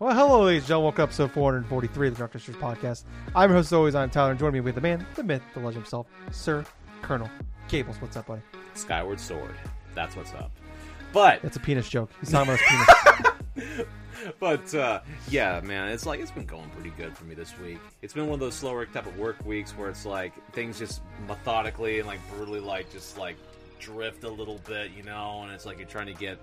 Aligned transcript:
Well, 0.00 0.14
hello, 0.14 0.44
ladies 0.44 0.62
and 0.62 0.68
gentlemen. 0.68 0.84
Welcome 0.84 0.96
to 0.96 1.02
episode 1.04 1.30
443 1.32 2.08
of 2.08 2.14
the 2.14 2.18
Dark 2.18 2.32
Sisters 2.34 2.56
podcast. 2.56 3.04
I'm 3.34 3.48
your 3.48 3.56
host, 3.56 3.68
as 3.68 3.72
always. 3.72 3.94
I'm 3.94 4.10
Tyler, 4.10 4.32
and 4.32 4.38
joining 4.38 4.54
me 4.54 4.60
with 4.60 4.74
the 4.74 4.80
man, 4.80 5.06
the 5.14 5.22
myth, 5.22 5.42
the 5.54 5.60
legend 5.60 5.76
himself, 5.76 6.06
Sir 6.30 6.64
Colonel 7.00 7.30
Gables. 7.68 7.96
What's 8.00 8.16
up, 8.16 8.26
buddy? 8.26 8.42
Skyward 8.74 9.18
Sword. 9.18 9.54
That's 9.94 10.14
what's 10.16 10.32
up. 10.34 10.50
But 11.12 11.40
That's 11.42 11.56
a 11.56 11.60
penis 11.60 11.88
joke. 11.88 12.10
He's 12.20 12.30
talking 12.30 12.52
about 12.52 12.60
his 12.60 13.64
penis. 13.64 13.86
but 14.40 14.74
uh, 14.74 15.00
yeah, 15.28 15.60
man, 15.62 15.88
it's 15.88 16.06
like 16.06 16.20
it's 16.20 16.30
been 16.30 16.46
going 16.46 16.68
pretty 16.70 16.90
good 16.90 17.16
for 17.16 17.24
me 17.24 17.34
this 17.34 17.56
week. 17.58 17.78
It's 18.02 18.14
been 18.14 18.26
one 18.26 18.34
of 18.34 18.40
those 18.40 18.54
slower 18.54 18.86
type 18.86 19.06
of 19.06 19.18
work 19.18 19.44
weeks 19.44 19.72
where 19.72 19.88
it's 19.88 20.06
like 20.06 20.32
things 20.52 20.78
just 20.78 21.02
methodically 21.26 21.98
and 21.98 22.06
like 22.06 22.20
brutally 22.30 22.60
like 22.60 22.90
just 22.92 23.18
like 23.18 23.36
drift 23.80 24.24
a 24.24 24.28
little 24.28 24.60
bit, 24.66 24.92
you 24.96 25.02
know, 25.02 25.42
and 25.42 25.52
it's 25.52 25.66
like 25.66 25.78
you're 25.78 25.88
trying 25.88 26.06
to 26.06 26.14
get 26.14 26.38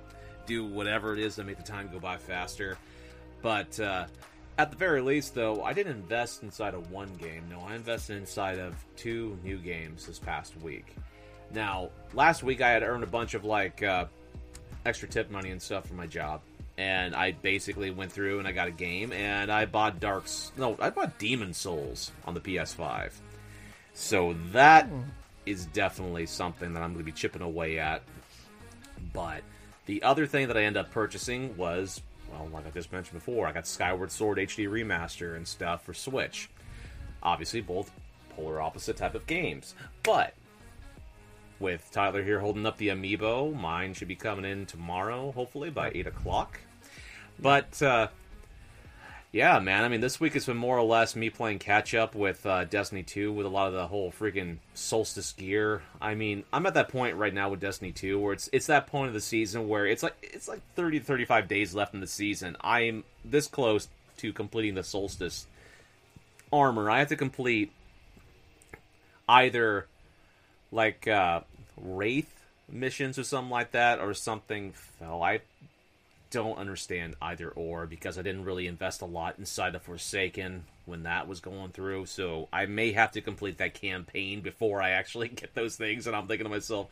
do 0.45 0.65
whatever 0.65 1.13
it 1.13 1.19
is 1.19 1.35
to 1.35 1.43
make 1.43 1.57
the 1.57 1.63
time 1.63 1.89
go 1.91 1.99
by 1.99 2.17
faster. 2.17 2.77
But 3.41 3.79
uh, 3.79 4.05
at 4.57 4.69
the 4.69 4.77
very 4.77 5.01
least, 5.01 5.33
though, 5.33 5.63
I 5.63 5.73
didn't 5.73 5.95
invest 5.95 6.43
inside 6.43 6.73
of 6.73 6.91
one 6.91 7.09
game. 7.15 7.43
No, 7.49 7.61
I 7.61 7.75
invested 7.75 8.17
inside 8.17 8.59
of 8.59 8.75
two 8.95 9.37
new 9.43 9.57
games 9.57 10.05
this 10.05 10.19
past 10.19 10.59
week. 10.61 10.95
Now, 11.53 11.89
last 12.13 12.43
week 12.43 12.61
I 12.61 12.69
had 12.69 12.83
earned 12.83 13.03
a 13.03 13.07
bunch 13.07 13.33
of 13.33 13.43
like 13.43 13.81
uh, 13.83 14.05
extra 14.85 15.07
tip 15.07 15.31
money 15.31 15.51
and 15.51 15.61
stuff 15.61 15.87
for 15.87 15.95
my 15.95 16.07
job, 16.07 16.41
and 16.81 17.15
I 17.15 17.33
basically 17.33 17.91
went 17.91 18.11
through 18.11 18.39
and 18.39 18.47
I 18.47 18.53
got 18.53 18.67
a 18.67 18.71
game, 18.71 19.13
and 19.13 19.51
I 19.51 19.65
bought 19.65 19.99
Dark's 19.99 20.51
no, 20.57 20.75
I 20.79 20.89
bought 20.89 21.19
Demon's 21.19 21.57
Souls 21.57 22.11
on 22.25 22.33
the 22.33 22.39
PS5. 22.39 23.11
So 23.93 24.35
that 24.51 24.87
hmm. 24.87 25.01
is 25.45 25.67
definitely 25.67 26.25
something 26.25 26.73
that 26.73 26.81
I'm 26.81 26.93
going 26.93 27.05
to 27.05 27.11
be 27.11 27.11
chipping 27.11 27.43
away 27.43 27.77
at. 27.77 28.01
But 29.13 29.43
the 29.85 30.01
other 30.01 30.25
thing 30.25 30.47
that 30.47 30.57
I 30.57 30.63
ended 30.63 30.83
up 30.83 30.91
purchasing 30.91 31.55
was, 31.55 32.01
well, 32.31 32.49
like 32.51 32.65
I 32.65 32.71
just 32.71 32.91
mentioned 32.91 33.19
before, 33.19 33.45
I 33.45 33.51
got 33.51 33.67
Skyward 33.67 34.11
Sword 34.11 34.39
HD 34.39 34.67
Remaster 34.67 35.35
and 35.35 35.47
stuff 35.47 35.85
for 35.85 35.93
Switch. 35.93 36.49
Obviously, 37.21 37.61
both 37.61 37.91
polar 38.31 38.59
opposite 38.59 38.97
type 38.97 39.13
of 39.13 39.27
games. 39.27 39.75
But 40.01 40.33
with 41.59 41.87
Tyler 41.91 42.23
here 42.23 42.39
holding 42.39 42.65
up 42.65 42.77
the 42.77 42.87
amiibo, 42.87 43.55
mine 43.55 43.93
should 43.93 44.07
be 44.07 44.15
coming 44.15 44.45
in 44.45 44.65
tomorrow, 44.65 45.31
hopefully 45.31 45.69
by 45.69 45.91
eight 45.93 46.07
o'clock. 46.07 46.59
But 47.41 47.81
uh, 47.81 48.07
yeah, 49.31 49.59
man, 49.59 49.83
I 49.83 49.87
mean, 49.87 50.01
this 50.01 50.19
week 50.19 50.33
has 50.33 50.45
been 50.45 50.57
more 50.57 50.77
or 50.77 50.83
less 50.83 51.15
me 51.15 51.29
playing 51.29 51.59
catch 51.59 51.95
up 51.95 52.13
with 52.13 52.45
uh, 52.45 52.65
Destiny 52.65 53.01
2 53.03 53.33
with 53.33 53.45
a 53.45 53.49
lot 53.49 53.67
of 53.67 53.73
the 53.73 53.87
whole 53.87 54.11
freaking 54.11 54.57
solstice 54.73 55.31
gear. 55.33 55.81
I 55.99 56.15
mean, 56.15 56.43
I'm 56.53 56.65
at 56.65 56.73
that 56.75 56.89
point 56.89 57.15
right 57.15 57.33
now 57.33 57.49
with 57.49 57.59
Destiny 57.59 57.91
2 57.91 58.19
where 58.19 58.33
it's 58.33 58.49
it's 58.53 58.67
that 58.67 58.87
point 58.87 59.07
of 59.07 59.13
the 59.13 59.21
season 59.21 59.67
where 59.67 59.85
it's 59.85 60.03
like 60.03 60.17
it's 60.21 60.47
like 60.47 60.61
30 60.75 60.99
to 60.99 61.05
35 61.05 61.47
days 61.47 61.73
left 61.73 61.93
in 61.93 61.99
the 61.99 62.07
season. 62.07 62.57
I'm 62.61 63.03
this 63.25 63.47
close 63.47 63.87
to 64.17 64.33
completing 64.33 64.75
the 64.75 64.83
solstice 64.83 65.47
armor. 66.53 66.89
I 66.89 66.99
have 66.99 67.09
to 67.09 67.15
complete 67.15 67.71
either 69.27 69.87
like 70.71 71.07
uh, 71.07 71.41
wraith 71.77 72.41
missions 72.69 73.17
or 73.17 73.23
something 73.23 73.51
like 73.51 73.71
that, 73.71 73.99
or 73.99 74.13
something. 74.13 74.73
Well, 74.99 75.21
I 75.21 75.41
don't 76.31 76.57
understand 76.57 77.15
either 77.21 77.49
or 77.49 77.85
because 77.85 78.17
I 78.17 78.21
didn't 78.21 78.45
really 78.45 78.65
invest 78.65 79.01
a 79.01 79.05
lot 79.05 79.35
inside 79.37 79.75
of 79.75 79.83
Forsaken 79.83 80.63
when 80.85 81.03
that 81.03 81.27
was 81.27 81.39
going 81.39 81.71
through. 81.71 82.07
So 82.07 82.47
I 82.51 82.65
may 82.65 82.93
have 82.93 83.11
to 83.11 83.21
complete 83.21 83.57
that 83.59 83.73
campaign 83.73 84.41
before 84.41 84.81
I 84.81 84.91
actually 84.91 85.27
get 85.29 85.53
those 85.53 85.75
things. 85.75 86.07
And 86.07 86.15
I'm 86.15 86.27
thinking 86.27 86.45
to 86.45 86.49
myself, 86.49 86.87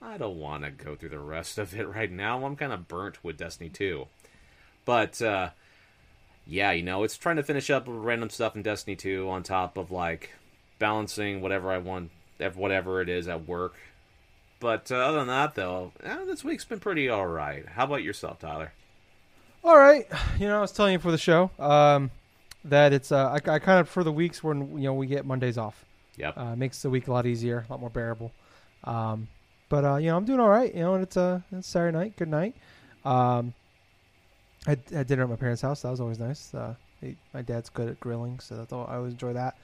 I 0.00 0.16
don't 0.16 0.38
want 0.38 0.64
to 0.64 0.70
go 0.70 0.94
through 0.94 1.10
the 1.10 1.18
rest 1.18 1.58
of 1.58 1.78
it 1.78 1.88
right 1.88 2.10
now. 2.10 2.44
I'm 2.44 2.56
kind 2.56 2.72
of 2.72 2.88
burnt 2.88 3.22
with 3.22 3.36
Destiny 3.36 3.68
2. 3.68 4.06
But 4.84 5.20
uh, 5.20 5.50
yeah, 6.46 6.70
you 6.72 6.82
know, 6.82 7.02
it's 7.02 7.16
trying 7.16 7.36
to 7.36 7.42
finish 7.42 7.70
up 7.70 7.84
random 7.86 8.30
stuff 8.30 8.54
in 8.54 8.62
Destiny 8.62 8.96
2 8.96 9.28
on 9.28 9.42
top 9.42 9.76
of 9.76 9.90
like 9.90 10.30
balancing 10.78 11.40
whatever 11.40 11.70
I 11.70 11.78
want, 11.78 12.10
whatever 12.54 13.00
it 13.00 13.08
is 13.08 13.26
at 13.26 13.48
work. 13.48 13.74
But 14.58 14.90
uh, 14.90 14.96
other 14.96 15.18
than 15.18 15.28
that, 15.28 15.54
though, 15.54 15.92
eh, 16.02 16.24
this 16.26 16.42
week's 16.42 16.64
been 16.64 16.80
pretty 16.80 17.08
all 17.08 17.26
right. 17.26 17.66
How 17.66 17.84
about 17.84 18.02
yourself, 18.02 18.38
Tyler? 18.38 18.72
All 19.62 19.76
right. 19.76 20.06
You 20.38 20.48
know, 20.48 20.58
I 20.58 20.60
was 20.60 20.72
telling 20.72 20.92
you 20.94 20.98
for 20.98 21.10
the 21.10 21.18
show 21.18 21.50
um, 21.58 22.10
that 22.64 22.92
it's, 22.92 23.12
uh, 23.12 23.30
I, 23.30 23.34
I 23.50 23.58
kind 23.58 23.80
of, 23.80 23.88
for 23.88 24.04
the 24.04 24.12
weeks 24.12 24.42
when, 24.42 24.78
you 24.78 24.84
know, 24.84 24.94
we 24.94 25.06
get 25.06 25.26
Mondays 25.26 25.58
off. 25.58 25.84
Yep. 26.16 26.38
Uh, 26.38 26.56
makes 26.56 26.80
the 26.82 26.90
week 26.90 27.08
a 27.08 27.12
lot 27.12 27.26
easier, 27.26 27.66
a 27.68 27.72
lot 27.72 27.80
more 27.80 27.90
bearable. 27.90 28.32
Um, 28.84 29.28
but 29.68 29.84
uh, 29.84 29.96
you 29.96 30.06
know, 30.08 30.16
I'm 30.16 30.24
doing 30.24 30.40
all 30.40 30.48
right. 30.48 30.72
You 30.72 30.80
know, 30.80 30.94
and 30.94 31.02
it's 31.02 31.16
uh, 31.16 31.40
it's 31.52 31.66
Saturday 31.66 31.96
night. 31.96 32.16
Good 32.16 32.28
night. 32.28 32.54
Um, 33.04 33.52
I 34.66 34.76
had, 34.90 35.06
dinner 35.06 35.24
at 35.24 35.28
my 35.28 35.36
parents' 35.36 35.62
house. 35.62 35.82
That 35.82 35.90
was 35.90 36.00
always 36.00 36.18
nice. 36.18 36.52
Uh, 36.54 36.74
he, 37.00 37.16
my 37.32 37.42
dad's 37.42 37.68
good 37.68 37.88
at 37.88 38.00
grilling, 38.00 38.40
so 38.40 38.56
that's 38.56 38.72
all, 38.72 38.86
I 38.90 38.96
always 38.96 39.12
enjoy 39.12 39.32
that. 39.34 39.56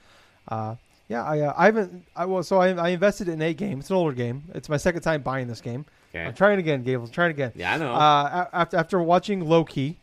Uh, 0.47 0.75
yeah, 1.13 1.23
I 1.23 1.39
uh, 1.41 1.53
I 1.55 1.65
haven't. 1.65 2.05
I 2.15 2.25
was 2.25 2.47
so 2.47 2.59
I, 2.59 2.69
I 2.69 2.89
invested 2.89 3.27
in 3.29 3.41
a 3.41 3.53
game. 3.53 3.79
It's 3.79 3.89
an 3.89 3.95
older 3.95 4.13
game. 4.15 4.43
It's 4.53 4.67
my 4.69 4.77
second 4.77 5.01
time 5.01 5.21
buying 5.21 5.47
this 5.47 5.61
game. 5.61 5.85
Okay. 6.09 6.25
I'm 6.25 6.33
trying 6.33 6.59
again, 6.59 6.83
Gables. 6.83 7.09
Trying 7.11 7.31
again. 7.31 7.51
Yeah, 7.55 7.73
I 7.73 7.77
know. 7.77 7.93
Uh, 7.93 8.47
after 8.53 8.77
after 8.77 9.01
watching 9.01 9.47
Loki, 9.47 9.97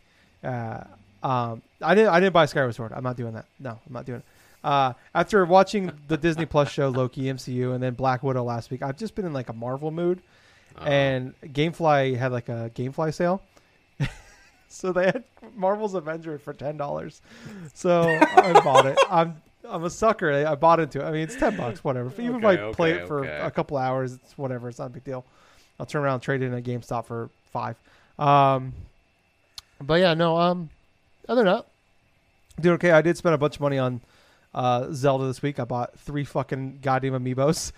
uh, 0.44 0.84
um, 1.22 1.62
I 1.82 1.94
didn't 1.94 2.10
I 2.12 2.20
didn't 2.20 2.32
buy 2.32 2.46
Skyward 2.46 2.74
Sword. 2.74 2.92
I'm 2.94 3.02
not 3.04 3.16
doing 3.16 3.34
that. 3.34 3.46
No, 3.58 3.70
I'm 3.70 3.92
not 3.92 4.06
doing 4.06 4.18
it. 4.20 4.24
Uh, 4.62 4.92
after 5.14 5.44
watching 5.46 5.90
the 6.08 6.16
Disney 6.16 6.46
Plus 6.46 6.70
show 6.70 6.88
Loki, 6.90 7.22
MCU, 7.22 7.74
and 7.74 7.82
then 7.82 7.94
Black 7.94 8.22
Widow 8.22 8.44
last 8.44 8.70
week, 8.70 8.82
I've 8.82 8.96
just 8.96 9.14
been 9.14 9.24
in 9.26 9.32
like 9.32 9.48
a 9.48 9.52
Marvel 9.54 9.90
mood. 9.90 10.20
Uh, 10.78 10.84
And 10.84 11.34
GameFly 11.42 12.16
had 12.16 12.30
like 12.30 12.48
a 12.48 12.70
GameFly 12.74 13.12
sale, 13.14 13.42
so 14.68 14.92
they 14.92 15.06
had 15.06 15.24
Marvel's 15.56 15.94
Avenger 15.94 16.38
for 16.38 16.52
ten 16.52 16.76
dollars. 16.76 17.20
So 17.74 18.02
I 18.02 18.52
bought 18.62 18.86
it. 18.86 18.98
I'm 19.10 19.40
I'm 19.70 19.84
a 19.84 19.90
sucker. 19.90 20.32
I 20.32 20.52
I 20.52 20.54
bought 20.54 20.80
into 20.80 21.00
it. 21.00 21.04
I 21.04 21.10
mean, 21.12 21.22
it's 21.22 21.36
ten 21.36 21.56
bucks, 21.56 21.82
whatever. 21.84 22.10
Even 22.20 22.36
if 22.36 22.44
I 22.44 22.56
Okay, 22.56 22.74
play 22.74 22.90
it 22.92 23.06
for 23.08 23.20
okay. 23.24 23.40
a 23.42 23.50
couple 23.50 23.76
hours, 23.76 24.14
it's 24.14 24.36
whatever. 24.36 24.68
It's 24.68 24.78
not 24.78 24.86
a 24.86 24.90
big 24.90 25.04
deal. 25.04 25.24
I'll 25.78 25.86
turn 25.86 26.02
around 26.02 26.14
and 26.14 26.22
trade 26.22 26.42
it 26.42 26.46
in 26.46 26.54
at 26.54 26.62
GameStop 26.62 27.06
for 27.06 27.30
five. 27.52 27.76
Um, 28.18 28.74
but 29.80 29.94
yeah, 30.00 30.14
no. 30.14 30.36
Um, 30.36 30.68
other 31.28 31.44
than 31.44 31.54
that, 31.54 31.66
doing 32.60 32.74
okay. 32.74 32.90
I 32.90 33.00
did 33.02 33.16
spend 33.16 33.34
a 33.34 33.38
bunch 33.38 33.54
of 33.56 33.60
money 33.62 33.78
on 33.78 34.00
uh, 34.54 34.88
Zelda 34.92 35.26
this 35.26 35.40
week. 35.42 35.58
I 35.58 35.64
bought 35.64 35.98
three 35.98 36.24
fucking 36.24 36.80
goddamn 36.82 37.12
amiibos 37.14 37.72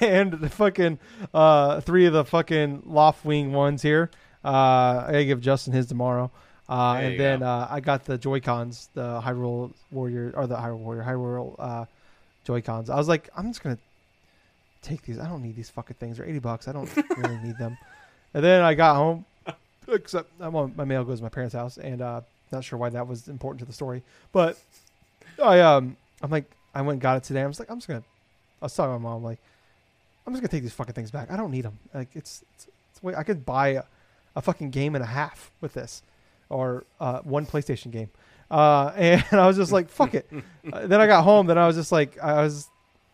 and 0.02 0.32
the 0.32 0.50
fucking 0.50 0.98
uh, 1.32 1.80
three 1.80 2.04
of 2.06 2.12
the 2.12 2.24
fucking 2.24 2.82
Loftwing 2.82 3.52
ones 3.52 3.82
here. 3.82 4.10
Uh, 4.44 5.04
I 5.06 5.12
gotta 5.12 5.24
give 5.24 5.40
Justin 5.40 5.72
his 5.72 5.86
tomorrow. 5.86 6.30
Uh, 6.68 6.98
and 7.00 7.20
then 7.20 7.42
uh, 7.42 7.68
I 7.70 7.80
got 7.80 8.04
the 8.04 8.18
Joy 8.18 8.40
Cons, 8.40 8.88
the 8.94 9.20
Hyrule 9.20 9.72
Warrior 9.92 10.32
or 10.34 10.46
the 10.46 10.56
Hyrule 10.56 10.78
Warrior, 10.78 11.02
Hyrule 11.04 11.54
uh, 11.58 11.84
Joy 12.44 12.60
Cons. 12.60 12.90
I 12.90 12.96
was 12.96 13.08
like, 13.08 13.28
I'm 13.36 13.48
just 13.48 13.62
gonna 13.62 13.78
take 14.82 15.02
these. 15.02 15.18
I 15.18 15.28
don't 15.28 15.42
need 15.42 15.56
these 15.56 15.70
fucking 15.70 15.96
things. 16.00 16.16
They're 16.16 16.26
eighty 16.26 16.40
bucks. 16.40 16.66
I 16.66 16.72
don't 16.72 16.90
really 17.16 17.38
need 17.38 17.56
them. 17.58 17.78
And 18.34 18.44
then 18.44 18.62
I 18.62 18.74
got 18.74 18.96
home, 18.96 19.24
except 19.88 20.30
I'm 20.40 20.56
on, 20.56 20.74
my 20.76 20.84
mail 20.84 21.04
goes 21.04 21.18
to 21.18 21.22
my 21.22 21.28
parents' 21.28 21.54
house, 21.54 21.78
and 21.78 22.02
uh, 22.02 22.20
not 22.52 22.64
sure 22.64 22.78
why 22.78 22.88
that 22.90 23.06
was 23.06 23.28
important 23.28 23.60
to 23.60 23.64
the 23.64 23.72
story, 23.72 24.02
but 24.32 24.58
I 25.42 25.60
um 25.60 25.96
I'm 26.22 26.30
like 26.30 26.50
I 26.74 26.82
went 26.82 26.94
and 26.94 27.00
got 27.00 27.16
it 27.16 27.24
today. 27.24 27.42
I 27.42 27.46
was 27.46 27.58
like 27.58 27.70
I'm 27.70 27.78
just 27.78 27.88
gonna. 27.88 28.04
I 28.60 28.66
was 28.66 28.74
telling 28.74 28.90
my 28.92 28.98
mom 28.98 29.22
like 29.22 29.38
I'm 30.26 30.32
just 30.32 30.42
gonna 30.42 30.48
take 30.48 30.62
these 30.62 30.72
fucking 30.72 30.94
things 30.94 31.10
back. 31.10 31.30
I 31.30 31.36
don't 31.36 31.50
need 31.50 31.64
them. 31.64 31.78
Like 31.94 32.08
it's 32.14 32.42
it's, 32.54 32.68
it's 32.90 33.02
way 33.02 33.14
I 33.14 33.22
could 33.22 33.44
buy 33.44 33.68
a, 33.68 33.82
a 34.34 34.42
fucking 34.42 34.70
game 34.70 34.94
and 34.94 35.04
a 35.04 35.06
half 35.06 35.50
with 35.60 35.74
this, 35.74 36.02
or 36.48 36.84
uh, 37.00 37.20
one 37.20 37.46
PlayStation 37.46 37.90
game. 37.90 38.10
Uh, 38.50 38.92
and 38.96 39.24
I 39.32 39.46
was 39.46 39.56
just 39.56 39.72
like 39.72 39.88
fuck 39.88 40.14
it. 40.14 40.30
Uh, 40.72 40.86
then 40.86 41.00
I 41.00 41.06
got 41.06 41.22
home. 41.24 41.46
Then 41.46 41.58
I 41.58 41.66
was 41.66 41.76
just 41.76 41.92
like 41.92 42.18
I 42.22 42.42
was, 42.42 42.68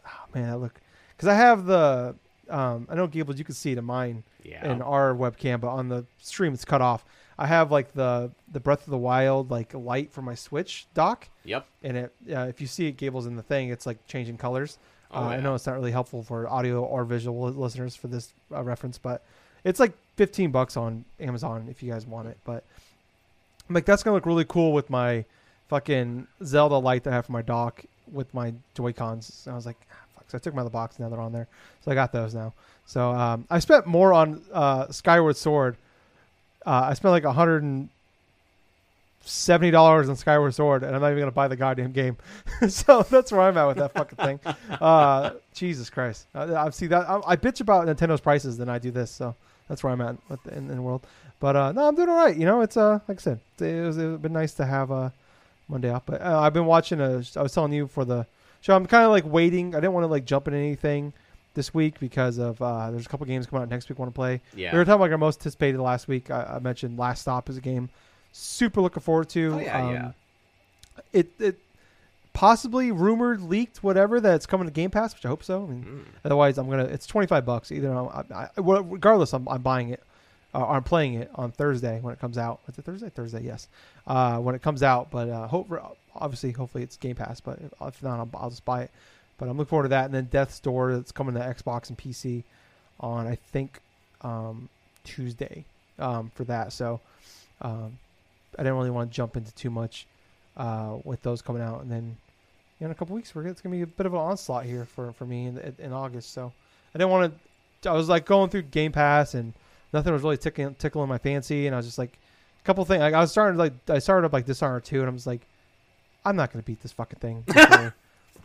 oh 0.07 0.25
man, 0.35 0.51
I 0.51 0.55
look, 0.55 0.81
because 1.17 1.29
I 1.29 1.35
have 1.35 1.67
the 1.67 2.15
um 2.49 2.87
I 2.91 2.95
know 2.95 3.07
Gables 3.07 3.39
you 3.39 3.45
can 3.45 3.55
see 3.55 3.73
it 3.73 3.79
in 3.79 3.85
mine 3.85 4.25
yeah. 4.43 4.71
in 4.71 4.83
our 4.83 5.15
webcam, 5.15 5.61
but 5.61 5.69
on 5.69 5.89
the 5.89 6.05
stream 6.19 6.53
it's 6.55 6.65
cut 6.65 6.81
off. 6.83 7.05
I 7.39 7.47
have 7.47 7.71
like 7.71 7.93
the 7.93 8.31
the 8.51 8.61
Breath 8.61 8.85
of 8.85 8.91
the 8.91 8.99
Wild 8.99 9.51
like 9.51 9.75
light 9.75 10.13
for 10.13 10.23
my 10.23 10.35
Switch 10.35 10.87
dock, 10.95 11.29
Yep. 11.45 11.67
and 11.83 11.97
it 11.97 12.13
uh, 12.31 12.47
if 12.49 12.61
you 12.61 12.67
see 12.67 12.87
it 12.87 12.97
Gables 12.97 13.27
in 13.27 13.37
the 13.37 13.43
thing, 13.43 13.71
it's 13.71 13.87
like 13.87 14.07
changing 14.07 14.37
colors. 14.37 14.79
Oh, 15.11 15.25
uh, 15.25 15.29
I 15.29 15.41
know 15.41 15.55
it's 15.55 15.67
not 15.67 15.75
really 15.75 15.91
helpful 15.91 16.23
for 16.23 16.49
audio 16.49 16.83
or 16.83 17.05
visual 17.05 17.51
listeners 17.51 17.95
for 17.95 18.09
this 18.09 18.33
uh, 18.55 18.63
reference, 18.63 18.99
but 18.99 19.25
it's 19.65 19.81
like 19.81 19.93
fifteen 20.17 20.51
bucks 20.51 20.77
on 20.77 21.05
Amazon 21.21 21.69
if 21.71 21.83
you 21.83 21.91
guys 21.91 22.07
want 22.07 22.29
it. 22.29 22.39
But 22.45 22.65
I'm 23.69 23.75
like 23.75 23.85
that's 23.85 24.03
gonna 24.03 24.15
look 24.15 24.27
really 24.27 24.45
cool 24.45 24.73
with 24.73 24.91
my 24.91 25.25
fucking 25.69 26.27
Zelda 26.45 26.77
light 26.77 27.05
that 27.05 27.13
I 27.13 27.17
have 27.17 27.27
for 27.27 27.33
my 27.33 27.43
dock 27.43 27.85
with 28.13 28.33
my 28.35 28.53
Joy 28.75 28.93
Cons. 28.93 29.43
And 29.47 29.53
I 29.53 29.57
was 29.57 29.67
like, 29.67 29.79
ah, 29.91 29.97
fuck. 30.15 30.31
So 30.31 30.37
I 30.37 30.39
took 30.39 30.53
them 30.53 30.59
out 30.59 30.67
of 30.67 30.73
the 30.73 30.75
box. 30.75 30.99
Now 30.99 31.09
they're 31.09 31.21
on 31.21 31.33
there, 31.33 31.49
so 31.83 31.91
I 31.91 31.95
got 31.95 32.13
those 32.13 32.35
now. 32.35 32.53
So 32.87 33.11
um, 33.11 33.47
I 33.51 33.59
spent 33.59 33.87
more 33.87 34.13
on 34.13 34.43
uh, 34.53 34.91
Skyward 34.91 35.37
Sword. 35.37 35.77
Uh, 36.67 36.89
I 36.91 36.95
spent 36.95 37.13
like 37.13 37.25
a 37.25 37.33
hundred 37.33 37.63
and 37.63 37.89
seventy 39.25 39.71
dollars 39.71 40.09
on 40.09 40.17
Skyward 40.17 40.55
Sword, 40.55 40.83
and 40.83 40.95
I'm 40.95 41.01
not 41.01 41.09
even 41.09 41.21
gonna 41.21 41.33
buy 41.33 41.49
the 41.49 41.57
goddamn 41.57 41.93
game. 41.93 42.17
so 42.69 43.03
that's 43.03 43.33
where 43.33 43.43
I'm 43.43 43.57
at 43.57 43.67
with 43.67 43.79
that 43.79 43.93
fucking 43.95 44.17
thing. 44.17 44.41
Uh, 44.81 45.35
Jesus 45.55 45.91
Christ, 45.91 46.27
I, 46.35 46.55
I 46.55 46.71
see 46.71 46.87
that 46.89 47.09
I, 47.09 47.21
I 47.27 47.37
bitch 47.37 47.61
about 47.61 47.87
Nintendo's 47.87 48.21
prices 48.21 48.57
than 48.57 48.69
I 48.69 48.79
do 48.79 48.91
this. 48.91 49.11
So 49.11 49.35
that's 49.69 49.85
where 49.85 49.93
I'm 49.93 50.01
at 50.01 50.17
with 50.29 50.43
the, 50.43 50.57
in, 50.57 50.69
in 50.71 50.77
the 50.77 50.83
world. 50.83 51.07
But 51.43 51.57
uh, 51.57 51.73
no, 51.73 51.89
I'm 51.89 51.97
doing 51.97 52.09
all 52.09 52.15
right. 52.25 52.37
You 52.37 52.47
know, 52.47 52.61
it's 52.61 52.77
uh, 52.77 53.01
like 53.09 53.19
I 53.19 53.21
said, 53.21 53.41
it 53.59 53.85
was 53.85 53.99
it's 53.99 54.23
been 54.23 54.33
nice 54.33 54.55
to 54.55 54.65
have 54.65 54.93
uh, 54.93 55.11
Monday 55.67 55.91
off. 55.91 56.07
But 56.07 56.23
uh, 56.23 56.39
I've 56.39 56.53
been 56.53 56.67
watching 56.67 57.01
a. 57.01 57.21
I 57.37 57.43
was 57.43 57.53
telling 57.53 57.73
you 57.73 57.89
for 57.89 58.05
the 58.05 58.27
show. 58.61 58.77
I'm 58.77 58.87
kind 58.87 59.05
of 59.05 59.11
like 59.11 59.25
waiting. 59.27 59.75
I 59.75 59.81
didn't 59.81 59.93
want 59.93 60.05
to 60.05 60.09
like 60.09 60.25
jump 60.25 60.47
in 60.47 60.55
anything 60.55 61.13
this 61.55 61.75
week 61.75 61.99
because 61.99 62.39
of 62.39 62.63
uh, 62.63 62.93
there's 62.93 63.07
a 63.07 63.09
couple 63.09 63.27
games 63.27 63.47
coming 63.47 63.65
out 63.65 63.69
next 63.71 63.89
week. 63.89 63.99
I 63.99 64.03
want 64.03 64.15
to 64.15 64.17
play. 64.17 64.41
Yeah. 64.55 64.71
We 64.71 64.79
were 64.79 64.85
talking 64.85 64.95
about 64.95 65.07
like 65.07 65.11
our 65.11 65.19
most 65.19 65.41
anticipated 65.41 65.81
last 65.81 66.07
week. 66.07 66.31
I, 66.31 66.45
I 66.45 66.59
mentioned 66.61 66.97
Last 66.97 67.23
Stop 67.23 67.51
is 67.51 67.57
a 67.57 67.61
game 67.61 67.91
super 68.31 68.81
looking 68.81 69.03
forward 69.03 69.29
to. 69.31 69.55
Oh, 69.55 69.59
yeah, 69.59 69.85
um, 69.85 69.93
yeah. 69.95 70.13
It 71.13 71.29
it 71.41 71.59
possibly 72.35 72.93
rumored, 72.93 73.43
leaked, 73.43 73.83
whatever 73.83 74.21
that's 74.21 74.47
coming 74.47 74.69
to 74.69 74.73
Game 74.73 74.91
Pass, 74.91 75.13
which 75.13 75.25
I 75.25 75.29
hope 75.29 75.43
so. 75.43 75.65
I 75.65 75.67
mean, 75.67 75.85
Mm. 75.85 76.05
otherwise 76.25 76.57
I'm 76.57 76.71
gonna. 76.71 76.85
It's 76.85 77.09
twenty 77.09 77.27
five 77.27 77.45
bucks 77.45 77.73
either. 77.73 77.93
I, 77.93 78.23
I, 78.33 78.49
regardless, 78.57 79.33
I'm, 79.33 79.49
I'm 79.49 79.63
buying 79.63 79.89
it. 79.89 80.01
Uh, 80.55 80.67
I'm 80.67 80.83
playing 80.83 81.15
it 81.15 81.31
on 81.35 81.51
Thursday 81.51 81.99
when 82.01 82.13
it 82.13 82.21
comes 82.21 82.37
out. 82.37 82.61
Is 82.69 82.79
it 82.79 82.85
Thursday? 82.85 83.09
Thursday, 83.09 83.43
yes. 83.43 83.69
Uh, 84.07 84.39
when 84.39 84.55
it 84.55 84.63
comes 84.63 84.83
out, 84.83 85.11
but 85.11 85.29
uh, 85.29 85.47
hope 85.47 85.71
obviously, 86.15 86.53
hopefully 86.53 86.85
it's 86.85 86.97
Game 86.97 87.17
Pass. 87.17 87.41
But 87.41 87.59
if, 87.61 87.73
if 87.81 88.03
not, 88.03 88.19
I'll, 88.19 88.31
I'll 88.35 88.51
just 88.51 88.65
buy 88.65 88.83
it. 88.83 88.91
But 89.39 89.49
I'm 89.49 89.57
looking 89.57 89.71
forward 89.71 89.85
to 89.85 89.89
that. 89.91 90.07
And 90.07 90.15
then 90.15 90.27
Death's 90.27 90.61
Door 90.61 90.97
that's 90.97 91.13
coming 91.13 91.35
to 91.35 91.41
Xbox 91.41 91.89
and 91.89 91.99
PC 91.99 92.45
on 93.01 93.27
I 93.27 93.35
think 93.35 93.81
um, 94.21 94.69
Tuesday 95.05 95.65
um, 95.99 96.31
for 96.35 96.45
that. 96.45 96.73
So 96.73 97.01
um, 97.61 97.99
I 98.59 98.63
didn't 98.63 98.77
really 98.77 98.91
want 98.91 99.11
to 99.11 99.17
jump 99.17 99.37
into 99.37 99.53
too 99.55 99.71
much 99.71 100.07
uh, 100.57 100.97
with 101.05 101.23
those 101.23 101.43
coming 101.43 101.63
out. 101.63 101.81
And 101.83 101.91
then 101.91 102.17
in 102.81 102.91
a 102.91 102.95
couple 102.95 103.17
weeks, 103.17 103.35
we're 103.35 103.47
it's 103.47 103.61
gonna 103.61 103.75
be 103.75 103.83
a 103.83 103.87
bit 103.87 104.07
of 104.07 104.13
an 104.13 104.21
onslaught 104.21 104.65
here 104.65 104.85
for, 104.85 105.13
for 105.13 105.25
me 105.25 105.47
in, 105.47 105.75
in 105.79 105.93
August. 105.93 106.33
So 106.33 106.53
I 106.95 106.99
didn't 106.99 107.11
want 107.11 107.35
to. 107.83 107.91
I 107.91 107.95
was 107.95 108.09
like 108.09 108.27
going 108.27 108.51
through 108.51 108.63
Game 108.63 108.93
Pass 108.93 109.35
and 109.35 109.55
nothing 109.93 110.13
was 110.13 110.23
really 110.23 110.37
tickling 110.39 110.75
tickling 110.77 111.09
my 111.09 111.19
fancy. 111.19 111.67
And 111.67 111.75
I 111.75 111.79
was 111.79 111.87
just 111.87 111.99
like 111.99 112.19
a 112.61 112.65
couple 112.65 112.85
things. 112.85 113.01
Like 113.01 113.15
I 113.15 113.21
was 113.21 113.31
starting 113.31 113.57
to 113.57 113.59
like 113.59 113.73
I 113.89 113.99
started 113.99 114.27
up 114.27 114.33
like 114.33 114.47
Dishonored 114.47 114.85
two, 114.85 115.01
and 115.01 115.09
I 115.09 115.13
was 115.13 115.27
like, 115.27 115.41
I'm 116.25 116.37
not 116.37 116.53
gonna 116.53 116.63
beat 116.63 116.81
this 116.83 116.93
fucking 116.93 117.19
thing. 117.19 117.45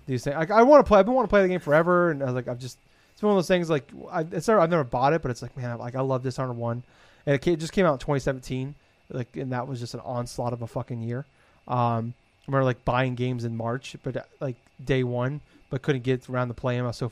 These 0.05 0.23
things. 0.23 0.35
Like, 0.37 0.51
I 0.51 0.63
want 0.63 0.85
to 0.85 0.87
play. 0.87 0.99
I've 0.99 1.05
been 1.05 1.15
wanting 1.15 1.27
to 1.27 1.31
play 1.31 1.41
the 1.41 1.47
game 1.49 1.59
forever, 1.59 2.11
and 2.11 2.21
I 2.21 2.25
was 2.25 2.35
like, 2.35 2.47
I've 2.47 2.59
just. 2.59 2.77
It's 3.13 3.23
one 3.23 3.31
of 3.31 3.37
those 3.37 3.47
things 3.47 3.67
like 3.69 3.89
I, 4.11 4.21
it's 4.31 4.47
never, 4.47 4.59
I've 4.59 4.69
never 4.69 4.83
bought 4.83 5.11
it, 5.13 5.23
but 5.23 5.31
it's 5.31 5.41
like 5.41 5.57
man, 5.57 5.71
I, 5.71 5.73
like 5.73 5.95
I 5.95 6.01
love 6.01 6.21
Dishonored 6.21 6.55
one, 6.55 6.83
and 7.25 7.33
it, 7.35 7.41
ca- 7.43 7.53
it 7.53 7.59
just 7.59 7.73
came 7.73 7.83
out 7.85 7.93
in 7.93 7.97
2017, 7.99 8.75
like 9.09 9.35
and 9.35 9.51
that 9.53 9.67
was 9.67 9.79
just 9.79 9.95
an 9.95 10.01
onslaught 10.01 10.53
of 10.53 10.61
a 10.61 10.67
fucking 10.67 11.01
year. 11.01 11.25
Um, 11.67 12.13
I 12.43 12.45
remember 12.51 12.63
like 12.65 12.85
buying 12.85 13.15
games 13.15 13.43
in 13.43 13.57
March, 13.57 13.95
but 14.03 14.17
uh, 14.17 14.21
like 14.39 14.55
day 14.85 15.03
one, 15.03 15.41
but 15.71 15.81
couldn't 15.81 16.03
get 16.03 16.29
around 16.29 16.49
to 16.49 16.53
play 16.53 16.75
them. 16.77 16.85
I 16.85 16.89
was 16.89 16.97
so 16.97 17.11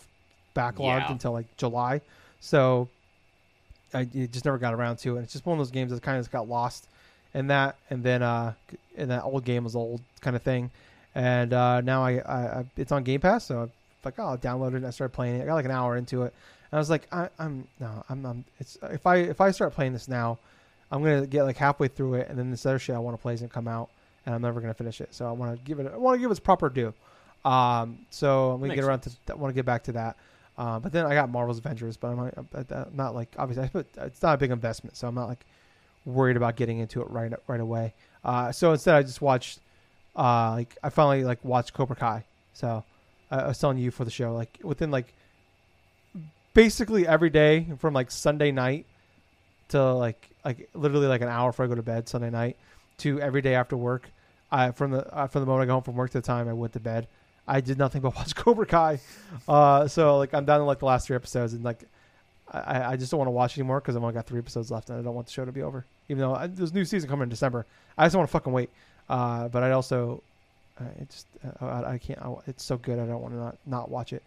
backlogged 0.56 0.80
Yeah. 1.02 1.12
until 1.12 1.32
like 1.32 1.48
July, 1.58 2.02
so 2.40 2.88
I 3.96 4.04
just 4.06 4.46
never 4.46 4.58
got 4.58 4.74
around 4.74 4.98
to 4.98 5.10
it. 5.14 5.16
And 5.16 5.24
It's 5.24 5.34
just 5.34 5.46
one 5.46 5.54
of 5.54 5.60
those 5.60 5.72
games 5.72 5.92
that 5.92 6.02
kind 6.02 6.18
of 6.18 6.24
just 6.24 6.32
got 6.32 6.48
lost 6.48 6.88
in 7.34 7.48
that, 7.48 7.76
and 7.90 8.04
then 8.04 8.22
uh, 8.22 8.54
and 8.98 9.12
that 9.12 9.24
old 9.24 9.44
game 9.46 9.64
was 9.64 9.76
old 9.76 10.02
kind 10.22 10.36
of 10.36 10.42
thing, 10.42 10.72
and 11.14 11.52
uh, 11.54 11.82
now 11.82 12.04
I, 12.04 12.12
I, 12.20 12.66
it's 12.78 12.92
on 12.92 13.04
Game 13.04 13.20
Pass, 13.20 13.46
so 13.46 13.64
I'm 13.64 13.72
like, 14.04 14.20
oh, 14.20 14.34
I 14.34 14.38
downloaded 14.38 14.74
it 14.74 14.76
and 14.78 14.88
I 14.88 14.92
started 14.92 15.14
playing 15.14 15.36
it. 15.36 15.44
I 15.44 15.46
got 15.46 15.56
like 15.56 15.66
an 15.66 15.72
hour 15.72 15.98
into 15.98 16.24
it, 16.24 16.34
and 16.72 16.78
I 16.78 16.80
was 16.80 16.90
like, 16.90 17.08
I, 17.12 17.30
I'm 17.40 17.68
no, 17.80 18.04
I'm, 18.10 18.26
I'm 18.26 18.46
it's 18.60 18.78
if 18.84 19.06
I 19.06 19.18
if 19.18 19.42
I 19.42 19.52
start 19.52 19.74
playing 19.74 19.94
this 19.94 20.08
now, 20.08 20.38
I'm 20.92 21.04
gonna 21.04 21.26
get 21.28 21.44
like 21.44 21.58
halfway 21.58 21.88
through 21.90 22.16
it, 22.16 22.30
and 22.30 22.38
then 22.40 22.52
this 22.52 22.66
other 22.66 22.80
shit 22.80 22.96
I 22.96 23.00
want 23.00 23.18
to 23.18 23.22
play 23.22 23.34
is 23.34 23.42
gonna 23.42 23.50
come 23.50 23.68
out, 23.68 23.90
and 24.26 24.34
I'm 24.34 24.42
never 24.42 24.62
gonna 24.62 24.74
finish 24.74 25.02
it. 25.02 25.14
So 25.14 25.28
I 25.28 25.32
want 25.32 25.58
to 25.58 25.64
give 25.66 25.80
it 25.80 25.92
I 25.94 25.98
want 25.98 26.16
to 26.16 26.20
give 26.22 26.30
it 26.30 26.34
its 26.34 26.40
proper 26.40 26.70
due. 26.70 26.94
Um, 27.44 28.00
so 28.10 28.52
I'm 28.52 28.60
gonna 28.60 28.70
Makes 28.70 28.76
get 28.82 28.86
around 28.86 29.02
sense. 29.04 29.18
to 29.26 29.34
I 29.34 29.36
want 29.36 29.54
to 29.54 29.56
get 29.56 29.66
back 29.66 29.84
to 29.84 29.92
that. 29.94 30.16
Uh, 30.58 30.80
but 30.80 30.92
then 30.94 31.06
I 31.06 31.14
got 31.14 31.30
Marvel's 31.30 31.58
Avengers, 31.58 31.98
but 31.98 32.08
I'm 32.10 32.18
not, 32.18 32.34
I'm- 32.38 32.66
I'm 32.70 32.96
not 32.96 33.14
like 33.16 33.30
obviously 33.38 33.66
I 33.66 33.68
put, 33.68 33.88
it's 33.98 34.22
not 34.22 34.36
a 34.36 34.38
big 34.38 34.52
investment, 34.52 34.96
so 34.96 35.08
I'm 35.08 35.16
not 35.16 35.28
like 35.28 35.46
worried 36.06 36.38
about 36.38 36.56
getting 36.56 36.80
into 36.80 37.02
it 37.02 37.10
right 37.10 37.34
right 37.48 37.60
away. 37.60 37.94
Uh, 38.24 38.52
so 38.52 38.72
instead, 38.72 38.96
I 38.96 39.04
just 39.04 39.22
watched 39.22 39.60
uh, 40.16 40.52
like 40.52 40.78
I 40.84 40.90
finally 40.90 41.24
like 41.24 41.44
watched 41.44 41.74
Cobra 41.74 41.96
Kai. 41.96 42.24
So 42.54 42.84
I, 43.30 43.40
I 43.40 43.48
was 43.48 43.60
telling 43.60 43.78
you 43.78 43.92
for 43.92 44.06
the 44.06 44.12
show, 44.12 44.34
like 44.34 44.58
within 44.64 44.92
like 44.92 45.14
basically 46.54 47.08
every 47.08 47.30
day 47.30 47.68
from 47.80 47.94
like 47.94 48.12
Sunday 48.12 48.52
night 48.52 48.86
to 49.70 49.94
like 49.94 50.30
like 50.44 50.70
literally 50.74 51.08
like 51.08 51.22
an 51.22 51.28
hour 51.28 51.52
before 51.52 51.66
I 51.66 51.68
go 51.68 51.76
to 51.76 51.82
bed 51.84 52.08
Sunday 52.08 52.30
night 52.30 52.56
to 53.00 53.20
every 53.20 53.42
day 53.42 53.56
after 53.56 53.76
work. 53.76 54.10
I 54.52 54.72
from 54.72 54.92
the 54.92 55.14
uh, 55.14 55.28
from 55.28 55.42
the 55.42 55.48
moment 55.48 55.64
I 55.64 55.66
go 55.68 55.74
home 55.74 55.84
from 55.84 55.96
work 55.96 56.12
to 56.12 56.20
the 56.20 56.26
time 56.26 56.48
I 56.48 56.54
went 56.54 56.74
to 56.74 56.80
bed, 56.80 57.08
I 57.48 57.62
did 57.62 57.78
nothing 57.78 58.02
but 58.02 58.16
watch 58.16 58.36
Cobra 58.36 58.66
Kai. 58.66 59.00
Uh, 59.48 59.88
so 59.88 60.18
like 60.18 60.34
I'm 60.34 60.46
down 60.46 60.60
to 60.60 60.66
like 60.66 60.80
the 60.80 60.86
last 60.86 61.08
three 61.08 61.16
episodes, 61.16 61.54
and 61.54 61.64
like 61.64 61.84
I, 62.52 62.94
I 62.94 62.96
just 62.98 63.12
don't 63.12 63.18
want 63.18 63.28
to 63.28 63.32
watch 63.34 63.58
anymore 63.58 63.80
because 63.82 63.96
I've 63.96 64.02
only 64.04 64.14
got 64.14 64.26
three 64.28 64.40
episodes 64.40 64.72
left, 64.72 64.90
and 64.90 65.00
I 65.00 65.02
don't 65.02 65.16
want 65.16 65.28
the 65.28 65.34
show 65.34 65.46
to 65.46 65.52
be 65.52 65.62
over. 65.62 65.86
Even 66.10 66.22
though 66.22 66.36
I, 66.36 66.48
there's 66.48 66.72
a 66.72 66.74
new 66.74 66.86
season 66.86 67.10
coming 67.10 67.24
in 67.24 67.30
December, 67.30 67.66
I 67.98 68.06
just 68.06 68.14
don't 68.14 68.20
want 68.22 68.30
to 68.30 68.34
fucking 68.34 68.54
wait. 68.54 68.70
Uh, 69.10 69.48
but 69.50 69.64
I 69.64 69.72
also, 69.72 70.22
uh, 70.80 70.84
it 71.00 71.10
just 71.10 71.28
uh, 71.62 71.66
I, 71.66 71.94
I 71.94 71.98
can't. 71.98 72.20
I, 72.22 72.34
it's 72.48 72.64
so 72.64 72.78
good, 72.78 73.00
I 73.00 73.06
don't 73.06 73.22
want 73.22 73.34
to 73.34 73.40
not 73.40 73.58
not 73.66 73.90
watch 73.90 74.14
it. 74.14 74.24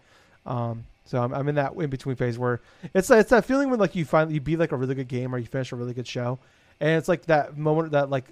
Um, 0.47 0.85
so 1.05 1.23
I'm, 1.23 1.33
I'm 1.33 1.49
in 1.49 1.55
that 1.57 1.73
in 1.75 1.89
between 1.91 2.17
phase 2.17 2.39
where 2.39 2.61
it's 2.95 3.11
it's 3.11 3.31
that 3.31 3.45
feeling 3.45 3.71
when 3.71 3.79
like 3.81 3.95
you 3.97 4.05
finally 4.05 4.35
you 4.35 4.41
beat 4.41 4.59
like 4.59 4.73
a 4.73 4.77
really 4.77 4.95
good 4.95 5.09
game 5.09 5.35
or 5.35 5.39
you 5.39 5.47
finish 5.47 5.73
a 5.73 5.77
really 5.77 5.95
good 5.95 6.07
show, 6.07 6.39
and 6.81 6.91
it's 6.91 7.09
like 7.09 7.27
that 7.27 7.57
moment 7.57 7.93
that 7.93 8.11
like 8.11 8.27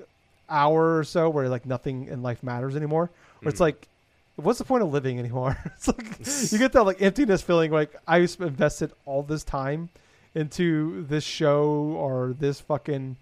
hour 0.48 0.98
or 0.98 1.04
so 1.04 1.28
where 1.28 1.48
like 1.48 1.66
nothing 1.66 2.06
in 2.08 2.22
life 2.22 2.42
matters 2.42 2.76
anymore. 2.76 3.10
Where 3.40 3.50
it's 3.50 3.58
Mm. 3.58 3.62
like, 3.64 3.88
what's 4.36 4.58
the 4.58 4.64
point 4.64 4.82
of 4.82 4.92
living 4.92 5.18
anymore? 5.18 5.58
it's 5.64 5.88
like 5.88 6.52
you 6.52 6.58
get 6.58 6.72
that 6.72 6.84
like 6.84 7.02
emptiness 7.02 7.42
feeling. 7.42 7.70
Like 7.70 7.94
I 8.06 8.18
invested 8.18 8.92
all 9.04 9.22
this 9.22 9.44
time 9.44 9.88
into 10.34 11.04
this 11.06 11.24
show 11.24 11.64
or 11.96 12.34
this 12.38 12.60
fucking 12.60 13.16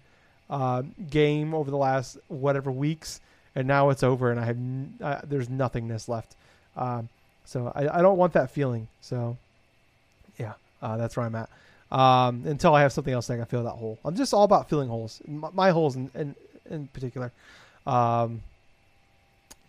uh, 0.49 0.83
game 1.09 1.53
over 1.53 1.71
the 1.71 1.77
last 1.77 2.17
whatever 2.27 2.71
weeks, 2.71 3.21
and 3.55 3.67
now 3.67 3.89
it's 3.89 4.03
over, 4.03 4.31
and 4.31 4.39
I 4.39 4.45
have 4.45 4.57
n- 4.57 4.93
uh, 5.01 5.21
there's 5.23 5.49
nothingness 5.49 6.07
left. 6.07 6.35
Um, 6.75 7.09
so 7.45 7.71
I, 7.73 7.99
I 7.99 8.01
don't 8.01 8.17
want 8.17 8.33
that 8.33 8.51
feeling. 8.51 8.87
So 9.01 9.37
yeah, 10.37 10.53
uh, 10.81 10.97
that's 10.97 11.15
where 11.15 11.25
I'm 11.25 11.35
at. 11.35 11.49
Um, 11.91 12.43
until 12.45 12.75
I 12.75 12.81
have 12.81 12.91
something 12.91 13.13
else 13.13 13.27
that 13.27 13.35
I 13.35 13.37
can 13.37 13.45
fill 13.45 13.63
that 13.63 13.71
hole. 13.71 13.97
I'm 14.03 14.15
just 14.15 14.33
all 14.33 14.43
about 14.43 14.69
filling 14.69 14.89
holes. 14.89 15.21
My, 15.27 15.49
my 15.53 15.69
holes 15.69 15.95
in, 15.95 16.11
in 16.13 16.35
in 16.69 16.87
particular. 16.87 17.31
Um, 17.85 18.41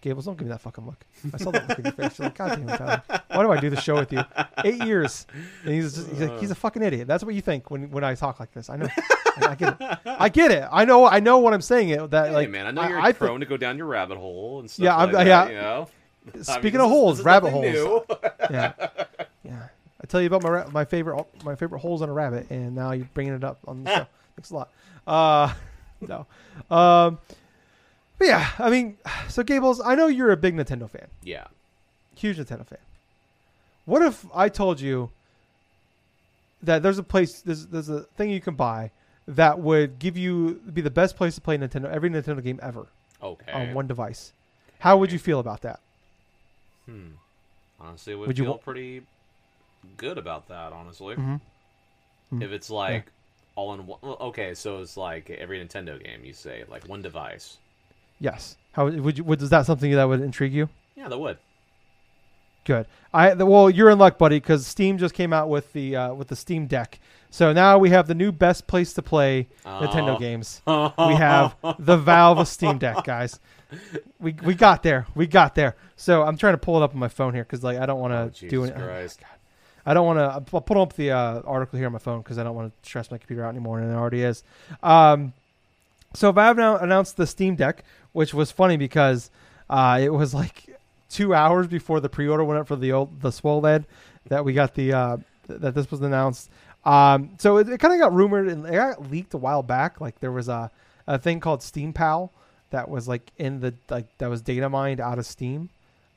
Gables, 0.06 0.25
don't 0.26 0.38
give 0.38 0.47
me 0.47 0.53
that 0.53 0.61
fucking 0.61 0.87
look. 0.87 1.05
I 1.35 1.37
saw 1.37 1.50
that 1.50 1.69
look 1.69 1.79
in 1.81 1.85
your 1.87 1.93
face. 1.94 2.19
You're 2.19 2.26
like, 2.29 2.38
God 2.38 2.50
damn 2.50 2.69
it, 2.69 2.76
Tyler. 2.78 3.02
Why 3.28 3.42
do 3.42 3.50
I 3.50 3.59
do 3.59 3.71
the 3.71 3.81
show 3.81 3.97
with 3.97 4.12
you? 4.12 4.23
Eight 4.64 4.85
years. 4.85 5.26
And 5.64 5.75
he's, 5.75 5.97
just, 5.97 6.09
he's, 6.11 6.21
like, 6.21 6.38
he's 6.38 6.50
a 6.52 6.54
fucking 6.54 6.81
idiot. 6.83 7.09
That's 7.09 7.25
what 7.25 7.35
you 7.35 7.40
think 7.42 7.71
when, 7.73 7.90
when 7.90 8.04
I 8.04 8.14
talk 8.14 8.38
like 8.38 8.52
this. 8.52 8.71
I 8.71 8.76
know. 8.76 8.87
I, 9.37 9.47
I 9.49 9.54
get 9.57 9.76
it. 9.81 9.99
I 10.07 10.28
get 10.28 10.50
it. 10.52 10.64
I 10.71 10.85
know. 10.85 11.07
I 11.07 11.19
know 11.19 11.38
what 11.38 11.52
I'm 11.54 11.61
saying. 11.61 11.88
It 11.88 12.11
that 12.12 12.28
Hey, 12.28 12.35
like 12.35 12.50
man, 12.50 12.66
I 12.66 12.71
know 12.71 12.87
you're 12.88 13.00
I 13.00 13.07
think- 13.07 13.19
prone 13.19 13.40
to 13.40 13.47
go 13.47 13.57
down 13.57 13.76
your 13.78 13.87
rabbit 13.88 14.16
hole 14.19 14.61
and 14.61 14.71
stuff. 14.71 14.85
Yeah, 14.85 14.97
like 14.97 15.12
that, 15.12 15.26
yeah. 15.26 15.49
You 15.49 15.54
know. 15.54 15.88
I 16.35 16.42
Speaking 16.42 16.73
mean, 16.75 16.81
of 16.83 16.90
holes, 16.90 17.23
rabbit 17.23 17.50
holes. 17.50 17.66
yeah, 18.50 18.73
yeah. 19.45 19.69
I 20.00 20.07
tell 20.07 20.21
you 20.21 20.28
about 20.28 20.42
my 20.45 20.49
ra- 20.50 20.69
my 20.73 20.85
favorite 20.85 21.25
my 21.45 21.54
favorite 21.57 21.81
holes 21.81 22.00
on 22.02 22.09
a 22.09 22.12
rabbit, 22.12 22.47
and 22.50 22.75
now 22.75 22.92
you're 22.92 23.09
bringing 23.14 23.35
it 23.35 23.42
up 23.45 23.59
on 23.66 23.83
the 23.85 23.90
show. 23.97 24.07
Thanks 24.37 24.50
a 24.50 24.54
lot. 24.54 24.71
Uh, 25.07 25.52
no, 26.00 26.26
um, 26.75 27.19
but 28.18 28.26
yeah, 28.28 28.50
I 28.58 28.70
mean, 28.70 28.96
so 29.28 29.42
Gables, 29.42 29.80
I 29.80 29.94
know 29.94 30.06
you're 30.06 30.30
a 30.32 30.37
big 30.37 30.54
Nintendo 30.56 30.88
fan, 30.90 31.08
yeah. 31.23 31.46
huge 32.14 32.38
Nintendo 32.38 32.66
fan. 32.66 32.78
What 33.85 34.02
if 34.02 34.25
I 34.35 34.49
told 34.49 34.80
you 34.80 35.11
that 36.62 36.82
there's 36.82 36.99
a 36.99 37.02
place, 37.02 37.40
there's 37.42 37.66
there's 37.66 37.88
a 37.88 38.02
thing 38.16 38.30
you 38.30 38.40
can 38.40 38.54
buy 38.54 38.90
that 39.28 39.58
would 39.58 39.99
give 39.99 40.16
you 40.16 40.61
be 40.73 40.80
the 40.80 40.90
best 40.90 41.16
place 41.16 41.35
to 41.35 41.40
play 41.40 41.56
Nintendo 41.58 41.90
every 41.90 42.11
Nintendo 42.11 42.42
game 42.42 42.58
ever 42.62 42.87
Okay. 43.23 43.52
on 43.52 43.75
one 43.75 43.87
device? 43.87 44.32
How 44.78 44.96
would 44.99 45.11
you 45.12 45.18
feel 45.18 45.40
about 45.40 45.62
that? 45.62 45.80
Hmm. 46.87 47.08
Honestly, 47.80 48.12
it 48.12 48.16
would, 48.16 48.28
Would 48.28 48.38
you 48.38 48.44
feel 48.44 48.52
wa- 48.52 48.58
pretty 48.58 49.02
good 49.96 50.18
about 50.18 50.49
that. 50.49 50.73
Honestly, 50.73 51.14
Mhm. 51.16 51.40
Mhm. 52.32 52.42
if 52.42 52.50
it's 52.52 52.70
like 52.70 53.06
all 53.54 53.75
in 53.75 53.87
one. 53.87 53.99
Well, 54.02 54.16
okay, 54.20 54.54
so 54.54 54.80
it's 54.80 54.96
like 54.96 55.30
every 55.30 55.58
Nintendo 55.64 56.02
game. 56.02 56.25
You 56.25 56.32
say 56.32 56.64
like 56.68 56.88
one 56.88 57.02
device. 57.02 57.58
Yes. 58.20 58.56
How 58.73 58.85
would 58.85 59.16
you? 59.16 59.25
Would, 59.25 59.42
is 59.42 59.50
that 59.50 59.66
something 59.66 59.90
that 59.92 60.04
would 60.04 60.20
intrigue 60.20 60.52
you? 60.52 60.68
Yeah, 60.96 61.08
that 61.08 61.18
would. 61.18 61.38
Good. 62.64 62.87
I 63.14 63.32
well, 63.35 63.70
you're 63.70 63.90
in 63.90 63.99
luck, 63.99 64.18
buddy, 64.18 64.37
because 64.38 64.66
Steam 64.66 64.99
just 64.99 65.14
came 65.14 65.32
out 65.32 65.49
with 65.49 65.73
the 65.73 65.96
uh, 65.96 66.14
with 66.14 66.28
the 66.28 66.37
Steam 66.37 66.66
Deck. 66.66 66.99
So 67.30 67.52
now 67.52 67.78
we 67.78 67.90
have 67.90 68.06
the 68.08 68.14
new 68.14 68.32
best 68.32 68.66
place 68.66 68.92
to 68.94 69.02
play 69.02 69.46
Nintendo 69.64 70.16
Oh. 70.16 70.18
games. 70.18 70.62
We 70.66 71.14
have 71.14 71.54
the 71.78 71.96
Valve 71.96 72.46
Steam 72.49 72.78
Deck, 72.78 73.04
guys. 73.04 73.38
We 74.18 74.35
we 74.42 74.54
got 74.54 74.82
there. 74.82 75.06
We 75.14 75.26
got 75.26 75.54
there. 75.54 75.76
So 75.96 76.23
I'm 76.23 76.37
trying 76.37 76.54
to 76.54 76.58
pull 76.58 76.76
it 76.80 76.82
up 76.85 76.92
on 76.92 76.99
my 76.99 77.08
phone 77.08 77.35
here 77.35 77.44
because 77.44 77.62
like 77.62 77.78
I 77.78 77.87
don't 77.87 78.00
want 78.00 78.12
Oh, 78.12 78.28
to 78.30 78.40
do 78.49 78.49
Jesus 78.64 78.70
it. 78.70 78.76
Christ. 78.82 79.20
I 79.85 79.94
don't 79.94 80.06
want 80.06 80.18
to. 80.18 80.25
I'll 80.52 80.61
put 80.61 80.76
up 80.76 80.94
the 80.94 81.12
uh, 81.12 81.42
article 81.42 81.76
here 81.78 81.87
on 81.87 81.92
my 81.92 82.00
phone 82.00 82.20
because 82.20 82.38
I 82.38 82.42
don't 82.42 82.56
want 82.56 82.73
to 82.82 82.88
stress 82.88 83.11
my 83.12 83.18
computer 83.18 83.44
out 83.44 83.50
anymore, 83.50 83.78
and 83.78 83.90
it 83.92 83.94
already 83.94 84.23
is. 84.23 84.42
Um, 84.82 85.32
So 86.14 86.32
Valve 86.32 86.56
now 86.56 86.76
announced 86.78 87.16
the 87.16 87.26
Steam 87.26 87.54
Deck, 87.54 87.85
which 88.16 88.32
was 88.32 88.50
funny 88.50 88.78
because 88.78 89.30
uh, 89.68 89.99
it 90.00 90.08
was 90.08 90.32
like 90.32 90.75
two 91.11 91.35
hours 91.35 91.66
before 91.66 92.00
the 92.00 92.08
pre-order 92.08 92.42
went 92.44 92.58
up 92.58 92.66
for 92.66 92.75
the 92.75 92.90
old 92.90 93.20
the 93.20 93.30
swole 93.30 93.61
led 93.61 93.85
that 94.28 94.42
we 94.42 94.54
got 94.54 94.75
the 94.75 94.90
uh, 94.90 95.16
th- 95.46 95.61
that 95.61 95.75
this 95.75 95.90
was 95.90 96.00
announced. 96.00 96.49
Um, 96.87 97.35
so 97.37 97.58
it, 97.58 97.68
it 97.68 97.78
kind 97.78 97.92
of 97.92 98.00
got 98.00 98.14
rumored 98.14 98.49
and 98.49 98.64
it 98.64 98.73
got 98.73 99.11
leaked 99.11 99.35
a 99.35 99.37
while 99.37 99.62
back. 99.62 100.00
Like 100.00 100.18
there 100.20 100.32
was 100.32 100.49
a, 100.49 100.70
a 101.06 101.18
thing 101.18 101.40
called 101.40 101.62
Steam 101.62 101.92
Pal 101.92 102.32
that 102.70 102.88
was 102.88 103.06
like 103.06 103.32
in 103.37 103.61
the 103.61 103.75
like 103.90 104.06
that 104.16 104.30
was 104.30 104.40
data 104.40 104.70
mined 104.70 104.99
out 104.99 105.18
of 105.18 105.26
Steam, 105.26 105.68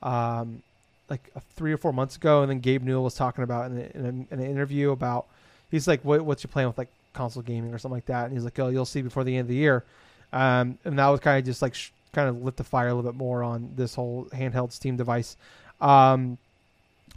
um, 0.02 0.62
like 1.10 1.30
three 1.54 1.70
or 1.70 1.76
four 1.76 1.92
months 1.92 2.16
ago. 2.16 2.40
And 2.40 2.50
then 2.50 2.60
Gabe 2.60 2.82
Newell 2.82 3.04
was 3.04 3.14
talking 3.14 3.44
about 3.44 3.70
in, 3.70 3.78
in, 3.78 4.26
in 4.30 4.38
an 4.40 4.46
interview 4.46 4.92
about 4.92 5.26
he's 5.70 5.86
like, 5.86 6.02
what, 6.02 6.22
"What's 6.22 6.42
your 6.42 6.50
plan 6.50 6.66
with 6.66 6.78
like 6.78 6.88
console 7.12 7.42
gaming 7.42 7.74
or 7.74 7.78
something 7.78 7.96
like 7.96 8.06
that?" 8.06 8.24
And 8.24 8.32
he's 8.32 8.44
like, 8.44 8.58
"Oh, 8.58 8.68
you'll 8.68 8.86
see 8.86 9.02
before 9.02 9.22
the 9.22 9.36
end 9.36 9.42
of 9.42 9.48
the 9.48 9.56
year." 9.56 9.84
Um, 10.32 10.78
and 10.84 10.98
that 10.98 11.08
was 11.08 11.20
kind 11.20 11.38
of 11.38 11.44
just 11.44 11.62
like 11.62 11.74
sh- 11.74 11.90
kind 12.12 12.28
of 12.28 12.42
lit 12.42 12.56
the 12.56 12.64
fire 12.64 12.88
a 12.88 12.94
little 12.94 13.10
bit 13.10 13.18
more 13.18 13.42
on 13.42 13.72
this 13.76 13.94
whole 13.94 14.26
handheld 14.26 14.72
Steam 14.72 14.96
device. 14.96 15.36
Um, 15.80 16.38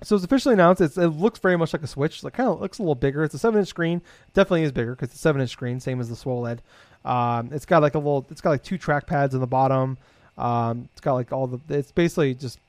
so 0.02 0.16
it's 0.16 0.26
officially 0.26 0.54
announced. 0.54 0.82
It's, 0.82 0.98
it 0.98 1.08
looks 1.08 1.40
very 1.40 1.58
much 1.58 1.74
like 1.74 1.84
a 1.84 1.88
Switch. 1.88 2.24
It 2.24 2.34
kind 2.34 2.50
of 2.50 2.60
looks 2.60 2.80
a 2.80 2.82
little 2.82 2.96
bigger. 2.96 3.24
It's 3.24 3.34
a 3.34 3.40
seven 3.40 3.60
inch 3.60 3.70
screen. 3.70 4.02
Definitely 4.34 4.64
is 4.64 4.72
bigger 4.72 4.96
because 4.96 5.10
it's 5.10 5.16
a 5.16 5.20
seven 5.22 5.42
inch 5.42 5.52
screen, 5.52 5.80
same 5.80 6.00
as 6.00 6.10
the 6.10 6.16
Swole 6.16 6.42
LED. 6.42 6.62
Um, 7.06 7.50
it's 7.52 7.66
got 7.66 7.82
like 7.82 7.96
a 7.96 8.00
little. 8.00 8.26
It's 8.30 8.42
got 8.42 8.50
like 8.50 8.64
two 8.64 8.78
track 8.78 9.06
pads 9.06 9.36
on 9.36 9.42
the 9.42 9.48
bottom. 9.48 9.98
Um, 10.38 10.90
it's 10.92 11.02
got 11.02 11.14
like 11.14 11.32
all 11.32 11.48
the. 11.48 11.60
It's 11.70 11.92
basically 11.92 12.34
just 12.34 12.60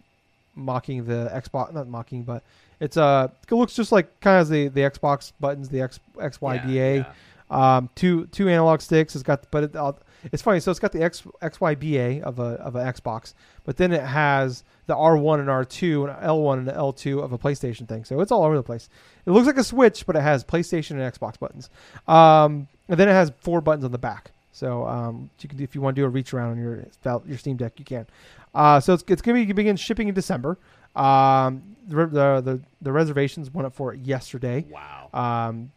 mocking 0.54 1.04
the 1.06 1.30
Xbox. 1.34 1.72
Not 1.72 1.88
mocking, 1.88 2.22
but 2.22 2.42
it's 2.80 2.96
uh 2.96 3.28
it 3.50 3.54
looks 3.54 3.74
just 3.74 3.92
like 3.92 4.20
kind 4.20 4.40
of 4.40 4.48
the 4.48 4.68
the 4.68 4.80
Xbox 4.82 5.32
buttons, 5.40 5.68
the 5.68 5.80
X 5.80 6.00
XYBA. 6.16 6.66
Yeah, 6.66 6.94
yeah. 6.94 7.76
Um, 7.76 7.88
two 7.94 8.26
two 8.26 8.48
analog 8.48 8.80
sticks. 8.80 9.14
It's 9.14 9.22
got, 9.22 9.50
but 9.50 9.64
it, 9.64 9.76
uh, 9.76 9.92
it's 10.32 10.42
funny. 10.42 10.60
So 10.60 10.70
it's 10.70 10.80
got 10.80 10.92
the 10.92 11.02
X 11.02 11.22
XYBA 11.42 12.22
of 12.22 12.38
a 12.38 12.54
of 12.60 12.76
an 12.76 12.86
Xbox, 12.86 13.34
but 13.64 13.76
then 13.76 13.92
it 13.92 14.02
has 14.02 14.64
the 14.86 14.94
R1 14.94 15.40
and 15.40 15.48
R2 15.48 16.08
and 16.08 16.22
L1 16.28 16.58
and 16.58 16.68
L2 16.68 17.22
of 17.22 17.32
a 17.32 17.38
PlayStation 17.38 17.88
thing. 17.88 18.04
So 18.04 18.20
it's 18.20 18.32
all 18.32 18.44
over 18.44 18.56
the 18.56 18.62
place. 18.62 18.88
It 19.26 19.30
looks 19.30 19.46
like 19.46 19.56
a 19.56 19.64
Switch, 19.64 20.04
but 20.06 20.16
it 20.16 20.22
has 20.22 20.44
PlayStation 20.44 20.92
and 20.92 21.00
Xbox 21.00 21.38
buttons. 21.38 21.70
Um, 22.06 22.68
and 22.88 22.98
then 23.00 23.08
it 23.08 23.12
has 23.12 23.32
four 23.40 23.60
buttons 23.60 23.84
on 23.84 23.92
the 23.92 23.98
back. 23.98 24.30
So 24.52 24.86
um, 24.86 25.30
you 25.40 25.48
can, 25.48 25.60
if 25.60 25.74
you 25.74 25.80
want 25.80 25.96
to 25.96 26.02
do 26.02 26.06
a 26.06 26.08
reach 26.08 26.32
around 26.32 26.52
on 26.52 26.58
your 26.58 26.84
your 27.26 27.38
Steam 27.38 27.56
Deck, 27.56 27.72
you 27.78 27.84
can. 27.84 28.06
Uh, 28.54 28.78
so 28.78 28.94
it's, 28.94 29.04
it's 29.08 29.20
going 29.22 29.40
to 29.40 29.46
be 29.46 29.52
begin 29.52 29.76
shipping 29.76 30.08
in 30.08 30.14
December. 30.14 30.58
Um, 30.94 31.76
the, 31.88 32.06
the 32.06 32.40
the 32.40 32.60
the 32.80 32.92
reservations 32.92 33.50
went 33.52 33.66
up 33.66 33.74
for 33.74 33.92
it 33.92 34.00
yesterday 34.00 34.64
Wow. 34.70 35.08
um, 35.12 35.72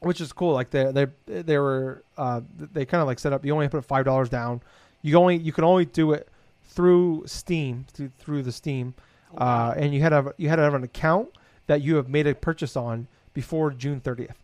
which 0.00 0.20
is 0.20 0.32
cool. 0.32 0.52
Like 0.52 0.70
they 0.70 0.90
they 0.92 1.06
they 1.42 1.58
were 1.58 2.02
uh, 2.16 2.40
they 2.58 2.84
kind 2.84 3.00
of 3.00 3.06
like 3.06 3.18
set 3.18 3.32
up. 3.32 3.44
You 3.44 3.52
only 3.52 3.68
put 3.68 3.84
five 3.84 4.04
dollars 4.04 4.28
down. 4.28 4.60
You 5.02 5.16
only 5.18 5.36
you 5.36 5.52
can 5.52 5.64
only 5.64 5.84
do 5.84 6.12
it 6.12 6.28
through 6.64 7.24
Steam 7.26 7.86
through, 7.92 8.10
through 8.18 8.42
the 8.42 8.52
Steam, 8.52 8.94
uh, 9.36 9.74
and 9.76 9.94
you 9.94 10.00
had 10.02 10.10
to 10.10 10.16
have, 10.16 10.32
you 10.36 10.48
had 10.48 10.56
to 10.56 10.62
have 10.62 10.74
an 10.74 10.82
account 10.84 11.28
that 11.68 11.80
you 11.82 11.96
have 11.96 12.08
made 12.08 12.26
a 12.26 12.34
purchase 12.34 12.76
on 12.76 13.06
before 13.34 13.70
June 13.70 14.00
thirtieth. 14.00 14.36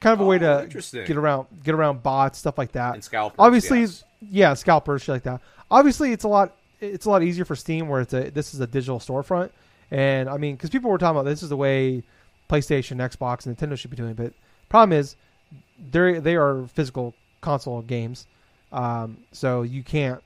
Kind 0.00 0.14
of 0.14 0.20
a 0.20 0.24
way 0.24 0.36
Oh, 0.36 0.64
to 0.66 1.04
get 1.04 1.16
around 1.16 1.46
get 1.64 1.74
around 1.74 2.02
bots 2.04 2.38
stuff 2.38 2.56
like 2.56 2.72
that. 2.72 2.94
and 2.94 3.02
scalpers. 3.02 3.36
Obviously, 3.38 3.80
yes. 3.80 4.04
yeah, 4.20 4.54
scalpers 4.54 5.02
shit 5.02 5.12
like 5.12 5.24
that. 5.24 5.40
Obviously, 5.70 6.12
it's 6.12 6.24
a 6.24 6.28
lot. 6.28 6.56
It's 6.80 7.06
a 7.06 7.10
lot 7.10 7.24
easier 7.24 7.44
for 7.44 7.56
Steam 7.56 7.88
where 7.88 8.00
it's 8.00 8.14
a 8.14 8.30
this 8.30 8.54
is 8.54 8.60
a 8.60 8.66
digital 8.68 9.00
storefront, 9.00 9.50
and 9.90 10.28
I 10.28 10.36
mean 10.36 10.54
because 10.54 10.70
people 10.70 10.88
were 10.90 10.98
talking 10.98 11.16
about 11.18 11.28
this 11.28 11.42
is 11.42 11.48
the 11.48 11.56
way 11.56 12.04
PlayStation, 12.48 12.96
Xbox, 12.98 13.46
and 13.46 13.56
Nintendo 13.56 13.76
should 13.76 13.90
be 13.90 13.96
doing. 13.96 14.14
But 14.14 14.32
problem 14.68 14.98
is, 14.98 15.16
they 15.90 16.18
they 16.18 16.36
are 16.36 16.66
physical 16.68 17.14
console 17.40 17.82
games, 17.82 18.26
um, 18.72 19.18
so 19.32 19.62
you 19.62 19.82
can't 19.82 20.22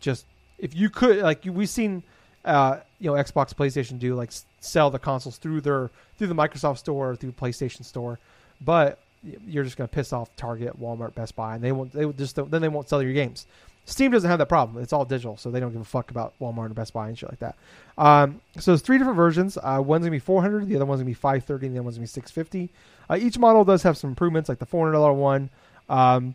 just 0.00 0.26
if 0.58 0.74
you 0.74 0.90
could 0.90 1.18
like 1.18 1.44
we've 1.44 1.68
seen 1.68 2.02
uh, 2.44 2.78
you 2.98 3.10
know 3.10 3.16
Xbox, 3.16 3.54
PlayStation 3.54 3.98
do 3.98 4.14
like 4.14 4.30
sell 4.60 4.90
the 4.90 4.98
consoles 4.98 5.38
through 5.38 5.60
their 5.60 5.90
through 6.16 6.26
the 6.28 6.34
Microsoft 6.34 6.78
Store 6.78 7.10
or 7.10 7.16
through 7.16 7.32
PlayStation 7.32 7.84
Store, 7.84 8.18
but 8.60 8.98
you're 9.46 9.64
just 9.64 9.76
going 9.76 9.88
to 9.88 9.94
piss 9.94 10.12
off 10.12 10.34
Target, 10.36 10.78
Walmart, 10.80 11.14
Best 11.14 11.34
Buy, 11.34 11.54
and 11.54 11.64
they 11.64 11.72
won't. 11.72 11.92
They 11.92 12.06
just 12.12 12.36
then 12.36 12.62
they 12.62 12.68
won't 12.68 12.88
sell 12.88 13.02
your 13.02 13.12
games. 13.12 13.46
Steam 13.86 14.10
doesn't 14.10 14.28
have 14.30 14.38
that 14.38 14.48
problem. 14.48 14.82
It's 14.82 14.92
all 14.92 15.04
digital, 15.04 15.36
so 15.36 15.50
they 15.50 15.60
don't 15.60 15.72
give 15.72 15.80
a 15.80 15.84
fuck 15.84 16.10
about 16.10 16.32
Walmart 16.40 16.66
and 16.66 16.74
Best 16.74 16.92
Buy 16.94 17.08
and 17.08 17.18
shit 17.18 17.28
like 17.30 17.40
that. 17.40 17.56
Um, 17.98 18.40
so 18.58 18.70
there's 18.70 18.80
three 18.80 18.96
different 18.98 19.16
versions. 19.16 19.58
Uh, 19.62 19.82
one's 19.84 20.02
gonna 20.02 20.10
be 20.10 20.18
400, 20.18 20.66
the 20.68 20.76
other 20.76 20.86
one's 20.86 21.00
gonna 21.00 21.06
be 21.10 21.14
530, 21.14 21.66
and 21.66 21.74
the 21.76 21.78
other 21.80 21.84
one's 21.84 21.96
gonna 21.96 22.04
be 22.04 22.06
650. 22.08 22.70
Uh, 23.10 23.18
each 23.20 23.38
model 23.38 23.64
does 23.64 23.82
have 23.82 23.96
some 23.98 24.08
improvements, 24.10 24.48
like 24.48 24.58
the 24.58 24.66
$400 24.66 25.14
one. 25.14 25.50
Um, 25.88 26.34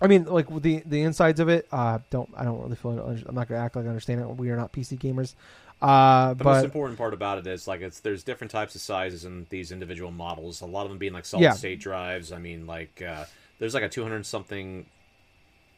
I 0.00 0.06
mean, 0.06 0.24
like 0.26 0.46
the 0.62 0.82
the 0.86 1.02
insides 1.02 1.40
of 1.40 1.48
it, 1.48 1.66
uh, 1.72 1.98
don't 2.10 2.28
I 2.36 2.44
don't 2.44 2.62
really 2.62 2.76
feel. 2.76 2.90
I'm 3.26 3.34
not 3.34 3.48
gonna 3.48 3.60
act 3.60 3.74
like 3.74 3.84
I 3.84 3.88
understand 3.88 4.20
it. 4.20 4.26
We 4.28 4.50
are 4.50 4.56
not 4.56 4.72
PC 4.72 4.96
gamers. 4.96 5.34
Uh, 5.82 6.34
The 6.34 6.44
most 6.44 6.56
but 6.58 6.64
important 6.64 6.98
part 6.98 7.14
about 7.14 7.38
it 7.38 7.46
is 7.48 7.66
like 7.66 7.80
it's 7.80 7.98
there's 7.98 8.22
different 8.22 8.52
types 8.52 8.76
of 8.76 8.80
sizes 8.80 9.24
in 9.24 9.46
these 9.50 9.72
individual 9.72 10.12
models. 10.12 10.60
A 10.60 10.66
lot 10.66 10.82
of 10.84 10.90
them 10.90 10.98
being 10.98 11.12
like 11.12 11.24
solid 11.24 11.42
Yeah. 11.42 11.52
state 11.54 11.80
drives. 11.80 12.30
I 12.30 12.38
mean, 12.38 12.66
like 12.68 13.02
uh, 13.02 13.24
there's 13.58 13.74
like 13.74 13.82
a 13.82 13.88
200 13.88 14.24
something 14.24 14.86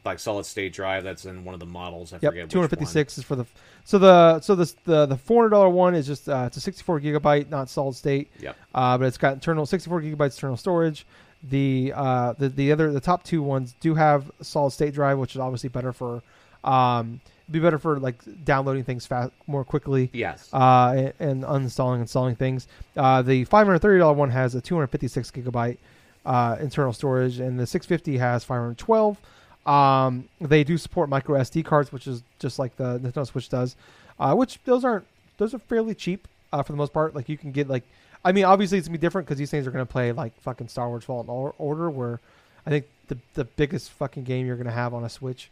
like 0.03 0.19
solid 0.19 0.45
state 0.45 0.73
drive 0.73 1.03
that's 1.03 1.25
in 1.25 1.43
one 1.45 1.53
of 1.53 1.59
the 1.59 1.65
models. 1.65 2.11
I 2.13 2.17
Yep, 2.21 2.31
forget. 2.31 2.49
two 2.49 2.57
hundred 2.59 2.69
fifty 2.69 2.85
six 2.85 3.17
is 3.17 3.23
for 3.23 3.35
the 3.35 3.45
so 3.83 3.97
the 3.99 4.39
so 4.41 4.55
the 4.55 4.73
the 4.85 5.05
the 5.05 5.17
four 5.17 5.43
hundred 5.43 5.51
dollar 5.51 5.69
one 5.69 5.95
is 5.95 6.07
just 6.07 6.27
uh, 6.29 6.43
it's 6.47 6.57
a 6.57 6.61
sixty 6.61 6.83
four 6.83 6.99
gigabyte, 6.99 7.49
not 7.49 7.69
solid 7.69 7.95
state. 7.95 8.31
Yep. 8.39 8.55
Uh, 8.73 8.97
but 8.97 9.05
it's 9.05 9.17
got 9.17 9.33
internal 9.33 9.65
sixty 9.65 9.89
four 9.89 10.01
gigabytes 10.01 10.35
internal 10.35 10.57
storage. 10.57 11.05
The 11.43 11.91
uh 11.95 12.33
the 12.33 12.49
the 12.49 12.71
other 12.71 12.91
the 12.91 12.99
top 12.99 13.23
two 13.23 13.41
ones 13.41 13.75
do 13.79 13.95
have 13.95 14.29
solid 14.41 14.71
state 14.71 14.93
drive, 14.93 15.17
which 15.17 15.33
is 15.35 15.39
obviously 15.39 15.69
better 15.69 15.91
for 15.91 16.21
um 16.63 17.19
be 17.49 17.59
better 17.59 17.79
for 17.79 17.99
like 17.99 18.15
downloading 18.45 18.83
things 18.83 19.05
fast 19.05 19.31
more 19.45 19.65
quickly. 19.65 20.09
Yes. 20.13 20.49
Uh, 20.53 21.11
and, 21.19 21.43
and 21.43 21.43
uninstalling 21.43 21.93
and 21.93 22.01
installing 22.03 22.35
things. 22.35 22.67
Uh, 22.95 23.21
the 23.23 23.43
five 23.45 23.65
hundred 23.67 23.79
thirty 23.79 23.99
dollar 23.99 24.13
one 24.13 24.29
has 24.29 24.55
a 24.55 24.61
two 24.61 24.75
hundred 24.75 24.87
fifty 24.87 25.07
six 25.07 25.29
gigabyte 25.31 25.77
uh, 26.25 26.57
internal 26.61 26.93
storage, 26.93 27.39
and 27.39 27.59
the 27.59 27.65
six 27.67 27.85
fifty 27.85 28.17
has 28.19 28.43
five 28.43 28.59
hundred 28.61 28.77
twelve. 28.77 29.19
Um, 29.65 30.27
they 30.39 30.63
do 30.63 30.77
support 30.77 31.09
micro 31.09 31.39
SD 31.39 31.63
cards, 31.65 31.91
which 31.91 32.07
is 32.07 32.23
just 32.39 32.57
like 32.59 32.75
the 32.77 32.99
Nintendo 32.99 33.27
Switch 33.27 33.49
does. 33.49 33.75
Uh, 34.19 34.33
which 34.35 34.59
those 34.65 34.83
aren't 34.83 35.05
those 35.37 35.53
are 35.53 35.59
fairly 35.59 35.95
cheap 35.95 36.27
uh, 36.53 36.61
for 36.63 36.71
the 36.73 36.77
most 36.77 36.93
part. 36.93 37.15
Like 37.15 37.29
you 37.29 37.37
can 37.37 37.51
get 37.51 37.67
like, 37.67 37.83
I 38.23 38.31
mean, 38.31 38.43
obviously 38.45 38.77
it's 38.77 38.87
gonna 38.87 38.97
be 38.97 39.01
different 39.01 39.27
because 39.27 39.37
these 39.39 39.49
things 39.51 39.65
are 39.67 39.71
gonna 39.71 39.85
play 39.85 40.11
like 40.11 40.35
fucking 40.41 40.67
Star 40.67 40.87
Wars 40.89 41.03
Fallen 41.03 41.27
Or- 41.29 41.55
Order, 41.57 41.89
where 41.89 42.19
I 42.65 42.69
think 42.69 42.85
the 43.07 43.17
the 43.33 43.45
biggest 43.45 43.91
fucking 43.91 44.23
game 44.23 44.45
you're 44.45 44.57
gonna 44.57 44.71
have 44.71 44.93
on 44.93 45.03
a 45.03 45.09
Switch, 45.09 45.49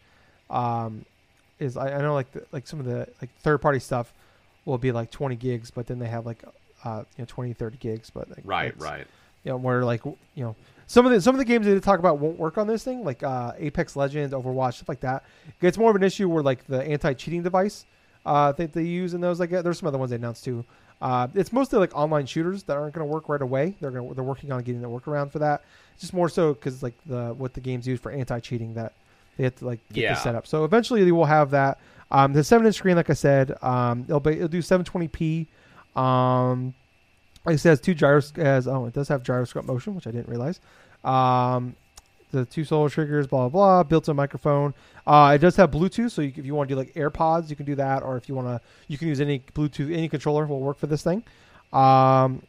um, 0.49 1.05
is 1.59 1.77
I, 1.77 1.95
I 1.95 2.01
know 2.01 2.13
like 2.13 2.31
the, 2.31 2.45
like 2.51 2.67
some 2.67 2.79
of 2.79 2.85
the 2.85 3.07
like 3.21 3.29
third 3.41 3.59
party 3.59 3.79
stuff 3.79 4.13
will 4.65 4.77
be 4.77 4.91
like 4.91 5.09
20 5.11 5.35
gigs, 5.35 5.71
but 5.71 5.87
then 5.87 5.99
they 5.99 6.07
have 6.07 6.25
like 6.25 6.43
uh 6.83 7.03
you 7.17 7.21
know 7.23 7.25
20 7.27 7.53
30 7.53 7.77
gigs, 7.77 8.09
but 8.09 8.29
like, 8.29 8.41
right. 8.43 8.73
Right. 8.79 9.07
you 9.43 9.51
know 9.51 9.57
where 9.57 9.83
like 9.83 10.03
you 10.05 10.15
know 10.37 10.55
some 10.89 11.05
of 11.05 11.11
the 11.11 11.21
some 11.21 11.35
of 11.35 11.39
the 11.39 11.45
games 11.45 11.67
they 11.67 11.79
talk 11.79 11.99
about 11.99 12.17
won't 12.17 12.39
work 12.39 12.57
on 12.57 12.65
this 12.65 12.83
thing 12.83 13.03
like 13.03 13.21
uh, 13.21 13.51
Apex 13.59 13.95
Legends, 13.95 14.33
Overwatch, 14.33 14.73
stuff 14.73 14.89
like 14.89 15.01
that. 15.01 15.23
It's 15.61 15.77
more 15.77 15.91
of 15.91 15.95
an 15.95 16.01
issue 16.01 16.27
where 16.27 16.41
like 16.41 16.65
the 16.65 16.81
anti-cheating 16.83 17.43
device 17.43 17.85
uh, 18.25 18.51
that 18.53 18.73
they 18.73 18.81
use 18.83 19.13
in 19.13 19.21
those. 19.21 19.39
Like 19.39 19.51
there's 19.51 19.77
some 19.77 19.87
other 19.87 19.99
ones 19.99 20.09
they 20.09 20.15
announced 20.15 20.43
too. 20.43 20.65
Uh, 20.99 21.27
it's 21.35 21.53
mostly 21.53 21.77
like 21.77 21.95
online 21.95 22.25
shooters 22.25 22.63
that 22.63 22.75
aren't 22.75 22.93
going 22.95 23.07
to 23.07 23.13
work 23.13 23.29
right 23.29 23.41
away. 23.41 23.75
They're 23.79 23.91
going 23.91 24.09
to 24.09 24.15
they're 24.15 24.23
working 24.23 24.51
on 24.51 24.63
getting 24.63 24.83
a 24.83 24.89
workaround 24.89 25.31
for 25.31 25.37
that. 25.39 25.61
It's 25.93 26.01
just 26.01 26.13
more 26.13 26.27
so 26.27 26.53
because 26.55 26.81
like 26.81 26.95
the 27.05 27.35
what 27.37 27.53
the 27.53 27.61
games 27.61 27.87
use 27.87 27.99
for 27.99 28.11
anti-cheating 28.11 28.73
that 28.73 28.93
they 29.37 29.43
have 29.43 29.55
to 29.57 29.65
like 29.67 29.79
get 29.93 30.01
Yeah. 30.01 30.13
this 30.15 30.23
set 30.23 30.33
up. 30.33 30.47
So 30.47 30.65
eventually 30.65 31.03
they 31.03 31.11
will 31.11 31.25
have 31.25 31.51
that. 31.51 31.77
Um, 32.11 32.33
the 32.33 32.43
seven 32.43 32.65
inch 32.65 32.75
screen, 32.77 32.95
like 32.95 33.11
I 33.11 33.13
said, 33.13 33.55
um, 33.61 34.05
it'll 34.07 34.19
be 34.19 34.31
it'll 34.31 34.47
do 34.47 34.63
720p. 34.63 35.45
Um, 35.95 36.73
it 37.47 37.61
has 37.63 37.79
two 37.79 37.93
gyros 37.93 38.33
as 38.37 38.67
oh, 38.67 38.85
it 38.85 38.93
does 38.93 39.07
have 39.07 39.23
gyroscope 39.23 39.65
motion, 39.65 39.95
which 39.95 40.07
I 40.07 40.11
didn't 40.11 40.29
realize. 40.29 40.59
Um, 41.03 41.75
the 42.31 42.45
two 42.45 42.63
solar 42.63 42.89
triggers, 42.89 43.27
blah 43.27 43.49
blah 43.49 43.49
blah, 43.49 43.83
built-in 43.83 44.15
microphone. 44.15 44.73
Uh, 45.07 45.31
it 45.35 45.39
does 45.39 45.55
have 45.55 45.71
Bluetooth, 45.71 46.11
so 46.11 46.21
you, 46.21 46.31
if 46.35 46.45
you 46.45 46.53
want 46.53 46.69
to 46.69 46.75
do 46.75 46.79
like 46.79 46.93
AirPods, 46.93 47.49
you 47.49 47.55
can 47.55 47.65
do 47.65 47.75
that, 47.75 48.03
or 48.03 48.17
if 48.17 48.29
you 48.29 48.35
want 48.35 48.47
to, 48.47 48.61
you 48.87 48.97
can 48.97 49.07
use 49.07 49.19
any 49.19 49.39
Bluetooth, 49.39 49.91
any 49.91 50.07
controller 50.07 50.45
will 50.45 50.59
work 50.59 50.77
for 50.77 50.87
this 50.87 51.01
thing. 51.01 51.23
Um, 51.73 52.43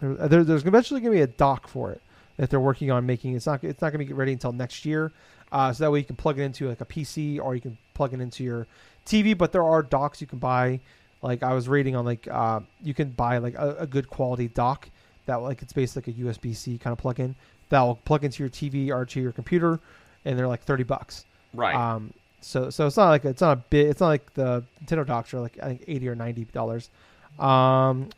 there, 0.00 0.44
there's 0.44 0.66
eventually 0.66 1.00
going 1.00 1.12
to 1.12 1.18
be 1.18 1.22
a 1.22 1.26
dock 1.26 1.68
for 1.68 1.92
it 1.92 2.02
that 2.36 2.50
they're 2.50 2.60
working 2.60 2.90
on 2.90 3.06
making. 3.06 3.36
It's 3.36 3.46
not 3.46 3.62
it's 3.64 3.80
not 3.80 3.92
going 3.92 4.04
to 4.04 4.06
be 4.06 4.12
ready 4.12 4.32
until 4.32 4.52
next 4.52 4.84
year, 4.84 5.12
uh, 5.50 5.72
so 5.72 5.84
that 5.84 5.90
way 5.90 6.00
you 6.00 6.04
can 6.04 6.16
plug 6.16 6.38
it 6.38 6.42
into 6.42 6.68
like 6.68 6.80
a 6.80 6.86
PC 6.86 7.40
or 7.40 7.54
you 7.54 7.60
can 7.60 7.78
plug 7.94 8.12
it 8.12 8.20
into 8.20 8.44
your 8.44 8.66
TV. 9.06 9.36
But 9.36 9.52
there 9.52 9.64
are 9.64 9.82
docks 9.82 10.20
you 10.20 10.26
can 10.26 10.38
buy. 10.38 10.80
Like 11.22 11.42
I 11.42 11.54
was 11.54 11.68
reading 11.68 11.94
on 11.96 12.04
like 12.04 12.26
uh, 12.28 12.60
you 12.82 12.94
can 12.94 13.10
buy 13.10 13.38
like 13.38 13.54
a, 13.54 13.76
a 13.80 13.86
good 13.86 14.08
quality 14.08 14.48
dock 14.48 14.88
that 15.26 15.36
like 15.36 15.62
it's 15.62 15.72
basically 15.72 16.12
like 16.12 16.20
a 16.20 16.34
USB 16.34 16.54
C 16.54 16.78
kind 16.78 16.92
of 16.92 16.98
plug-in 16.98 17.34
that 17.68 17.80
will 17.80 17.94
plug 17.94 18.24
into 18.24 18.42
your 18.42 18.50
TV 18.50 18.90
or 18.90 19.06
to 19.06 19.20
your 19.20 19.32
computer, 19.32 19.78
and 20.24 20.38
they're 20.38 20.48
like 20.48 20.62
thirty 20.62 20.82
bucks. 20.82 21.24
Right. 21.54 21.74
Um, 21.74 22.12
so 22.40 22.70
so 22.70 22.86
it's 22.86 22.96
not 22.96 23.08
like 23.08 23.24
it's 23.24 23.40
not 23.40 23.58
a 23.58 23.60
bit. 23.70 23.86
It's 23.86 24.00
not 24.00 24.08
like 24.08 24.34
the 24.34 24.64
Nintendo 24.84 25.06
docks 25.06 25.32
are 25.32 25.40
like 25.40 25.58
I 25.62 25.68
think 25.68 25.84
eighty 25.86 26.08
or 26.08 26.14
ninety 26.14 26.44
dollars. 26.44 26.90
Um, 27.38 28.10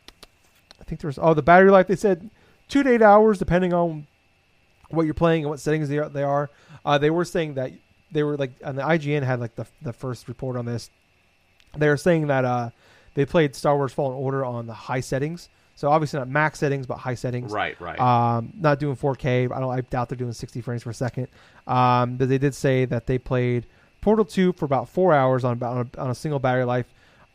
I 0.79 0.83
think 0.85 0.99
there's 1.01 1.19
oh 1.21 1.33
the 1.33 1.43
battery 1.43 1.71
life 1.71 1.87
they 1.87 1.95
said 1.95 2.29
two 2.67 2.83
to 2.83 2.89
eight 2.91 3.01
hours 3.01 3.37
depending 3.37 3.73
on 3.73 4.07
what 4.89 5.03
you're 5.03 5.13
playing 5.13 5.43
and 5.43 5.49
what 5.49 5.59
settings 5.59 5.89
they 5.89 5.99
are. 5.99 6.09
They 6.09 6.23
are. 6.23 6.49
Uh, 6.83 6.97
they 6.97 7.09
were 7.09 7.25
saying 7.25 7.53
that 7.55 7.71
they 8.11 8.23
were 8.23 8.35
like 8.35 8.51
and 8.61 8.77
the 8.77 8.81
IGN 8.81 9.23
had 9.23 9.39
like 9.39 9.55
the 9.55 9.65
the 9.81 9.93
first 9.93 10.27
report 10.27 10.55
on 10.55 10.65
this. 10.65 10.89
They 11.77 11.87
were 11.87 11.97
saying 11.97 12.27
that 12.27 12.45
uh, 12.45 12.69
they 13.15 13.25
played 13.25 13.55
Star 13.55 13.75
Wars 13.75 13.91
Fallen 13.91 14.15
Order 14.15 14.45
on 14.45 14.67
the 14.67 14.73
high 14.73 14.99
settings. 14.99 15.49
So 15.75 15.89
obviously 15.89 16.19
not 16.19 16.29
max 16.29 16.59
settings, 16.59 16.85
but 16.85 16.97
high 16.97 17.15
settings. 17.15 17.51
Right, 17.51 17.79
right. 17.81 17.99
Um, 17.99 18.53
not 18.57 18.79
doing 18.79 18.95
4K. 18.95 19.51
I 19.51 19.59
don't. 19.59 19.71
I 19.71 19.81
doubt 19.81 20.09
they're 20.09 20.17
doing 20.17 20.31
60 20.31 20.61
frames 20.61 20.83
per 20.83 20.93
second. 20.93 21.27
Um, 21.67 22.15
but 22.15 22.29
they 22.29 22.37
did 22.37 22.55
say 22.55 22.85
that 22.85 23.07
they 23.07 23.17
played 23.17 23.65
Portal 23.99 24.23
2 24.23 24.53
for 24.53 24.65
about 24.65 24.87
four 24.87 25.13
hours 25.13 25.43
on 25.43 25.53
about 25.53 25.77
on 25.77 25.89
a, 25.93 26.01
on 26.01 26.09
a 26.11 26.15
single 26.15 26.39
battery 26.39 26.63
life. 26.63 26.85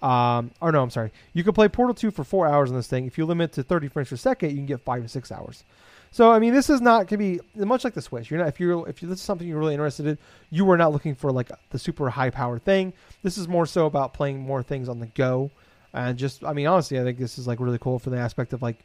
Um, 0.00 0.52
or 0.62 0.72
no, 0.72 0.82
I'm 0.82 0.90
sorry. 0.90 1.12
You 1.34 1.44
can 1.44 1.52
play 1.52 1.68
Portal 1.68 1.94
2 1.94 2.10
for 2.10 2.24
four 2.24 2.46
hours 2.46 2.70
on 2.70 2.76
this 2.76 2.86
thing. 2.86 3.06
If 3.06 3.18
you 3.18 3.26
limit 3.26 3.52
to 3.52 3.62
30 3.62 3.88
frames 3.88 4.08
per 4.08 4.16
second, 4.16 4.50
you 4.50 4.56
can 4.56 4.66
get 4.66 4.80
five 4.80 5.02
to 5.02 5.08
six 5.08 5.30
hours. 5.30 5.64
So 6.12 6.32
I 6.32 6.38
mean, 6.38 6.54
this 6.54 6.70
is 6.70 6.80
not 6.80 7.06
going 7.06 7.06
to 7.06 7.16
be 7.18 7.64
much 7.64 7.84
like 7.84 7.94
the 7.94 8.02
Switch. 8.02 8.30
You're 8.30 8.40
not 8.40 8.48
if 8.48 8.58
you're 8.58 8.88
if 8.88 9.00
this 9.00 9.18
is 9.18 9.20
something 9.20 9.46
you're 9.46 9.58
really 9.58 9.74
interested 9.74 10.06
in, 10.06 10.18
you 10.50 10.68
are 10.70 10.76
not 10.76 10.92
looking 10.92 11.14
for 11.14 11.30
like 11.30 11.50
the 11.70 11.78
super 11.78 12.10
high 12.10 12.30
powered 12.30 12.64
thing. 12.64 12.92
This 13.22 13.38
is 13.38 13.46
more 13.46 13.66
so 13.66 13.86
about 13.86 14.14
playing 14.14 14.40
more 14.40 14.62
things 14.62 14.88
on 14.88 14.98
the 14.98 15.06
go, 15.06 15.50
and 15.92 16.16
just 16.18 16.44
I 16.44 16.52
mean, 16.52 16.66
honestly, 16.66 16.98
I 17.00 17.04
think 17.04 17.18
this 17.18 17.38
is 17.38 17.46
like 17.46 17.60
really 17.60 17.78
cool 17.78 17.98
for 17.98 18.10
the 18.10 18.18
aspect 18.18 18.52
of 18.52 18.62
like 18.62 18.76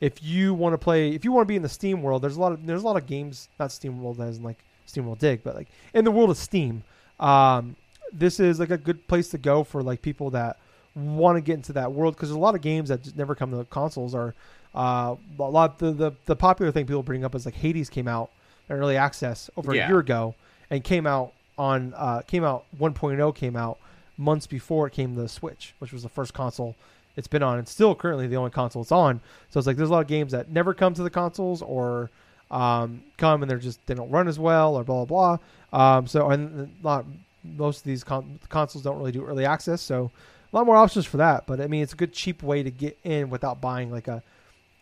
if 0.00 0.22
you 0.22 0.52
want 0.54 0.74
to 0.74 0.78
play, 0.78 1.10
if 1.10 1.24
you 1.24 1.32
want 1.32 1.46
to 1.46 1.48
be 1.48 1.56
in 1.56 1.62
the 1.62 1.68
Steam 1.68 2.02
world, 2.02 2.22
there's 2.22 2.36
a 2.36 2.40
lot 2.40 2.52
of 2.52 2.66
there's 2.66 2.82
a 2.82 2.86
lot 2.86 2.96
of 2.96 3.06
games, 3.06 3.48
not 3.58 3.72
Steam 3.72 4.02
world 4.02 4.20
as 4.20 4.36
in 4.38 4.42
like 4.42 4.58
SteamWorld 4.86 5.18
Dig, 5.18 5.42
but 5.42 5.54
like 5.56 5.68
in 5.94 6.04
the 6.04 6.10
world 6.10 6.30
of 6.30 6.36
Steam. 6.36 6.82
Um, 7.18 7.76
this 8.12 8.38
is 8.38 8.60
like 8.60 8.70
a 8.70 8.78
good 8.78 9.06
place 9.08 9.30
to 9.30 9.38
go 9.38 9.64
for 9.64 9.82
like 9.82 10.00
people 10.02 10.30
that 10.30 10.58
want 10.94 11.36
to 11.36 11.40
get 11.40 11.54
into 11.54 11.72
that 11.74 11.92
world 11.92 12.14
because 12.14 12.28
there's 12.28 12.36
a 12.36 12.40
lot 12.40 12.54
of 12.54 12.60
games 12.60 12.88
that 12.88 13.02
just 13.02 13.16
never 13.16 13.34
come 13.34 13.50
to 13.50 13.64
consoles 13.64 14.14
are 14.14 14.34
uh, 14.74 15.16
a 15.38 15.42
lot 15.42 15.78
the, 15.78 15.90
the 15.92 16.12
the 16.26 16.36
popular 16.36 16.70
thing 16.70 16.86
people 16.86 17.02
bring 17.02 17.24
up 17.24 17.34
is 17.34 17.44
like 17.44 17.54
Hades 17.54 17.90
came 17.90 18.06
out 18.06 18.30
in 18.68 18.76
early 18.76 18.96
access 18.96 19.50
over 19.56 19.74
Yeah. 19.74 19.86
a 19.86 19.88
year 19.88 19.98
ago 19.98 20.34
and 20.70 20.84
came 20.84 21.06
out 21.06 21.32
on 21.58 21.94
uh, 21.96 22.20
came 22.26 22.44
out 22.44 22.64
1.0 22.78 23.34
came 23.34 23.56
out 23.56 23.78
months 24.16 24.46
before 24.46 24.86
it 24.86 24.92
came 24.92 25.14
to 25.14 25.20
the 25.20 25.28
Switch, 25.28 25.74
which 25.78 25.92
was 25.92 26.02
the 26.02 26.08
first 26.08 26.34
console 26.34 26.76
it's 27.16 27.28
been 27.28 27.42
on. 27.42 27.58
It's 27.58 27.70
still 27.70 27.94
currently 27.94 28.26
the 28.26 28.36
only 28.36 28.50
console 28.50 28.82
it's 28.82 28.92
on. 28.92 29.20
So 29.50 29.58
it's 29.58 29.66
like 29.66 29.76
there's 29.76 29.88
a 29.88 29.92
lot 29.92 30.02
of 30.02 30.06
games 30.06 30.32
that 30.32 30.50
never 30.50 30.74
come 30.74 30.94
to 30.94 31.02
the 31.02 31.10
consoles 31.10 31.62
or 31.62 32.10
um, 32.50 33.02
come 33.16 33.42
and 33.42 33.50
they're 33.50 33.58
just 33.58 33.84
they 33.86 33.94
don't 33.94 34.10
run 34.10 34.28
as 34.28 34.38
well 34.38 34.76
or 34.76 34.84
blah 34.84 35.04
blah 35.04 35.38
blah. 35.72 35.96
Um, 35.96 36.06
so 36.06 36.30
and 36.30 36.82
not 36.82 37.06
most 37.42 37.78
of 37.78 37.84
these 37.84 38.04
con- 38.04 38.38
consoles 38.48 38.84
don't 38.84 38.98
really 38.98 39.12
do 39.12 39.24
early 39.24 39.46
access, 39.46 39.80
so 39.80 40.10
a 40.52 40.56
lot 40.56 40.66
more 40.66 40.76
options 40.76 41.06
for 41.06 41.16
that. 41.16 41.46
But 41.46 41.60
I 41.60 41.66
mean, 41.66 41.82
it's 41.82 41.94
a 41.94 41.96
good 41.96 42.12
cheap 42.12 42.42
way 42.42 42.62
to 42.62 42.70
get 42.70 42.98
in 43.02 43.30
without 43.30 43.60
buying 43.60 43.90
like 43.90 44.08
a 44.08 44.22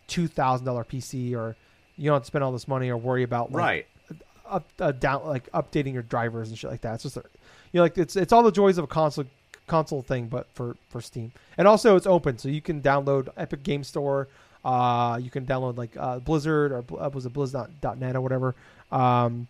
two 0.07 0.27
thousand 0.27 0.65
dollar 0.65 0.83
PC 0.83 1.35
or 1.35 1.55
you 1.97 2.05
don't 2.05 2.15
have 2.15 2.23
to 2.23 2.27
spend 2.27 2.43
all 2.43 2.51
this 2.51 2.67
money 2.67 2.89
or 2.89 2.97
worry 2.97 3.23
about 3.23 3.51
like, 3.53 3.63
right. 3.63 3.87
up 4.45 4.67
uh, 4.79 4.91
down 4.91 5.25
like 5.25 5.49
updating 5.53 5.93
your 5.93 6.03
drivers 6.03 6.49
and 6.49 6.57
shit 6.57 6.69
like 6.69 6.81
that. 6.81 6.95
It's 6.95 7.03
just 7.03 7.17
you 7.75 7.79
know 7.79 7.83
like 7.83 7.97
it's 7.97 8.15
it's 8.15 8.31
all 8.31 8.41
the 8.41 8.53
joys 8.53 8.77
of 8.77 8.85
a 8.85 8.87
console 8.87 9.25
console 9.67 10.01
thing, 10.01 10.27
but 10.27 10.47
for 10.53 10.77
for 10.87 11.01
Steam. 11.01 11.33
And 11.57 11.67
also 11.67 11.97
it's 11.97 12.07
open, 12.07 12.37
so 12.37 12.47
you 12.47 12.61
can 12.61 12.81
download 12.81 13.27
Epic 13.35 13.63
Game 13.63 13.83
Store. 13.83 14.29
Uh, 14.63 15.19
you 15.21 15.29
can 15.29 15.45
download 15.45 15.75
like 15.75 15.91
uh, 15.97 16.19
Blizzard 16.19 16.71
or 16.71 16.85
uh, 16.97 17.09
was 17.09 17.25
it 17.25 17.33
Blizz.net 17.33 18.15
or 18.15 18.21
whatever. 18.21 18.55
Um, 18.93 19.49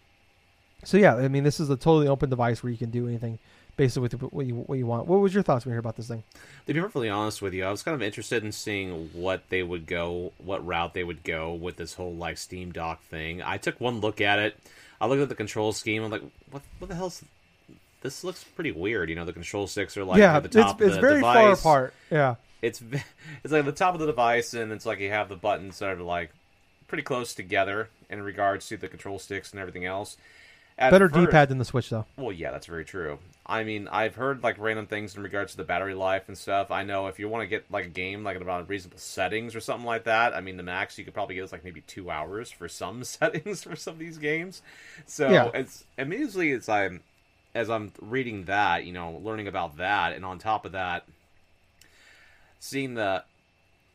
so 0.83 0.97
yeah, 0.97 1.15
I 1.17 1.27
mean 1.27 1.43
this 1.43 1.59
is 1.59 1.69
a 1.69 1.77
totally 1.77 2.07
open 2.07 2.31
device 2.31 2.63
where 2.63 2.71
you 2.71 2.79
can 2.79 2.89
do 2.89 3.07
anything 3.07 3.37
basically 3.77 4.09
with 4.09 4.33
what 4.33 4.47
you 4.47 4.55
what 4.55 4.79
you 4.79 4.87
want. 4.87 5.05
What 5.05 5.19
was 5.19 5.31
your 5.31 5.43
thoughts 5.43 5.63
when 5.63 5.73
you 5.73 5.75
heard 5.75 5.85
about 5.85 5.95
this 5.95 6.07
thing? 6.07 6.23
To 6.65 6.73
be 6.73 6.81
perfectly 6.81 7.09
honest 7.09 7.43
with 7.43 7.53
you, 7.53 7.63
I 7.63 7.69
was 7.69 7.83
kind 7.83 7.93
of 7.93 8.01
interested 8.01 8.43
in 8.43 8.51
seeing 8.53 9.11
what 9.13 9.43
they 9.49 9.61
would 9.61 9.85
go, 9.85 10.33
what 10.39 10.65
route 10.65 10.95
they 10.95 11.03
would 11.03 11.23
go 11.23 11.53
with 11.53 11.77
this 11.77 11.93
whole 11.93 12.15
like 12.15 12.39
Steam 12.39 12.71
Dock 12.71 13.03
thing. 13.03 13.43
I 13.43 13.57
took 13.57 13.79
one 13.79 13.99
look 13.99 14.19
at 14.19 14.39
it. 14.39 14.57
I 14.99 15.05
looked 15.05 15.21
at 15.21 15.29
the 15.29 15.35
control 15.35 15.73
scheme. 15.73 16.03
I'm 16.03 16.09
like, 16.09 16.23
what? 16.49 16.63
What 16.79 16.87
the 16.87 16.95
hell's 16.95 17.23
this? 18.05 18.23
Looks 18.23 18.43
pretty 18.43 18.71
weird. 18.71 19.09
You 19.09 19.15
know, 19.15 19.25
the 19.25 19.33
control 19.33 19.67
sticks 19.67 19.97
are 19.97 20.03
like 20.05 20.19
yeah, 20.19 20.37
at 20.37 20.43
the 20.43 20.49
top 20.49 20.81
it's 20.81 20.87
it's 20.87 20.95
of 20.95 21.01
the 21.01 21.01
very 21.01 21.15
device. 21.19 21.61
far 21.61 21.79
apart. 21.79 21.93
Yeah, 22.09 22.35
It's 22.61 22.81
it's 23.43 23.51
like 23.53 23.65
the 23.65 23.71
top 23.71 23.93
of 23.93 23.99
the 23.99 24.05
device, 24.07 24.53
and 24.53 24.71
it's 24.71 24.85
like 24.85 24.99
you 24.99 25.09
have 25.09 25.27
the 25.29 25.35
buttons 25.35 25.79
that 25.79 25.89
are 25.89 25.95
like 26.01 26.31
pretty 26.87 27.03
close 27.03 27.33
together 27.33 27.89
in 28.09 28.21
regards 28.21 28.67
to 28.69 28.77
the 28.77 28.87
control 28.87 29.19
sticks 29.19 29.51
and 29.51 29.59
everything 29.59 29.85
else. 29.85 30.17
At 30.77 30.91
better 30.91 31.07
D-pad 31.07 31.47
than 31.47 31.57
the 31.57 31.63
Switch 31.63 31.89
though. 31.89 32.05
well, 32.17 32.33
yeah, 32.33 32.51
that's 32.51 32.67
very 32.67 32.83
true. 32.83 33.19
I 33.45 33.63
mean, 33.63 33.87
I've 33.87 34.15
heard 34.15 34.43
like 34.43 34.57
random 34.59 34.87
things 34.87 35.15
in 35.15 35.23
regards 35.23 35.51
to 35.51 35.57
the 35.57 35.63
battery 35.63 35.93
life 35.93 36.23
and 36.27 36.37
stuff. 36.37 36.69
I 36.69 36.83
know 36.83 37.07
if 37.07 37.17
you 37.17 37.29
want 37.29 37.43
to 37.43 37.47
get 37.47 37.71
like 37.71 37.85
a 37.85 37.89
game 37.89 38.23
like 38.25 38.35
at 38.35 38.41
about 38.41 38.67
reasonable 38.67 38.97
settings 38.97 39.55
or 39.55 39.61
something 39.61 39.85
like 39.85 40.03
that, 40.03 40.33
I 40.33 40.41
mean, 40.41 40.57
the 40.57 40.63
max 40.63 40.97
you 40.97 41.05
could 41.05 41.13
probably 41.13 41.35
get 41.35 41.45
is 41.45 41.53
like 41.53 41.63
maybe 41.63 41.79
two 41.81 42.11
hours 42.11 42.51
for 42.51 42.67
some 42.67 43.03
settings 43.05 43.63
for 43.63 43.77
some 43.77 43.93
of 43.93 43.99
these 43.99 44.17
games. 44.17 44.61
So 45.05 45.29
Yeah. 45.29 45.49
it's 45.53 45.85
immediately 45.97 46.51
as 46.51 46.67
I'm 46.67 46.95
um, 46.95 46.99
as 47.55 47.69
I'm 47.69 47.91
reading 48.01 48.45
that, 48.45 48.85
you 48.85 48.93
know, 48.93 49.19
learning 49.23 49.47
about 49.47 49.77
that, 49.77 50.13
and 50.13 50.23
on 50.23 50.37
top 50.37 50.65
of 50.65 50.73
that, 50.73 51.07
seeing 52.59 52.93
the 52.93 53.23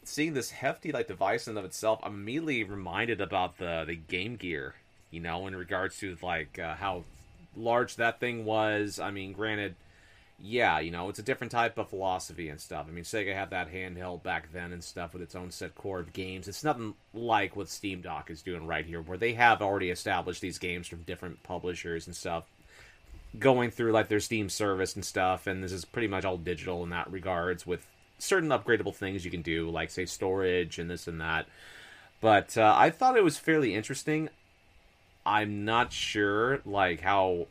seeing 0.03 0.33
this 0.33 0.51
hefty 0.51 0.91
like 0.91 1.07
device 1.07 1.47
in 1.47 1.57
of 1.57 1.65
itself, 1.65 2.01
I'm 2.03 2.15
immediately 2.15 2.65
reminded 2.65 3.21
about 3.21 3.59
the 3.59 3.85
the 3.87 3.95
Game 3.95 4.35
Gear. 4.37 4.75
You 5.13 5.21
know, 5.21 5.47
in 5.49 5.57
regards 5.57 5.99
to 5.99 6.17
like 6.23 6.59
uh, 6.59 6.75
how 6.75 7.05
large 7.57 7.97
that 7.97 8.21
thing 8.21 8.45
was. 8.45 8.99
I 9.01 9.11
mean, 9.11 9.33
granted, 9.33 9.75
yeah, 10.43 10.79
you 10.79 10.91
know, 10.91 11.09
it's 11.09 11.19
a 11.19 11.25
different 11.25 11.51
type 11.51 11.79
of 11.79 11.89
philosophy 11.89 12.49
and 12.49 12.61
stuff. 12.61 12.87
I 12.89 12.93
mean, 12.93 13.05
Sega 13.05 13.35
had 13.35 13.51
that 13.51 13.73
handheld 13.73 14.23
back 14.23 14.53
then 14.53 14.73
and 14.73 14.83
stuff 14.83 15.13
with 15.13 15.23
its 15.23 15.35
own 15.35 15.51
set 15.51 15.75
core 15.75 16.01
of 16.01 16.13
games. 16.13 16.49
It's 16.49 16.65
nothing 16.65 16.95
like 17.13 17.57
what 17.57 17.69
Steam 17.69 18.01
Dock 18.01 18.31
is 18.31 18.43
doing 18.43 18.67
right 18.67 18.87
here, 18.87 19.03
where 19.03 19.19
they 19.19 19.35
have 19.35 19.61
already 19.63 19.91
established 19.91 20.41
these 20.41 20.59
games 20.59 20.87
from 20.87 21.03
different 21.03 21.43
publishers 21.43 22.07
and 22.07 22.17
stuff, 22.17 22.45
going 23.39 23.71
through 23.71 23.93
like 23.93 24.09
their 24.09 24.21
Steam 24.21 24.49
service 24.49 24.95
and 24.95 25.05
stuff. 25.05 25.47
And 25.47 25.63
this 25.63 25.73
is 25.73 25.85
pretty 25.85 26.09
much 26.09 26.25
all 26.25 26.37
digital 26.37 26.83
in 26.83 26.91
that 26.91 27.11
regards, 27.11 27.67
with 27.67 27.87
certain 28.19 28.51
upgradable 28.51 28.95
things 28.95 29.25
you 29.25 29.31
can 29.31 29.43
do, 29.43 29.71
like 29.71 29.91
say 29.91 30.07
storage 30.07 30.79
and 30.79 30.91
this 30.91 31.07
and 31.07 31.21
that. 31.21 31.47
But 32.21 32.57
uh, 32.59 32.75
I 32.77 32.91
thought 32.91 33.17
it 33.17 33.25
was 33.25 33.39
fairly 33.39 33.75
interesting. 33.75 34.29
I'm 35.25 35.65
not 35.65 35.93
sure 35.93 36.61
like 36.65 37.01
how 37.01 37.47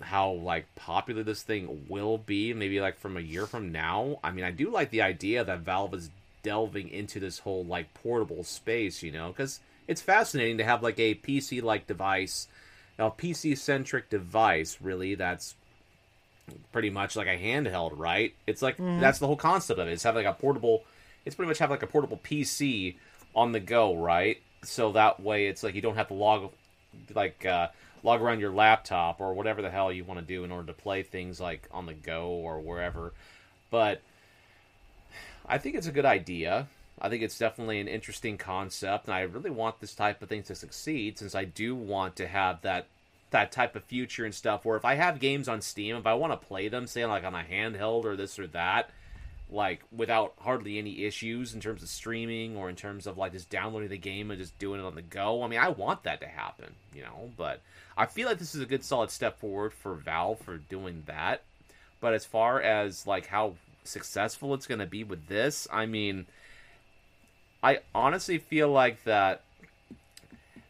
how 0.00 0.30
like 0.30 0.74
popular 0.76 1.22
this 1.22 1.42
thing 1.42 1.86
will 1.88 2.18
be 2.18 2.54
maybe 2.54 2.80
like 2.80 2.98
from 2.98 3.16
a 3.16 3.20
year 3.20 3.46
from 3.46 3.72
now. 3.72 4.18
I 4.24 4.30
mean, 4.30 4.44
I 4.44 4.50
do 4.50 4.70
like 4.70 4.90
the 4.90 5.02
idea 5.02 5.44
that 5.44 5.60
Valve 5.60 5.94
is 5.94 6.10
delving 6.42 6.88
into 6.88 7.20
this 7.20 7.40
whole 7.40 7.64
like 7.64 7.92
portable 7.94 8.44
space, 8.44 9.02
you 9.02 9.12
know, 9.12 9.32
cuz 9.32 9.60
it's 9.86 10.00
fascinating 10.00 10.58
to 10.58 10.64
have 10.64 10.82
like 10.82 10.98
a 10.98 11.16
PC 11.16 11.62
like 11.62 11.86
device, 11.86 12.48
a 13.00 13.10
PC 13.10 13.56
centric 13.56 14.10
device 14.10 14.78
really 14.80 15.14
that's 15.14 15.54
pretty 16.72 16.90
much 16.90 17.16
like 17.16 17.26
a 17.26 17.38
handheld, 17.38 17.92
right? 17.96 18.34
It's 18.46 18.62
like 18.62 18.76
that's 19.00 19.18
the 19.18 19.26
whole 19.26 19.36
concept 19.36 19.80
of 19.80 19.88
it. 19.88 19.92
It's 19.92 20.02
having 20.02 20.24
like 20.24 20.34
a 20.34 20.38
portable 20.38 20.84
it's 21.24 21.34
pretty 21.34 21.48
much 21.48 21.58
have 21.58 21.70
like 21.70 21.82
a 21.82 21.86
portable 21.86 22.20
PC 22.22 22.96
on 23.34 23.52
the 23.52 23.60
go, 23.60 23.96
right? 23.96 24.40
So 24.64 24.92
that 24.92 25.20
way 25.20 25.46
it's 25.46 25.62
like 25.62 25.74
you 25.74 25.80
don't 25.80 25.96
have 25.96 26.08
to 26.08 26.14
log 26.14 26.50
like 27.14 27.44
uh, 27.46 27.68
log 28.02 28.20
around 28.20 28.40
your 28.40 28.50
laptop 28.50 29.20
or 29.20 29.34
whatever 29.34 29.62
the 29.62 29.70
hell 29.70 29.92
you 29.92 30.04
want 30.04 30.20
to 30.20 30.26
do 30.26 30.44
in 30.44 30.52
order 30.52 30.66
to 30.66 30.72
play 30.72 31.02
things 31.02 31.40
like 31.40 31.68
on 31.72 31.86
the 31.86 31.94
go 31.94 32.28
or 32.28 32.60
wherever. 32.60 33.12
But 33.70 34.00
I 35.46 35.58
think 35.58 35.76
it's 35.76 35.86
a 35.86 35.92
good 35.92 36.04
idea. 36.04 36.68
I 37.00 37.08
think 37.08 37.22
it's 37.22 37.38
definitely 37.38 37.80
an 37.80 37.88
interesting 37.88 38.36
concept, 38.36 39.06
and 39.06 39.14
I 39.14 39.22
really 39.22 39.50
want 39.50 39.80
this 39.80 39.94
type 39.94 40.22
of 40.22 40.28
thing 40.28 40.42
to 40.44 40.54
succeed 40.54 41.18
since 41.18 41.34
I 41.34 41.44
do 41.44 41.74
want 41.74 42.16
to 42.16 42.26
have 42.26 42.62
that 42.62 42.86
that 43.30 43.52
type 43.52 43.76
of 43.76 43.84
future 43.84 44.24
and 44.24 44.34
stuff. 44.34 44.64
Where 44.64 44.76
if 44.76 44.84
I 44.84 44.94
have 44.94 45.20
games 45.20 45.48
on 45.48 45.60
Steam, 45.60 45.96
if 45.96 46.06
I 46.06 46.14
want 46.14 46.32
to 46.32 46.46
play 46.48 46.68
them, 46.68 46.86
say 46.86 47.06
like 47.06 47.24
on 47.24 47.34
a 47.34 47.44
handheld 47.44 48.04
or 48.04 48.16
this 48.16 48.38
or 48.38 48.46
that, 48.48 48.90
like 49.48 49.82
without 49.96 50.34
hardly 50.40 50.78
any 50.78 51.04
issues 51.04 51.54
in 51.54 51.60
terms 51.60 51.82
of 51.82 51.88
streaming 51.88 52.56
or 52.56 52.68
in 52.68 52.76
terms 52.76 53.06
of 53.06 53.18
like 53.18 53.32
just 53.32 53.50
downloading 53.50 53.88
the 53.88 53.98
game 53.98 54.30
and 54.30 54.40
just 54.40 54.58
doing 54.58 54.80
it 54.80 54.84
on 54.84 54.94
the 54.94 55.02
go. 55.02 55.42
I 55.42 55.48
mean, 55.48 55.60
I 55.60 55.68
want 55.68 56.02
that 56.04 56.20
to 56.20 56.26
happen, 56.26 56.74
you 56.94 57.02
know, 57.02 57.30
but 57.36 57.60
I 57.96 58.06
feel 58.06 58.28
like 58.28 58.38
this 58.38 58.54
is 58.54 58.62
a 58.62 58.66
good 58.66 58.84
solid 58.84 59.10
step 59.10 59.38
forward 59.38 59.72
for 59.72 59.94
Valve 59.94 60.40
for 60.40 60.58
doing 60.58 61.04
that. 61.06 61.42
But 62.00 62.14
as 62.14 62.24
far 62.24 62.60
as 62.60 63.06
like 63.06 63.26
how 63.26 63.54
successful 63.84 64.54
it's 64.54 64.66
going 64.66 64.80
to 64.80 64.86
be 64.86 65.04
with 65.04 65.26
this, 65.26 65.66
I 65.72 65.86
mean, 65.86 66.26
I 67.62 67.80
honestly 67.94 68.38
feel 68.38 68.70
like 68.70 69.04
that 69.04 69.42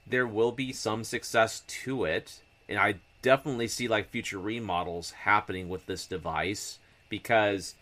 there 0.07 0.27
will 0.27 0.53
be 0.53 0.73
some 0.73 1.05
success 1.05 1.63
to 1.67 2.05
it, 2.05 2.41
and 2.69 2.79
I 2.79 2.97
definitely 3.23 3.69
see 3.69 3.89
like 3.89 4.11
future 4.11 4.39
remodels 4.39 5.11
happening 5.11 5.69
with 5.69 5.87
this 5.87 6.07
device 6.07 6.79
because 7.09 7.75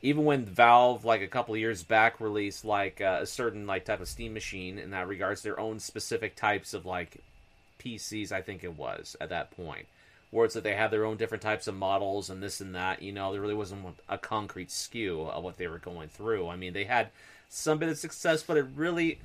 even 0.00 0.24
when 0.24 0.44
Valve 0.44 1.04
like 1.04 1.22
a 1.22 1.28
couple 1.28 1.56
years 1.56 1.82
back 1.82 2.20
released 2.20 2.64
like 2.64 3.00
uh, 3.00 3.18
a 3.20 3.26
certain 3.26 3.66
like 3.66 3.84
type 3.84 4.00
of 4.00 4.08
Steam 4.08 4.32
machine 4.32 4.78
in 4.78 4.90
that 4.90 5.08
regards 5.08 5.42
their 5.42 5.58
own 5.58 5.78
specific 5.78 6.36
types 6.36 6.72
of 6.72 6.86
like 6.86 7.18
PCs 7.78 8.32
I 8.32 8.42
think 8.42 8.64
it 8.64 8.76
was 8.76 9.16
at 9.20 9.28
that 9.28 9.50
point 9.50 9.86
where 10.30 10.44
it's 10.44 10.54
that 10.54 10.64
they 10.64 10.74
had 10.74 10.90
their 10.90 11.04
own 11.04 11.16
different 11.16 11.42
types 11.42 11.66
of 11.66 11.74
models 11.74 12.30
and 12.30 12.42
this 12.42 12.60
and 12.60 12.74
that 12.74 13.02
you 13.02 13.12
know 13.12 13.32
there 13.32 13.40
really 13.40 13.54
wasn't 13.54 13.84
a 14.08 14.18
concrete 14.18 14.68
SKU 14.68 15.28
of 15.30 15.42
what 15.42 15.56
they 15.56 15.68
were 15.68 15.78
going 15.78 16.08
through. 16.08 16.48
I 16.48 16.56
mean 16.56 16.72
they 16.72 16.84
had 16.84 17.10
some 17.48 17.78
bit 17.78 17.88
of 17.88 17.98
success 17.98 18.42
but 18.42 18.56
it 18.56 18.66
really 18.76 19.18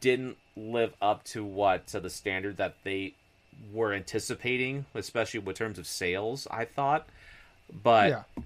didn't 0.00 0.36
live 0.56 0.94
up 1.00 1.24
to 1.24 1.44
what 1.44 1.86
to 1.88 2.00
the 2.00 2.10
standard 2.10 2.56
that 2.56 2.76
they 2.84 3.14
were 3.72 3.92
anticipating, 3.92 4.86
especially 4.94 5.40
with 5.40 5.56
terms 5.56 5.78
of 5.78 5.86
sales. 5.86 6.46
I 6.50 6.64
thought, 6.64 7.06
but 7.82 8.10
yeah. 8.10 8.42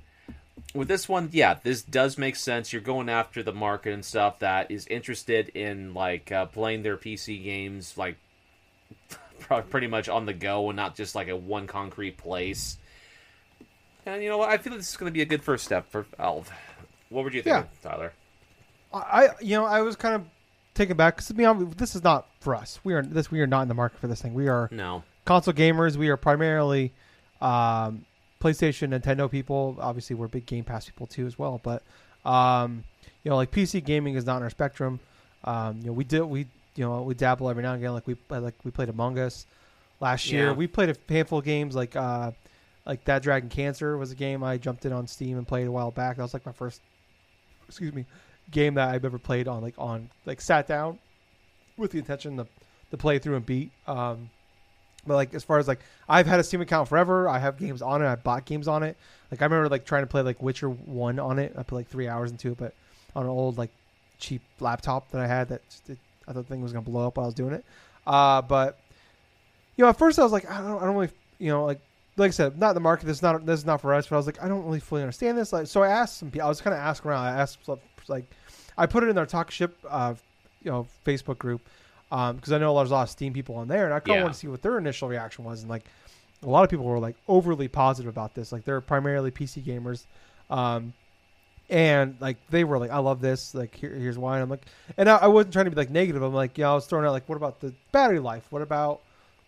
with 0.74 0.88
this 0.88 1.08
one, 1.08 1.30
yeah, 1.32 1.54
this 1.62 1.82
does 1.82 2.18
make 2.18 2.36
sense. 2.36 2.72
You're 2.72 2.82
going 2.82 3.08
after 3.08 3.42
the 3.42 3.52
market 3.52 3.92
and 3.92 4.04
stuff 4.04 4.40
that 4.40 4.70
is 4.70 4.86
interested 4.86 5.48
in 5.50 5.94
like 5.94 6.30
uh, 6.32 6.46
playing 6.46 6.82
their 6.82 6.96
PC 6.96 7.42
games, 7.42 7.96
like 7.96 8.16
pretty 9.70 9.86
much 9.86 10.08
on 10.08 10.26
the 10.26 10.34
go 10.34 10.68
and 10.68 10.76
not 10.76 10.96
just 10.96 11.14
like 11.14 11.28
a 11.28 11.36
one 11.36 11.66
concrete 11.66 12.16
place. 12.16 12.78
And 14.04 14.22
you 14.22 14.28
know 14.28 14.38
what? 14.38 14.50
I 14.50 14.58
feel 14.58 14.72
like 14.72 14.80
this 14.80 14.90
is 14.90 14.96
going 14.96 15.10
to 15.10 15.14
be 15.14 15.22
a 15.22 15.26
good 15.26 15.42
first 15.42 15.64
step 15.64 15.90
for 15.90 16.06
Valve. 16.16 16.50
What 17.08 17.24
would 17.24 17.34
you 17.34 17.42
think, 17.42 17.54
Yeah. 17.54 17.64
Tyler? 17.90 18.12
I 18.96 19.30
you 19.40 19.56
know 19.56 19.64
I 19.64 19.82
was 19.82 19.96
kind 19.96 20.14
of 20.14 20.24
taken 20.74 20.96
back 20.96 21.16
because 21.16 21.26
to 21.28 21.34
be 21.34 21.44
honest, 21.44 21.78
this 21.78 21.94
is 21.94 22.02
not 22.04 22.28
for 22.40 22.54
us. 22.54 22.80
We 22.84 22.94
are 22.94 23.02
this 23.02 23.30
we 23.30 23.40
are 23.40 23.46
not 23.46 23.62
in 23.62 23.68
the 23.68 23.74
market 23.74 23.98
for 23.98 24.06
this 24.06 24.20
thing. 24.22 24.34
We 24.34 24.48
are 24.48 24.68
No. 24.72 25.02
console 25.24 25.54
gamers. 25.54 25.96
We 25.96 26.08
are 26.08 26.16
primarily 26.16 26.92
um, 27.40 28.04
PlayStation, 28.40 28.90
Nintendo 28.98 29.30
people. 29.30 29.76
Obviously, 29.80 30.16
we're 30.16 30.28
big 30.28 30.46
Game 30.46 30.64
Pass 30.64 30.86
people 30.86 31.06
too 31.06 31.26
as 31.26 31.38
well. 31.38 31.60
But 31.62 31.82
um, 32.24 32.84
you 33.22 33.30
know, 33.30 33.36
like 33.36 33.50
PC 33.50 33.84
gaming 33.84 34.14
is 34.14 34.24
not 34.26 34.38
in 34.38 34.42
our 34.42 34.50
spectrum. 34.50 35.00
Um, 35.44 35.78
you 35.80 35.86
know, 35.88 35.92
we 35.92 36.04
do 36.04 36.26
we 36.26 36.46
you 36.74 36.84
know 36.84 37.02
we 37.02 37.14
dabble 37.14 37.48
every 37.48 37.62
now 37.62 37.72
and 37.72 37.82
again. 37.82 37.92
Like 37.94 38.06
we 38.06 38.16
like 38.28 38.54
we 38.64 38.70
played 38.70 38.88
Among 38.88 39.18
Us 39.18 39.46
last 40.00 40.30
year. 40.30 40.46
Yeah. 40.46 40.52
We 40.52 40.66
played 40.66 40.90
a 40.90 40.96
handful 41.12 41.38
of 41.38 41.44
games 41.44 41.74
like 41.74 41.96
uh, 41.96 42.32
like 42.84 43.04
that 43.04 43.22
Dragon 43.22 43.48
Cancer 43.48 43.96
was 43.96 44.12
a 44.12 44.14
game 44.14 44.44
I 44.44 44.58
jumped 44.58 44.84
in 44.84 44.92
on 44.92 45.06
Steam 45.06 45.38
and 45.38 45.46
played 45.48 45.66
a 45.66 45.72
while 45.72 45.90
back. 45.90 46.16
That 46.16 46.22
was 46.22 46.34
like 46.34 46.44
my 46.46 46.52
first 46.52 46.80
excuse 47.68 47.92
me 47.92 48.04
game 48.50 48.74
that 48.74 48.88
I've 48.88 49.04
ever 49.04 49.18
played 49.18 49.48
on 49.48 49.62
like 49.62 49.74
on 49.78 50.10
like 50.24 50.40
sat 50.40 50.66
down 50.66 50.98
with 51.76 51.92
the 51.92 51.98
intention 51.98 52.36
to 52.36 52.46
to 52.90 52.96
play 52.96 53.18
through 53.18 53.36
and 53.36 53.46
beat. 53.46 53.70
Um, 53.86 54.30
but 55.06 55.14
like 55.14 55.34
as 55.34 55.44
far 55.44 55.58
as 55.58 55.68
like 55.68 55.80
I've 56.08 56.26
had 56.26 56.40
a 56.40 56.44
Steam 56.44 56.60
account 56.60 56.88
forever. 56.88 57.28
I 57.28 57.38
have 57.38 57.58
games 57.58 57.82
on 57.82 58.02
it. 58.02 58.06
I 58.06 58.16
bought 58.16 58.44
games 58.44 58.68
on 58.68 58.82
it. 58.82 58.96
Like 59.30 59.42
I 59.42 59.44
remember 59.44 59.68
like 59.68 59.84
trying 59.84 60.02
to 60.02 60.06
play 60.06 60.22
like 60.22 60.42
Witcher 60.42 60.68
one 60.68 61.18
on 61.18 61.38
it. 61.38 61.54
I 61.56 61.62
put 61.62 61.76
like 61.76 61.88
three 61.88 62.08
hours 62.08 62.30
into 62.30 62.52
it, 62.52 62.58
but 62.58 62.74
on 63.14 63.24
an 63.24 63.30
old 63.30 63.58
like 63.58 63.70
cheap 64.18 64.42
laptop 64.60 65.10
that 65.10 65.20
I 65.20 65.26
had 65.26 65.48
that 65.48 65.62
it, 65.88 65.98
I 66.26 66.32
thought 66.32 66.42
the 66.46 66.48
thing 66.48 66.62
was 66.62 66.72
gonna 66.72 66.82
blow 66.82 67.06
up 67.06 67.16
while 67.16 67.24
I 67.24 67.28
was 67.28 67.34
doing 67.34 67.54
it. 67.54 67.64
Uh, 68.06 68.42
but 68.42 68.78
you 69.76 69.84
know, 69.84 69.90
at 69.90 69.98
first 69.98 70.18
I 70.18 70.22
was 70.22 70.32
like, 70.32 70.50
I 70.50 70.58
don't, 70.58 70.82
I 70.82 70.86
don't 70.86 70.94
really, 70.94 71.12
you 71.38 71.50
know, 71.50 71.64
like 71.64 71.80
like 72.16 72.28
I 72.28 72.32
said, 72.32 72.58
not 72.58 72.72
the 72.72 72.80
market. 72.80 73.06
This 73.06 73.18
is 73.18 73.22
not 73.22 73.44
this 73.44 73.60
is 73.60 73.66
not 73.66 73.80
for 73.80 73.94
us. 73.94 74.06
But 74.06 74.16
I 74.16 74.18
was 74.18 74.26
like, 74.26 74.42
I 74.42 74.48
don't 74.48 74.64
really 74.64 74.80
fully 74.80 75.02
understand 75.02 75.36
this. 75.36 75.52
Like, 75.52 75.66
so 75.66 75.82
I 75.82 75.88
asked 75.88 76.18
some 76.18 76.30
people. 76.30 76.46
I 76.46 76.48
was 76.48 76.60
kind 76.60 76.74
of 76.74 76.80
asking 76.80 77.10
around. 77.10 77.24
I 77.24 77.40
asked 77.40 77.68
like, 78.08 78.24
I 78.78 78.86
put 78.86 79.02
it 79.04 79.08
in 79.08 79.18
our 79.18 79.26
talk 79.26 79.50
ship, 79.50 79.76
uh, 79.88 80.14
you 80.62 80.70
know, 80.70 80.86
Facebook 81.04 81.38
group 81.38 81.68
because 82.08 82.52
I 82.52 82.58
know 82.58 82.76
there's 82.76 82.90
a 82.90 82.94
lot 82.94 83.02
of 83.02 83.10
Steam 83.10 83.32
people 83.32 83.56
on 83.56 83.68
there, 83.68 83.84
and 83.84 83.92
I 83.94 83.98
kind 84.00 84.10
of 84.12 84.16
Yeah. 84.16 84.22
want 84.22 84.34
to 84.34 84.38
see 84.40 84.46
what 84.48 84.62
their 84.62 84.78
initial 84.78 85.08
reaction 85.08 85.44
was. 85.44 85.60
And 85.62 85.70
like, 85.70 85.84
a 86.42 86.48
lot 86.48 86.62
of 86.64 86.70
people 86.70 86.84
were 86.84 86.98
like 86.98 87.16
overly 87.28 87.68
positive 87.68 88.08
about 88.08 88.34
this. 88.34 88.52
Like, 88.52 88.64
they're 88.64 88.80
primarily 88.80 89.30
PC 89.30 89.62
gamers, 89.64 90.04
um, 90.50 90.92
and 91.68 92.16
like 92.20 92.36
they 92.48 92.62
were 92.64 92.78
like, 92.78 92.90
I 92.90 92.98
love 92.98 93.20
this. 93.20 93.54
Like, 93.54 93.74
here, 93.74 93.90
here's 93.90 94.16
why. 94.18 94.34
And 94.34 94.44
I'm 94.44 94.50
like, 94.50 94.66
and 94.96 95.08
I, 95.08 95.16
I 95.16 95.26
wasn't 95.26 95.52
trying 95.52 95.64
to 95.64 95.70
be 95.70 95.76
like 95.76 95.90
negative. 95.90 96.22
I'm 96.22 96.34
like, 96.34 96.56
yeah, 96.58 96.70
I 96.70 96.74
was 96.74 96.86
throwing 96.86 97.04
out 97.06 97.12
like, 97.12 97.28
what 97.28 97.36
about 97.36 97.60
the 97.60 97.74
battery 97.92 98.20
life? 98.20 98.46
What 98.50 98.62
about 98.62 99.00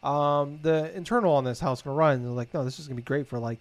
um, 0.02 0.58
the 0.62 0.94
internal 0.96 1.34
on 1.34 1.44
this? 1.44 1.60
How 1.60 1.72
it's 1.72 1.82
gonna 1.82 1.94
run? 1.96 2.14
And 2.16 2.24
they're 2.24 2.32
like, 2.32 2.52
no, 2.54 2.64
this 2.64 2.78
is 2.80 2.88
gonna 2.88 2.96
be 2.96 3.02
great 3.02 3.28
for 3.28 3.38
like, 3.38 3.60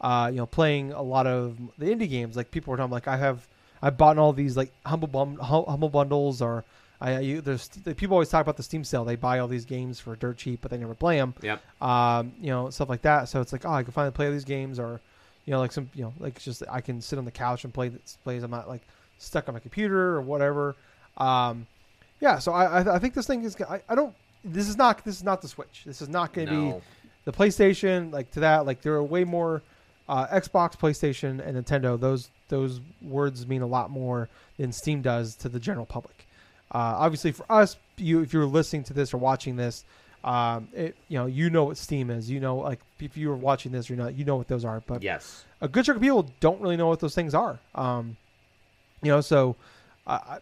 uh, 0.00 0.28
you 0.30 0.36
know, 0.38 0.46
playing 0.46 0.92
a 0.92 1.02
lot 1.02 1.26
of 1.26 1.56
the 1.78 1.86
indie 1.86 2.08
games. 2.08 2.36
Like 2.36 2.50
people 2.52 2.70
were 2.70 2.76
talking 2.76 2.92
like, 2.92 3.08
I 3.08 3.16
have, 3.16 3.46
I 3.82 3.90
bought 3.90 4.18
all 4.18 4.32
these 4.32 4.56
like 4.56 4.72
humble 4.84 5.08
bum, 5.08 5.36
humble 5.36 5.90
bundles 5.90 6.42
or. 6.42 6.64
I, 6.98 7.18
you, 7.18 7.42
there's 7.42 7.68
the 7.68 7.94
people 7.94 8.14
always 8.14 8.30
talk 8.30 8.40
about 8.40 8.56
the 8.56 8.62
Steam 8.62 8.82
sale. 8.82 9.04
They 9.04 9.16
buy 9.16 9.38
all 9.40 9.48
these 9.48 9.66
games 9.66 10.00
for 10.00 10.16
dirt 10.16 10.38
cheap, 10.38 10.62
but 10.62 10.70
they 10.70 10.78
never 10.78 10.94
play 10.94 11.18
them. 11.18 11.34
Yep. 11.42 11.60
Um, 11.82 12.32
you 12.40 12.48
know, 12.48 12.70
stuff 12.70 12.88
like 12.88 13.02
that. 13.02 13.28
So 13.28 13.42
it's 13.42 13.52
like, 13.52 13.66
oh, 13.66 13.70
I 13.70 13.82
can 13.82 13.92
finally 13.92 14.12
play 14.12 14.30
these 14.30 14.46
games, 14.46 14.78
or 14.78 15.02
you 15.44 15.52
know, 15.52 15.58
like 15.58 15.72
some, 15.72 15.90
you 15.94 16.04
know, 16.04 16.14
like 16.18 16.40
just 16.40 16.62
I 16.70 16.80
can 16.80 17.02
sit 17.02 17.18
on 17.18 17.26
the 17.26 17.30
couch 17.30 17.64
and 17.64 17.74
play 17.74 17.88
this 17.90 18.16
plays. 18.24 18.42
I'm 18.42 18.50
not 18.50 18.66
like 18.66 18.80
stuck 19.18 19.46
on 19.46 19.52
my 19.52 19.60
computer 19.60 20.16
or 20.16 20.22
whatever. 20.22 20.74
Um, 21.18 21.66
yeah. 22.20 22.38
So 22.38 22.52
I, 22.52 22.80
I, 22.80 22.94
I 22.94 22.98
think 22.98 23.12
this 23.12 23.26
thing 23.26 23.44
is. 23.44 23.56
I, 23.60 23.82
I 23.90 23.94
don't. 23.94 24.14
This 24.42 24.66
is 24.66 24.78
not. 24.78 25.04
This 25.04 25.16
is 25.16 25.24
not 25.24 25.42
the 25.42 25.48
Switch. 25.48 25.82
This 25.84 26.00
is 26.00 26.08
not 26.08 26.32
going 26.32 26.48
to 26.48 26.72
be 26.72 26.82
the 27.26 27.32
PlayStation. 27.32 28.10
Like 28.10 28.30
to 28.32 28.40
that. 28.40 28.64
Like 28.64 28.80
there 28.80 28.94
are 28.94 29.04
way 29.04 29.24
more 29.24 29.62
uh, 30.08 30.26
Xbox, 30.28 30.76
PlayStation, 30.78 31.44
and 31.46 31.56
Nintendo. 31.64 31.98
Those 31.98 32.30
those 32.48 32.80
words 33.02 33.46
mean 33.46 33.62
a 33.62 33.66
lot 33.66 33.90
more 33.90 34.28
than 34.58 34.72
Steam 34.72 35.02
does 35.02 35.34
to 35.36 35.48
the 35.48 35.58
general 35.60 35.86
public. 35.86 36.26
Uh, 36.72 36.94
obviously, 36.98 37.32
for 37.32 37.44
us, 37.50 37.76
you 37.96 38.20
if 38.20 38.32
you're 38.32 38.46
listening 38.46 38.84
to 38.84 38.92
this 38.92 39.12
or 39.14 39.18
watching 39.18 39.56
this, 39.56 39.84
um, 40.24 40.68
it, 40.74 40.96
you 41.08 41.18
know 41.18 41.26
you 41.26 41.50
know 41.50 41.64
what 41.64 41.76
Steam 41.76 42.10
is. 42.10 42.30
You 42.30 42.40
know, 42.40 42.56
like 42.56 42.80
if 43.00 43.16
you 43.16 43.28
were 43.28 43.36
watching 43.36 43.72
this 43.72 43.90
or 43.90 43.96
not, 43.96 44.14
you 44.16 44.24
know 44.24 44.36
what 44.36 44.48
those 44.48 44.64
are. 44.64 44.82
But 44.86 45.02
Yes. 45.02 45.44
a 45.60 45.68
good 45.68 45.84
chunk 45.84 45.96
of 45.96 46.02
people 46.02 46.28
don't 46.40 46.60
really 46.60 46.76
know 46.76 46.88
what 46.88 47.00
those 47.00 47.14
things 47.14 47.34
are. 47.34 47.58
Um, 47.74 48.16
you 49.02 49.10
know, 49.10 49.20
so 49.20 49.56
I, 50.06 50.14
I- 50.14 50.38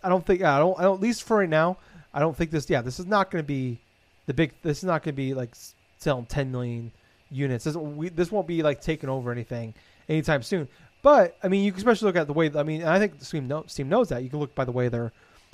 I 0.00 0.08
don't 0.08 0.24
think 0.24 0.42
I 0.42 0.58
don't, 0.60 0.78
I 0.78 0.82
don't 0.84 0.94
at 0.94 1.00
least 1.00 1.24
for 1.24 1.38
right 1.38 1.48
now. 1.48 1.76
I 2.14 2.20
don't 2.20 2.36
think 2.36 2.52
this. 2.52 2.70
Yeah, 2.70 2.82
this 2.82 3.00
is 3.00 3.06
not 3.06 3.32
going 3.32 3.42
to 3.42 3.46
be 3.46 3.78
the 4.26 4.32
big. 4.32 4.52
This 4.62 4.78
is 4.78 4.84
not 4.84 5.02
going 5.02 5.12
to 5.12 5.16
be 5.16 5.34
like 5.34 5.50
selling 5.98 6.24
10 6.26 6.52
million 6.52 6.92
units. 7.30 7.64
This, 7.64 7.76
we, 7.76 8.08
this 8.08 8.30
won't 8.32 8.46
be 8.46 8.62
like 8.62 8.80
taking 8.80 9.08
over 9.08 9.30
anything 9.30 9.74
anytime 10.08 10.42
soon. 10.42 10.68
But 11.02 11.36
I 11.42 11.48
mean, 11.48 11.64
you 11.64 11.72
can 11.72 11.78
especially 11.78 12.06
look 12.06 12.16
at 12.16 12.26
the 12.26 12.32
way. 12.32 12.50
I 12.54 12.62
mean, 12.62 12.84
I 12.84 12.98
think 12.98 13.14
Steam 13.20 13.46
knows, 13.46 13.66
Steam 13.68 13.88
knows 13.88 14.08
that. 14.08 14.22
You 14.22 14.30
can 14.30 14.40
look 14.40 14.54
by 14.54 14.64
the 14.64 14.72
way 14.72 14.88
they're 14.88 15.12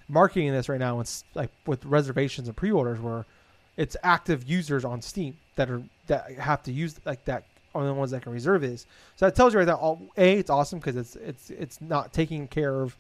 marketing 0.09 0.53
this 0.53 0.69
right 0.69 0.81
now. 0.81 1.01
It's 1.01 1.25
like 1.35 1.51
with 1.67 1.85
reservations 1.85 2.49
and 2.49 2.57
pre-orders, 2.57 3.01
where 3.01 3.27
it's 3.77 3.97
active 4.03 4.49
users 4.49 4.85
on 4.85 5.03
Steam 5.03 5.37
that 5.57 5.71
are 5.71 5.83
that 6.07 6.33
have 6.33 6.63
to 6.65 6.73
use 6.73 6.99
like 7.05 7.25
that 7.27 7.45
are 7.75 7.85
the 7.85 7.93
ones 7.93 8.11
that 8.13 8.23
can 8.23 8.33
reserve 8.33 8.63
these. 8.63 8.87
So 9.17 9.27
that 9.27 9.35
tells 9.35 9.53
you 9.53 9.61
right. 9.61 9.69
All, 9.69 10.01
a, 10.17 10.39
it's 10.39 10.51
awesome 10.51 10.79
because 10.79 10.97
it's 10.97 11.17
it's 11.17 11.51
it's 11.51 11.81
not 11.81 12.13
taking 12.13 12.49
care 12.49 12.81
of, 12.83 12.97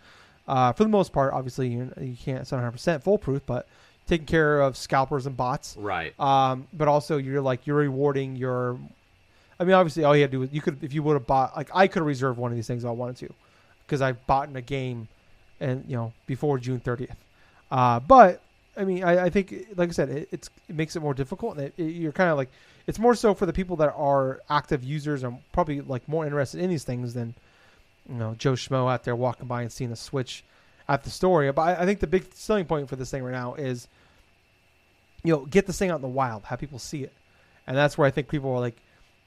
uh, 0.48 0.72
for 0.72 0.82
the 0.82 0.90
most 0.90 1.12
part. 1.12 1.32
Obviously, 1.32 1.68
you, 1.68 1.92
you 2.00 2.16
can't 2.16 2.42
it's 2.42 2.52
not 2.52 2.58
100 2.58 2.72
percent 2.72 3.02
foolproof, 3.02 3.42
but 3.46 3.66
taking 4.06 4.26
care 4.26 4.60
of 4.60 4.76
scalpers 4.76 5.26
and 5.26 5.36
bots. 5.36 5.76
Right. 5.78 6.18
Um, 6.20 6.66
but 6.72 6.88
also 6.88 7.16
you're 7.16 7.40
like 7.42 7.66
you're 7.66 7.76
rewarding 7.76 8.36
your. 8.36 8.78
I 9.58 9.64
mean, 9.64 9.74
obviously, 9.74 10.02
all 10.04 10.14
you 10.16 10.22
had 10.22 10.30
to 10.32 10.36
do 10.36 10.40
was 10.40 10.52
you 10.52 10.60
could 10.60 10.82
if 10.82 10.92
you 10.92 11.02
would 11.02 11.14
have 11.14 11.26
bought 11.26 11.56
like 11.56 11.70
I 11.74 11.86
could 11.86 12.00
have 12.00 12.06
reserved 12.06 12.38
one 12.38 12.50
of 12.50 12.56
these 12.56 12.66
things 12.66 12.84
if 12.84 12.88
I 12.88 12.92
wanted 12.92 13.16
to, 13.18 13.32
because 13.86 14.02
I 14.02 14.12
bought 14.12 14.48
in 14.48 14.56
a 14.56 14.62
game, 14.62 15.08
and 15.60 15.84
you 15.88 15.96
know 15.96 16.12
before 16.26 16.58
June 16.58 16.80
30th. 16.80 17.14
Uh, 17.70 18.00
but 18.00 18.40
I 18.76 18.84
mean, 18.84 19.04
I, 19.04 19.26
I 19.26 19.30
think 19.30 19.54
like 19.76 19.88
I 19.88 19.92
said, 19.92 20.08
it, 20.10 20.28
it's 20.32 20.50
it 20.68 20.74
makes 20.74 20.96
it 20.96 21.00
more 21.00 21.14
difficult, 21.14 21.56
and 21.56 21.66
it, 21.66 21.74
it- 21.76 21.94
you're 21.94 22.12
kind 22.12 22.30
of 22.30 22.36
like 22.36 22.50
it's 22.86 22.98
more 22.98 23.14
so 23.14 23.32
for 23.32 23.46
the 23.46 23.52
people 23.52 23.76
that 23.76 23.94
are 23.96 24.40
active 24.50 24.82
users 24.84 25.22
and 25.22 25.38
probably 25.52 25.80
like 25.80 26.06
more 26.08 26.24
interested 26.26 26.60
in 26.60 26.68
these 26.68 26.84
things 26.84 27.14
than 27.14 27.34
you 28.08 28.16
know 28.16 28.34
Joe 28.36 28.52
Schmo 28.54 28.92
out 28.92 29.04
there 29.04 29.14
walking 29.16 29.46
by 29.46 29.62
and 29.62 29.72
seeing 29.72 29.92
a 29.92 29.96
Switch 29.96 30.42
at 30.88 31.04
the 31.04 31.10
story. 31.10 31.50
But 31.52 31.80
I, 31.80 31.84
think 31.84 32.00
the 32.00 32.06
big 32.06 32.32
selling 32.34 32.66
point 32.66 32.88
for 32.88 32.96
this 32.96 33.10
thing 33.10 33.22
right 33.22 33.32
now 33.32 33.54
is 33.54 33.88
you 35.22 35.32
know 35.32 35.46
get 35.46 35.66
this 35.66 35.78
thing 35.78 35.90
out 35.90 35.96
in 35.96 36.02
the 36.02 36.08
wild, 36.08 36.44
have 36.44 36.58
people 36.58 36.78
see 36.78 37.02
it, 37.02 37.12
and 37.66 37.76
that's 37.76 37.96
where 37.96 38.06
I 38.06 38.10
think 38.10 38.28
people 38.28 38.50
are 38.50 38.60
like, 38.60 38.76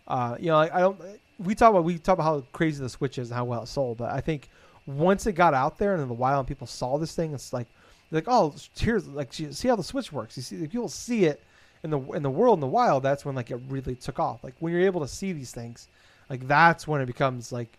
uh, 0.08 0.38
you 0.39 0.48
know, 0.48 0.58
I 0.58 0.80
don't. 0.80 1.00
We 1.39 1.56
talk 1.56 1.72
about 1.72 1.84
we 1.84 1.98
talk 1.98 2.13
about 2.13 2.24
how 2.24 2.43
crazy 2.52 2.82
the 2.82 2.89
Switch 2.89 3.17
is 3.17 3.30
and 3.30 3.38
how 3.38 3.46
well 3.46 3.63
it 3.63 3.67
sold, 3.67 3.98
but 3.98 4.12
I 4.12 4.22
think 4.22 4.50
once 4.86 5.28
it 5.28 5.34
got 5.34 5.54
out 5.54 5.78
there 5.78 5.93
and 5.93 6.02
in 6.02 6.08
the 6.08 6.13
wild 6.13 6.39
and 6.39 6.48
people 6.48 6.67
saw 6.67 6.98
this 6.98 7.13
thing, 7.13 7.34
it's 7.34 7.54
like 7.54 7.67
like 8.12 8.26
oh 8.28 8.56
here's 8.78 9.08
like 9.08 9.34
see 9.34 9.67
how 9.67 9.76
the 9.76 9.84
Switch 9.84 10.12
works. 10.12 10.38
You 10.38 10.43
see 10.43 10.63
if 10.63 10.72
people 10.72 10.89
see 10.89 11.26
it 11.26 11.43
in 11.84 11.89
the 11.89 12.00
in 12.13 12.24
the 12.24 12.30
world 12.30 12.58
in 12.58 12.62
the 12.62 12.67
wild, 12.67 13.04
that's 13.04 13.26
when 13.26 13.36
like 13.36 13.52
it 13.52 13.60
really 13.70 13.96
took 13.96 14.20
off. 14.20 14.43
Like 14.43 14.56
when 14.60 14.74
you're 14.74 14.84
able 14.84 15.02
to 15.02 15.08
see 15.08 15.34
these 15.34 15.52
things, 15.52 15.88
like 16.30 16.48
that's 16.48 16.88
when 16.88 17.02
it 17.02 17.06
becomes 17.06 17.52
like 17.52 17.78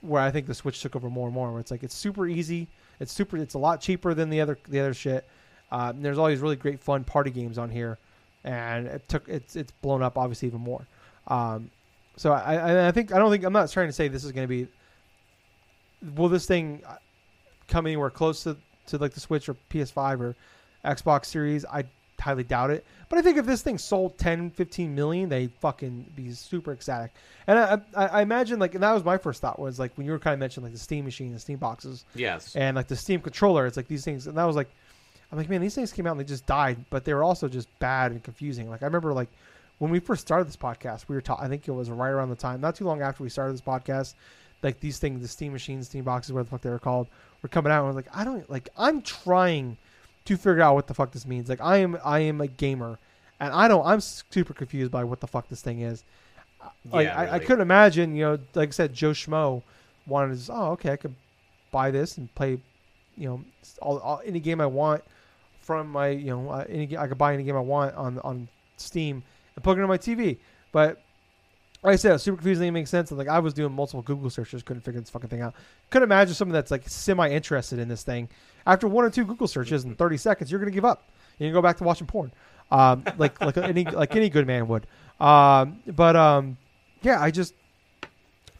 where 0.00 0.22
I 0.22 0.30
think 0.30 0.46
the 0.46 0.54
Switch 0.54 0.80
took 0.80 0.96
over 0.96 1.10
more 1.10 1.26
and 1.26 1.34
more. 1.34 1.50
Where 1.50 1.60
it's 1.60 1.70
like 1.70 1.82
it's 1.82 1.94
super 1.94 2.26
easy, 2.26 2.66
it's 3.00 3.12
super, 3.12 3.36
it's 3.36 3.54
a 3.54 3.58
lot 3.58 3.80
cheaper 3.80 4.14
than 4.14 4.30
the 4.30 4.40
other 4.40 4.58
the 4.68 4.80
other 4.80 4.94
shit. 4.94 5.26
Uh, 5.70 5.92
there's 5.94 6.18
all 6.18 6.26
these 6.26 6.40
really 6.40 6.56
great 6.56 6.80
fun 6.80 7.04
party 7.04 7.30
games 7.30 7.58
on 7.58 7.70
here, 7.70 7.98
and 8.44 8.86
it 8.86 9.08
took 9.08 9.28
it's 9.28 9.56
it's 9.56 9.72
blown 9.82 10.02
up 10.02 10.16
obviously 10.16 10.48
even 10.48 10.60
more. 10.60 10.86
Um, 11.26 11.70
so 12.16 12.32
I, 12.32 12.54
I 12.54 12.88
I 12.88 12.92
think 12.92 13.12
I 13.12 13.18
don't 13.18 13.30
think 13.30 13.44
I'm 13.44 13.52
not 13.52 13.70
trying 13.70 13.88
to 13.88 13.92
say 13.92 14.08
this 14.08 14.24
is 14.24 14.32
going 14.32 14.44
to 14.44 14.48
be. 14.48 14.66
Will 16.14 16.28
this 16.28 16.46
thing 16.46 16.82
come 17.66 17.86
anywhere 17.86 18.10
close 18.10 18.44
to, 18.44 18.56
to 18.86 18.98
like 18.98 19.12
the 19.12 19.20
Switch 19.20 19.48
or 19.48 19.56
PS5 19.70 20.20
or 20.20 20.36
Xbox 20.84 21.26
Series? 21.26 21.64
I 21.64 21.84
highly 22.20 22.42
doubt 22.44 22.70
it. 22.70 22.84
But 23.08 23.18
I 23.18 23.22
think 23.22 23.38
if 23.38 23.46
this 23.46 23.62
thing 23.62 23.78
sold 23.78 24.18
10, 24.18 24.50
15 24.50 24.94
million, 24.94 25.28
they'd 25.28 25.52
fucking 25.60 26.12
be 26.14 26.32
super 26.32 26.72
ecstatic. 26.72 27.12
And 27.46 27.58
I, 27.58 27.80
I, 27.96 28.06
I 28.06 28.22
imagine 28.22 28.58
like, 28.58 28.74
and 28.74 28.82
that 28.82 28.92
was 28.92 29.04
my 29.04 29.16
first 29.18 29.40
thought 29.40 29.58
was 29.58 29.78
like 29.78 29.92
when 29.96 30.06
you 30.06 30.12
were 30.12 30.18
kind 30.18 30.34
of 30.34 30.40
mentioning 30.40 30.64
like 30.64 30.72
the 30.74 30.78
Steam 30.78 31.04
machine, 31.04 31.32
the 31.32 31.38
Steam 31.38 31.58
boxes, 31.58 32.04
Yes. 32.14 32.54
and 32.56 32.76
like 32.76 32.88
the 32.88 32.96
Steam 32.96 33.20
controller. 33.20 33.66
It's 33.66 33.76
like 33.76 33.88
these 33.88 34.04
things, 34.04 34.26
and 34.26 34.36
that 34.36 34.44
was 34.44 34.56
like, 34.56 34.68
I'm 35.30 35.38
like, 35.38 35.48
man, 35.48 35.60
these 35.60 35.74
things 35.74 35.92
came 35.92 36.06
out 36.06 36.12
and 36.12 36.20
they 36.20 36.24
just 36.24 36.46
died, 36.46 36.78
but 36.90 37.04
they 37.04 37.12
were 37.14 37.22
also 37.22 37.48
just 37.48 37.68
bad 37.78 38.12
and 38.12 38.22
confusing. 38.22 38.68
Like 38.70 38.82
I 38.82 38.86
remember 38.86 39.12
like 39.12 39.28
when 39.78 39.90
we 39.90 40.00
first 40.00 40.22
started 40.22 40.48
this 40.48 40.56
podcast, 40.56 41.04
we 41.08 41.14
were 41.14 41.20
talking. 41.20 41.44
I 41.44 41.48
think 41.48 41.68
it 41.68 41.72
was 41.72 41.88
right 41.90 42.10
around 42.10 42.30
the 42.30 42.36
time, 42.36 42.60
not 42.60 42.74
too 42.74 42.84
long 42.84 43.00
after 43.02 43.22
we 43.22 43.28
started 43.28 43.52
this 43.54 43.60
podcast. 43.60 44.14
Like 44.62 44.80
these 44.80 44.98
things, 44.98 45.20
the 45.22 45.28
Steam 45.28 45.52
machines, 45.52 45.86
Steam 45.86 46.02
boxes, 46.02 46.32
what 46.32 46.42
the 46.44 46.50
fuck 46.50 46.62
they 46.62 46.70
were 46.70 46.80
called, 46.80 47.06
were 47.42 47.48
coming 47.48 47.70
out. 47.70 47.78
And 47.78 47.84
I 47.84 47.86
was 47.88 47.96
like, 47.96 48.08
I 48.12 48.24
don't 48.24 48.48
like. 48.50 48.68
I'm 48.76 49.02
trying 49.02 49.76
to 50.28 50.36
figure 50.36 50.60
out 50.60 50.74
what 50.74 50.86
the 50.86 50.94
fuck 50.94 51.10
this 51.10 51.26
means. 51.26 51.48
Like 51.48 51.60
I 51.60 51.78
am, 51.78 51.98
I 52.04 52.20
am 52.20 52.40
a 52.40 52.46
gamer, 52.46 52.98
and 53.40 53.52
I 53.52 53.66
don't. 53.68 53.84
I'm 53.86 54.00
super 54.00 54.54
confused 54.54 54.92
by 54.92 55.04
what 55.04 55.20
the 55.20 55.26
fuck 55.26 55.48
this 55.48 55.62
thing 55.62 55.80
is. 55.80 56.04
Like 56.90 57.06
Yeah, 57.06 57.18
I, 57.18 57.34
I 57.34 57.38
couldn't 57.38 57.62
imagine, 57.62 58.14
you 58.14 58.24
know, 58.24 58.38
like 58.54 58.68
I 58.68 58.72
said, 58.72 58.92
Joe 58.92 59.10
Schmo 59.10 59.62
wanted 60.06 60.38
to. 60.38 60.52
Oh, 60.52 60.72
okay, 60.72 60.92
I 60.92 60.96
could 60.96 61.14
buy 61.70 61.90
this 61.90 62.18
and 62.18 62.32
play, 62.34 62.60
you 63.16 63.28
know, 63.28 63.44
all, 63.80 63.98
all, 63.98 64.22
any 64.24 64.40
game 64.40 64.60
I 64.60 64.66
want 64.66 65.02
from 65.60 65.90
my, 65.90 66.08
you 66.08 66.30
know, 66.30 66.50
uh, 66.50 66.64
any 66.68 66.96
I 66.96 67.06
could 67.06 67.18
buy 67.18 67.34
any 67.34 67.44
game 67.44 67.56
I 67.56 67.60
want 67.60 67.94
on 67.94 68.18
on 68.20 68.48
Steam 68.76 69.22
and 69.54 69.64
plug 69.64 69.78
it 69.78 69.82
on 69.82 69.88
my 69.88 69.98
TV. 69.98 70.38
But 70.72 71.02
like 71.82 71.94
I 71.94 71.96
said, 71.96 72.12
it 72.12 72.18
super 72.18 72.36
confusing. 72.36 72.68
It 72.68 72.72
makes 72.72 72.90
sense. 72.90 73.10
And 73.10 73.18
like 73.18 73.28
I 73.28 73.38
was 73.38 73.54
doing 73.54 73.72
multiple 73.72 74.02
Google 74.02 74.30
searches, 74.30 74.62
couldn't 74.62 74.82
figure 74.82 75.00
this 75.00 75.10
fucking 75.10 75.28
thing 75.30 75.42
out. 75.42 75.54
Couldn't 75.90 76.08
imagine 76.08 76.34
someone 76.34 76.54
that's 76.54 76.70
like 76.70 76.88
semi 76.88 77.30
interested 77.30 77.78
in 77.78 77.88
this 77.88 78.02
thing. 78.02 78.28
After 78.66 78.86
one 78.86 79.04
or 79.04 79.10
two 79.10 79.24
Google 79.24 79.48
searches 79.48 79.84
in 79.84 79.94
30 79.94 80.16
seconds, 80.16 80.50
you're 80.50 80.60
gonna 80.60 80.70
give 80.70 80.84
up. 80.84 81.08
You 81.38 81.46
can 81.46 81.52
go 81.52 81.62
back 81.62 81.78
to 81.78 81.84
watching 81.84 82.06
porn, 82.06 82.32
um, 82.70 83.04
like 83.16 83.40
like 83.40 83.56
any 83.56 83.84
like 83.84 84.14
any 84.16 84.28
good 84.28 84.46
man 84.46 84.68
would. 84.68 84.86
Um, 85.20 85.80
but 85.86 86.16
um, 86.16 86.56
yeah, 87.02 87.20
I 87.20 87.30
just 87.30 87.54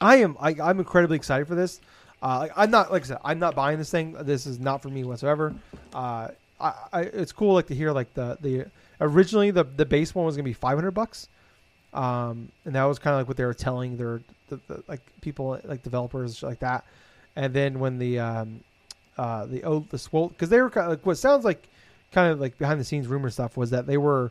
I 0.01 0.17
am 0.17 0.37
I, 0.41 0.55
I'm 0.63 0.79
incredibly 0.79 1.17
excited 1.17 1.47
for 1.47 1.55
this. 1.55 1.81
Uh, 2.23 2.49
I'm 2.57 2.71
not 2.71 2.91
like 2.91 3.03
I 3.03 3.07
said, 3.07 3.19
I'm 3.25 3.39
not 3.39 3.55
buying 3.55 3.79
this 3.79 3.91
thing. 3.91 4.13
This 4.21 4.47
is 4.47 4.59
not 4.59 4.83
for 4.83 4.89
me 4.89 5.05
whatsoever. 5.05 5.55
Uh, 5.95 6.29
I, 6.61 6.73
I 6.93 7.01
it's 7.03 7.33
cool 7.33 7.55
like 7.55 7.67
to 7.69 7.75
hear 7.75 7.93
like 7.93 8.13
the 8.15 8.39
the 8.41 8.67
originally 9.01 9.51
the 9.51 9.65
the 9.65 9.87
base 9.87 10.15
one 10.15 10.25
was 10.25 10.37
gonna 10.37 10.45
be 10.45 10.53
500 10.53 10.91
bucks, 10.93 11.29
um, 11.95 12.51
and 12.65 12.75
that 12.75 12.85
was 12.85 12.99
kind 12.99 13.15
of 13.15 13.21
like 13.21 13.29
what 13.29 13.37
they 13.37 13.45
were 13.45 13.55
telling 13.55 13.97
their 13.97 14.21
the, 14.49 14.61
the, 14.69 14.83
like 14.89 15.01
people 15.21 15.61
like 15.65 15.83
developers 15.83 16.43
like 16.43 16.61
that. 16.61 16.85
And 17.37 17.55
then 17.55 17.79
when 17.79 17.99
the 17.99 18.19
um, 18.19 18.61
uh, 19.19 19.47
the 19.47 19.65
oh 19.65 19.85
the 19.91 19.99
swole 19.99 20.29
because 20.29 20.49
they 20.49 20.61
were 20.61 20.71
kind 20.71 20.85
of 20.85 20.91
like 20.91 21.05
what 21.05 21.19
sounds 21.19 21.45
like 21.45 21.69
kind 22.13 22.33
of 22.33 22.41
like 22.41 22.57
behind 22.57 22.81
the 22.81 22.85
scenes 22.85 23.07
rumor 23.07 23.31
stuff 23.31 23.57
was 23.57 23.71
that 23.71 23.87
they 23.87 23.97
were 23.97 24.31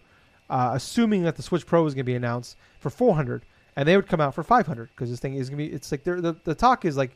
uh, 0.49 0.71
assuming 0.73 1.23
that 1.23 1.35
the 1.35 1.43
Switch 1.43 1.65
Pro 1.65 1.83
was 1.83 1.93
going 1.93 2.05
to 2.05 2.09
be 2.09 2.15
announced 2.15 2.55
for 2.79 2.89
400 2.89 3.43
and 3.75 3.87
they 3.87 3.95
would 3.95 4.07
come 4.07 4.21
out 4.21 4.33
for 4.33 4.43
500 4.43 4.89
because 4.95 5.09
this 5.09 5.19
thing 5.19 5.35
is 5.35 5.49
going 5.49 5.63
to 5.63 5.69
be 5.69 5.75
it's 5.75 5.91
like 5.91 6.03
the 6.03 6.35
the 6.43 6.55
talk 6.55 6.85
is 6.85 6.95
like 6.95 7.11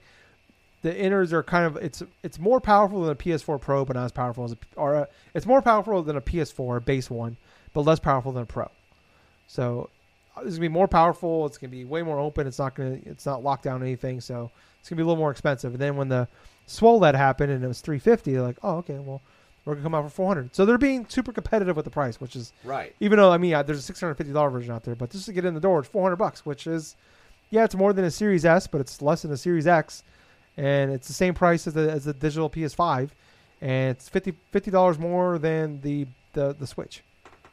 the 0.81 0.93
inners 0.93 1.31
are 1.31 1.43
kind 1.43 1.65
of 1.65 1.77
it's 1.77 2.03
it's 2.23 2.39
more 2.39 2.59
powerful 2.59 3.01
than 3.01 3.11
a 3.11 3.15
PS4 3.15 3.59
Pro 3.61 3.85
but 3.85 3.95
not 3.95 4.05
as 4.05 4.11
powerful 4.11 4.43
as 4.43 4.51
a 4.51 4.57
or 4.75 4.95
a, 4.95 5.07
it's 5.33 5.45
more 5.45 5.61
powerful 5.61 6.03
than 6.03 6.17
a 6.17 6.21
PS4 6.21 6.83
base 6.83 7.09
one 7.09 7.37
but 7.73 7.81
less 7.81 7.99
powerful 7.99 8.31
than 8.31 8.43
a 8.43 8.47
Pro. 8.47 8.69
So 9.47 9.89
uh, 10.35 10.41
it's 10.41 10.55
gonna 10.55 10.61
be 10.61 10.67
more 10.69 10.87
powerful. 10.87 11.45
It's 11.45 11.57
gonna 11.57 11.71
be 11.71 11.85
way 11.85 12.01
more 12.01 12.19
open. 12.19 12.47
It's 12.47 12.59
not 12.59 12.75
gonna 12.75 12.99
it's 13.05 13.25
not 13.25 13.43
locked 13.43 13.63
down 13.63 13.81
anything. 13.81 14.21
So 14.21 14.51
it's 14.79 14.89
gonna 14.89 14.97
be 14.97 15.03
a 15.03 15.05
little 15.05 15.19
more 15.19 15.31
expensive. 15.31 15.73
And 15.73 15.81
then 15.81 15.95
when 15.95 16.09
the 16.09 16.27
Swole 16.71 16.99
that 17.01 17.15
happened 17.15 17.51
and 17.51 17.63
it 17.63 17.67
was 17.67 17.81
350, 17.81 18.33
they're 18.33 18.41
like, 18.41 18.57
oh 18.63 18.77
okay, 18.77 18.97
well 18.99 19.21
we're 19.65 19.73
gonna 19.75 19.83
come 19.83 19.93
out 19.95 20.03
for 20.05 20.09
400. 20.09 20.55
So 20.55 20.65
they're 20.65 20.77
being 20.79 21.05
super 21.07 21.31
competitive 21.31 21.75
with 21.75 21.85
the 21.85 21.91
price, 21.91 22.19
which 22.19 22.35
is 22.35 22.51
Right. 22.63 22.95
even 22.99 23.17
though 23.17 23.31
I 23.31 23.37
mean 23.37 23.51
there's 23.51 23.77
a 23.79 23.81
six 23.81 23.99
hundred 23.99 24.15
fifty 24.15 24.33
dollar 24.33 24.49
version 24.49 24.71
out 24.73 24.83
there, 24.83 24.95
but 24.95 25.11
just 25.11 25.25
to 25.25 25.33
get 25.33 25.45
in 25.45 25.53
the 25.53 25.59
door, 25.59 25.79
it's 25.79 25.87
four 25.89 26.01
hundred 26.03 26.15
bucks, 26.17 26.45
which 26.45 26.65
is 26.67 26.95
yeah, 27.51 27.65
it's 27.65 27.75
more 27.75 27.91
than 27.93 28.05
a 28.05 28.11
Series 28.11 28.45
S, 28.45 28.65
but 28.65 28.79
it's 28.81 29.01
less 29.01 29.23
than 29.23 29.31
a 29.31 29.37
Series 29.37 29.67
X, 29.67 30.03
and 30.57 30.89
it's 30.91 31.07
the 31.07 31.13
same 31.13 31.33
price 31.33 31.67
as 31.67 31.73
the 31.73 31.91
as 31.91 32.05
the 32.05 32.13
digital 32.13 32.49
PS5, 32.49 33.09
and 33.61 33.91
it's 33.91 34.07
50 34.09 34.33
dollars 34.71 34.97
more 34.97 35.37
than 35.37 35.81
the, 35.81 36.07
the 36.33 36.55
the 36.57 36.65
Switch. 36.65 37.03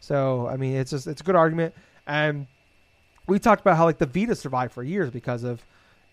So 0.00 0.46
I 0.46 0.57
mean, 0.57 0.76
it's 0.76 0.92
just 0.92 1.07
it's 1.09 1.20
a 1.20 1.24
good 1.24 1.35
argument, 1.37 1.74
and 2.07 2.46
we 3.26 3.38
talked 3.38 3.61
about 3.61 3.76
how 3.76 3.85
like 3.85 3.98
the 3.98 4.07
Vita 4.07 4.35
survived 4.35 4.72
for 4.72 4.83
years 4.85 5.11
because 5.11 5.42
of 5.44 5.62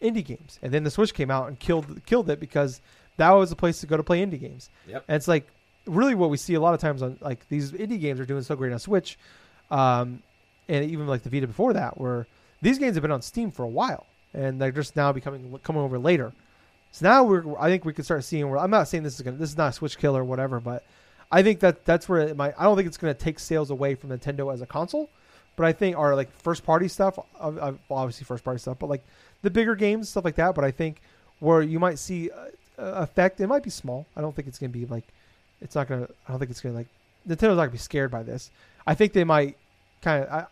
indie 0.01 0.25
games, 0.25 0.59
and 0.61 0.73
then 0.73 0.83
the 0.83 0.91
Switch 0.91 1.13
came 1.13 1.31
out 1.31 1.47
and 1.47 1.59
killed 1.59 2.05
killed 2.05 2.29
it 2.29 2.39
because 2.39 2.81
that 3.17 3.31
was 3.31 3.49
the 3.49 3.55
place 3.55 3.79
to 3.81 3.87
go 3.87 3.97
to 3.97 4.03
play 4.03 4.25
indie 4.25 4.39
games. 4.39 4.69
Yep. 4.87 5.05
And 5.07 5.15
it's 5.15 5.27
like 5.27 5.47
really 5.85 6.15
what 6.15 6.29
we 6.29 6.37
see 6.37 6.55
a 6.55 6.59
lot 6.59 6.73
of 6.73 6.79
times 6.79 7.01
on 7.01 7.17
like 7.21 7.47
these 7.49 7.71
indie 7.71 7.99
games 7.99 8.19
are 8.19 8.25
doing 8.25 8.41
so 8.41 8.55
great 8.55 8.73
on 8.73 8.79
Switch, 8.79 9.17
um, 9.71 10.21
and 10.67 10.89
even 10.89 11.07
like 11.07 11.23
the 11.23 11.29
Vita 11.29 11.47
before 11.47 11.73
that, 11.73 11.99
where 11.99 12.27
these 12.61 12.79
games 12.79 12.95
have 12.95 13.01
been 13.01 13.11
on 13.11 13.21
Steam 13.21 13.51
for 13.51 13.63
a 13.63 13.67
while 13.67 14.05
and 14.35 14.61
they're 14.61 14.71
just 14.71 14.95
now 14.95 15.11
becoming 15.11 15.57
coming 15.63 15.81
over 15.81 15.97
later. 15.97 16.33
So 16.91 17.05
now 17.07 17.23
we're 17.23 17.57
I 17.57 17.69
think 17.69 17.85
we 17.85 17.93
could 17.93 18.05
start 18.05 18.23
seeing 18.23 18.49
where 18.49 18.59
I'm 18.59 18.69
not 18.69 18.87
saying 18.87 19.03
this 19.03 19.15
is 19.15 19.21
gonna 19.21 19.37
this 19.37 19.49
is 19.49 19.57
not 19.57 19.69
a 19.69 19.73
Switch 19.73 19.97
killer 19.97 20.21
or 20.21 20.25
whatever, 20.25 20.59
but 20.59 20.83
I 21.31 21.41
think 21.41 21.59
that 21.61 21.85
that's 21.85 22.07
where 22.07 22.19
it 22.19 22.37
might. 22.37 22.53
I 22.57 22.63
don't 22.63 22.75
think 22.75 22.87
it's 22.87 22.97
gonna 22.97 23.13
take 23.13 23.39
sales 23.39 23.71
away 23.71 23.95
from 23.95 24.09
Nintendo 24.09 24.53
as 24.53 24.61
a 24.61 24.65
console, 24.65 25.09
but 25.55 25.65
I 25.65 25.73
think 25.73 25.97
our 25.97 26.15
like 26.15 26.31
first 26.41 26.65
party 26.65 26.87
stuff, 26.87 27.17
ob- 27.39 27.57
ob- 27.59 27.79
obviously 27.89 28.25
first 28.25 28.43
party 28.43 28.59
stuff, 28.59 28.77
but 28.79 28.89
like 28.89 29.03
the 29.41 29.49
bigger 29.49 29.75
games 29.75 30.09
stuff 30.09 30.25
like 30.25 30.35
that. 30.35 30.55
But 30.55 30.63
I 30.63 30.71
think 30.71 31.01
where 31.39 31.61
you 31.61 31.79
might 31.79 31.99
see 31.99 32.29
effect, 32.77 33.39
it 33.39 33.47
might 33.47 33.63
be 33.63 33.69
small. 33.69 34.05
I 34.15 34.21
don't 34.21 34.35
think 34.35 34.47
it's 34.47 34.59
gonna 34.59 34.69
be 34.69 34.85
like 34.85 35.05
it's 35.61 35.75
not 35.75 35.87
gonna. 35.87 36.07
I 36.27 36.31
don't 36.31 36.39
think 36.39 36.51
it's 36.51 36.61
gonna 36.61 36.75
like 36.75 36.87
Nintendo's 37.27 37.41
not 37.41 37.55
gonna 37.57 37.71
be 37.71 37.77
scared 37.77 38.11
by 38.11 38.23
this. 38.23 38.51
I 38.85 38.95
think 38.95 39.13
they 39.13 39.23
might 39.23 39.57
kind 40.01 40.25
of 40.25 40.47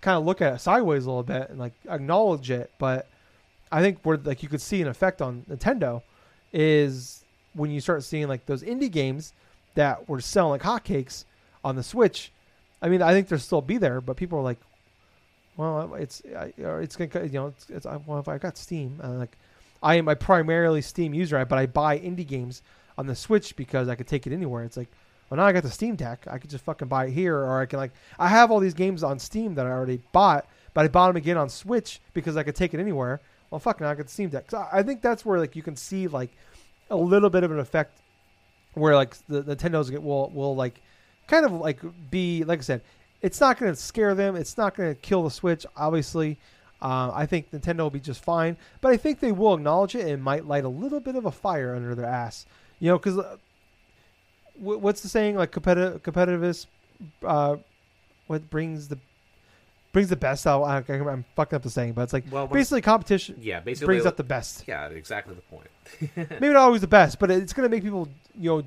kind 0.00 0.16
of 0.16 0.24
look 0.24 0.40
at 0.42 0.54
it 0.54 0.60
sideways 0.60 1.04
a 1.04 1.08
little 1.08 1.22
bit 1.22 1.50
and 1.50 1.58
like 1.58 1.72
acknowledge 1.88 2.50
it, 2.50 2.70
but 2.78 3.06
I 3.70 3.80
think 3.82 4.00
where 4.02 4.16
like 4.16 4.42
you 4.42 4.48
could 4.48 4.60
see 4.60 4.82
an 4.82 4.88
effect 4.88 5.22
on 5.22 5.44
Nintendo 5.48 6.02
is 6.52 7.24
when 7.54 7.70
you 7.70 7.80
start 7.80 8.02
seeing 8.02 8.28
like 8.28 8.46
those 8.46 8.62
indie 8.62 8.90
games 8.90 9.32
that 9.74 10.08
were 10.08 10.20
selling 10.20 10.60
like 10.60 10.62
hotcakes 10.62 11.24
on 11.64 11.76
the 11.76 11.82
Switch. 11.82 12.32
I 12.82 12.88
mean, 12.88 13.02
I 13.02 13.12
think 13.12 13.28
they'll 13.28 13.38
still 13.38 13.60
be 13.62 13.78
there, 13.78 14.00
but 14.00 14.16
people 14.16 14.38
are 14.38 14.42
like, 14.42 14.58
well, 15.56 15.92
uh, 15.92 15.96
it's 15.96 16.22
I- 16.36 16.52
it's 16.56 16.96
gonna 16.96 17.26
you 17.26 17.32
know 17.32 17.46
it's, 17.48 17.68
it's 17.70 17.86
I- 17.86 17.96
well 18.06 18.18
if 18.18 18.28
I 18.28 18.38
got 18.38 18.56
Steam 18.56 18.98
and 19.02 19.18
like 19.18 19.36
I 19.82 19.96
am 19.96 20.08
a 20.08 20.16
primarily 20.16 20.82
Steam 20.82 21.12
user, 21.14 21.42
but 21.44 21.58
I 21.58 21.66
buy 21.66 21.98
indie 21.98 22.26
games 22.26 22.62
on 22.98 23.06
the 23.06 23.14
Switch 23.14 23.56
because 23.56 23.88
I 23.88 23.94
could 23.94 24.06
take 24.06 24.26
it 24.26 24.32
anywhere. 24.32 24.62
It's 24.64 24.76
like, 24.76 24.88
well, 25.28 25.36
now 25.38 25.44
I 25.46 25.52
got 25.52 25.62
the 25.62 25.70
Steam 25.70 25.96
Deck. 25.96 26.26
I 26.30 26.38
could 26.38 26.50
just 26.50 26.64
fucking 26.64 26.88
buy 26.88 27.06
it 27.06 27.12
here, 27.12 27.36
or 27.36 27.60
I 27.60 27.66
can 27.66 27.78
like, 27.78 27.92
I 28.18 28.28
have 28.28 28.50
all 28.50 28.60
these 28.60 28.74
games 28.74 29.02
on 29.02 29.18
Steam 29.18 29.54
that 29.54 29.66
I 29.66 29.70
already 29.70 30.00
bought, 30.12 30.46
but 30.74 30.84
I 30.84 30.88
bought 30.88 31.08
them 31.08 31.16
again 31.16 31.36
on 31.38 31.48
Switch 31.48 32.00
because 32.14 32.36
I 32.36 32.42
could 32.42 32.56
take 32.56 32.74
it 32.74 32.80
anywhere. 32.80 33.20
Well, 33.50 33.58
fuck, 33.58 33.80
now 33.80 33.88
I 33.90 33.94
got 33.94 34.06
the 34.06 34.12
Steam 34.12 34.28
Deck. 34.28 34.50
So 34.50 34.66
I 34.72 34.82
think 34.82 35.00
that's 35.02 35.24
where 35.24 35.38
like 35.38 35.56
you 35.56 35.62
can 35.62 35.76
see 35.76 36.08
like 36.08 36.30
a 36.90 36.96
little 36.96 37.30
bit 37.30 37.42
of 37.42 37.50
an 37.50 37.58
effect 37.58 37.98
where 38.74 38.94
like 38.94 39.16
the 39.28 39.42
Nintendo's 39.42 39.90
will 39.90 40.30
will 40.30 40.54
like 40.54 40.80
kind 41.30 41.46
of 41.46 41.52
like 41.52 41.80
be 42.10 42.44
like 42.44 42.58
I 42.58 42.62
said, 42.62 42.82
it's 43.22 43.40
not 43.40 43.58
going 43.58 43.72
to 43.72 43.76
scare 43.80 44.14
them. 44.14 44.36
It's 44.36 44.58
not 44.58 44.74
going 44.74 44.90
to 44.94 45.00
kill 45.00 45.22
the 45.22 45.30
Switch. 45.30 45.64
Obviously, 45.76 46.38
uh, 46.82 47.10
I 47.14 47.26
think 47.26 47.50
Nintendo 47.52 47.78
will 47.80 47.90
be 47.90 48.00
just 48.00 48.22
fine. 48.22 48.56
But 48.80 48.92
I 48.92 48.96
think 48.96 49.20
they 49.20 49.32
will 49.32 49.54
acknowledge 49.54 49.94
it 49.94 50.06
and 50.06 50.22
might 50.22 50.46
light 50.46 50.64
a 50.64 50.68
little 50.68 51.00
bit 51.00 51.16
of 51.16 51.26
a 51.26 51.30
fire 51.30 51.74
under 51.74 51.94
their 51.94 52.06
ass. 52.06 52.46
You 52.80 52.90
know, 52.90 52.98
because 52.98 53.18
uh, 53.18 53.36
wh- 54.58 54.82
what's 54.82 55.00
the 55.02 55.08
saying? 55.08 55.36
Like 55.36 55.52
competitive 55.52 56.02
competitiveness, 56.02 56.66
uh, 57.24 57.56
what 58.26 58.48
brings 58.50 58.88
the 58.88 58.98
brings 59.92 60.08
the 60.08 60.16
best 60.16 60.46
out. 60.46 60.62
I, 60.62 60.76
I'm 60.88 61.24
fucking 61.36 61.56
up 61.56 61.62
the 61.62 61.70
saying, 61.70 61.94
but 61.94 62.02
it's 62.02 62.12
like 62.12 62.24
Well, 62.30 62.46
basically 62.46 62.80
competition 62.80 63.36
yeah, 63.40 63.60
basically, 63.60 63.86
brings 63.86 64.06
out 64.06 64.16
the 64.16 64.22
best. 64.24 64.64
yeah, 64.66 64.86
exactly 64.86 65.34
the 65.34 65.42
point. 65.42 65.68
Maybe 66.40 66.48
not 66.54 66.56
always 66.56 66.80
the 66.80 66.86
best, 66.86 67.18
but 67.18 67.30
it's 67.30 67.52
gonna 67.52 67.68
make 67.68 67.82
people 67.82 68.08
you 68.38 68.50
know 68.50 68.62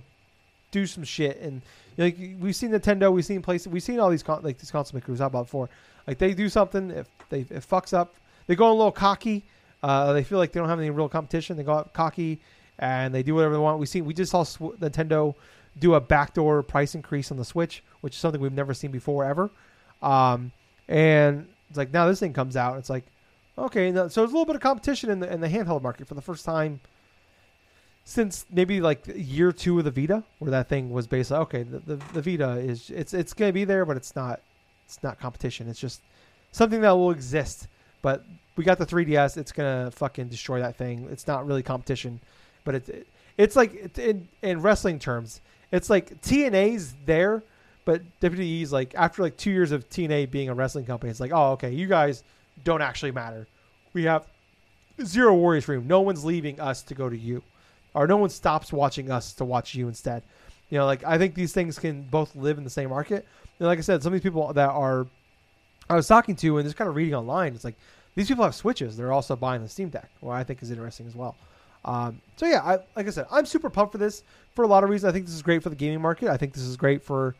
do 0.71 0.85
some 0.85 1.03
shit. 1.03 1.39
And 1.41 1.61
like 1.97 2.17
we've 2.39 2.55
seen 2.55 2.71
Nintendo, 2.71 3.11
we've 3.11 3.25
seen 3.25 3.41
places, 3.41 3.67
we've 3.67 3.83
seen 3.83 3.99
all 3.99 4.09
these 4.09 4.23
con- 4.23 4.41
like 4.43 4.57
these 4.57 4.71
console 4.71 4.97
makers 4.97 5.21
out 5.21 5.27
about 5.27 5.45
before. 5.45 5.69
Like 6.07 6.17
they 6.17 6.33
do 6.33 6.49
something, 6.49 6.91
if 6.91 7.07
they 7.29 7.41
it 7.41 7.67
fucks 7.67 7.93
up, 7.93 8.15
they 8.47 8.55
go 8.55 8.69
a 8.69 8.73
little 8.73 8.91
cocky. 8.91 9.43
Uh, 9.81 10.13
they 10.13 10.23
feel 10.23 10.37
like 10.37 10.51
they 10.51 10.59
don't 10.59 10.69
have 10.69 10.79
any 10.79 10.89
real 10.89 11.09
competition. 11.09 11.57
They 11.57 11.63
go 11.63 11.73
out 11.73 11.93
cocky 11.93 12.39
and 12.79 13.13
they 13.13 13.21
do 13.23 13.35
whatever 13.35 13.53
they 13.53 13.59
want. 13.59 13.79
We 13.79 13.85
see 13.85 14.01
we 14.01 14.13
just 14.13 14.31
saw 14.31 14.43
Sw- 14.43 14.77
Nintendo 14.79 15.35
do 15.79 15.95
a 15.95 16.01
backdoor 16.01 16.63
price 16.63 16.95
increase 16.95 17.31
on 17.31 17.37
the 17.37 17.45
Switch, 17.45 17.83
which 18.01 18.13
is 18.13 18.19
something 18.19 18.41
we've 18.41 18.53
never 18.53 18.73
seen 18.73 18.91
before 18.91 19.25
ever. 19.25 19.51
Um, 20.01 20.51
and 20.87 21.47
it's 21.69 21.77
like 21.77 21.93
now 21.93 22.07
this 22.07 22.19
thing 22.19 22.33
comes 22.33 22.55
out, 22.55 22.77
it's 22.77 22.89
like 22.89 23.05
okay, 23.57 23.91
so 23.91 23.99
there's 23.99 24.17
a 24.17 24.21
little 24.21 24.45
bit 24.45 24.55
of 24.55 24.61
competition 24.61 25.09
in 25.09 25.19
the 25.19 25.31
in 25.31 25.41
the 25.41 25.49
handheld 25.49 25.81
market 25.81 26.07
for 26.07 26.15
the 26.15 26.21
first 26.21 26.45
time 26.45 26.79
since 28.05 28.45
maybe 28.51 28.81
like 28.81 29.05
year 29.15 29.51
two 29.51 29.79
of 29.79 29.85
the 29.85 29.91
Vita, 29.91 30.23
where 30.39 30.51
that 30.51 30.67
thing 30.67 30.91
was 30.91 31.07
basically 31.07 31.37
okay. 31.37 31.63
The, 31.63 31.79
the, 31.79 31.95
the 32.13 32.21
Vita 32.21 32.51
is 32.57 32.89
it's 32.89 33.13
it's 33.13 33.33
gonna 33.33 33.53
be 33.53 33.63
there, 33.63 33.85
but 33.85 33.97
it's 33.97 34.15
not 34.15 34.41
it's 34.85 35.01
not 35.01 35.19
competition. 35.19 35.69
It's 35.69 35.79
just 35.79 36.01
something 36.51 36.81
that 36.81 36.91
will 36.91 37.11
exist. 37.11 37.67
But 38.01 38.25
we 38.57 38.65
got 38.65 38.77
the 38.77 38.85
3DS. 38.85 39.37
It's 39.37 39.53
gonna 39.53 39.89
fucking 39.91 40.27
destroy 40.27 40.59
that 40.59 40.75
thing. 40.75 41.07
It's 41.11 41.27
not 41.27 41.47
really 41.47 41.63
competition, 41.63 42.19
but 42.65 42.75
it's 42.75 42.89
it, 42.89 43.07
it's 43.37 43.55
like 43.55 43.73
it, 43.73 43.97
in 43.97 44.27
in 44.41 44.61
wrestling 44.61 44.99
terms, 44.99 45.39
it's 45.71 45.89
like 45.89 46.21
TNA's 46.21 46.93
there, 47.05 47.41
but 47.85 48.01
WWE's 48.19 48.73
like 48.73 48.93
after 48.95 49.21
like 49.21 49.37
two 49.37 49.51
years 49.51 49.71
of 49.71 49.89
TNA 49.89 50.29
being 50.29 50.49
a 50.49 50.53
wrestling 50.53 50.85
company, 50.85 51.09
it's 51.09 51.21
like 51.21 51.31
oh 51.33 51.51
okay, 51.53 51.71
you 51.71 51.87
guys 51.87 52.23
don't 52.65 52.81
actually 52.81 53.11
matter. 53.11 53.47
We 53.93 54.03
have 54.03 54.27
zero 55.05 55.61
for 55.61 55.73
you. 55.73 55.81
No 55.81 56.01
one's 56.01 56.25
leaving 56.25 56.59
us 56.59 56.83
to 56.83 56.95
go 56.95 57.09
to 57.09 57.17
you 57.17 57.41
or 57.93 58.07
no 58.07 58.17
one 58.17 58.29
stops 58.29 58.71
watching 58.73 59.11
us 59.11 59.33
to 59.33 59.45
watch 59.45 59.75
you 59.75 59.87
instead. 59.87 60.23
You 60.69 60.79
know, 60.79 60.85
like 60.85 61.03
I 61.03 61.17
think 61.17 61.35
these 61.35 61.53
things 61.53 61.77
can 61.79 62.03
both 62.03 62.35
live 62.35 62.57
in 62.57 62.63
the 62.63 62.69
same 62.69 62.89
market. 62.89 63.25
And 63.59 63.67
like 63.67 63.77
I 63.77 63.81
said, 63.81 64.01
some 64.01 64.13
of 64.13 64.19
these 64.19 64.23
people 64.23 64.51
that 64.53 64.69
are 64.69 65.07
I 65.89 65.95
was 65.95 66.07
talking 66.07 66.35
to 66.37 66.57
and 66.57 66.65
just 66.65 66.77
kind 66.77 66.89
of 66.89 66.95
reading 66.95 67.15
online, 67.15 67.53
it's 67.53 67.63
like 67.63 67.75
these 68.15 68.27
people 68.27 68.43
have 68.43 68.55
switches. 68.55 68.97
They're 68.97 69.13
also 69.13 69.35
buying 69.35 69.61
the 69.61 69.69
Steam 69.69 69.89
Deck, 69.89 70.09
which 70.21 70.33
I 70.33 70.43
think 70.43 70.61
is 70.63 70.71
interesting 70.71 71.07
as 71.07 71.15
well. 71.15 71.35
Um, 71.85 72.21
so 72.37 72.45
yeah, 72.45 72.61
I, 72.63 72.79
like 72.95 73.07
I 73.07 73.09
said, 73.09 73.27
I'm 73.31 73.45
super 73.45 73.69
pumped 73.69 73.91
for 73.91 73.97
this 73.97 74.23
for 74.55 74.63
a 74.63 74.67
lot 74.67 74.83
of 74.83 74.89
reasons. 74.89 75.09
I 75.09 75.13
think 75.13 75.25
this 75.25 75.35
is 75.35 75.41
great 75.41 75.61
for 75.61 75.69
the 75.69 75.75
gaming 75.75 76.01
market. 76.01 76.29
I 76.29 76.37
think 76.37 76.53
this 76.53 76.63
is 76.63 76.77
great 76.77 77.03
for 77.03 77.35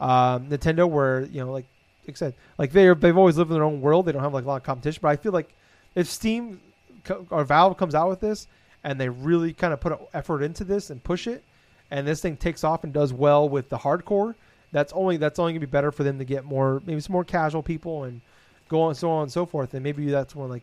Um, 0.00 0.46
Nintendo, 0.48 0.88
where 0.88 1.22
you 1.22 1.44
know, 1.44 1.50
like, 1.50 1.66
like 2.06 2.14
I 2.14 2.18
said, 2.18 2.34
like 2.56 2.70
they 2.70 2.86
are, 2.86 2.94
they've 2.94 3.18
always 3.18 3.36
lived 3.36 3.50
in 3.50 3.54
their 3.54 3.64
own 3.64 3.80
world. 3.80 4.06
They 4.06 4.12
don't 4.12 4.22
have 4.22 4.32
like 4.32 4.44
a 4.44 4.46
lot 4.46 4.56
of 4.56 4.62
competition. 4.62 5.00
But 5.02 5.08
I 5.08 5.16
feel 5.16 5.32
like 5.32 5.52
if 5.96 6.06
Steam 6.06 6.60
co- 7.02 7.26
or 7.30 7.42
Valve 7.44 7.76
comes 7.76 7.96
out 7.96 8.08
with 8.08 8.20
this 8.20 8.46
and 8.84 9.00
they 9.00 9.08
really 9.08 9.52
kind 9.52 9.72
of 9.72 9.80
put 9.80 9.98
effort 10.14 10.42
into 10.42 10.64
this 10.64 10.90
and 10.90 11.02
push 11.02 11.26
it, 11.26 11.42
and 11.90 12.06
this 12.06 12.20
thing 12.20 12.36
takes 12.36 12.64
off 12.64 12.84
and 12.84 12.92
does 12.92 13.12
well 13.12 13.48
with 13.48 13.68
the 13.68 13.78
hardcore, 13.78 14.34
that's 14.72 14.92
only 14.92 15.16
that's 15.16 15.38
only 15.38 15.52
gonna 15.52 15.60
be 15.60 15.66
better 15.66 15.90
for 15.90 16.04
them 16.04 16.18
to 16.18 16.24
get 16.24 16.44
more 16.44 16.82
maybe 16.86 17.00
some 17.00 17.12
more 17.12 17.24
casual 17.24 17.62
people 17.62 18.04
and 18.04 18.20
go 18.68 18.82
on 18.82 18.94
so 18.94 19.10
on 19.10 19.22
and 19.22 19.32
so 19.32 19.46
forth. 19.46 19.74
And 19.74 19.82
maybe 19.82 20.06
that's 20.10 20.34
one 20.34 20.50
like 20.50 20.62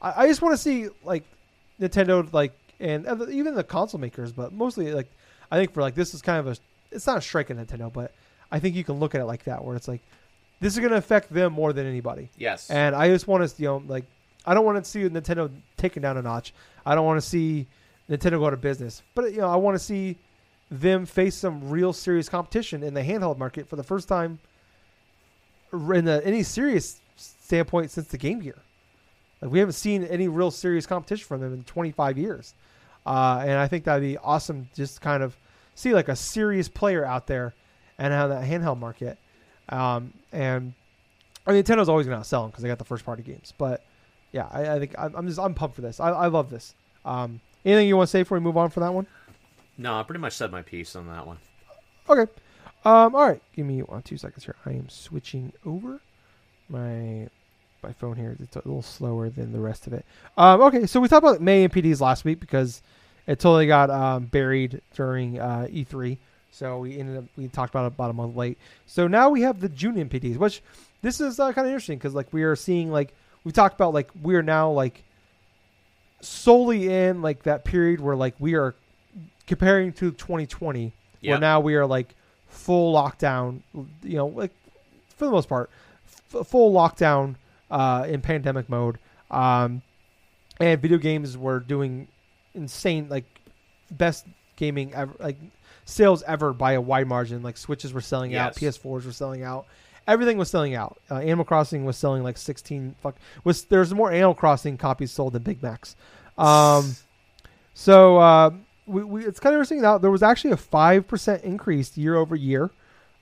I, 0.00 0.24
I 0.24 0.26
just 0.26 0.42
want 0.42 0.54
to 0.54 0.58
see 0.58 0.88
like 1.02 1.24
Nintendo 1.80 2.30
like 2.32 2.52
and 2.80 3.06
even 3.30 3.54
the 3.54 3.64
console 3.64 4.00
makers, 4.00 4.32
but 4.32 4.52
mostly 4.52 4.92
like 4.92 5.10
I 5.50 5.58
think 5.58 5.72
for 5.72 5.82
like 5.82 5.94
this 5.94 6.14
is 6.14 6.22
kind 6.22 6.38
of 6.38 6.46
a 6.46 6.56
it's 6.90 7.06
not 7.06 7.18
a 7.18 7.22
strike 7.22 7.50
at 7.50 7.56
Nintendo, 7.56 7.92
but 7.92 8.12
I 8.50 8.58
think 8.60 8.76
you 8.76 8.84
can 8.84 8.98
look 8.98 9.14
at 9.14 9.20
it 9.20 9.26
like 9.26 9.44
that 9.44 9.64
where 9.64 9.76
it's 9.76 9.88
like 9.88 10.00
this 10.60 10.72
is 10.72 10.80
gonna 10.80 10.96
affect 10.96 11.32
them 11.32 11.52
more 11.52 11.72
than 11.72 11.86
anybody. 11.86 12.30
Yes. 12.38 12.70
And 12.70 12.94
I 12.94 13.08
just 13.08 13.28
want 13.28 13.48
to, 13.48 13.62
you 13.62 13.68
know, 13.68 13.82
like 13.86 14.04
I 14.46 14.54
don't 14.54 14.64
want 14.64 14.82
to 14.82 14.88
see 14.88 15.00
Nintendo 15.08 15.50
taken 15.76 16.02
down 16.02 16.16
a 16.16 16.22
notch. 16.22 16.52
I 16.84 16.94
don't 16.94 17.06
want 17.06 17.20
to 17.20 17.26
see 17.26 17.66
Nintendo 18.10 18.38
go 18.38 18.46
out 18.46 18.52
of 18.52 18.60
business. 18.60 19.02
But 19.14 19.32
you 19.32 19.38
know, 19.38 19.48
I 19.48 19.56
want 19.56 19.74
to 19.74 19.78
see 19.82 20.18
them 20.70 21.06
face 21.06 21.34
some 21.34 21.70
real 21.70 21.92
serious 21.92 22.28
competition 22.28 22.82
in 22.82 22.94
the 22.94 23.02
handheld 23.02 23.38
market 23.38 23.68
for 23.68 23.76
the 23.76 23.82
first 23.82 24.08
time 24.08 24.38
in 25.72 26.04
the, 26.04 26.22
any 26.24 26.42
serious 26.42 27.00
standpoint 27.16 27.90
since 27.90 28.08
the 28.08 28.18
Game 28.18 28.40
Gear. 28.40 28.58
Like 29.40 29.50
we 29.50 29.58
haven't 29.58 29.74
seen 29.74 30.04
any 30.04 30.28
real 30.28 30.50
serious 30.50 30.86
competition 30.86 31.26
from 31.26 31.40
them 31.40 31.52
in 31.52 31.64
25 31.64 32.18
years. 32.18 32.54
Uh, 33.06 33.42
and 33.42 33.58
I 33.58 33.68
think 33.68 33.84
that'd 33.84 34.02
be 34.02 34.16
awesome 34.18 34.68
just 34.74 35.00
kind 35.00 35.22
of 35.22 35.36
see 35.74 35.92
like 35.92 36.08
a 36.08 36.16
serious 36.16 36.68
player 36.68 37.04
out 37.04 37.26
there 37.26 37.54
and 37.98 38.12
have 38.12 38.30
that 38.30 38.48
handheld 38.48 38.78
market. 38.78 39.18
Um, 39.68 40.12
and 40.32 40.72
I 41.46 41.52
mean, 41.52 41.62
Nintendo's 41.62 41.88
always 41.88 42.06
going 42.06 42.20
to 42.20 42.26
outsell 42.26 42.42
them 42.42 42.50
because 42.50 42.62
they 42.62 42.68
got 42.68 42.78
the 42.78 42.84
first 42.84 43.04
party 43.04 43.22
games. 43.22 43.52
But 43.56 43.84
yeah, 44.34 44.48
I, 44.50 44.74
I 44.74 44.78
think 44.80 44.94
I'm, 44.98 45.14
I'm 45.14 45.28
just 45.28 45.38
I'm 45.38 45.54
pumped 45.54 45.76
for 45.76 45.82
this. 45.82 46.00
I, 46.00 46.10
I 46.10 46.26
love 46.26 46.50
this. 46.50 46.74
Um, 47.04 47.40
anything 47.64 47.86
you 47.86 47.96
want 47.96 48.08
to 48.08 48.10
say 48.10 48.22
before 48.22 48.36
we 48.36 48.42
move 48.42 48.56
on 48.56 48.68
for 48.68 48.80
that 48.80 48.92
one? 48.92 49.06
no, 49.78 49.98
I 49.98 50.02
pretty 50.02 50.20
much 50.20 50.32
said 50.32 50.50
my 50.50 50.62
piece 50.62 50.96
on 50.96 51.06
that 51.06 51.24
one. 51.24 51.38
Okay. 52.08 52.30
Um, 52.84 53.14
all 53.14 53.28
right. 53.28 53.40
Give 53.54 53.64
me 53.64 53.80
one, 53.80 54.02
two 54.02 54.16
seconds 54.16 54.44
here. 54.44 54.56
I 54.66 54.70
am 54.70 54.88
switching 54.88 55.52
over 55.64 56.00
my 56.68 57.28
my 57.82 57.92
phone 57.92 58.16
here. 58.16 58.36
It's 58.40 58.56
a 58.56 58.62
little 58.64 58.82
slower 58.82 59.30
than 59.30 59.52
the 59.52 59.60
rest 59.60 59.86
of 59.86 59.92
it. 59.92 60.04
Um, 60.36 60.60
okay, 60.62 60.86
so 60.86 61.00
we 61.00 61.06
talked 61.06 61.24
about 61.24 61.40
May 61.40 61.68
NPDs 61.68 62.00
last 62.00 62.24
week 62.24 62.40
because 62.40 62.82
it 63.26 63.38
totally 63.38 63.66
got 63.66 63.90
um, 63.90 64.24
buried 64.24 64.80
during 64.94 65.38
uh, 65.38 65.68
E3. 65.70 66.18
So 66.50 66.78
we 66.78 66.98
ended 66.98 67.18
up 67.18 67.24
we 67.36 67.46
talked 67.48 67.72
about 67.72 67.84
it 67.84 67.94
about 67.94 68.10
a 68.10 68.14
month 68.14 68.34
late. 68.36 68.58
So 68.86 69.06
now 69.06 69.28
we 69.28 69.42
have 69.42 69.60
the 69.60 69.68
June 69.68 69.96
NPDs, 69.96 70.38
which 70.38 70.60
this 71.02 71.20
is 71.20 71.38
uh, 71.38 71.52
kind 71.52 71.66
of 71.66 71.70
interesting 71.70 71.98
because 71.98 72.14
like 72.14 72.32
we 72.32 72.42
are 72.42 72.56
seeing 72.56 72.90
like 72.90 73.14
we 73.44 73.52
talked 73.52 73.74
about 73.74 73.94
like 73.94 74.10
we 74.22 74.34
are 74.34 74.42
now 74.42 74.70
like 74.70 75.04
solely 76.20 76.88
in 76.92 77.22
like 77.22 77.42
that 77.42 77.64
period 77.64 78.00
where 78.00 78.16
like 78.16 78.34
we 78.38 78.54
are 78.54 78.74
comparing 79.46 79.92
to 79.92 80.10
2020 80.12 80.92
where 81.32 81.40
now 81.40 81.60
we 81.60 81.74
are 81.74 81.86
like 81.86 82.14
full 82.48 82.94
lockdown 82.94 83.60
you 84.02 84.16
know 84.16 84.26
like 84.28 84.52
for 85.16 85.26
the 85.26 85.30
most 85.30 85.48
part 85.48 85.70
f- 86.32 86.46
full 86.46 86.72
lockdown 86.72 87.34
uh, 87.70 88.06
in 88.08 88.20
pandemic 88.20 88.68
mode 88.68 88.98
um, 89.30 89.82
and 90.60 90.80
video 90.80 90.98
games 90.98 91.36
were 91.36 91.60
doing 91.60 92.08
insane 92.54 93.08
like 93.08 93.24
best 93.90 94.26
gaming 94.56 94.94
ever 94.94 95.12
like 95.18 95.36
sales 95.84 96.22
ever 96.22 96.52
by 96.52 96.72
a 96.72 96.80
wide 96.80 97.06
margin. 97.06 97.42
Like 97.42 97.56
switches 97.56 97.92
were 97.92 98.00
selling 98.00 98.32
out 98.34 98.54
ps4s 98.54 99.04
were 99.04 99.12
selling 99.12 99.42
out 99.42 99.66
everything 100.06 100.36
was 100.38 100.50
selling 100.50 100.74
out 100.74 100.98
uh, 101.10 101.16
animal 101.16 101.44
crossing 101.44 101.84
was 101.84 101.96
selling 101.96 102.22
like 102.22 102.36
16 102.36 102.94
fuck 103.02 103.16
was 103.44 103.64
there's 103.64 103.92
more 103.94 104.10
animal 104.12 104.34
crossing 104.34 104.76
copies 104.76 105.10
sold 105.12 105.32
than 105.34 105.42
big 105.42 105.62
macs 105.62 105.96
um, 106.36 106.96
so 107.74 108.18
uh, 108.18 108.50
we, 108.86 109.02
we, 109.04 109.24
it's 109.24 109.40
kind 109.40 109.54
of 109.54 109.58
interesting 109.58 109.80
now. 109.82 109.98
There 109.98 110.10
was 110.10 110.22
actually 110.22 110.52
a 110.52 110.56
five 110.56 111.06
percent 111.06 111.42
increase 111.42 111.96
year 111.96 112.16
over 112.16 112.36
year 112.36 112.70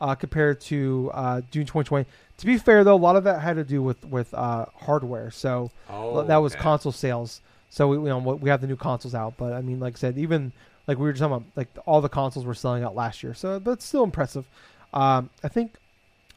uh, 0.01 0.15
compared 0.15 0.61
to 0.63 1.11
uh, 1.15 1.41
June 1.51 1.65
2020. 1.65 2.07
To 2.39 2.47
be 2.47 2.59
fair, 2.59 2.85
though, 2.85 2.95
a 2.95 2.97
lot 2.97 3.17
of 3.17 3.25
that 3.25 3.41
had 3.41 3.57
to 3.57 3.65
do 3.65 3.83
with 3.83 4.05
with 4.05 4.33
uh, 4.35 4.67
hardware. 4.75 5.31
So 5.31 5.71
Oh, 5.91 6.23
that 6.23 6.37
was 6.39 6.55
okay. 6.55 6.63
console 6.63 6.93
sales. 6.93 7.41
So 7.71 7.89
we 7.89 7.97
you 7.97 8.05
know 8.05 8.19
we 8.19 8.51
have 8.51 8.61
the 8.61 8.67
new 8.67 8.77
consoles 8.77 9.15
out, 9.15 9.35
but 9.37 9.53
I 9.53 9.61
mean, 9.63 9.81
like 9.81 9.95
I 9.95 9.99
said, 9.99 10.19
even 10.19 10.53
like 10.87 10.99
we 10.99 11.05
were 11.05 11.13
talking 11.13 11.27
about, 11.27 11.45
like 11.55 11.69
all 11.87 12.01
the 12.01 12.09
consoles 12.09 12.45
were 12.45 12.55
selling 12.55 12.83
out 12.83 12.95
last 12.95 13.23
year. 13.23 13.35
So 13.35 13.61
but 13.61 13.73
it's 13.73 13.85
still 13.85 14.05
impressive. 14.05 14.47
Um, 14.93 15.31
I 15.43 15.49
think 15.49 15.75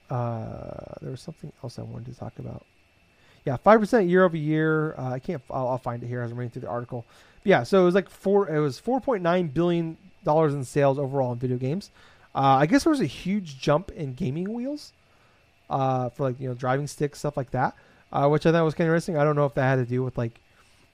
uh, 0.10 0.96
there 1.02 1.12
was 1.12 1.22
something 1.22 1.52
else 1.63 1.80
I 1.80 1.84
wanted 1.84 2.13
to 2.13 2.20
talk 2.20 2.38
about. 2.39 2.65
Yeah, 3.46 3.58
five 3.58 3.80
percent 3.80 4.10
year 4.10 4.24
over 4.24 4.38
year. 4.38 4.96
Uh, 4.98 5.12
I 5.12 5.20
can't. 5.20 5.41
I'll, 5.50 5.70
I'll 5.70 5.78
find 5.78 6.02
it 6.04 6.08
here 6.08 6.22
as 6.22 6.32
I'm 6.32 6.38
reading 6.38 6.52
through 6.52 6.63
the 6.63 6.70
article. 6.70 7.06
yeah, 7.44 7.63
so 7.63 7.82
it 7.82 7.86
was 7.86 7.96
like 7.96 8.10
four. 8.10 8.50
It 8.50 8.60
was 8.60 8.80
four 8.80 9.00
point 9.00 9.22
nine 9.22 9.48
billion 9.48 9.98
dollars 10.24 10.54
in 10.54 10.63
sales 10.63 10.98
overall 10.98 11.32
in 11.34 11.39
video 11.39 11.58
games. 11.58 11.91
Uh, 12.34 12.58
I 12.60 12.65
guess 12.65 12.84
there 12.84 12.91
was 12.91 13.02
a 13.02 13.06
huge 13.06 13.60
jump 13.60 13.91
in 13.91 14.13
gaming 14.13 14.54
wheels, 14.54 14.91
uh, 15.70 16.10
for 16.10 16.24
like 16.24 16.39
you 16.39 16.48
know 16.48 16.56
driving 16.56 16.88
sticks 16.88 17.20
stuff 17.20 17.38
like 17.38 17.52
that, 17.52 17.76
uh, 18.12 18.28
which 18.28 18.46
I 18.46 18.52
thought 18.52 18.65
was 18.65 18.74
kind 18.74 18.88
of 18.88 18.94
interesting. 18.94 19.18
I 19.18 19.24
don't 19.24 19.36
know 19.36 19.46
if 19.46 19.54
that 19.54 19.63
had 19.63 19.76
to 19.78 19.86
do 19.86 20.04
with 20.04 20.18
like 20.18 20.39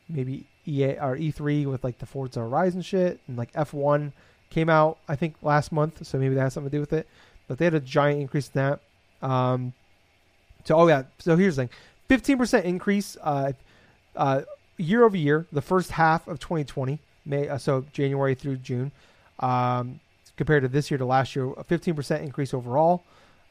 maybe 0.09 0.45
EA 0.67 0.97
or 0.99 1.17
E3 1.17 1.65
with 1.65 1.83
like 1.83 1.97
the 1.99 2.05
Forza 2.05 2.41
Horizon 2.41 2.81
shit 2.81 3.19
and 3.27 3.37
like 3.37 3.51
F1 3.53 4.11
came 4.49 4.69
out 4.69 4.97
I 5.07 5.15
think 5.15 5.35
last 5.41 5.71
month, 5.71 6.05
so 6.05 6.17
maybe 6.19 6.35
that 6.35 6.41
has 6.41 6.53
something 6.53 6.69
to 6.69 6.77
do 6.77 6.81
with 6.81 6.93
it. 6.93 7.07
But 7.47 7.57
they 7.57 7.65
had 7.65 7.73
a 7.73 7.79
giant 7.79 8.21
increase 8.21 8.47
in 8.47 8.53
that. 8.55 8.79
Um, 9.21 9.73
so 10.65 10.75
oh 10.75 10.87
yeah, 10.87 11.03
so 11.19 11.35
here's 11.35 11.55
the 11.55 11.63
thing: 11.63 11.69
fifteen 12.07 12.37
percent 12.37 12.65
increase 12.65 13.17
uh, 13.21 13.53
uh, 14.15 14.41
year 14.77 15.03
over 15.03 15.17
year. 15.17 15.45
The 15.51 15.61
first 15.61 15.91
half 15.91 16.27
of 16.27 16.39
2020, 16.39 16.99
May 17.25 17.47
uh, 17.49 17.57
so 17.57 17.85
January 17.93 18.35
through 18.35 18.57
June, 18.57 18.91
um, 19.39 19.99
compared 20.37 20.63
to 20.63 20.67
this 20.69 20.91
year 20.91 20.97
to 20.97 21.05
last 21.05 21.35
year, 21.35 21.51
a 21.57 21.63
fifteen 21.63 21.95
percent 21.95 22.23
increase 22.23 22.53
overall. 22.53 23.03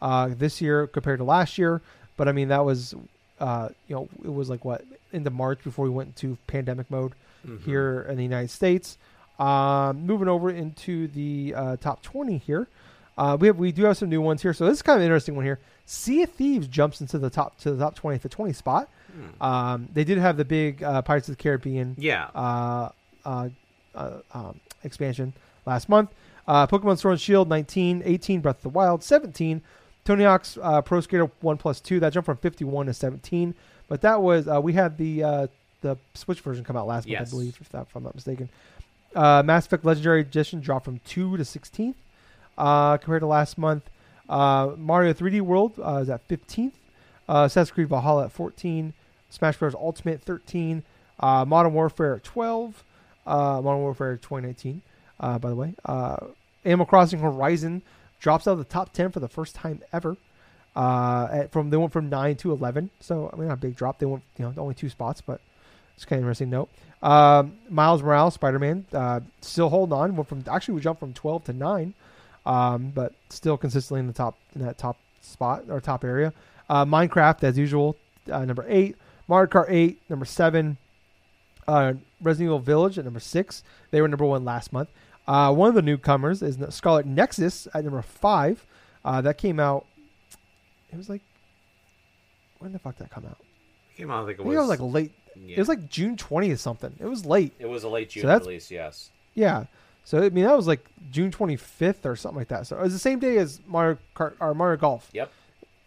Uh, 0.02 0.30
this 0.36 0.62
year 0.62 0.86
compared 0.86 1.18
to 1.18 1.24
last 1.24 1.58
year, 1.58 1.82
but 2.16 2.26
I 2.26 2.32
mean 2.32 2.48
that 2.48 2.64
was 2.64 2.94
uh, 3.38 3.68
you 3.86 3.94
know 3.96 4.08
it 4.24 4.32
was 4.32 4.48
like 4.48 4.64
what 4.64 4.82
into 5.12 5.30
March 5.30 5.62
before 5.64 5.84
we 5.84 5.90
went 5.90 6.08
into 6.08 6.38
pandemic 6.46 6.90
mode 6.90 7.12
Mhm. 7.46 7.62
here 7.64 8.02
in 8.08 8.16
the 8.16 8.22
United 8.22 8.50
States. 8.50 8.96
Um, 9.38 10.06
moving 10.06 10.28
over 10.28 10.50
into 10.50 11.08
the 11.08 11.54
uh, 11.56 11.76
top 11.78 12.02
20 12.02 12.36
here, 12.38 12.68
uh, 13.18 13.36
we 13.38 13.46
have 13.48 13.58
we 13.58 13.72
do 13.72 13.84
have 13.84 13.96
some 13.96 14.08
new 14.08 14.20
ones 14.20 14.42
here. 14.42 14.52
So 14.52 14.66
this 14.66 14.78
is 14.78 14.82
kind 14.82 14.96
of 14.96 15.00
an 15.02 15.06
interesting 15.06 15.36
one 15.36 15.44
here. 15.44 15.58
Sea 15.86 16.22
of 16.22 16.30
Thieves 16.30 16.66
jumps 16.68 17.00
into 17.00 17.18
the 17.18 17.30
top 17.30 17.58
to 17.58 17.72
the 17.72 17.78
top 17.84 17.94
20 17.94 18.14
at 18.16 18.22
the 18.22 18.28
20 18.28 18.52
spot. 18.52 18.88
Hmm. 19.12 19.42
Um, 19.42 19.88
they 19.92 20.04
did 20.04 20.18
have 20.18 20.36
the 20.36 20.44
big 20.44 20.82
uh, 20.82 21.02
Pirates 21.02 21.28
of 21.28 21.36
the 21.36 21.42
Caribbean 21.42 21.96
Yeah. 21.98 22.28
uh, 22.34 22.90
uh, 23.24 23.48
uh, 23.94 24.18
um, 24.32 24.60
expansion 24.84 25.32
last 25.66 25.88
month. 25.88 26.10
Uh, 26.46 26.66
Pokemon 26.66 26.98
Sword 26.98 27.12
and 27.12 27.20
Shield 27.20 27.48
19, 27.48 28.02
18 28.04 28.40
Breath 28.40 28.56
of 28.56 28.62
the 28.62 28.68
Wild 28.70 29.02
17, 29.04 29.60
Tony 30.04 30.24
Hawk's 30.24 30.58
uh, 30.62 30.80
Pro 30.80 31.00
Skater 31.00 31.30
1 31.40 31.56
plus 31.58 31.80
2 31.80 32.00
that 32.00 32.12
jumped 32.12 32.24
from 32.26 32.36
51 32.38 32.86
to 32.86 32.94
17. 32.94 33.54
But 33.88 34.00
that 34.02 34.22
was 34.22 34.48
uh, 34.48 34.60
we 34.60 34.72
had 34.72 34.96
the 34.96 35.22
uh, 35.24 35.46
the 35.82 35.96
Switch 36.14 36.40
version 36.40 36.64
come 36.64 36.76
out 36.76 36.86
last 36.86 37.06
month, 37.08 37.18
I 37.28 37.30
believe, 37.30 37.58
if, 37.60 37.68
that, 37.70 37.82
if 37.88 37.96
I'm 37.96 38.04
not 38.04 38.14
mistaken. 38.14 38.48
Uh, 39.14 39.42
Mass 39.44 39.66
Effect 39.66 39.84
Legendary 39.84 40.20
Edition 40.20 40.60
dropped 40.60 40.84
from 40.84 41.00
2 41.06 41.36
to 41.36 41.42
16th 41.42 41.94
uh, 42.60 42.98
compared 42.98 43.22
to 43.22 43.26
last 43.26 43.58
month. 43.58 43.90
Uh, 44.28 44.74
Mario 44.76 45.12
3D 45.12 45.40
World 45.40 45.72
uh, 45.82 46.00
is 46.02 46.10
at 46.10 46.26
15th. 46.28 46.72
Uh, 47.28 47.44
Assassin's 47.46 47.70
Creed 47.72 47.88
Valhalla 47.88 48.26
at 48.26 48.32
14. 48.32 48.92
Smash 49.30 49.56
Bros. 49.56 49.74
Ultimate 49.74 50.22
13. 50.22 50.84
Uh, 51.18 51.44
Modern 51.46 51.72
Warfare 51.72 52.16
at 52.16 52.24
12. 52.24 52.84
Uh, 53.26 53.60
Modern 53.62 53.80
Warfare 53.80 54.16
2019, 54.16 54.82
uh, 55.20 55.38
by 55.38 55.48
the 55.48 55.54
way. 55.54 55.74
Animal 56.64 56.86
Crossing 56.86 57.20
Horizon 57.20 57.82
drops 58.18 58.46
out 58.46 58.52
of 58.52 58.58
the 58.58 58.64
top 58.64 58.92
10 58.92 59.10
for 59.10 59.20
the 59.20 59.28
first 59.28 59.54
time 59.54 59.80
ever. 59.92 60.16
At, 60.76 61.52
from 61.52 61.70
they 61.70 61.76
went 61.76 61.92
from 61.92 62.08
nine 62.08 62.36
to 62.36 62.52
11, 62.52 62.90
so 63.00 63.30
I 63.32 63.36
mean 63.36 63.48
not 63.48 63.54
a 63.54 63.56
big 63.56 63.76
drop. 63.76 63.98
They 63.98 64.06
went 64.06 64.22
you 64.38 64.44
know 64.44 64.54
only 64.56 64.74
two 64.74 64.88
spots, 64.88 65.20
but 65.20 65.40
it's 65.96 66.04
kind 66.04 66.18
of 66.18 66.24
interesting 66.24 66.50
note. 66.50 66.70
Um, 67.02 67.56
Miles 67.68 68.02
Morales, 68.02 68.34
Spider 68.34 68.58
Man, 68.58 68.86
still 69.40 69.68
holding 69.68 69.92
on. 69.92 70.16
Went 70.16 70.28
from 70.28 70.44
actually 70.50 70.74
we 70.74 70.80
jumped 70.80 71.00
from 71.00 71.12
12 71.12 71.44
to 71.44 71.52
nine, 71.52 71.94
um, 72.46 72.90
but 72.90 73.12
still 73.28 73.56
consistently 73.56 74.00
in 74.00 74.06
the 74.06 74.12
top 74.12 74.36
in 74.54 74.62
that 74.64 74.78
top 74.78 74.96
spot 75.20 75.64
or 75.68 75.80
top 75.80 76.04
area. 76.04 76.32
Uh, 76.68 76.84
Minecraft 76.84 77.42
as 77.44 77.58
usual, 77.58 77.96
uh, 78.30 78.44
number 78.44 78.64
eight. 78.68 78.96
Mario 79.28 79.48
Kart 79.48 79.66
8, 79.68 80.00
number 80.08 80.24
seven. 80.24 80.76
Uh, 81.68 81.92
Resident 82.20 82.48
Evil 82.48 82.58
Village 82.58 82.98
at 82.98 83.04
number 83.04 83.20
six. 83.20 83.62
They 83.92 84.00
were 84.00 84.08
number 84.08 84.24
one 84.24 84.44
last 84.44 84.72
month. 84.72 84.88
Uh, 85.28 85.52
one 85.54 85.68
of 85.68 85.76
the 85.76 85.82
newcomers 85.82 86.42
is 86.42 86.58
Scarlet 86.74 87.06
Nexus 87.06 87.68
at 87.72 87.84
number 87.84 88.02
five. 88.02 88.66
Uh, 89.04 89.20
that 89.20 89.38
came 89.38 89.60
out. 89.60 89.86
It 90.92 90.96
was 90.96 91.08
like, 91.08 91.22
when 92.58 92.72
the 92.72 92.78
fuck 92.80 92.96
did 92.96 93.04
that 93.06 93.10
come 93.12 93.24
out? 93.24 93.38
It 93.94 93.98
Came 93.98 94.10
out. 94.10 94.24
I 94.24 94.26
think 94.26 94.40
I 94.40 94.42
it 94.42 94.46
was, 94.46 94.56
it 94.56 94.60
was 94.60 94.68
like 94.68 94.80
late. 94.80 95.12
yeah. 95.36 95.56
It 95.56 95.58
was 95.58 95.68
like 95.68 95.88
June 95.88 96.16
twentieth 96.16 96.58
something. 96.60 96.92
It 96.98 97.06
was 97.06 97.24
late. 97.24 97.52
it 97.60 97.66
was 97.68 97.84
a 97.84 97.88
late 97.88 98.10
June 98.10 98.26
that's- 98.26 98.46
release. 98.46 98.70
Yes. 98.70 99.10
Yeah. 99.34 99.66
So 100.10 100.20
I 100.20 100.28
mean 100.30 100.42
that 100.42 100.56
was 100.56 100.66
like 100.66 100.84
June 101.12 101.30
25th 101.30 102.04
or 102.04 102.16
something 102.16 102.38
like 102.38 102.48
that. 102.48 102.66
So 102.66 102.76
it 102.76 102.82
was 102.82 102.92
the 102.92 102.98
same 102.98 103.20
day 103.20 103.38
as 103.38 103.60
Mario 103.68 103.96
Kart 104.16 104.32
or 104.40 104.54
Mario 104.54 104.76
Golf. 104.76 105.08
Yep. 105.12 105.30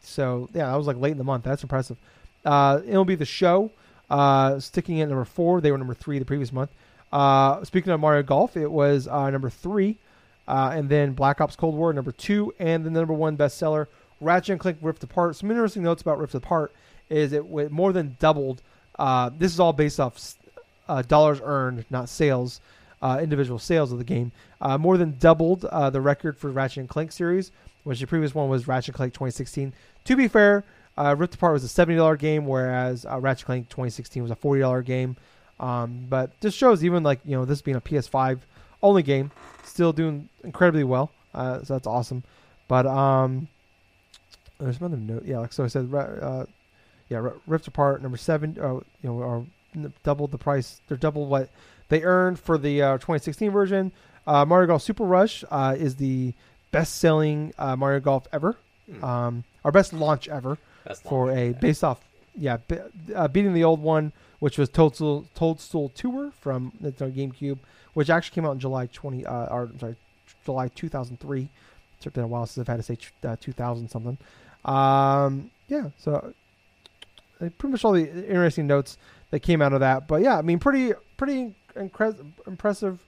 So 0.01 0.47
yeah, 0.53 0.67
that 0.67 0.75
was 0.77 0.87
like 0.87 0.95
late 0.95 1.11
in 1.11 1.17
the 1.17 1.25
month. 1.25 1.43
That's 1.43 1.61
impressive. 1.61 1.97
Uh, 2.45 2.77
MLB 2.77 3.17
the 3.17 3.25
Show. 3.25 3.69
Uh, 4.09 4.61
sticking 4.61 5.01
at 5.01 5.09
number 5.09 5.25
four. 5.25 5.59
They 5.59 5.71
were 5.71 5.77
number 5.77 5.93
three 5.93 6.19
the 6.19 6.25
previous 6.25 6.53
month. 6.53 6.69
Uh, 7.11 7.65
speaking 7.65 7.91
of 7.91 7.99
Mario 7.99 8.23
Golf, 8.23 8.55
it 8.55 8.71
was 8.71 9.09
uh, 9.09 9.29
number 9.29 9.49
three, 9.49 9.97
uh, 10.47 10.71
and 10.73 10.87
then 10.87 11.11
Black 11.11 11.41
Ops 11.41 11.57
Cold 11.57 11.75
War 11.75 11.91
number 11.91 12.13
two, 12.13 12.53
and 12.59 12.85
the 12.85 12.89
number 12.89 13.13
one 13.13 13.35
bestseller 13.35 13.87
Ratchet 14.21 14.51
and 14.51 14.59
Clank 14.61 14.77
Rift 14.81 15.03
Apart. 15.03 15.35
Some 15.35 15.51
interesting 15.51 15.83
notes 15.83 16.01
about 16.01 16.17
Rift 16.17 16.33
Apart 16.33 16.71
is 17.09 17.33
it 17.33 17.43
more 17.71 17.91
than 17.91 18.15
doubled. 18.21 18.61
Uh, 18.97 19.31
this 19.37 19.51
is 19.51 19.59
all 19.59 19.73
based 19.73 19.99
off 19.99 20.33
uh, 20.87 21.01
dollars 21.01 21.41
earned, 21.43 21.83
not 21.89 22.07
sales, 22.07 22.61
uh, 23.03 23.19
individual 23.21 23.59
sales 23.59 23.91
of 23.91 23.97
the 23.97 24.03
game. 24.03 24.31
Uh, 24.61 24.77
more 24.77 24.97
than 24.97 25.17
doubled 25.19 25.65
uh, 25.65 25.89
the 25.89 25.99
record 26.01 26.37
for 26.37 26.49
Ratchet 26.49 26.77
and 26.77 26.89
Clank 26.89 27.11
series, 27.11 27.51
which 27.83 27.99
the 27.99 28.07
previous 28.07 28.33
one 28.33 28.49
was 28.49 28.65
Ratchet 28.67 28.89
and 28.89 28.95
Clank 28.95 29.13
2016. 29.13 29.73
To 30.05 30.15
be 30.15 30.29
fair, 30.29 30.63
uh, 30.97 31.13
Rift 31.17 31.35
Apart 31.35 31.53
was 31.53 31.63
a 31.65 31.67
seventy 31.67 31.97
dollar 31.97 32.15
game, 32.15 32.45
whereas 32.47 33.05
uh, 33.05 33.19
Ratchet 33.19 33.45
Clank 33.45 33.69
2016 33.69 34.23
was 34.23 34.31
a 34.31 34.35
forty 34.35 34.61
dollar 34.61 34.81
game. 34.81 35.17
Um, 35.59 36.05
but 36.09 36.31
this 36.39 36.53
shows 36.53 36.83
even 36.83 37.03
like 37.03 37.19
you 37.25 37.35
know 37.35 37.45
this 37.45 37.61
being 37.61 37.77
a 37.77 37.81
PS5 37.81 38.39
only 38.81 39.03
game, 39.03 39.31
still 39.63 39.91
doing 39.91 40.29
incredibly 40.43 40.85
well. 40.85 41.11
Uh, 41.33 41.61
so 41.63 41.73
that's 41.73 41.87
awesome. 41.87 42.23
But 42.69 42.85
um, 42.85 43.49
there's 44.59 44.77
another 44.79 44.97
note. 44.97 45.25
Yeah, 45.25 45.39
like 45.39 45.51
so 45.51 45.65
I 45.65 45.67
said, 45.67 45.89
yeah, 47.09 47.29
Rift 47.47 47.67
Apart 47.67 48.01
number 48.01 48.17
seven. 48.17 48.55
You 48.55 48.85
know, 49.03 49.45
doubled 50.03 50.31
the 50.31 50.37
price. 50.37 50.79
They're 50.87 50.97
double 50.97 51.25
what 51.25 51.49
they 51.93 52.01
earned 52.03 52.39
for 52.39 52.57
the 52.57 52.81
uh, 52.81 52.93
2016 52.93 53.51
version. 53.51 53.91
Uh, 54.25 54.43
Mario 54.45 54.67
Golf 54.67 54.81
Super 54.81 55.03
Rush 55.03 55.43
uh, 55.51 55.75
is 55.77 55.95
the 55.97 56.33
best-selling 56.71 57.53
uh, 57.59 57.75
Mario 57.75 57.99
Golf 57.99 58.25
ever. 58.33 58.57
Hmm. 58.91 59.03
Um, 59.03 59.43
our 59.63 59.71
best 59.71 59.93
launch 59.93 60.27
ever 60.27 60.57
That's 60.85 61.01
for 61.01 61.27
long. 61.27 61.37
a 61.37 61.45
Yeah. 61.47 61.51
based 61.59 61.83
off, 61.83 61.99
yeah, 62.35 62.57
be, 62.67 62.77
uh, 63.13 63.27
beating 63.27 63.53
the 63.53 63.63
old 63.63 63.79
one, 63.79 64.11
which 64.39 64.57
was 64.57 64.69
Toadstool 64.69 65.25
Toadstool 65.35 65.89
Tour 65.89 66.31
from 66.41 66.71
Nintendo 66.81 67.11
GameCube, 67.13 67.59
which 67.93 68.09
actually 68.09 68.33
came 68.35 68.45
out 68.45 68.53
in 68.53 68.59
July 68.59 68.87
20, 68.87 69.25
uh, 69.25 69.45
or 69.53 69.63
I'm 69.63 69.79
sorry, 69.79 69.95
July 70.45 70.67
2003. 70.69 71.49
It's 71.97 72.05
been 72.13 72.23
a 72.23 72.27
while 72.27 72.45
since 72.47 72.63
I've 72.63 72.67
had 72.75 72.77
to 72.77 72.83
say 72.83 72.97
uh, 73.23 73.35
2000 73.39 73.87
something. 73.89 74.17
Um, 74.65 75.51
yeah, 75.67 75.89
so 75.97 76.33
pretty 77.39 77.71
much 77.71 77.85
all 77.85 77.93
the 77.93 78.09
interesting 78.09 78.67
notes 78.67 78.97
that 79.31 79.39
came 79.41 79.61
out 79.61 79.73
of 79.73 79.79
that. 79.81 80.07
But 80.07 80.21
yeah, 80.21 80.37
I 80.37 80.41
mean, 80.41 80.59
pretty 80.59 80.93
pretty 81.17 81.55
incre- 81.75 82.25
impressive 82.47 83.03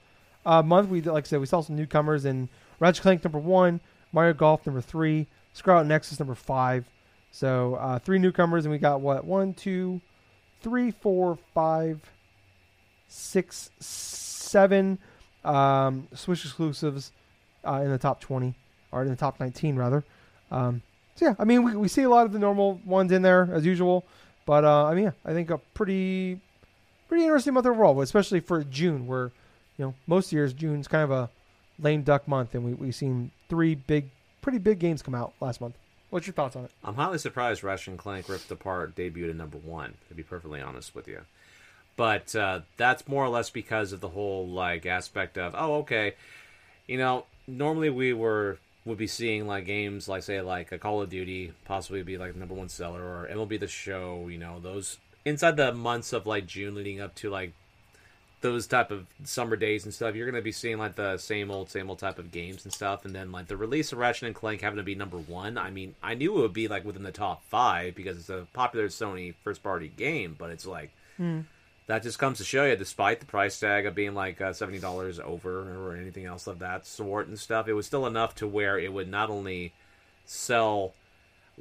uh, 0.46 0.62
month. 0.62 0.90
We 0.90 1.02
like 1.02 1.26
I 1.26 1.28
said, 1.28 1.40
we 1.40 1.46
saw 1.46 1.62
some 1.62 1.76
newcomers 1.76 2.26
in 2.26 2.50
Ratchet 2.80 3.02
Clank 3.02 3.24
number 3.24 3.40
one, 3.40 3.80
Mario 4.12 4.34
Golf 4.34 4.66
number 4.66 4.82
three, 4.82 5.28
Scarlet 5.54 5.86
Nexus 5.86 6.20
number 6.20 6.36
five. 6.36 6.90
So 7.32 7.76
uh, 7.76 8.00
three 8.00 8.20
newcomers, 8.20 8.66
and 8.66 8.72
we 8.72 8.78
got 8.78 9.02
what 9.02 9.26
one, 9.26 9.54
two, 9.54 10.02
three, 10.62 10.92
four, 10.92 11.38
five, 11.54 12.00
six, 13.08 13.72
seven 13.80 15.00
um, 15.44 16.08
Switch 16.14 16.46
exclusives 16.46 17.12
uh, 17.68 17.82
in 17.84 17.92
the 17.92 17.98
top 17.98 18.22
twenty, 18.22 18.56
or 18.92 19.04
in 19.04 19.10
the 19.10 19.16
top 19.16 19.40
nineteen 19.40 19.76
rather. 19.76 20.04
Um, 20.52 20.82
so 21.16 21.26
yeah, 21.26 21.36
I 21.40 21.44
mean, 21.44 21.64
we, 21.64 21.76
we 21.76 21.88
see 21.88 22.04
a 22.04 22.10
lot 22.10 22.26
of 22.26 22.32
the 22.32 22.40
normal 22.40 22.80
ones 22.86 23.12
in 23.12 23.22
there 23.22 23.50
as 23.52 23.66
usual, 23.66 24.06
but 24.46 24.64
uh, 24.64 24.86
I 24.86 24.96
mean, 24.96 25.06
yeah, 25.06 25.12
I 25.26 25.34
think 25.34 25.50
a 25.50 25.58
pretty 25.74 26.40
pretty 27.16 27.28
interesting 27.28 27.54
month 27.54 27.66
overall, 27.66 28.02
especially 28.02 28.42
for 28.42 28.62
June, 28.66 29.08
where 29.08 29.32
you 29.78 29.86
know 29.86 29.94
most 30.06 30.34
years 30.34 30.52
June's 30.52 30.86
kind 30.86 31.06
of 31.06 31.12
a 31.12 31.30
lame 31.80 32.04
duck 32.04 32.28
month, 32.28 32.54
and 32.54 32.66
we 32.66 32.74
we've 32.74 32.94
seen 32.94 33.32
three 33.48 33.74
big, 33.74 34.10
pretty 34.42 34.58
big 34.58 34.80
games 34.80 35.02
come 35.02 35.16
out 35.16 35.32
last 35.40 35.62
month. 35.62 35.76
What's 36.10 36.28
your 36.28 36.34
thoughts 36.34 36.58
on 36.58 36.66
it? 36.66 36.72
I'm 36.84 36.96
highly 36.96 37.18
surprised 37.18 37.64
Ratchet 37.64 37.88
and 37.88 37.98
Clank 37.98 38.28
Rift 38.28 38.52
Apart 38.52 38.96
debuted 38.96 39.30
at 39.30 39.38
number 39.38 39.58
one. 39.58 39.94
To 40.10 40.14
be 40.14 40.24
perfectly 40.24 40.60
honest 40.60 40.94
with 40.94 41.08
you, 41.08 41.22
but 41.96 42.36
uh, 42.36 42.62
that's 42.76 43.08
more 43.08 43.24
or 43.24 43.30
less 43.30 43.50
because 43.50 43.94
of 43.94 44.02
the 44.02 44.10
whole 44.10 44.46
like 44.46 44.86
aspect 44.86 45.38
of 45.38 45.56
oh 45.58 45.76
okay, 45.76 46.16
you 46.86 46.98
know 46.98 47.26
normally 47.48 47.90
we 47.90 48.12
were 48.12 48.58
would 48.84 48.98
be 48.98 49.08
seeing 49.08 49.48
like 49.48 49.66
games 49.66 50.10
like 50.10 50.24
say 50.24 50.42
like 50.42 50.74
a 50.74 50.78
Call 50.78 51.02
of 51.02 51.10
Duty 51.10 51.54
possibly 51.64 52.04
be 52.04 52.18
like 52.18 52.36
number 52.36 52.56
one 52.56 52.68
seller 52.68 53.02
or 53.02 53.30
MLB 53.32 53.58
the 53.58 53.68
Show 53.68 54.28
you 54.30 54.38
know 54.38 54.60
those 54.60 54.98
inside 55.26 55.58
the 55.58 55.74
months 55.74 56.14
of 56.14 56.26
like 56.26 56.46
June 56.46 56.76
leading 56.76 57.02
up 57.02 57.16
to 57.16 57.30
like 57.30 57.52
those 58.42 58.68
type 58.68 58.92
of 58.92 59.08
summer 59.24 59.56
days 59.56 59.86
and 59.86 59.94
stuff, 59.94 60.14
you're 60.16 60.30
gonna 60.30 60.42
be 60.42 60.52
seeing 60.52 60.78
like 60.78 60.96
the 60.96 61.18
same 61.18 61.50
old, 61.50 61.70
same 61.70 61.90
old 61.90 62.00
type 62.00 62.20
of 62.20 62.32
games 62.32 62.64
and 62.64 62.72
stuff. 62.72 63.04
And 63.04 63.16
then 63.16 63.32
like 63.32 63.48
the 63.48 63.58
release 63.58 63.92
of 63.92 63.98
Ratchet 63.98 64.28
and 64.28 64.36
Clank 64.36 64.62
having 64.62 64.78
to 64.78 64.84
be 64.84 64.94
number 64.96 65.18
one. 65.18 65.58
I 65.58 65.72
mean, 65.72 65.96
I 66.04 66.14
knew 66.14 66.38
it 66.38 66.42
would 66.42 66.54
be 66.54 66.68
like 66.68 66.86
within 66.86 67.04
the 67.04 67.12
top 67.12 67.44
five 67.50 67.96
because 67.96 68.18
it's 68.18 68.30
a 68.30 68.48
popular 68.54 68.88
Sony 68.88 69.34
first 69.44 69.64
party 69.64 69.92
game, 69.98 70.36
but 70.38 70.52
it's 70.52 70.66
like 70.68 70.92
that 71.88 72.04
just 72.04 72.20
comes 72.20 72.38
to 72.40 72.44
show 72.44 72.66
you, 72.66 72.76
despite 72.76 73.20
the 73.20 73.26
price 73.26 73.60
tag 73.60 73.86
of 73.86 73.96
being 73.96 74.14
like 74.14 74.40
uh, 74.42 74.54
seventy 74.54 74.80
dollars 74.80 75.20
over 75.20 75.90
or 75.90 75.96
anything 75.96 76.26
else 76.26 76.46
of 76.46 76.60
that 76.60 76.86
sort 76.86 77.28
and 77.28 77.40
stuff, 77.40 77.68
it 77.68 77.74
was 77.74 77.86
still 77.88 78.06
enough 78.06 78.36
to 78.36 78.48
where 78.48 78.78
it 78.78 78.94
would 78.94 79.10
not 79.10 79.30
only 79.30 79.74
sell 80.26 80.94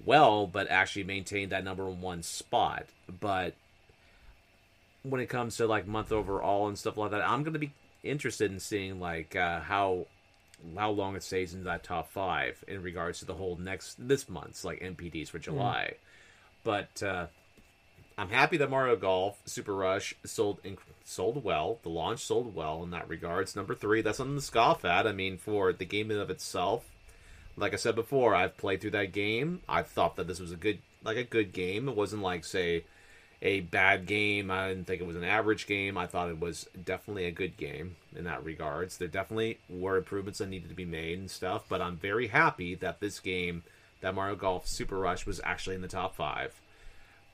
well, 0.05 0.47
but 0.47 0.70
actually 0.70 1.05
maintain 1.05 1.51
that 1.51 1.64
number 1.64 1.88
one 1.88 2.22
spot. 2.22 2.86
But 3.20 3.55
when 5.03 5.20
it 5.20 5.28
comes 5.28 5.57
to 5.59 5.66
like 5.66 5.86
month 5.86 6.12
overall 6.12 6.68
and 6.68 6.78
stuff 6.78 6.97
like 6.97 7.11
that, 7.12 7.26
I'm 7.28 7.42
gonna 7.42 7.59
be 7.59 7.72
interested 8.03 8.51
in 8.51 8.61
seeing 8.61 9.01
like 9.01 9.36
uh, 9.36 9.61
how 9.61 10.07
how 10.76 10.90
long 10.90 11.16
it 11.16 11.22
stays 11.22 11.55
in 11.55 11.64
that 11.64 11.82
top 11.84 12.11
five 12.11 12.64
in 12.66 12.82
regards 12.82 13.18
to 13.18 13.24
the 13.24 13.34
whole 13.34 13.57
next 13.57 13.97
this 13.99 14.28
month's 14.28 14.64
like 14.64 14.80
NPDs 14.80 15.28
for 15.28 15.38
July. 15.38 15.95
But 16.62 17.03
uh, 17.03 17.26
I'm 18.16 18.30
happy 18.30 18.57
that 18.59 18.70
Mario 18.70 18.97
Golf 18.97 19.40
Super 19.45 19.74
Rush 19.74 20.14
sold 20.24 20.62
inc- 20.62 20.78
sold 21.05 21.45
well. 21.45 21.78
The 21.82 21.88
launch 21.88 22.20
sold 22.20 22.55
well 22.55 22.82
in 22.82 22.90
that 22.90 23.09
regards. 23.09 23.57
Number 23.57 23.74
three, 23.74 24.03
that's 24.03 24.18
something 24.18 24.36
to 24.36 24.42
scoff 24.42 24.84
at. 24.84 25.07
I 25.07 25.12
mean, 25.12 25.36
for 25.36 25.72
the 25.72 25.84
game 25.84 26.11
in 26.11 26.18
of 26.18 26.30
itself, 26.30 26.84
like 27.57 27.72
I 27.72 27.76
said 27.76 27.94
before, 27.94 28.34
I've 28.34 28.57
played 28.57 28.80
through 28.80 28.92
that 28.92 29.12
game. 29.12 29.61
I 29.68 29.82
thought 29.82 30.16
that 30.16 30.26
this 30.26 30.40
was 30.40 30.52
a 30.52 30.57
good 30.57 30.78
like 31.05 31.16
a 31.16 31.24
good 31.24 31.52
game. 31.52 31.88
It 31.88 31.96
wasn't 31.96 32.22
like 32.22 32.44
say 32.44 32.84
a 33.42 33.61
bad 33.61 34.07
game. 34.07 34.50
I 34.50 34.68
didn't 34.68 34.86
think 34.86 35.00
it 35.00 35.07
was 35.07 35.16
an 35.16 35.24
average 35.24 35.66
game. 35.66 35.98
I 35.98 36.07
thought 36.07 36.30
it 36.30 36.40
was 36.40 36.68
definitely 36.84 37.26
a 37.26 37.30
good 37.30 37.57
game 37.57 37.96
in 38.16 38.24
that 38.24 38.44
regards. 38.44 38.96
There 38.96 39.09
definitely 39.09 39.59
were 39.68 39.96
improvements 39.96 40.38
that 40.38 40.48
needed 40.48 40.70
to 40.70 40.74
be 40.74 40.86
made 40.86 41.18
and 41.18 41.30
stuff, 41.30 41.64
but 41.68 41.82
I'm 41.82 41.96
very 41.96 42.28
happy 42.28 42.74
that 42.76 43.00
this 43.00 43.20
game, 43.20 43.62
that 44.00 44.14
Mario 44.14 44.34
Golf 44.34 44.66
Super 44.66 44.98
Rush, 44.98 45.26
was 45.26 45.40
actually 45.44 45.76
in 45.76 45.82
the 45.82 45.88
top 45.88 46.16
five. 46.16 46.59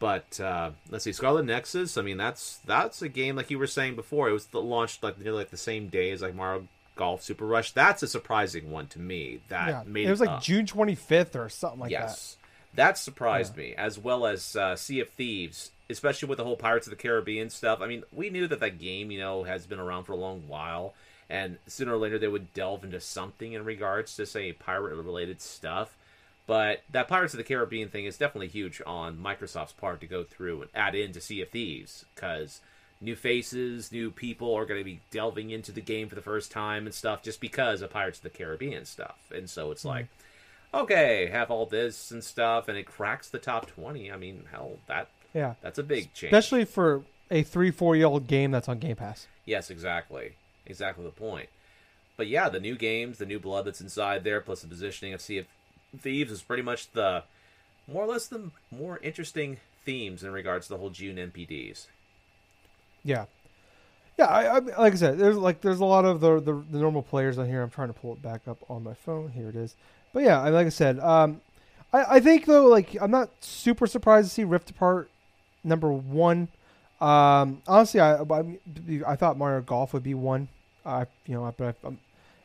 But 0.00 0.40
uh, 0.40 0.70
let's 0.90 1.04
see, 1.04 1.12
Scarlet 1.12 1.44
Nexus. 1.44 1.96
I 1.96 2.02
mean, 2.02 2.16
that's 2.16 2.56
that's 2.64 3.02
a 3.02 3.08
game 3.08 3.36
like 3.36 3.50
you 3.50 3.58
were 3.58 3.66
saying 3.66 3.96
before. 3.96 4.28
It 4.28 4.32
was 4.32 4.46
the, 4.46 4.60
launched 4.60 5.02
like 5.02 5.20
nearly 5.20 5.38
like 5.38 5.50
the 5.50 5.56
same 5.56 5.88
day 5.88 6.10
as 6.10 6.22
like 6.22 6.34
Mario 6.34 6.66
Golf 7.00 7.22
Super 7.22 7.46
Rush. 7.46 7.72
That's 7.72 8.02
a 8.02 8.06
surprising 8.06 8.70
one 8.70 8.86
to 8.88 8.98
me. 8.98 9.40
That 9.48 9.68
yeah, 9.68 9.82
made 9.86 10.06
it 10.06 10.10
was 10.10 10.20
like 10.20 10.28
up. 10.28 10.42
June 10.42 10.66
25th 10.66 11.34
or 11.34 11.48
something 11.48 11.80
like 11.80 11.92
that. 11.92 12.08
yes, 12.08 12.36
that, 12.74 12.98
surprised 12.98 13.56
me, 13.56 13.74
as 13.74 13.98
well 13.98 14.26
as 14.26 14.54
uh, 14.54 14.76
Sea 14.76 15.00
of 15.00 15.08
Thieves, 15.08 15.70
especially 15.88 16.28
with 16.28 16.36
the 16.36 16.44
whole 16.44 16.58
Pirates 16.58 16.86
of 16.86 16.90
the 16.90 16.96
Caribbean 16.96 17.48
stuff. 17.48 17.80
I 17.80 17.86
mean, 17.86 18.02
we 18.12 18.28
knew 18.28 18.46
that 18.48 18.60
that 18.60 18.78
game, 18.78 19.10
you 19.10 19.18
know, 19.18 19.44
has 19.44 19.64
been 19.64 19.80
around 19.80 20.04
for 20.04 20.12
a 20.12 20.16
long 20.16 20.42
while, 20.46 20.92
and 21.30 21.56
sooner 21.66 21.94
or 21.94 21.96
later 21.96 22.18
they 22.18 22.28
would 22.28 22.52
delve 22.52 22.84
into 22.84 23.00
something 23.00 23.54
in 23.54 23.64
regards 23.64 24.14
to 24.16 24.26
say 24.26 24.52
pirate-related 24.52 25.40
stuff. 25.40 25.96
But 26.46 26.82
that 26.90 27.08
Pirates 27.08 27.32
of 27.32 27.38
the 27.38 27.44
Caribbean 27.44 27.88
thing 27.88 28.04
is 28.04 28.18
definitely 28.18 28.48
huge 28.48 28.82
on 28.84 29.16
Microsoft's 29.16 29.72
part 29.72 30.02
to 30.02 30.06
go 30.06 30.22
through 30.22 30.60
and 30.60 30.70
add 30.74 30.94
in 30.94 31.12
to 31.12 31.20
Sea 31.22 31.40
of 31.40 31.48
Thieves 31.48 32.04
because 32.14 32.60
new 33.00 33.16
faces, 33.16 33.90
new 33.90 34.10
people 34.10 34.54
are 34.54 34.66
going 34.66 34.80
to 34.80 34.84
be 34.84 35.00
delving 35.10 35.50
into 35.50 35.72
the 35.72 35.80
game 35.80 36.08
for 36.08 36.14
the 36.14 36.20
first 36.20 36.50
time 36.50 36.86
and 36.86 36.94
stuff 36.94 37.22
just 37.22 37.40
because 37.40 37.82
of 37.82 37.90
Pirates 37.90 38.18
of 38.18 38.24
the 38.24 38.30
Caribbean 38.30 38.84
stuff. 38.84 39.18
And 39.34 39.48
so 39.48 39.70
it's 39.70 39.82
hmm. 39.82 39.88
like, 39.88 40.06
okay, 40.72 41.28
have 41.32 41.50
all 41.50 41.66
this 41.66 42.10
and 42.10 42.22
stuff, 42.22 42.68
and 42.68 42.76
it 42.76 42.86
cracks 42.86 43.28
the 43.28 43.38
top 43.38 43.66
twenty. 43.66 44.10
I 44.10 44.16
mean, 44.16 44.44
hell, 44.50 44.78
that 44.86 45.00
that. 45.32 45.38
Yeah. 45.38 45.54
that's 45.62 45.78
a 45.78 45.82
big 45.82 46.12
change. 46.12 46.32
Especially 46.32 46.64
for 46.64 47.02
a 47.30 47.42
three, 47.42 47.70
four 47.70 47.96
year 47.96 48.06
old 48.06 48.26
game 48.26 48.50
that's 48.50 48.68
on 48.68 48.78
Game 48.78 48.96
Pass. 48.96 49.26
Yes, 49.44 49.70
exactly. 49.70 50.32
Exactly 50.66 51.04
the 51.04 51.10
point. 51.10 51.48
But 52.16 52.28
yeah, 52.28 52.48
the 52.48 52.60
new 52.60 52.76
games, 52.76 53.18
the 53.18 53.26
new 53.26 53.38
blood 53.38 53.64
that's 53.64 53.80
inside 53.80 54.24
there, 54.24 54.40
plus 54.40 54.62
the 54.62 54.68
positioning 54.68 55.14
of 55.14 55.20
Sea 55.20 55.38
of 55.38 55.46
Thieves 55.98 56.30
is 56.30 56.42
pretty 56.42 56.62
much 56.62 56.90
the 56.92 57.24
more 57.88 58.04
or 58.04 58.08
less 58.08 58.26
the 58.26 58.50
more 58.70 58.98
interesting 59.02 59.58
themes 59.84 60.22
in 60.22 60.32
regards 60.32 60.66
to 60.66 60.74
the 60.74 60.78
whole 60.78 60.90
June 60.90 61.16
NPDs. 61.16 61.86
Yeah, 63.04 63.26
yeah. 64.18 64.26
I, 64.26 64.56
I 64.56 64.58
like 64.58 64.92
I 64.92 64.96
said, 64.96 65.18
there's 65.18 65.36
like 65.36 65.60
there's 65.60 65.80
a 65.80 65.84
lot 65.84 66.04
of 66.04 66.20
the, 66.20 66.40
the 66.40 66.52
the 66.70 66.78
normal 66.78 67.02
players 67.02 67.38
on 67.38 67.46
here. 67.46 67.62
I'm 67.62 67.70
trying 67.70 67.88
to 67.88 67.94
pull 67.94 68.12
it 68.12 68.22
back 68.22 68.42
up 68.46 68.58
on 68.68 68.82
my 68.82 68.94
phone. 68.94 69.30
Here 69.30 69.48
it 69.48 69.56
is. 69.56 69.74
But 70.12 70.24
yeah, 70.24 70.40
like 70.48 70.66
I 70.66 70.70
said, 70.70 70.98
um, 71.00 71.40
I 71.92 72.16
I 72.16 72.20
think 72.20 72.46
though 72.46 72.66
like 72.66 72.96
I'm 73.00 73.10
not 73.10 73.30
super 73.40 73.86
surprised 73.86 74.28
to 74.28 74.34
see 74.34 74.44
Rift 74.44 74.70
Apart 74.70 75.10
number 75.64 75.92
one. 75.92 76.48
Um, 77.00 77.62
honestly, 77.66 78.00
I 78.00 78.16
I, 78.16 78.58
I 79.06 79.16
thought 79.16 79.38
Mario 79.38 79.62
Golf 79.62 79.92
would 79.94 80.02
be 80.02 80.14
one. 80.14 80.48
I 80.84 81.06
you 81.26 81.34
know, 81.34 81.54
but 81.56 81.76
I, 81.82 81.86
I'm 81.86 81.98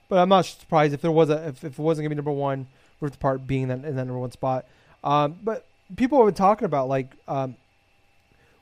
but 0.08 0.20
I'm 0.20 0.30
not 0.30 0.46
surprised 0.46 0.94
if 0.94 1.02
there 1.02 1.12
was 1.12 1.30
a 1.30 1.48
if, 1.48 1.64
if 1.64 1.78
it 1.78 1.80
wasn't 1.80 2.06
gonna 2.06 2.10
be 2.10 2.16
number 2.16 2.32
one, 2.32 2.68
Rift 3.02 3.16
Apart 3.16 3.48
being 3.48 3.68
that 3.70 3.84
in 3.84 3.96
that 3.96 4.06
number 4.06 4.20
one 4.20 4.32
spot. 4.32 4.66
Um, 5.04 5.38
but 5.44 5.66
people 5.96 6.20
have 6.20 6.28
been 6.28 6.36
talking 6.36 6.66
about 6.66 6.88
like 6.88 7.12
um, 7.28 7.56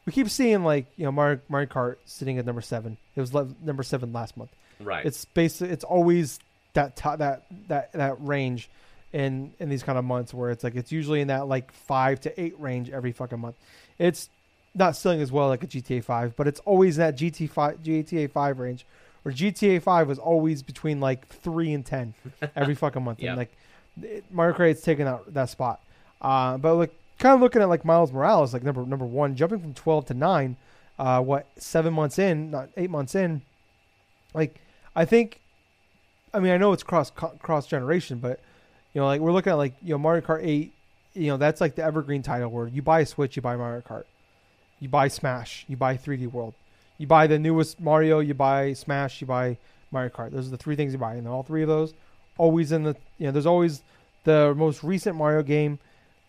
we 0.06 0.12
keep 0.14 0.30
seeing 0.30 0.64
like 0.64 0.86
you 0.98 1.06
know 1.06 1.12
Mario, 1.12 1.40
Mario 1.50 1.68
Kart 1.68 1.96
sitting 2.06 2.38
at 2.38 2.46
number 2.46 2.62
seven. 2.62 2.98
It 3.16 3.22
was 3.22 3.34
le- 3.34 3.50
number 3.64 3.84
seven 3.84 4.12
last 4.14 4.36
month. 4.38 4.52
Right. 4.80 5.06
It's 5.06 5.26
basically 5.26 5.74
it's 5.74 5.84
always 5.84 6.40
that 6.74 6.96
that 6.98 7.44
that 7.68 7.92
that 7.94 8.16
range 8.20 8.70
in 9.12 9.54
in 9.60 9.70
these 9.70 9.84
kind 9.84 9.98
of 9.98 10.04
months 10.06 10.34
where 10.34 10.50
it's 10.50 10.64
like 10.64 10.76
it's 10.76 10.92
usually 10.92 11.22
in 11.22 11.28
that 11.28 11.48
like 11.48 11.72
five 11.72 12.20
to 12.22 12.42
eight 12.42 12.60
range 12.60 12.90
every 12.90 13.12
fucking 13.12 13.40
month. 13.40 13.56
It's 14.00 14.30
not 14.76 14.96
selling 14.96 15.22
as 15.22 15.32
well 15.32 15.50
like 15.50 15.64
a 15.64 15.68
GTA 15.68 16.04
Five, 16.04 16.36
but 16.36 16.48
it's 16.48 16.60
always 16.62 16.96
that 16.98 17.16
GT 17.16 17.50
five 17.50 17.84
GTA 17.84 18.32
Five 18.32 18.60
range. 18.60 18.86
Where 19.22 19.34
GTA 19.34 19.82
Five 19.82 20.08
was 20.08 20.20
always 20.20 20.64
between 20.64 21.00
like 21.00 21.28
three 21.28 21.72
and 21.74 21.86
ten 21.86 22.14
every 22.56 22.76
fucking 22.84 23.04
month, 23.04 23.20
Yeah. 23.22 23.30
and 23.30 23.38
like 23.38 23.56
it, 24.02 24.26
Mario 24.32 24.56
Kart's 24.58 24.82
taking 24.82 25.06
that 25.06 25.34
that 25.34 25.50
spot. 25.50 25.80
Uh, 26.22 26.58
but 26.58 26.74
like 26.76 26.94
kind 27.24 27.36
of 27.36 27.40
looking 27.40 27.62
at 27.62 27.70
like 27.70 27.86
Miles 27.86 28.12
Morales, 28.12 28.54
like 28.54 28.64
number 28.64 28.86
number 28.86 29.06
one, 29.06 29.36
jumping 29.36 29.60
from 29.60 29.74
twelve 29.74 30.06
to 30.08 30.14
nine. 30.14 30.58
Uh, 31.00 31.22
what 31.22 31.48
seven 31.58 31.94
months 31.94 32.20
in, 32.20 32.52
not 32.52 32.70
eight 32.76 32.90
months 32.90 33.16
in. 33.16 33.42
Like 34.34 34.60
I 34.94 35.06
think, 35.06 35.40
I 36.34 36.40
mean 36.40 36.52
I 36.52 36.58
know 36.58 36.74
it's 36.74 36.84
cross 36.84 37.12
cross 37.12 37.66
generation, 37.66 38.20
but 38.20 38.42
you 38.94 39.00
know 39.00 39.08
like 39.08 39.22
we're 39.22 39.32
looking 39.32 39.52
at 39.52 39.56
like 39.56 39.74
you 39.82 39.94
know 39.94 39.98
Mario 39.98 40.22
Kart 40.22 40.42
eight. 40.44 40.74
You 41.14 41.28
know 41.28 41.38
that's 41.38 41.62
like 41.62 41.76
the 41.76 41.84
evergreen 41.84 42.24
title 42.24 42.52
where 42.52 42.68
you 42.68 42.82
buy 42.82 43.00
a 43.00 43.06
Switch, 43.06 43.38
you 43.38 43.42
buy 43.42 43.56
Mario 43.56 43.82
Kart, 43.82 44.04
you 44.82 44.90
buy 44.90 45.08
Smash, 45.08 45.64
you 45.70 45.78
buy 45.78 45.96
3D 45.96 46.30
World, 46.32 46.56
you 46.98 47.08
buy 47.08 47.28
the 47.28 47.40
newest 47.40 47.80
Mario, 47.80 48.20
you 48.20 48.34
buy 48.34 48.74
Smash, 48.74 49.22
you 49.22 49.28
buy 49.28 49.58
Mario 49.92 50.10
Kart. 50.10 50.32
Those 50.32 50.48
are 50.48 50.52
the 50.52 50.58
three 50.58 50.76
things 50.76 50.92
you 50.92 51.00
buy, 51.00 51.16
and 51.16 51.28
all 51.28 51.44
three 51.44 51.62
of 51.62 51.70
those 51.70 51.94
always 52.38 52.72
in 52.72 52.84
the 52.84 52.96
you 53.18 53.28
know 53.28 53.32
there's 53.32 53.46
always 53.46 53.84
the 54.24 54.54
most 54.56 54.84
recent 54.84 55.16
Mario 55.16 55.44
game, 55.44 55.80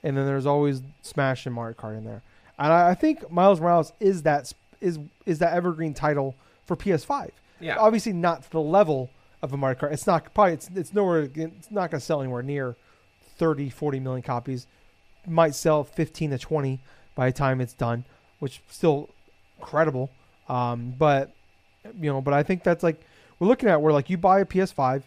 and 0.05 0.17
then 0.17 0.27
there's 0.27 0.47
always 0.47 0.83
Smash 1.03 1.47
and 1.47 1.55
Mario 1.55 1.75
Kart 1.75 1.99
in 1.99 2.05
there. 2.05 2.23
And 2.59 2.73
I, 2.73 2.91
I 2.91 2.95
think 2.95 3.29
Miles 3.33 3.61
Morales 3.61 3.93
is 3.99 4.23
that 4.23 4.53
is 4.81 5.01
is 5.27 5.41
that 5.41 5.55
evergreen 5.55 5.95
title 5.95 6.37
for 6.67 6.77
PS5. 6.77 7.31
yeah. 7.59 7.77
Obviously 7.79 8.13
not 8.13 8.45
to 8.45 8.51
the 8.51 8.61
level 8.61 9.11
of 9.43 9.53
a 9.53 9.57
Mario 9.57 9.79
Kart. 9.79 9.93
It's 9.93 10.07
not 10.07 10.33
probably 10.35 10.53
it's 10.53 10.71
it's 10.75 10.93
nowhere 10.95 11.23
it's 11.35 11.71
not 11.71 11.91
going 11.91 11.99
to 11.99 12.05
sell 12.05 12.21
anywhere 12.21 12.43
near 12.43 12.77
30 13.39 13.71
40 13.71 13.99
million 13.99 14.23
copies. 14.23 14.67
Might 15.27 15.55
sell 15.55 15.83
15 15.85 16.31
to 16.31 16.39
20 16.39 16.81
by 17.15 17.31
the 17.31 17.33
time 17.33 17.61
it's 17.61 17.73
done, 17.73 18.05
which 18.39 18.61
still 18.69 19.09
incredible. 19.59 20.11
Um, 20.49 20.95
but 20.99 21.33
you 21.99 22.13
know, 22.13 22.21
but 22.21 22.35
I 22.35 22.43
think 22.43 22.63
that's 22.63 22.83
like 22.83 23.01
we're 23.39 23.49
looking 23.49 23.71
at 23.71 23.81
where 23.81 23.93
like 23.93 24.11
you 24.11 24.19
buy 24.19 24.41
a 24.41 24.45
PS5, 24.45 25.03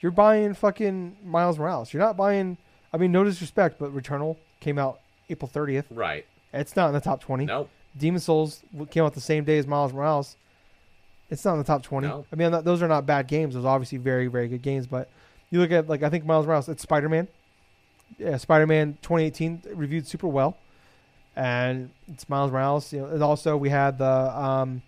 you're 0.00 0.12
buying 0.12 0.52
fucking 0.54 1.16
Miles 1.24 1.58
Morales. 1.58 1.92
You're 1.92 2.02
not 2.02 2.16
buying. 2.16 2.58
I 2.92 2.96
mean, 2.96 3.12
no 3.12 3.24
disrespect, 3.24 3.78
but 3.78 3.94
Returnal 3.94 4.36
came 4.60 4.78
out 4.78 5.00
April 5.28 5.50
30th. 5.52 5.84
right. 5.90 6.26
It's 6.52 6.74
not 6.74 6.88
in 6.88 6.94
the 6.94 7.00
top 7.00 7.20
20. 7.20 7.44
Nope. 7.44 7.68
Demon's 7.96 8.24
Souls 8.24 8.62
came 8.90 9.04
out 9.04 9.12
the 9.12 9.20
same 9.20 9.44
day 9.44 9.58
as 9.58 9.66
Miles 9.66 9.92
Morales. 9.92 10.36
It's 11.30 11.44
not 11.44 11.52
in 11.52 11.58
the 11.58 11.64
top 11.64 11.82
20. 11.82 12.06
No. 12.06 12.24
I 12.32 12.36
mean, 12.36 12.52
th- 12.52 12.64
those 12.64 12.80
are 12.82 12.88
not 12.88 13.04
bad 13.04 13.26
games. 13.26 13.54
Those 13.54 13.66
are 13.66 13.74
obviously 13.74 13.98
very, 13.98 14.28
very 14.28 14.48
good 14.48 14.62
games. 14.62 14.86
But 14.86 15.10
you 15.50 15.60
look 15.60 15.70
at, 15.72 15.88
like, 15.88 16.02
I 16.02 16.08
think 16.08 16.24
Miles 16.24 16.46
Morales, 16.46 16.68
it's 16.70 16.82
Spider 16.82 17.10
Man. 17.10 17.28
Yeah, 18.18 18.38
Spider 18.38 18.66
Man 18.66 18.96
2018 19.02 19.62
reviewed 19.74 20.06
super 20.06 20.26
well. 20.26 20.56
And 21.36 21.90
it's 22.10 22.26
Miles 22.30 22.50
Morales. 22.50 22.90
You 22.92 23.00
know, 23.00 23.06
and 23.08 23.22
also 23.22 23.56
we 23.58 23.68
had 23.68 23.98
the 23.98 24.06
um, 24.06 24.80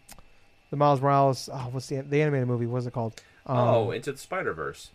the 0.70 0.76
Miles 0.76 1.00
Morales, 1.00 1.48
oh, 1.52 1.68
what's 1.72 1.88
the, 1.88 2.00
the 2.00 2.22
animated 2.22 2.48
movie? 2.48 2.66
What's 2.66 2.86
it 2.86 2.92
called? 2.92 3.20
Um, 3.46 3.58
oh, 3.58 3.90
into 3.90 4.12
the 4.12 4.18
Spider 4.18 4.54
Verse. 4.54 4.90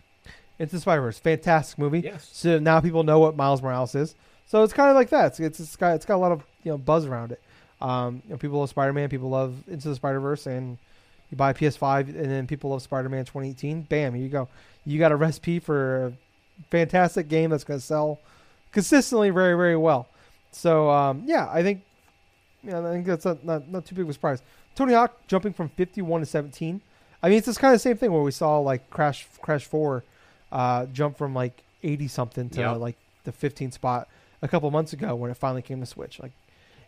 Into 0.59 0.75
the 0.75 0.81
Spider 0.81 1.01
Verse. 1.01 1.19
Fantastic 1.19 1.77
movie. 1.77 1.99
Yes. 1.99 2.29
So 2.31 2.59
now 2.59 2.79
people 2.79 3.03
know 3.03 3.19
what 3.19 3.35
Miles 3.35 3.61
Morales 3.61 3.95
is. 3.95 4.15
So 4.45 4.63
it's 4.63 4.73
kind 4.73 4.89
of 4.89 4.95
like 4.95 5.09
that. 5.09 5.27
It's, 5.27 5.39
it's, 5.39 5.59
it's 5.59 5.75
got 5.75 5.95
it's 5.95 6.05
got 6.05 6.15
a 6.15 6.17
lot 6.17 6.31
of 6.31 6.43
you 6.63 6.71
know 6.71 6.77
buzz 6.77 7.05
around 7.05 7.31
it. 7.31 7.41
Um, 7.81 8.21
you 8.25 8.31
know, 8.31 8.37
people 8.37 8.59
love 8.59 8.69
Spider 8.69 8.93
Man. 8.93 9.09
People 9.09 9.29
love 9.29 9.55
Into 9.67 9.89
the 9.89 9.95
Spider 9.95 10.19
Verse, 10.19 10.45
and 10.47 10.77
you 11.29 11.37
buy 11.37 11.51
a 11.51 11.53
PS5, 11.53 12.07
and 12.07 12.31
then 12.31 12.47
people 12.47 12.69
love 12.69 12.81
Spider 12.81 13.09
Man 13.09 13.25
2018. 13.25 13.81
Bam, 13.83 14.13
here 14.13 14.23
you 14.23 14.29
go. 14.29 14.47
You 14.85 14.99
got 14.99 15.11
a 15.11 15.15
recipe 15.15 15.59
for 15.59 16.07
a 16.07 16.13
fantastic 16.69 17.27
game 17.27 17.49
that's 17.49 17.63
going 17.63 17.79
to 17.79 17.85
sell 17.85 18.19
consistently 18.71 19.29
very 19.29 19.55
very 19.55 19.77
well. 19.77 20.07
So 20.51 20.89
um, 20.89 21.23
yeah, 21.25 21.49
I 21.51 21.63
think 21.63 21.81
yeah, 22.63 22.79
I 22.79 22.91
think 22.91 23.05
that's 23.05 23.25
not, 23.25 23.43
not 23.43 23.67
not 23.69 23.85
too 23.85 23.95
big 23.95 24.03
of 24.03 24.09
a 24.09 24.13
surprise. 24.13 24.41
Tony 24.75 24.93
Hawk 24.93 25.27
jumping 25.27 25.53
from 25.53 25.69
51 25.69 26.21
to 26.21 26.25
17. 26.25 26.81
I 27.23 27.29
mean, 27.29 27.37
it's 27.37 27.47
this 27.47 27.57
kind 27.57 27.73
of 27.73 27.81
same 27.81 27.97
thing 27.97 28.11
where 28.11 28.21
we 28.21 28.31
saw 28.31 28.59
like 28.59 28.89
Crash 28.89 29.27
Crash 29.41 29.65
4 29.65 30.03
uh, 30.55 30.85
jump 30.87 31.17
from 31.17 31.33
like 31.35 31.63
80 31.83 32.07
something 32.07 32.49
to 32.51 32.61
Yep. 32.61 32.77
like 32.77 32.95
the 33.25 33.31
15 33.33 33.71
spot 33.71 34.07
a 34.41 34.47
couple 34.47 34.71
months 34.71 34.93
ago 34.93 35.13
when 35.15 35.29
it 35.29 35.35
finally 35.37 35.61
came 35.61 35.79
to 35.81 35.85
Switch. 35.85 36.19
Like, 36.19 36.31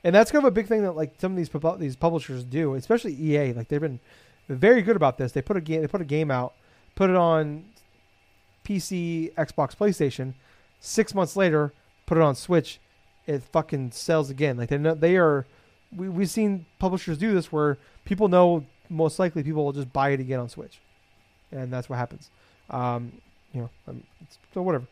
and 0.04 0.16
that's 0.16 0.32
kind 0.32 0.44
of 0.44 0.48
a 0.48 0.52
big 0.52 0.68
thing 0.68 0.84
that 0.84 0.94
like 0.94 1.16
some 1.18 1.34
of 1.34 1.38
these 1.38 1.50
pub- 1.50 1.80
these 1.80 1.96
publishers 1.98 2.44
do, 2.46 2.76
especially 2.76 3.14
EA. 3.14 3.52
Like 3.54 3.68
they've 3.68 3.82
been 3.82 4.00
very 4.48 4.82
good 4.82 4.96
about 4.96 5.18
this. 5.18 5.34
They 5.34 5.42
put 5.42 5.58
a 5.58 5.62
game 5.62 5.82
they 5.82 5.88
put 5.88 6.00
a 6.02 6.06
game 6.06 6.32
out, 6.32 6.54
put 6.96 7.10
it 7.10 7.16
on 7.18 7.66
PC, 8.64 9.34
Xbox, 9.36 9.76
PlayStation. 9.76 10.34
Six 10.80 11.14
months 11.16 11.36
later, 11.36 11.74
put 12.06 12.18
it 12.18 12.22
on 12.24 12.36
Switch. 12.36 12.80
It 13.26 13.44
fucking 13.44 13.92
sells 13.92 14.30
again. 14.30 14.58
Like 14.58 14.70
they 14.70 14.78
know 14.78 14.94
they 14.94 15.18
are. 15.18 15.46
We 15.96 16.08
we've 16.10 16.30
seen 16.30 16.66
publishers 16.80 17.18
do 17.18 17.34
this 17.34 17.52
where 17.52 17.78
people 18.06 18.28
know 18.30 18.66
most 18.90 19.20
likely 19.20 19.44
people 19.44 19.66
will 19.66 19.74
just 19.74 19.92
buy 19.92 20.10
it 20.12 20.20
again 20.20 20.40
on 20.40 20.48
Switch, 20.50 20.80
and 21.52 21.72
that's 21.74 21.90
what 21.90 21.98
happens. 21.98 22.30
Um, 22.70 23.14
you 23.54 23.62
know, 23.62 23.70
um, 23.88 24.04
so 24.54 24.62
whatever. 24.62 24.86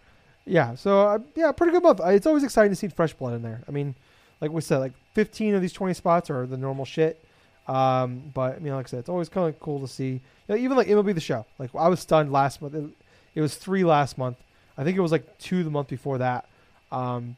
Yeah. 0.45 0.76
So 0.76 1.01
uh, 1.01 1.20
yeah, 1.36 1.51
pretty 1.51 1.72
good 1.72 1.84
month. 1.84 2.01
Uh, 2.01 2.08
It's 2.10 2.28
always 2.28 2.43
exciting 2.43 2.72
to 2.72 2.76
see 2.76 2.88
fresh 2.88 3.14
blood 3.14 3.34
in 3.34 3.41
there. 3.41 3.62
I 3.68 3.72
mean, 3.72 3.95
like 4.41 4.51
we 4.51 4.62
said, 4.62 4.78
like 4.78 4.93
15 5.14 5.56
of 5.56 5.62
these 5.62 5.74
20 5.74 5.93
spots 5.93 6.30
are 6.30 6.45
the 6.45 6.58
normal 6.58 6.86
shit. 6.86 7.24
Um, 7.68 8.32
but 8.34 8.56
I 8.56 8.60
mean, 8.60 8.74
like 8.74 8.86
I 8.88 8.89
said, 8.89 8.99
it's 8.99 9.10
always 9.10 9.28
kind 9.30 9.47
of 9.47 9.60
cool 9.60 9.80
to 9.80 9.88
see. 9.88 10.12
You 10.14 10.22
know, 10.49 10.56
even 10.56 10.78
like 10.78 10.88
MLB 10.88 11.16
the 11.16 11.22
Show. 11.22 11.45
Like 11.58 11.74
I 11.76 11.88
was 11.88 11.99
stunned 11.99 12.32
last 12.32 12.62
month. 12.62 12.76
It, 12.76 12.86
it 13.34 13.41
was 13.41 13.56
three 13.56 13.84
last 13.84 14.18
month. 14.18 14.38
I 14.78 14.84
think 14.84 14.97
it 14.97 15.01
was 15.01 15.12
like 15.12 15.38
two 15.39 15.64
the 15.64 15.70
month 15.72 15.88
before 15.88 16.18
that. 16.20 16.47
Um, 16.91 17.38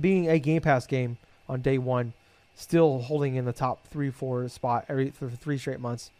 being 0.00 0.28
a 0.28 0.38
Game 0.38 0.62
Pass 0.62 0.86
game 0.86 1.18
on 1.48 1.60
day 1.60 1.78
one, 1.78 2.14
still 2.56 3.00
holding 3.00 3.34
in 3.34 3.44
the 3.44 3.52
top 3.52 3.86
three, 3.88 4.10
four 4.10 4.48
spot 4.48 4.86
every 4.88 5.10
for 5.10 5.28
three 5.28 5.58
straight 5.58 5.80
months, 5.80 6.10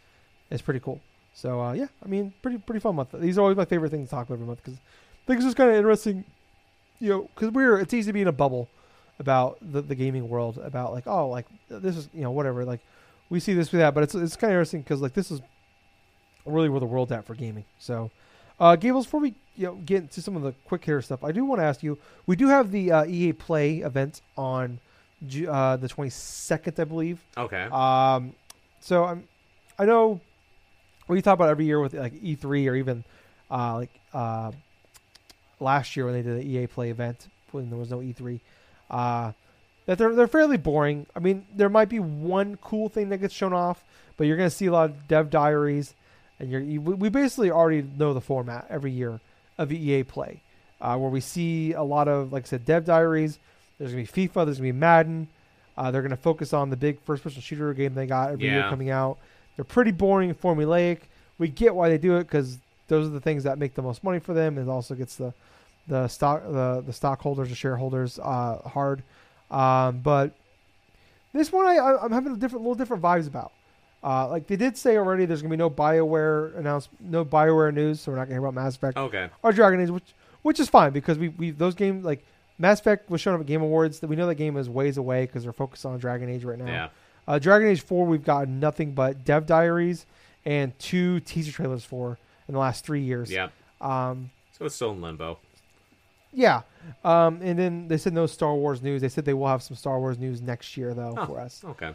is 0.51 0.61
pretty 0.61 0.79
cool. 0.79 1.01
So 1.35 1.61
uh, 1.61 1.73
yeah, 1.73 1.87
I 2.03 2.07
mean, 2.07 2.33
pretty 2.41 2.57
pretty 2.57 2.79
fun 2.79 2.95
month. 2.95 3.09
These 3.13 3.37
are 3.37 3.41
always 3.41 3.57
my 3.57 3.65
favorite 3.65 3.91
things 3.91 4.09
to 4.09 4.15
talk 4.15 4.25
about 4.27 4.35
every 4.35 4.47
month 4.47 4.63
because 4.63 4.79
I 4.79 5.27
think 5.27 5.37
it's 5.37 5.45
just 5.45 5.57
kind 5.57 5.69
of 5.69 5.75
interesting. 5.75 6.25
You 6.99 7.09
know, 7.09 7.29
because 7.35 7.51
we're 7.51 7.77
it's 7.77 7.93
easy 7.93 8.09
to 8.09 8.13
be 8.13 8.21
in 8.21 8.27
a 8.27 8.31
bubble 8.31 8.69
about 9.19 9.57
the, 9.61 9.81
the 9.81 9.95
gaming 9.95 10.27
world 10.27 10.57
about 10.57 10.91
like 10.91 11.07
oh 11.07 11.29
like 11.29 11.45
this 11.69 11.95
is 11.95 12.09
you 12.13 12.21
know 12.21 12.31
whatever 12.31 12.65
like 12.65 12.81
we 13.29 13.39
see 13.39 13.53
this 13.53 13.71
we 13.71 13.79
that 13.79 13.93
but 13.93 14.03
it's 14.03 14.13
it's 14.15 14.35
kind 14.35 14.51
of 14.51 14.55
interesting 14.55 14.81
because 14.81 15.01
like 15.01 15.13
this 15.13 15.31
is 15.31 15.41
really 16.45 16.69
where 16.69 16.79
the 16.79 16.85
world's 16.85 17.11
at 17.11 17.25
for 17.25 17.35
gaming. 17.35 17.65
So, 17.79 18.11
uh, 18.59 18.75
Gables, 18.75 19.05
before 19.05 19.19
we 19.19 19.35
you 19.55 19.67
know 19.67 19.75
get 19.85 20.03
into 20.03 20.21
some 20.21 20.35
of 20.35 20.43
the 20.43 20.53
quick 20.65 20.85
hitter 20.85 21.01
stuff, 21.01 21.23
I 21.23 21.31
do 21.31 21.43
want 21.43 21.59
to 21.59 21.65
ask 21.65 21.83
you. 21.83 21.97
We 22.25 22.35
do 22.35 22.47
have 22.47 22.71
the 22.71 22.91
uh, 22.91 23.05
EA 23.05 23.33
Play 23.33 23.79
event 23.79 24.21
on 24.37 24.79
uh, 25.49 25.77
the 25.77 25.87
twenty 25.87 26.09
second, 26.09 26.79
I 26.79 26.83
believe. 26.85 27.23
Okay. 27.37 27.63
Um, 27.71 28.33
so 28.79 29.05
I'm, 29.05 29.27
I 29.77 29.85
know 29.85 30.21
we 31.07 31.21
talk 31.21 31.33
about 31.35 31.49
every 31.49 31.65
year 31.65 31.79
with 31.79 31.93
like 31.93 32.13
E3 32.13 32.69
or 32.69 32.75
even 32.75 33.03
uh, 33.51 33.75
like 33.75 33.99
uh, 34.13 34.51
last 35.59 35.95
year 35.95 36.05
when 36.05 36.13
they 36.13 36.21
did 36.21 36.37
the 36.37 36.45
EA 36.45 36.67
Play 36.67 36.89
event 36.89 37.27
when 37.51 37.69
there 37.69 37.79
was 37.79 37.89
no 37.91 37.99
E3. 37.99 38.39
Uh, 38.89 39.31
that 39.85 39.97
they're 39.97 40.15
they're 40.15 40.27
fairly 40.27 40.57
boring. 40.57 41.05
I 41.15 41.19
mean, 41.19 41.45
there 41.55 41.69
might 41.69 41.89
be 41.89 41.99
one 41.99 42.57
cool 42.57 42.89
thing 42.89 43.09
that 43.09 43.19
gets 43.19 43.33
shown 43.33 43.53
off, 43.53 43.83
but 44.17 44.25
you're 44.27 44.37
gonna 44.37 44.49
see 44.49 44.65
a 44.65 44.71
lot 44.71 44.89
of 44.89 45.07
dev 45.07 45.29
diaries, 45.29 45.93
and 46.39 46.49
you're 46.49 46.61
you, 46.61 46.81
we 46.81 47.09
basically 47.09 47.51
already 47.51 47.83
know 47.97 48.13
the 48.13 48.21
format 48.21 48.65
every 48.69 48.91
year 48.91 49.19
of 49.57 49.71
EA 49.71 50.03
Play, 50.03 50.41
uh, 50.81 50.97
where 50.97 51.09
we 51.09 51.21
see 51.21 51.73
a 51.73 51.83
lot 51.83 52.07
of 52.07 52.33
like 52.33 52.43
I 52.45 52.47
said, 52.47 52.65
dev 52.65 52.85
diaries. 52.85 53.37
There's 53.77 53.91
gonna 53.91 54.03
be 54.03 54.07
FIFA. 54.27 54.45
There's 54.45 54.57
gonna 54.57 54.69
be 54.69 54.71
Madden. 54.71 55.27
Uh, 55.77 55.91
they're 55.91 56.01
gonna 56.01 56.17
focus 56.17 56.53
on 56.53 56.69
the 56.69 56.77
big 56.77 56.99
first-person 57.01 57.41
shooter 57.41 57.73
game 57.73 57.93
they 57.93 58.07
got 58.07 58.31
every 58.31 58.45
year 58.45 58.69
coming 58.69 58.89
out. 58.89 59.17
They're 59.55 59.65
pretty 59.65 59.91
boring 59.91 60.29
and 60.29 60.39
formulaic. 60.39 60.99
We 61.37 61.47
get 61.47 61.75
why 61.75 61.89
they 61.89 61.97
do 61.97 62.17
it 62.17 62.23
because 62.23 62.57
those 62.87 63.07
are 63.07 63.11
the 63.11 63.19
things 63.21 63.43
that 63.43 63.57
make 63.57 63.73
the 63.75 63.81
most 63.81 64.03
money 64.03 64.19
for 64.19 64.33
them. 64.33 64.57
It 64.57 64.67
also 64.67 64.95
gets 64.95 65.15
the 65.15 65.33
the 65.87 66.07
stock 66.07 66.43
the 66.43 66.83
the 66.85 66.93
stockholders 66.93 67.51
or 67.51 67.55
shareholders 67.55 68.19
uh, 68.19 68.57
hard. 68.67 69.03
Um, 69.51 69.99
but 69.99 70.31
this 71.33 71.51
one 71.51 71.65
I, 71.65 71.75
I 71.75 72.03
I'm 72.03 72.11
having 72.11 72.33
a 72.33 72.37
different 72.37 72.63
little 72.63 72.75
different 72.75 73.03
vibes 73.03 73.27
about. 73.27 73.51
Uh, 74.03 74.27
like 74.27 74.45
they 74.45 74.55
did 74.55 74.77
say 74.77 74.97
already, 74.97 75.25
there's 75.25 75.41
gonna 75.41 75.49
be 75.51 75.57
no 75.57 75.69
Bioware 75.69 76.55
announced, 76.57 76.89
no 76.99 77.25
Bioware 77.25 77.73
news, 77.73 77.99
so 78.01 78.11
we're 78.11 78.17
not 78.17 78.25
gonna 78.25 78.35
hear 78.35 78.45
about 78.45 78.53
Mass 78.53 78.75
Effect 78.75 78.97
Okay. 78.97 79.29
or 79.41 79.51
Dragon 79.51 79.79
Age, 79.81 79.89
which 79.89 80.13
which 80.43 80.59
is 80.59 80.69
fine 80.69 80.91
because 80.91 81.17
we 81.17 81.29
we 81.29 81.49
those 81.51 81.73
games 81.73 82.05
like 82.05 82.23
Mass 82.59 82.79
Effect 82.79 83.09
was 83.09 83.19
shown 83.19 83.33
up 83.33 83.41
at 83.41 83.47
Game 83.47 83.61
Awards. 83.63 83.99
That 83.99 84.07
we 84.07 84.15
know 84.15 84.27
that 84.27 84.35
game 84.35 84.57
is 84.57 84.69
ways 84.69 84.97
away 84.97 85.25
because 85.25 85.41
they're 85.43 85.53
focused 85.53 85.85
on 85.87 85.97
Dragon 85.97 86.29
Age 86.29 86.43
right 86.43 86.57
now. 86.59 86.67
Yeah. 86.67 86.89
Uh, 87.27 87.39
Dragon 87.39 87.67
Age 87.69 87.81
4, 87.81 88.05
we've 88.05 88.23
got 88.23 88.47
nothing 88.47 88.91
but 88.93 89.23
dev 89.25 89.45
diaries 89.45 90.05
and 90.45 90.77
two 90.79 91.19
teaser 91.21 91.51
trailers 91.51 91.83
for, 91.83 92.17
in 92.47 92.53
the 92.53 92.59
last 92.59 92.85
three 92.85 93.01
years. 93.01 93.31
Yeah. 93.31 93.49
Um, 93.81 94.29
So 94.57 94.65
it's 94.65 94.75
still 94.75 94.91
in 94.91 95.01
limbo. 95.01 95.39
yeah. 96.33 96.61
Um, 97.03 97.39
and 97.41 97.57
then 97.57 97.87
they 97.87 97.97
said 97.97 98.13
no 98.13 98.27
Star 98.27 98.53
Wars 98.53 98.81
news. 98.83 99.01
They 99.01 99.09
said 99.09 99.25
they 99.25 99.33
will 99.33 99.47
have 99.47 99.63
some 99.63 99.75
Star 99.75 99.99
Wars 99.99 100.19
news 100.19 100.39
next 100.41 100.77
year 100.77 100.93
though 100.93 101.15
Oh. 101.17 101.25
for 101.25 101.39
us. 101.39 101.63
Okay. 101.65 101.91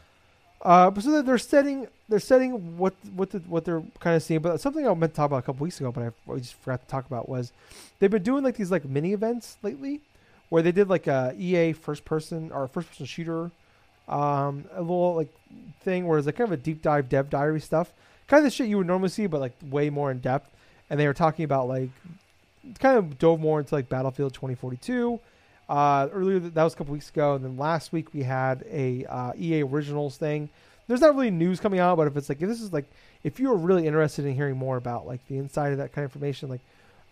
Uh, 0.62 0.90
but 0.90 1.02
so 1.04 1.22
they're 1.22 1.38
setting 1.38 1.86
they're 2.08 2.18
setting 2.18 2.76
what 2.76 2.92
what 3.14 3.30
the, 3.30 3.38
what 3.40 3.64
they're 3.64 3.82
kind 4.00 4.16
of 4.16 4.22
seeing. 4.22 4.40
But 4.40 4.60
something 4.60 4.86
I 4.86 4.92
meant 4.94 5.12
to 5.12 5.16
talk 5.16 5.26
about 5.26 5.38
a 5.38 5.42
couple 5.42 5.62
weeks 5.64 5.78
ago, 5.80 5.90
but 5.92 6.02
I, 6.28 6.32
I 6.32 6.36
just 6.38 6.54
forgot 6.54 6.82
to 6.82 6.86
talk 6.88 7.06
about 7.06 7.28
was 7.28 7.52
they've 7.98 8.10
been 8.10 8.22
doing 8.24 8.42
like 8.44 8.56
these 8.56 8.70
like 8.70 8.84
mini 8.84 9.12
events 9.12 9.56
lately, 9.62 10.00
where 10.50 10.60
they 10.62 10.72
did 10.72 10.88
like 10.90 11.06
a 11.06 11.34
EA 11.38 11.72
first 11.72 12.04
person 12.04 12.50
or 12.52 12.66
first 12.68 12.88
person 12.90 13.06
shooter, 13.06 13.52
um, 14.10 14.64
a 14.74 14.80
little 14.80 15.14
like 15.14 15.32
thing 15.82 16.06
where 16.06 16.18
it's 16.18 16.26
like 16.26 16.36
kind 16.36 16.52
of 16.52 16.58
a 16.58 16.62
deep 16.62 16.82
dive 16.82 17.08
dev 17.08 17.30
diary 17.30 17.60
stuff, 17.60 17.92
kind 18.26 18.40
of 18.40 18.44
the 18.44 18.50
shit 18.50 18.68
you 18.68 18.76
would 18.76 18.86
normally 18.86 19.08
see, 19.08 19.26
but 19.26 19.40
like 19.40 19.54
way 19.62 19.88
more 19.88 20.10
in 20.10 20.18
depth. 20.18 20.50
And 20.90 20.98
they 20.98 21.06
were 21.06 21.14
talking 21.14 21.44
about 21.44 21.68
like 21.68 21.90
kind 22.78 22.98
of 22.98 23.18
dove 23.18 23.40
more 23.40 23.60
into 23.60 23.74
like 23.74 23.88
Battlefield 23.88 24.34
2042. 24.34 25.18
Uh, 25.68 26.08
earlier 26.12 26.40
that 26.40 26.64
was 26.64 26.74
a 26.74 26.76
couple 26.76 26.92
weeks 26.92 27.08
ago, 27.08 27.36
and 27.36 27.44
then 27.44 27.56
last 27.56 27.92
week 27.92 28.12
we 28.12 28.24
had 28.24 28.64
a 28.68 29.04
uh, 29.06 29.32
EA 29.38 29.62
Originals 29.62 30.16
thing. 30.16 30.48
There's 30.88 31.00
not 31.00 31.14
really 31.14 31.30
news 31.30 31.60
coming 31.60 31.78
out, 31.78 31.96
but 31.96 32.08
if 32.08 32.16
it's 32.16 32.28
like 32.28 32.42
if 32.42 32.48
this 32.48 32.60
is 32.60 32.72
like 32.72 32.86
if 33.22 33.38
you 33.38 33.52
are 33.52 33.56
really 33.56 33.86
interested 33.86 34.24
in 34.24 34.34
hearing 34.34 34.56
more 34.56 34.76
about 34.76 35.06
like 35.06 35.24
the 35.28 35.38
inside 35.38 35.70
of 35.70 35.78
that 35.78 35.92
kind 35.92 36.04
of 36.04 36.10
information, 36.10 36.48
like 36.48 36.60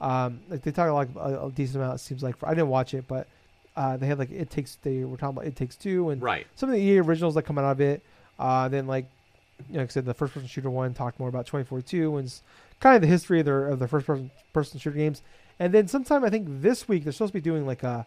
um, 0.00 0.40
like 0.48 0.62
they 0.62 0.72
talk 0.72 0.92
like 0.92 1.08
a, 1.14 1.46
a 1.46 1.50
decent 1.52 1.76
amount. 1.76 1.96
It 1.96 1.98
seems 1.98 2.24
like 2.24 2.36
for, 2.36 2.48
I 2.48 2.54
didn't 2.54 2.68
watch 2.68 2.94
it, 2.94 3.06
but 3.06 3.28
uh, 3.76 3.96
they 3.96 4.06
had 4.06 4.18
like 4.18 4.30
it 4.30 4.50
takes 4.50 4.76
they 4.82 5.04
were 5.04 5.16
talking 5.16 5.36
about 5.36 5.46
it 5.46 5.56
takes 5.56 5.76
two 5.76 6.10
and 6.10 6.20
Right. 6.22 6.46
some 6.56 6.68
of 6.68 6.74
the 6.74 6.80
EA 6.82 6.98
originals 6.98 7.34
that 7.34 7.42
come 7.42 7.58
out 7.58 7.64
of 7.70 7.80
it. 7.80 8.02
Uh, 8.38 8.68
then 8.68 8.86
like, 8.86 9.06
you 9.68 9.74
know, 9.74 9.80
like 9.80 9.90
I 9.90 9.92
said, 9.92 10.04
the 10.04 10.14
first 10.14 10.34
person 10.34 10.48
shooter 10.48 10.70
one 10.70 10.94
talked 10.94 11.18
more 11.20 11.28
about 11.28 11.46
2042 11.46 12.16
and 12.16 12.32
kind 12.80 12.96
of 12.96 13.02
the 13.02 13.08
history 13.08 13.40
of 13.40 13.46
their 13.46 13.68
of 13.68 13.78
the 13.78 13.88
first 13.88 14.06
person 14.06 14.30
person 14.52 14.78
shooter 14.80 14.96
games. 14.96 15.22
And 15.60 15.72
then 15.74 15.88
sometime 15.88 16.24
I 16.24 16.30
think 16.30 16.46
this 16.62 16.88
week 16.88 17.04
they're 17.04 17.12
supposed 17.12 17.32
to 17.32 17.38
be 17.38 17.40
doing 17.42 17.66
like 17.66 17.82
a 17.82 18.06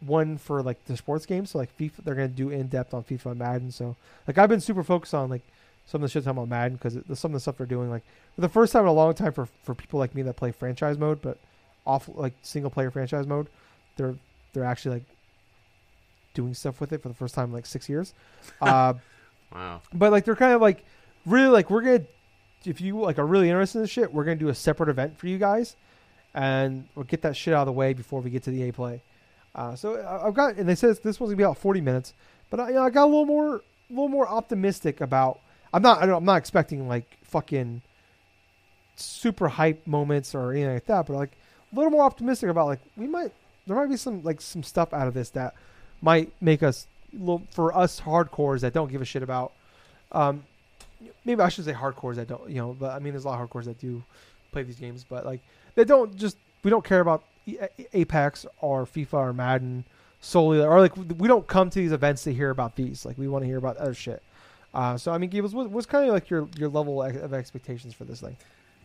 one 0.00 0.36
for 0.38 0.62
like 0.62 0.84
the 0.86 0.96
sports 0.96 1.26
games. 1.26 1.50
So 1.50 1.58
like 1.58 1.76
FIFA, 1.78 2.04
they're 2.04 2.14
gonna 2.14 2.28
do 2.28 2.50
in 2.50 2.66
depth 2.68 2.92
on 2.94 3.04
FIFA 3.04 3.26
and 3.26 3.38
Madden. 3.38 3.70
So 3.70 3.96
like 4.26 4.38
I've 4.38 4.48
been 4.48 4.60
super 4.60 4.82
focused 4.82 5.14
on 5.14 5.28
like 5.30 5.42
some 5.86 6.02
of 6.02 6.08
the 6.08 6.12
shit 6.12 6.24
talking 6.24 6.38
about 6.38 6.48
Madden 6.48 6.76
because 6.76 6.94
some 7.18 7.30
of 7.30 7.34
the 7.34 7.40
stuff 7.40 7.58
they're 7.58 7.66
doing 7.66 7.90
like 7.90 8.02
for 8.34 8.40
the 8.40 8.48
first 8.48 8.72
time 8.72 8.82
in 8.82 8.88
a 8.88 8.92
long 8.92 9.14
time 9.14 9.32
for 9.32 9.46
for 9.64 9.74
people 9.74 9.98
like 9.98 10.14
me 10.14 10.22
that 10.22 10.34
play 10.36 10.52
franchise 10.52 10.98
mode, 10.98 11.20
but 11.22 11.38
off 11.84 12.08
like 12.14 12.34
single 12.42 12.70
player 12.70 12.90
franchise 12.90 13.26
mode, 13.26 13.48
they're 13.96 14.14
they're 14.52 14.64
actually 14.64 14.96
like 14.96 15.04
doing 16.34 16.54
stuff 16.54 16.80
with 16.80 16.92
it 16.92 17.02
for 17.02 17.08
the 17.08 17.14
first 17.14 17.34
time 17.34 17.46
in 17.46 17.52
like 17.52 17.66
six 17.66 17.88
years. 17.88 18.14
Uh, 18.60 18.94
Wow. 19.54 19.82
but 19.92 20.10
like 20.12 20.24
they're 20.24 20.34
kind 20.34 20.54
of 20.54 20.62
like 20.62 20.82
really 21.26 21.48
like 21.48 21.68
we're 21.68 21.82
gonna 21.82 22.04
if 22.64 22.80
you 22.80 22.98
like 23.00 23.18
are 23.18 23.26
really 23.26 23.50
interested 23.50 23.78
in 23.78 23.82
this 23.84 23.90
shit, 23.90 24.12
we're 24.14 24.24
gonna 24.24 24.36
do 24.36 24.48
a 24.48 24.54
separate 24.54 24.88
event 24.88 25.18
for 25.18 25.26
you 25.26 25.36
guys, 25.36 25.76
and 26.32 26.88
we'll 26.94 27.04
get 27.04 27.20
that 27.22 27.36
shit 27.36 27.52
out 27.52 27.60
of 27.60 27.66
the 27.66 27.72
way 27.72 27.92
before 27.92 28.20
we 28.22 28.30
get 28.30 28.42
to 28.44 28.50
the 28.50 28.62
EA 28.62 28.72
Play. 28.72 29.02
Uh, 29.54 29.74
so 29.76 29.96
I- 29.96 30.26
I've 30.26 30.32
got 30.32 30.56
and 30.56 30.66
they 30.66 30.74
said 30.74 30.96
this 31.02 31.20
one's 31.20 31.30
gonna 31.30 31.36
be 31.36 31.42
about 31.42 31.58
forty 31.58 31.82
minutes, 31.82 32.14
but 32.48 32.60
I, 32.60 32.68
you 32.68 32.74
know, 32.76 32.82
I 32.84 32.88
got 32.90 33.04
a 33.04 33.06
little 33.06 33.26
more 33.26 33.56
a 33.56 33.60
little 33.90 34.08
more 34.08 34.26
optimistic 34.26 35.00
about. 35.02 35.40
I'm 35.74 35.82
not 35.82 36.02
I 36.02 36.06
don't, 36.06 36.16
I'm 36.16 36.24
not 36.24 36.36
expecting 36.36 36.88
like 36.88 37.18
fucking 37.24 37.82
super 38.96 39.48
hype 39.48 39.86
moments 39.86 40.34
or 40.34 40.52
anything 40.52 40.74
like 40.74 40.86
that, 40.86 41.06
but 41.06 41.14
like 41.14 41.32
a 41.72 41.76
little 41.76 41.90
more 41.90 42.04
optimistic 42.04 42.48
about 42.48 42.66
like 42.66 42.80
we 42.96 43.06
might 43.06 43.32
there 43.66 43.76
might 43.76 43.88
be 43.88 43.96
some 43.96 44.22
like 44.22 44.40
some 44.40 44.62
stuff 44.62 44.92
out 44.92 45.08
of 45.08 45.14
this 45.14 45.30
that 45.30 45.54
might 46.00 46.32
make 46.40 46.62
us 46.62 46.86
for 47.50 47.76
us 47.76 48.00
hardcores 48.00 48.60
that 48.60 48.72
don't 48.72 48.90
give 48.90 49.02
a 49.02 49.04
shit 49.04 49.22
about 49.22 49.52
um 50.12 50.44
maybe 51.24 51.40
I 51.40 51.48
should 51.48 51.64
say 51.64 51.72
hardcores 51.72 52.16
that 52.16 52.28
don't 52.28 52.48
you 52.48 52.56
know 52.56 52.76
but 52.78 52.92
I 52.92 52.98
mean 52.98 53.12
there's 53.12 53.24
a 53.24 53.28
lot 53.28 53.40
of 53.40 53.48
hardcores 53.48 53.64
that 53.64 53.78
do 53.78 54.02
play 54.50 54.62
these 54.62 54.78
games 54.78 55.04
but 55.08 55.24
like 55.26 55.40
they 55.74 55.84
don't 55.84 56.16
just 56.16 56.36
we 56.62 56.70
don't 56.70 56.84
care 56.84 57.00
about 57.00 57.24
Apex 57.92 58.46
or 58.60 58.86
FIFA 58.86 59.14
or 59.14 59.32
Madden 59.32 59.84
solely 60.20 60.60
or 60.60 60.80
like 60.80 60.96
we 60.96 61.28
don't 61.28 61.46
come 61.46 61.70
to 61.70 61.78
these 61.78 61.92
events 61.92 62.24
to 62.24 62.32
hear 62.32 62.50
about 62.50 62.76
these 62.76 63.04
like 63.04 63.18
we 63.18 63.28
want 63.28 63.42
to 63.42 63.46
hear 63.46 63.58
about 63.58 63.76
other 63.76 63.94
shit 63.94 64.22
uh, 64.74 64.96
so 64.96 65.12
I 65.12 65.18
mean 65.18 65.28
Gables 65.28 65.54
what, 65.54 65.70
what's 65.70 65.86
kind 65.86 66.06
of 66.06 66.14
like 66.14 66.30
your 66.30 66.48
your 66.56 66.68
level 66.68 67.02
of 67.02 67.34
expectations 67.34 67.92
for 67.92 68.04
this 68.04 68.20
thing 68.20 68.36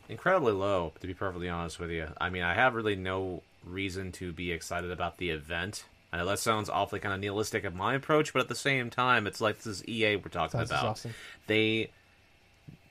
Incredibly 0.10 0.54
low, 0.54 0.94
to 1.02 1.08
be 1.08 1.14
perfectly 1.14 1.50
honest 1.50 1.80
with 1.80 1.92
you. 1.92 2.08
I 2.20 2.30
mean, 2.30 2.44
I 2.44 2.54
have 2.54 2.76
really 2.76 2.96
no 2.96 3.44
reason 3.72 4.12
to 4.14 4.32
be 4.32 4.52
excited 4.52 4.92
about 4.92 5.18
the 5.18 5.30
event. 5.30 5.86
I 6.12 6.18
know 6.18 6.26
that 6.28 6.40
sounds 6.40 6.70
awfully 6.70 7.00
kind 7.00 7.14
of 7.14 7.20
nihilistic 7.20 7.64
of 7.64 7.76
my 7.76 7.94
approach, 7.94 8.34
but 8.34 8.42
at 8.42 8.48
the 8.48 8.56
same 8.56 8.90
time, 8.90 9.28
it's 9.28 9.42
like 9.42 9.58
this 9.58 9.68
is 9.68 9.88
EA 9.88 10.16
we're 10.16 10.30
talking 10.30 10.60
Sounds 10.60 10.72
about. 10.72 10.84
exhausting. 10.84 11.14
They 11.48 11.90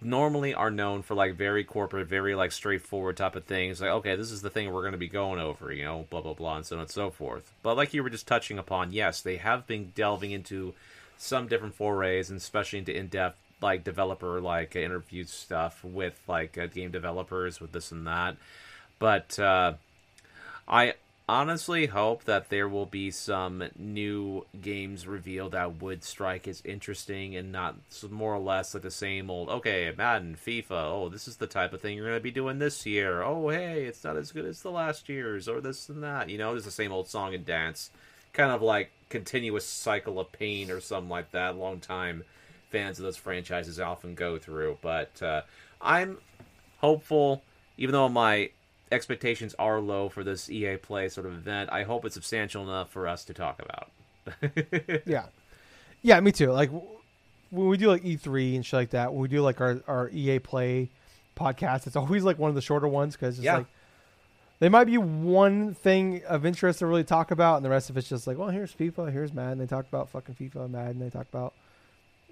normally 0.02 0.54
are 0.54 0.70
known 0.70 1.02
for 1.02 1.14
like 1.14 1.34
very 1.34 1.64
corporate, 1.64 2.08
very 2.08 2.34
like 2.34 2.52
straightforward 2.52 3.16
type 3.16 3.34
of 3.34 3.44
things. 3.44 3.80
Like, 3.80 3.90
okay, 3.90 4.16
this 4.16 4.30
is 4.30 4.42
the 4.42 4.50
thing 4.50 4.70
we're 4.72 4.82
going 4.82 4.92
to 4.92 4.98
be 4.98 5.08
going 5.08 5.40
over, 5.40 5.72
you 5.72 5.84
know, 5.84 6.06
blah 6.10 6.20
blah 6.20 6.34
blah, 6.34 6.56
and 6.56 6.66
so 6.66 6.76
on 6.76 6.82
and 6.82 6.90
so 6.90 7.10
forth. 7.10 7.50
But 7.62 7.76
like 7.76 7.94
you 7.94 8.02
were 8.02 8.10
just 8.10 8.26
touching 8.26 8.58
upon, 8.58 8.92
yes, 8.92 9.20
they 9.20 9.36
have 9.36 9.66
been 9.66 9.92
delving 9.94 10.30
into 10.30 10.74
some 11.18 11.48
different 11.48 11.74
forays, 11.74 12.28
and 12.28 12.36
especially 12.36 12.80
into 12.80 12.94
in-depth 12.94 13.38
like 13.62 13.82
developer 13.84 14.40
like 14.40 14.76
interview 14.76 15.24
stuff 15.24 15.82
with 15.82 16.20
like 16.28 16.58
uh, 16.58 16.66
game 16.66 16.90
developers 16.90 17.60
with 17.60 17.72
this 17.72 17.90
and 17.90 18.06
that. 18.06 18.36
But 18.98 19.38
uh, 19.38 19.74
I 20.68 20.94
honestly 21.28 21.86
hope 21.86 22.24
that 22.24 22.50
there 22.50 22.68
will 22.68 22.86
be 22.86 23.10
some 23.10 23.64
new 23.76 24.46
games 24.60 25.06
revealed 25.06 25.52
that 25.52 25.82
would 25.82 26.04
strike 26.04 26.46
as 26.46 26.62
interesting 26.64 27.34
and 27.34 27.50
not 27.50 27.74
more 28.10 28.34
or 28.34 28.38
less 28.38 28.74
like 28.74 28.84
the 28.84 28.90
same 28.92 29.28
old 29.28 29.48
okay 29.48 29.92
madden 29.98 30.36
fifa 30.36 30.70
oh 30.70 31.08
this 31.08 31.26
is 31.26 31.36
the 31.36 31.48
type 31.48 31.72
of 31.72 31.80
thing 31.80 31.96
you're 31.96 32.06
going 32.06 32.16
to 32.16 32.22
be 32.22 32.30
doing 32.30 32.58
this 32.58 32.86
year. 32.86 33.22
Oh 33.22 33.48
hey 33.48 33.84
it's 33.84 34.04
not 34.04 34.16
as 34.16 34.32
good 34.32 34.44
as 34.44 34.62
the 34.62 34.70
last 34.70 35.08
year's 35.08 35.48
or 35.48 35.60
this 35.60 35.88
and 35.88 36.02
that 36.02 36.30
you 36.30 36.38
know 36.38 36.54
it's 36.54 36.64
the 36.64 36.70
same 36.70 36.92
old 36.92 37.08
song 37.08 37.34
and 37.34 37.44
dance. 37.44 37.90
Kind 38.32 38.52
of 38.52 38.62
like 38.62 38.92
continuous 39.08 39.66
cycle 39.66 40.20
of 40.20 40.30
pain 40.32 40.70
or 40.70 40.80
something 40.80 41.10
like 41.10 41.32
that 41.32 41.56
long 41.56 41.80
time 41.80 42.24
fans 42.70 42.98
of 42.98 43.04
those 43.04 43.16
franchises 43.16 43.80
often 43.80 44.14
go 44.14 44.38
through. 44.38 44.78
But 44.80 45.22
uh, 45.22 45.42
i'm 45.80 46.18
hopeful 46.78 47.42
even 47.76 47.92
though 47.92 48.08
my 48.08 48.50
expectations 48.92 49.54
are 49.58 49.80
low 49.80 50.08
for 50.08 50.22
this 50.24 50.48
EA 50.50 50.76
Play 50.76 51.08
sort 51.08 51.26
of 51.26 51.32
event. 51.32 51.70
I 51.72 51.82
hope 51.82 52.04
it's 52.04 52.14
substantial 52.14 52.62
enough 52.62 52.90
for 52.90 53.06
us 53.08 53.24
to 53.26 53.34
talk 53.34 53.60
about. 53.62 53.90
yeah 55.06 55.26
yeah 56.02 56.18
me 56.18 56.32
too 56.32 56.50
like 56.50 56.68
when 57.50 57.68
we 57.68 57.76
do 57.76 57.86
like 57.88 58.02
e3 58.02 58.56
and 58.56 58.66
shit 58.66 58.72
like 58.72 58.90
that 58.90 59.12
when 59.12 59.22
we 59.22 59.28
do 59.28 59.40
like 59.40 59.60
our, 59.60 59.80
our 59.86 60.10
ea 60.12 60.40
play 60.40 60.88
podcast 61.36 61.86
it's 61.86 61.94
always 61.94 62.24
like 62.24 62.36
one 62.36 62.48
of 62.48 62.56
the 62.56 62.60
shorter 62.60 62.88
ones 62.88 63.14
because 63.14 63.38
it's 63.38 63.44
Yeah. 63.44 63.58
like 63.58 63.66
there 64.58 64.68
might 64.68 64.86
be 64.86 64.98
one 64.98 65.74
thing 65.74 66.22
of 66.28 66.44
interest 66.44 66.80
to 66.80 66.86
really 66.86 67.04
talk 67.04 67.30
about 67.30 67.54
and 67.56 67.64
the 67.64 67.70
rest 67.70 67.88
of 67.88 67.96
it's 67.96 68.08
just 68.08 68.26
like 68.26 68.36
well 68.36 68.48
here's 68.48 68.74
fifa 68.74 69.12
here's 69.12 69.32
madden 69.32 69.58
they 69.58 69.66
talk 69.66 69.86
about 69.86 70.08
fucking 70.10 70.34
fifa 70.34 70.56
and 70.64 70.72
madden 70.72 70.98
they 70.98 71.08
talk 71.10 71.26
about 71.32 71.54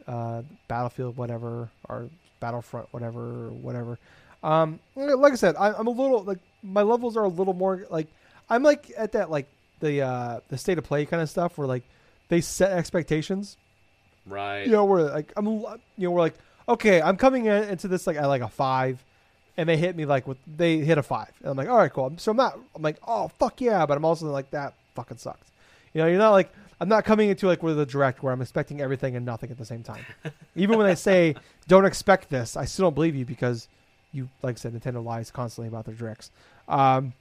uh, 0.08 0.42
battlefield 0.66 1.16
whatever 1.16 1.68
or 1.88 2.08
battlefront 2.40 2.88
whatever 2.92 3.46
or 3.46 3.50
whatever 3.50 3.98
um, 4.44 4.78
like 4.94 5.32
i 5.32 5.36
said 5.36 5.56
I, 5.56 5.72
i'm 5.72 5.86
a 5.86 5.90
little 5.90 6.22
like 6.22 6.38
my 6.62 6.82
levels 6.82 7.16
are 7.16 7.24
a 7.24 7.28
little 7.28 7.54
more 7.54 7.86
like 7.90 8.06
i'm 8.48 8.62
like 8.62 8.92
at 8.96 9.12
that 9.12 9.30
like 9.30 9.48
the 9.80 10.02
uh 10.02 10.40
the 10.48 10.58
state 10.58 10.78
of 10.78 10.84
play 10.84 11.04
kind 11.06 11.22
of 11.22 11.28
stuff 11.28 11.58
where 11.58 11.66
like 11.66 11.82
they 12.28 12.40
set 12.40 12.72
expectations. 12.72 13.56
right. 14.26 14.64
You 14.64 14.72
know, 14.72 14.84
where 14.84 15.02
like 15.02 15.32
I'm, 15.36 15.46
you 15.46 15.78
know, 15.98 16.10
we're 16.10 16.20
like, 16.20 16.34
okay, 16.68 17.02
I'm 17.02 17.16
coming 17.16 17.46
in, 17.46 17.64
into 17.64 17.88
this 17.88 18.06
like 18.06 18.16
at 18.16 18.26
like 18.26 18.42
a 18.42 18.48
five, 18.48 19.04
and 19.56 19.68
they 19.68 19.76
hit 19.76 19.96
me 19.96 20.04
like 20.06 20.26
with 20.26 20.38
they 20.46 20.78
hit 20.78 20.98
a 20.98 21.02
five, 21.02 21.32
and 21.40 21.50
I'm 21.50 21.56
like, 21.56 21.68
all 21.68 21.76
right, 21.76 21.92
cool. 21.92 22.12
So 22.16 22.30
I'm 22.30 22.36
not, 22.36 22.58
I'm 22.74 22.82
like, 22.82 22.98
oh 23.06 23.28
fuck 23.38 23.60
yeah, 23.60 23.86
but 23.86 23.96
I'm 23.96 24.04
also 24.04 24.26
like 24.26 24.50
that 24.50 24.74
fucking 24.94 25.18
sucks. 25.18 25.50
You 25.92 26.00
know, 26.00 26.08
you're 26.08 26.18
not 26.18 26.32
like 26.32 26.52
I'm 26.80 26.88
not 26.88 27.04
coming 27.04 27.28
into 27.28 27.46
like 27.46 27.62
with 27.62 27.78
a 27.78 27.86
direct 27.86 28.22
where 28.22 28.32
I'm 28.32 28.42
expecting 28.42 28.80
everything 28.80 29.16
and 29.16 29.24
nothing 29.24 29.50
at 29.50 29.58
the 29.58 29.64
same 29.64 29.82
time. 29.82 30.04
Even 30.56 30.78
when 30.78 30.86
they 30.86 30.94
say 30.94 31.36
don't 31.68 31.84
expect 31.84 32.30
this, 32.30 32.56
I 32.56 32.64
still 32.64 32.86
don't 32.86 32.94
believe 32.94 33.14
you 33.14 33.24
because 33.24 33.68
you, 34.14 34.28
like 34.42 34.56
I 34.56 34.58
said, 34.58 34.72
Nintendo 34.72 35.04
lies 35.04 35.30
constantly 35.30 35.68
about 35.68 35.84
their 35.84 35.94
directs. 35.94 36.30
Um, 36.68 37.12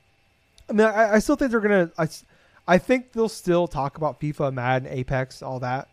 I 0.69 0.73
mean, 0.73 0.87
I, 0.87 1.15
I 1.15 1.19
still 1.19 1.35
think 1.35 1.51
they're 1.51 1.59
gonna. 1.59 1.91
I, 1.97 2.07
I 2.67 2.77
think 2.77 3.11
they'll 3.11 3.27
still 3.27 3.67
talk 3.67 3.97
about 3.97 4.21
FIFA, 4.21 4.53
Madden, 4.53 4.87
Apex, 4.89 5.41
all 5.41 5.59
that. 5.59 5.89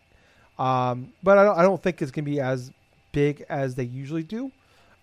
Um, 0.57 1.11
but 1.23 1.37
I 1.37 1.43
don't, 1.43 1.57
I 1.57 1.63
don't 1.63 1.81
think 1.81 2.01
it's 2.01 2.11
gonna 2.11 2.25
be 2.25 2.39
as 2.39 2.71
big 3.11 3.43
as 3.49 3.75
they 3.75 3.83
usually 3.83 4.23
do. 4.23 4.51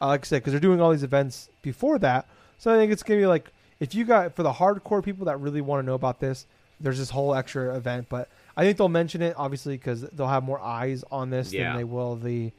Uh, 0.01 0.07
like 0.09 0.23
I 0.23 0.25
said, 0.25 0.37
because 0.43 0.53
they're 0.53 0.61
doing 0.61 0.81
all 0.81 0.91
these 0.93 1.03
events 1.03 1.51
before 1.63 1.99
that, 1.99 2.27
so 2.59 2.73
I 2.73 2.77
think 2.79 2.93
it's 2.93 3.03
gonna 3.03 3.21
be 3.21 3.27
like 3.27 3.51
if 3.81 3.95
you 3.95 4.05
got 4.05 4.35
for 4.35 4.43
the 4.43 4.53
hardcore 4.53 5.05
people 5.05 5.27
that 5.27 5.39
really 5.41 5.61
want 5.61 5.83
to 5.83 5.87
know 5.87 5.95
about 5.95 6.21
this, 6.21 6.47
there's 6.81 6.99
this 6.99 7.11
whole 7.11 7.35
extra 7.35 7.77
event. 7.77 8.09
But 8.09 8.29
I 8.57 8.63
think 8.65 8.79
they'll 8.79 8.89
mention 8.89 9.21
it 9.23 9.35
obviously 9.37 9.77
because 9.77 10.03
they'll 10.03 10.27
have 10.29 10.45
more 10.45 10.61
eyes 10.61 11.05
on 11.11 11.31
this 11.31 11.53
Yeah. 11.53 11.69
than 11.71 11.77
they 11.79 11.85
will 11.85 12.17
the 12.17 12.53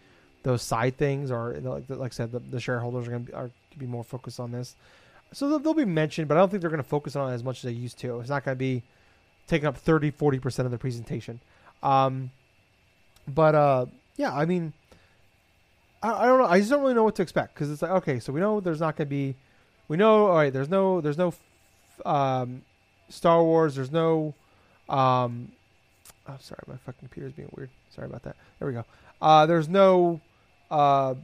those 0.43 0.61
side 0.61 0.97
things 0.97 1.31
or 1.31 1.57
like 1.61 1.83
like 1.89 2.11
I 2.11 2.15
said, 2.15 2.31
the, 2.31 2.39
the 2.39 2.59
shareholders 2.59 3.07
are 3.07 3.11
gonna 3.11 3.23
be, 3.23 3.33
are 3.33 3.51
be 3.77 3.85
more 3.85 4.03
focused 4.03 4.39
on 4.39 4.51
this. 4.51 4.75
So 5.31 5.47
they'll, 5.47 5.59
they'll 5.59 5.73
be 5.73 5.85
mentioned, 5.85 6.27
but 6.27 6.37
I 6.37 6.39
don't 6.39 6.49
think 6.49 6.61
they're 6.61 6.71
going 6.71 6.81
to 6.81 6.89
focus 6.89 7.15
on 7.15 7.31
it 7.31 7.35
as 7.35 7.43
much 7.43 7.57
as 7.57 7.63
they 7.63 7.71
used 7.71 7.99
to. 7.99 8.19
It's 8.19 8.29
not 8.29 8.43
going 8.43 8.55
to 8.55 8.59
be 8.59 8.81
taking 9.45 9.67
up 9.67 9.77
30, 9.77 10.11
40% 10.11 10.65
of 10.65 10.71
the 10.71 10.77
presentation. 10.79 11.39
Um, 11.83 12.31
but 13.27 13.53
uh, 13.53 13.85
yeah, 14.17 14.35
I 14.35 14.45
mean, 14.45 14.73
I, 16.01 16.23
I 16.23 16.25
don't 16.25 16.39
know. 16.39 16.45
I 16.45 16.57
just 16.57 16.71
don't 16.71 16.81
really 16.81 16.95
know 16.95 17.03
what 17.03 17.15
to 17.17 17.21
expect 17.21 17.53
because 17.53 17.69
it's 17.69 17.83
like, 17.83 17.91
okay, 17.91 18.19
so 18.19 18.33
we 18.33 18.39
know 18.39 18.59
there's 18.59 18.79
not 18.79 18.95
going 18.95 19.07
to 19.07 19.09
be 19.09 19.35
we 19.89 19.97
know. 19.97 20.27
All 20.27 20.35
right, 20.35 20.53
there's 20.53 20.69
no, 20.69 21.01
there's 21.01 21.17
no, 21.17 21.33
um, 22.05 22.61
Star 23.09 23.43
Wars. 23.43 23.75
There's 23.75 23.91
no, 23.91 24.33
um, 24.87 25.51
oh 26.27 26.37
sorry, 26.39 26.61
my 26.67 26.77
fucking 26.77 26.99
computer's 26.99 27.33
being 27.33 27.49
weird. 27.55 27.69
Sorry 27.93 28.07
about 28.07 28.23
that. 28.23 28.35
There 28.59 28.67
we 28.67 28.73
go. 28.73 28.85
Uh, 29.21 29.45
there's 29.45 29.67
no, 29.67 30.21
uh, 30.71 31.15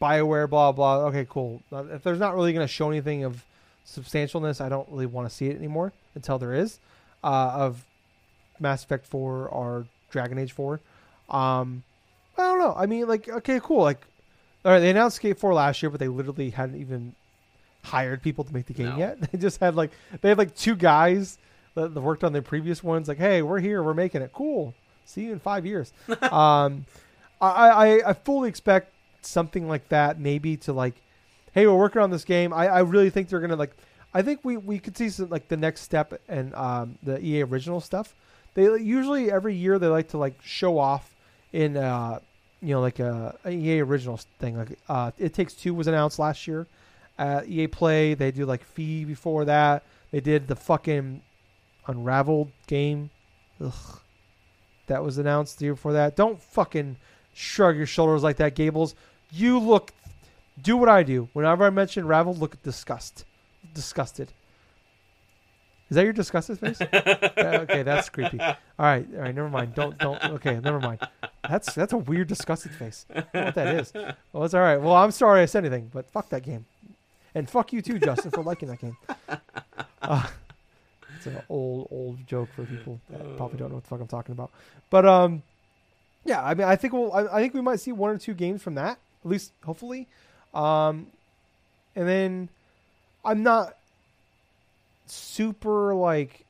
Bioware. 0.00 0.48
Blah 0.48 0.72
blah. 0.72 0.98
Okay, 1.06 1.26
cool. 1.28 1.62
Uh, 1.72 1.84
If 1.92 2.02
there's 2.02 2.18
not 2.18 2.34
really 2.34 2.52
going 2.52 2.66
to 2.66 2.72
show 2.72 2.90
anything 2.90 3.24
of 3.24 3.44
substantialness, 3.86 4.60
I 4.60 4.68
don't 4.68 4.88
really 4.90 5.06
want 5.06 5.28
to 5.28 5.34
see 5.34 5.46
it 5.46 5.56
anymore 5.56 5.92
until 6.14 6.38
there 6.38 6.54
is, 6.54 6.78
uh, 7.24 7.52
of 7.54 7.84
Mass 8.60 8.84
Effect 8.84 9.06
4 9.06 9.48
or 9.48 9.86
Dragon 10.10 10.38
Age 10.38 10.52
4. 10.52 10.80
Um, 11.28 11.82
I 12.38 12.42
don't 12.42 12.58
know. 12.58 12.74
I 12.76 12.86
mean, 12.86 13.06
like, 13.08 13.28
okay, 13.28 13.58
cool. 13.62 13.82
Like, 13.82 14.00
all 14.64 14.72
right, 14.72 14.80
they 14.80 14.90
announced 14.90 15.16
Skate 15.16 15.38
4 15.38 15.54
last 15.54 15.82
year, 15.82 15.90
but 15.90 15.98
they 16.00 16.08
literally 16.08 16.50
hadn't 16.50 16.80
even 16.80 17.14
hired 17.82 18.22
people 18.22 18.44
to 18.44 18.52
make 18.52 18.66
the 18.66 18.74
game 18.74 18.90
No. 18.90 18.96
yet. 18.98 19.18
They 19.32 19.38
just 19.38 19.58
had 19.60 19.74
like 19.74 19.90
they 20.20 20.28
had 20.28 20.38
like 20.38 20.54
two 20.54 20.76
guys 20.76 21.38
that, 21.74 21.94
that 21.94 22.00
worked 22.00 22.22
on 22.24 22.32
the 22.32 22.42
previous 22.42 22.84
ones. 22.84 23.08
Like, 23.08 23.18
hey, 23.18 23.42
we're 23.42 23.60
here, 23.60 23.82
we're 23.82 23.94
making 23.94 24.22
it. 24.22 24.32
Cool. 24.32 24.74
See 25.06 25.22
you 25.22 25.32
in 25.32 25.40
five 25.40 25.64
years. 25.66 25.92
um, 26.30 26.84
I, 27.40 27.68
I 27.68 28.10
I 28.10 28.12
fully 28.12 28.48
expect 28.48 28.92
something 29.22 29.68
like 29.68 29.88
that, 29.88 30.18
maybe 30.18 30.56
to 30.58 30.72
like, 30.72 30.94
hey, 31.52 31.66
we're 31.66 31.76
working 31.76 32.02
on 32.02 32.10
this 32.10 32.24
game. 32.24 32.52
I, 32.52 32.68
I 32.68 32.80
really 32.80 33.10
think 33.10 33.28
they're 33.28 33.40
gonna 33.40 33.56
like. 33.56 33.74
I 34.12 34.22
think 34.22 34.40
we, 34.42 34.56
we 34.56 34.80
could 34.80 34.96
see 34.96 35.08
some, 35.08 35.28
like 35.28 35.46
the 35.46 35.56
next 35.56 35.82
step 35.82 36.20
and 36.28 36.52
um, 36.56 36.98
the 37.02 37.24
EA 37.24 37.42
original 37.44 37.80
stuff. 37.80 38.14
They 38.54 38.64
usually 38.64 39.30
every 39.30 39.54
year 39.54 39.78
they 39.78 39.86
like 39.86 40.08
to 40.08 40.18
like 40.18 40.34
show 40.42 40.78
off 40.78 41.14
in 41.52 41.76
uh, 41.76 42.18
you 42.60 42.74
know 42.74 42.80
like 42.80 42.98
a, 42.98 43.36
a 43.44 43.50
EA 43.50 43.80
original 43.80 44.18
thing. 44.38 44.56
Like 44.56 44.78
uh, 44.88 45.12
It 45.18 45.34
Takes 45.34 45.54
Two 45.54 45.74
was 45.74 45.86
announced 45.86 46.18
last 46.18 46.46
year 46.46 46.66
at 47.18 47.48
EA 47.48 47.68
Play. 47.68 48.14
They 48.14 48.32
do 48.32 48.46
like 48.46 48.64
Fe 48.64 49.04
before 49.04 49.44
that. 49.44 49.84
They 50.10 50.20
did 50.20 50.48
the 50.48 50.56
fucking 50.56 51.22
Unraveled 51.86 52.50
game. 52.66 53.10
Ugh. 53.64 54.00
That 54.86 55.04
was 55.04 55.18
announced 55.18 55.58
the 55.58 55.66
year 55.66 55.74
before 55.74 55.92
that. 55.92 56.16
Don't 56.16 56.42
fucking 56.42 56.96
shrug 57.40 57.76
your 57.76 57.86
shoulders 57.86 58.22
like 58.22 58.36
that, 58.36 58.54
Gables. 58.54 58.94
You 59.30 59.58
look. 59.58 59.92
Do 60.60 60.76
what 60.76 60.90
I 60.90 61.02
do. 61.02 61.28
Whenever 61.32 61.64
I 61.64 61.70
mention 61.70 62.06
Ravel, 62.06 62.34
look 62.34 62.62
disgust, 62.62 63.24
disgusted. 63.72 64.30
Is 65.88 65.94
that 65.94 66.04
your 66.04 66.12
disgusted 66.12 66.58
face? 66.58 66.78
Yeah, 66.92 67.60
okay, 67.62 67.82
that's 67.82 68.10
creepy. 68.10 68.38
All 68.38 68.54
right, 68.78 69.06
all 69.14 69.22
right, 69.22 69.34
never 69.34 69.48
mind. 69.48 69.74
Don't 69.74 69.96
don't. 69.98 70.22
Okay, 70.22 70.60
never 70.60 70.78
mind. 70.78 71.00
That's 71.48 71.72
that's 71.74 71.94
a 71.94 71.96
weird 71.98 72.28
disgusted 72.28 72.72
face. 72.72 73.06
I 73.10 73.14
don't 73.20 73.34
know 73.34 73.44
what 73.44 73.54
that 73.54 73.74
is. 73.76 73.92
Well, 74.32 74.44
it's 74.44 74.52
all 74.54 74.60
right. 74.60 74.76
Well, 74.76 74.94
I'm 74.94 75.10
sorry 75.10 75.40
I 75.40 75.46
said 75.46 75.64
anything, 75.64 75.90
but 75.92 76.10
fuck 76.10 76.28
that 76.28 76.42
game, 76.42 76.66
and 77.34 77.48
fuck 77.48 77.72
you 77.72 77.80
too, 77.80 77.98
Justin, 77.98 78.30
for 78.30 78.42
liking 78.42 78.68
that 78.68 78.80
game. 78.80 78.96
Uh, 80.02 80.26
it's 81.16 81.26
an 81.26 81.40
old 81.48 81.88
old 81.90 82.26
joke 82.26 82.50
for 82.54 82.64
people 82.64 83.00
that 83.10 83.36
probably 83.38 83.58
don't 83.58 83.70
know 83.70 83.76
what 83.76 83.84
the 83.84 83.88
fuck 83.88 84.00
I'm 84.00 84.06
talking 84.06 84.32
about. 84.32 84.50
But 84.90 85.06
um, 85.06 85.42
yeah, 86.24 86.42
I 86.44 86.54
mean, 86.54 86.66
I 86.66 86.76
think 86.76 86.92
we'll. 86.92 87.12
I, 87.12 87.36
I 87.36 87.40
think 87.40 87.54
we 87.54 87.60
might 87.60 87.80
see 87.80 87.92
one 87.92 88.10
or 88.10 88.18
two 88.18 88.34
games 88.34 88.62
from 88.62 88.74
that, 88.74 88.98
at 89.24 89.30
least 89.30 89.52
hopefully. 89.64 90.06
Um, 90.52 91.06
and 91.96 92.08
then 92.08 92.48
I'm 93.24 93.42
not 93.42 93.76
super 95.06 95.94
like 95.94 96.44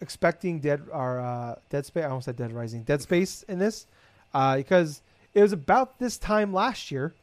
expecting 0.00 0.60
Dead 0.60 0.82
or 0.92 1.20
uh, 1.20 1.56
Dead 1.68 1.86
Space. 1.86 2.04
I 2.04 2.08
almost 2.08 2.24
said 2.26 2.36
Dead 2.36 2.52
Rising, 2.52 2.82
Dead 2.82 3.02
Space 3.02 3.44
in 3.44 3.58
this, 3.58 3.86
uh, 4.34 4.56
because 4.56 5.02
it 5.34 5.42
was 5.42 5.52
about 5.52 5.98
this 5.98 6.18
time 6.18 6.52
last 6.52 6.90
year 6.90 7.14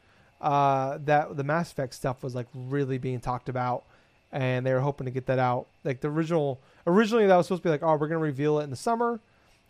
uh, 0.41 0.99
that 1.05 1.35
the 1.35 1.43
Mass 1.43 1.71
Effect 1.71 1.93
stuff 1.93 2.23
was 2.23 2.35
like 2.35 2.47
really 2.53 2.97
being 2.97 3.19
talked 3.19 3.49
about, 3.49 3.83
and 4.31 4.65
they 4.65 4.73
were 4.73 4.79
hoping 4.79 5.05
to 5.05 5.11
get 5.11 5.25
that 5.27 5.39
out. 5.39 5.67
Like 5.83 6.01
the 6.01 6.09
original, 6.09 6.59
originally 6.85 7.25
that 7.27 7.35
was 7.35 7.47
supposed 7.47 7.63
to 7.63 7.67
be 7.67 7.71
like, 7.71 7.83
oh, 7.83 7.95
we're 7.95 8.07
gonna 8.07 8.19
reveal 8.19 8.59
it 8.59 8.63
in 8.63 8.69
the 8.69 8.75
summer, 8.75 9.19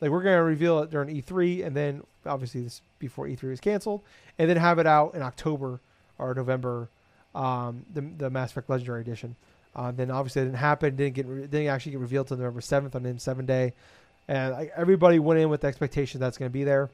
like 0.01 0.11
we're 0.11 0.23
gonna 0.23 0.43
reveal 0.43 0.80
it 0.80 0.91
during 0.91 1.09
E3, 1.09 1.65
and 1.65 1.75
then 1.75 2.03
obviously 2.28 2.61
this 2.61 2.82
before 2.99 3.28
E3 3.28 3.43
was 3.43 3.59
canceled, 3.59 4.01
and 4.38 4.49
then 4.49 4.57
have 4.57 4.80
it 4.80 4.88
out 4.88 5.15
in 5.15 5.21
October 5.21 5.80
or 6.19 6.34
November, 6.34 6.89
um, 7.36 7.86
the 7.93 8.01
the 8.01 8.30
Mass 8.30 8.51
Effect 8.51 8.69
Legendary 8.69 9.01
Edition. 9.01 9.36
Uh, 9.75 9.91
then 9.91 10.09
obviously 10.09 10.41
it 10.41 10.45
didn't 10.45 10.57
happen. 10.57 10.95
Didn't 10.95 11.15
get 11.15 11.25
re- 11.25 11.41
didn't 11.41 11.67
actually 11.67 11.93
get 11.93 12.01
revealed 12.01 12.28
till 12.28 12.38
November 12.38 12.61
seventh 12.61 12.95
on 12.95 13.03
N7 13.03 13.45
Day, 13.45 13.73
and 14.28 14.53
like, 14.53 14.73
everybody 14.75 15.19
went 15.19 15.39
in 15.39 15.49
with 15.49 15.61
the 15.61 15.67
expectation 15.67 16.19
that's 16.19 16.38
going 16.38 16.49
to 16.49 16.53
be 16.53 16.63
there. 16.63 16.89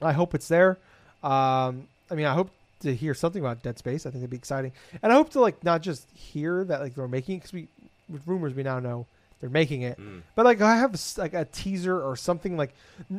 I 0.00 0.12
hope 0.12 0.34
it's 0.34 0.48
there. 0.48 0.78
Um, 1.22 1.86
I 2.10 2.14
mean, 2.14 2.26
I 2.26 2.34
hope 2.34 2.50
to 2.80 2.94
hear 2.94 3.14
something 3.14 3.40
about 3.40 3.62
Dead 3.62 3.78
Space. 3.78 4.06
I 4.06 4.10
think 4.10 4.22
it'd 4.22 4.30
be 4.30 4.36
exciting, 4.36 4.72
and 5.02 5.12
I 5.12 5.14
hope 5.14 5.30
to 5.30 5.40
like 5.40 5.62
not 5.62 5.82
just 5.82 6.08
hear 6.14 6.64
that 6.64 6.80
like 6.80 6.94
they're 6.94 7.08
making 7.08 7.38
because 7.38 7.52
we 7.52 7.68
with 8.08 8.26
rumors 8.26 8.54
we 8.54 8.62
now 8.62 8.80
know 8.80 9.06
they're 9.44 9.50
making 9.50 9.82
it, 9.82 9.98
Mm. 10.00 10.22
but 10.34 10.46
like 10.46 10.62
I 10.62 10.76
have 10.78 10.98
like 11.18 11.34
a 11.34 11.44
teaser 11.44 12.00
or 12.00 12.16
something 12.16 12.56
like 12.56 12.72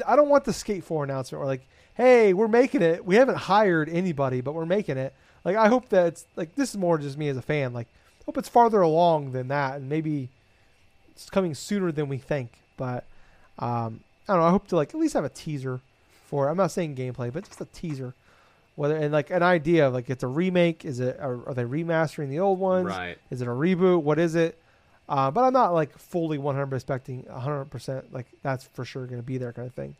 I 0.07 0.15
don't 0.15 0.27
want 0.27 0.43
the 0.43 0.53
Skate 0.53 0.83
Four 0.83 1.03
announcement 1.03 1.39
or 1.39 1.45
like 1.45 1.61
hey 1.93 2.33
we're 2.33 2.47
making 2.47 2.81
it. 2.81 3.05
We 3.05 3.13
haven't 3.13 3.37
hired 3.37 3.89
anybody, 3.89 4.41
but 4.41 4.53
we're 4.55 4.65
making 4.65 4.97
it. 4.97 5.13
Like 5.43 5.55
I 5.55 5.67
hope 5.67 5.89
that 5.89 6.07
it's 6.07 6.25
like 6.35 6.55
this 6.55 6.71
is 6.71 6.77
more 6.77 6.97
just 6.97 7.15
me 7.15 7.27
as 7.29 7.37
a 7.37 7.43
fan. 7.43 7.73
Like 7.73 7.87
hope 8.25 8.39
it's 8.39 8.49
farther 8.49 8.81
along 8.81 9.33
than 9.33 9.49
that, 9.49 9.75
and 9.75 9.87
maybe 9.87 10.29
it's 11.11 11.29
coming 11.29 11.53
sooner 11.53 11.91
than 11.91 12.09
we 12.09 12.17
think. 12.17 12.53
But 12.75 13.03
um, 13.59 13.99
I 14.27 14.33
don't 14.33 14.41
know. 14.41 14.47
I 14.47 14.49
hope 14.49 14.67
to 14.69 14.75
like 14.75 14.89
at 14.95 14.99
least 14.99 15.13
have 15.13 15.25
a 15.25 15.29
teaser 15.29 15.79
for. 16.25 16.49
I'm 16.49 16.57
not 16.57 16.71
saying 16.71 16.95
gameplay, 16.95 17.31
but 17.31 17.43
just 17.45 17.61
a 17.61 17.65
teaser. 17.65 18.15
Whether 18.75 18.97
and 18.97 19.13
like 19.13 19.29
an 19.29 19.43
idea 19.43 19.87
of 19.87 19.93
like 19.93 20.09
it's 20.09 20.23
a 20.23 20.27
remake. 20.27 20.83
Is 20.85 20.99
it 20.99 21.19
are, 21.19 21.47
are 21.49 21.53
they 21.53 21.65
remastering 21.65 22.29
the 22.29 22.39
old 22.39 22.57
ones? 22.57 22.87
Right. 22.87 23.19
Is 23.29 23.43
it 23.43 23.47
a 23.47 23.51
reboot? 23.51 24.01
What 24.01 24.17
is 24.17 24.33
it? 24.33 24.57
Uh, 25.07 25.29
but 25.31 25.43
I'm 25.43 25.53
not 25.53 25.73
like 25.73 25.97
fully 25.97 26.37
100 26.37 26.75
expecting 26.75 27.23
100 27.27 27.65
percent 27.65 28.11
like 28.11 28.25
that's 28.41 28.65
for 28.73 28.83
sure 28.83 29.05
going 29.05 29.19
to 29.21 29.25
be 29.25 29.37
there 29.37 29.53
kind 29.53 29.67
of 29.67 29.73
thing. 29.73 29.95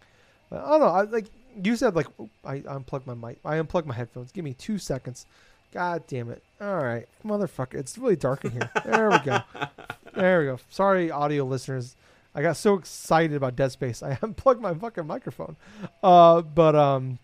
But 0.50 0.64
I 0.64 0.70
don't 0.70 0.80
know. 0.80 0.88
I, 0.88 1.02
like 1.04 1.26
you 1.64 1.76
said, 1.76 1.96
like 1.96 2.08
I 2.44 2.64
unplugged 2.68 3.08
my 3.08 3.14
mic. 3.14 3.40
I 3.46 3.58
unplugged 3.58 3.88
my 3.88 3.96
headphones. 3.96 4.32
Give 4.32 4.44
me 4.44 4.54
two 4.54 4.78
seconds. 4.78 5.26
God 5.74 6.04
damn 6.08 6.30
it! 6.30 6.42
All 6.62 6.78
right, 6.78 7.08
motherfucker. 7.26 7.76
It's 7.76 7.98
really 7.98 8.16
dark 8.16 8.46
in 8.46 8.52
here. 8.52 8.70
There 8.86 9.10
we 9.10 9.20
go. 9.20 9.40
There 10.16 10.40
we 10.40 10.46
go. 10.46 10.60
Sorry, 10.70 11.12
audio 11.12 11.44
listeners. 11.44 11.98
I 12.34 12.42
got 12.42 12.56
so 12.58 12.76
excited 12.76 13.36
about 13.36 13.56
Dead 13.56 13.72
Space, 13.72 14.04
I 14.04 14.18
unplugged 14.22 14.62
my 14.62 14.74
fucking 14.74 15.08
microphone. 15.08 15.56
Uh, 16.02 16.42
but 16.42 16.76
um, 16.76 17.20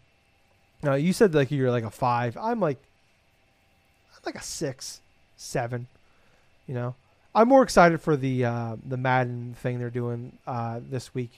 no, 0.84 0.96
you 0.96 1.14
said 1.14 1.34
like 1.34 1.52
you're 1.52 1.72
like 1.72 1.84
a 1.84 1.90
five. 1.90 2.38
I'm 2.38 2.60
like, 2.60 2.82
I'm 4.14 4.22
like 4.26 4.36
a 4.36 4.44
six, 4.44 5.02
seven. 5.36 5.88
You 6.68 6.76
know, 6.76 6.96
I'm 7.34 7.48
more 7.48 7.64
excited 7.64 8.02
for 8.02 8.18
the 8.18 8.46
uh, 8.46 8.76
the 8.86 8.98
Madden 8.98 9.56
thing 9.60 9.80
they're 9.80 9.90
doing 9.90 10.38
uh, 10.46 10.80
this 10.90 11.14
week, 11.14 11.32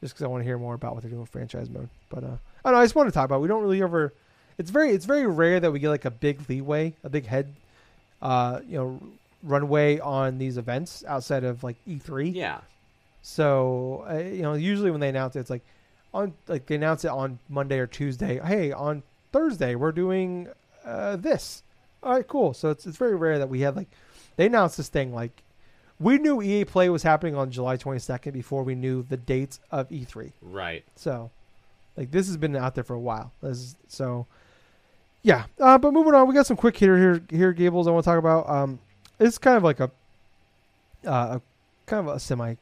just 0.00 0.14
because 0.14 0.24
I 0.24 0.28
want 0.28 0.40
to 0.40 0.44
hear 0.44 0.58
more 0.58 0.74
about 0.74 0.94
what 0.94 1.02
they're 1.02 1.10
doing 1.10 1.20
with 1.20 1.30
franchise 1.30 1.68
mode. 1.68 1.88
But 2.08 2.24
uh, 2.24 2.36
I 2.64 2.70
don't 2.70 2.72
know. 2.74 2.78
I 2.78 2.84
just 2.84 2.94
want 2.94 3.08
to 3.08 3.12
talk 3.12 3.26
about. 3.26 3.36
it. 3.36 3.40
We 3.42 3.48
don't 3.48 3.62
really 3.62 3.82
ever. 3.82 4.12
It's 4.56 4.70
very 4.70 4.92
it's 4.92 5.04
very 5.04 5.26
rare 5.26 5.60
that 5.60 5.70
we 5.70 5.78
get 5.80 5.90
like 5.90 6.04
a 6.06 6.10
big 6.10 6.48
leeway, 6.48 6.94
a 7.04 7.10
big 7.10 7.26
head, 7.26 7.54
uh, 8.22 8.60
you 8.66 8.78
know, 8.78 9.00
runway 9.42 9.98
on 9.98 10.38
these 10.38 10.56
events 10.56 11.04
outside 11.06 11.44
of 11.44 11.62
like 11.62 11.76
E3. 11.86 12.34
Yeah. 12.34 12.60
So 13.22 14.06
uh, 14.10 14.18
you 14.18 14.42
know, 14.42 14.54
usually 14.54 14.90
when 14.90 15.00
they 15.00 15.08
announce 15.10 15.36
it, 15.36 15.40
it's 15.40 15.50
like 15.50 15.62
on 16.14 16.32
like 16.48 16.66
they 16.66 16.76
announce 16.76 17.04
it 17.04 17.10
on 17.10 17.38
Monday 17.50 17.78
or 17.78 17.86
Tuesday. 17.86 18.40
Hey, 18.42 18.72
on 18.72 19.02
Thursday 19.32 19.74
we're 19.74 19.92
doing 19.92 20.48
uh, 20.86 21.16
this. 21.16 21.62
All 22.02 22.12
right, 22.12 22.26
cool. 22.26 22.54
So 22.54 22.70
it's 22.70 22.86
it's 22.86 22.96
very 22.96 23.14
rare 23.14 23.38
that 23.38 23.48
we 23.48 23.60
have 23.60 23.76
like 23.76 23.88
they 24.36 24.46
announced 24.46 24.76
this 24.76 24.88
thing 24.88 25.14
like 25.14 25.42
we 26.00 26.18
knew 26.18 26.42
EA 26.42 26.64
Play 26.64 26.88
was 26.88 27.02
happening 27.02 27.36
on 27.36 27.50
July 27.50 27.76
22nd 27.76 28.32
before 28.32 28.64
we 28.64 28.74
knew 28.74 29.04
the 29.08 29.16
dates 29.16 29.60
of 29.70 29.88
E3. 29.88 30.32
Right. 30.42 30.84
So 30.96 31.30
like 31.96 32.10
this 32.10 32.26
has 32.26 32.36
been 32.36 32.56
out 32.56 32.74
there 32.74 32.84
for 32.84 32.94
a 32.94 33.00
while. 33.00 33.32
This 33.42 33.58
is, 33.58 33.76
so 33.88 34.26
yeah. 35.22 35.44
Uh, 35.60 35.78
but 35.78 35.92
moving 35.92 36.14
on, 36.14 36.28
we 36.28 36.34
got 36.34 36.46
some 36.46 36.56
quick 36.56 36.76
hitter 36.76 36.98
here 36.98 37.22
here 37.30 37.52
Gables 37.52 37.86
I 37.86 37.90
want 37.90 38.04
to 38.04 38.10
talk 38.10 38.18
about. 38.18 38.48
Um, 38.48 38.78
it's 39.18 39.38
kind 39.38 39.56
of 39.56 39.62
like 39.62 39.80
a 39.80 39.90
uh, 41.06 41.38
a 41.38 41.42
kind 41.86 42.08
of 42.08 42.14
a 42.14 42.20
semi 42.20 42.54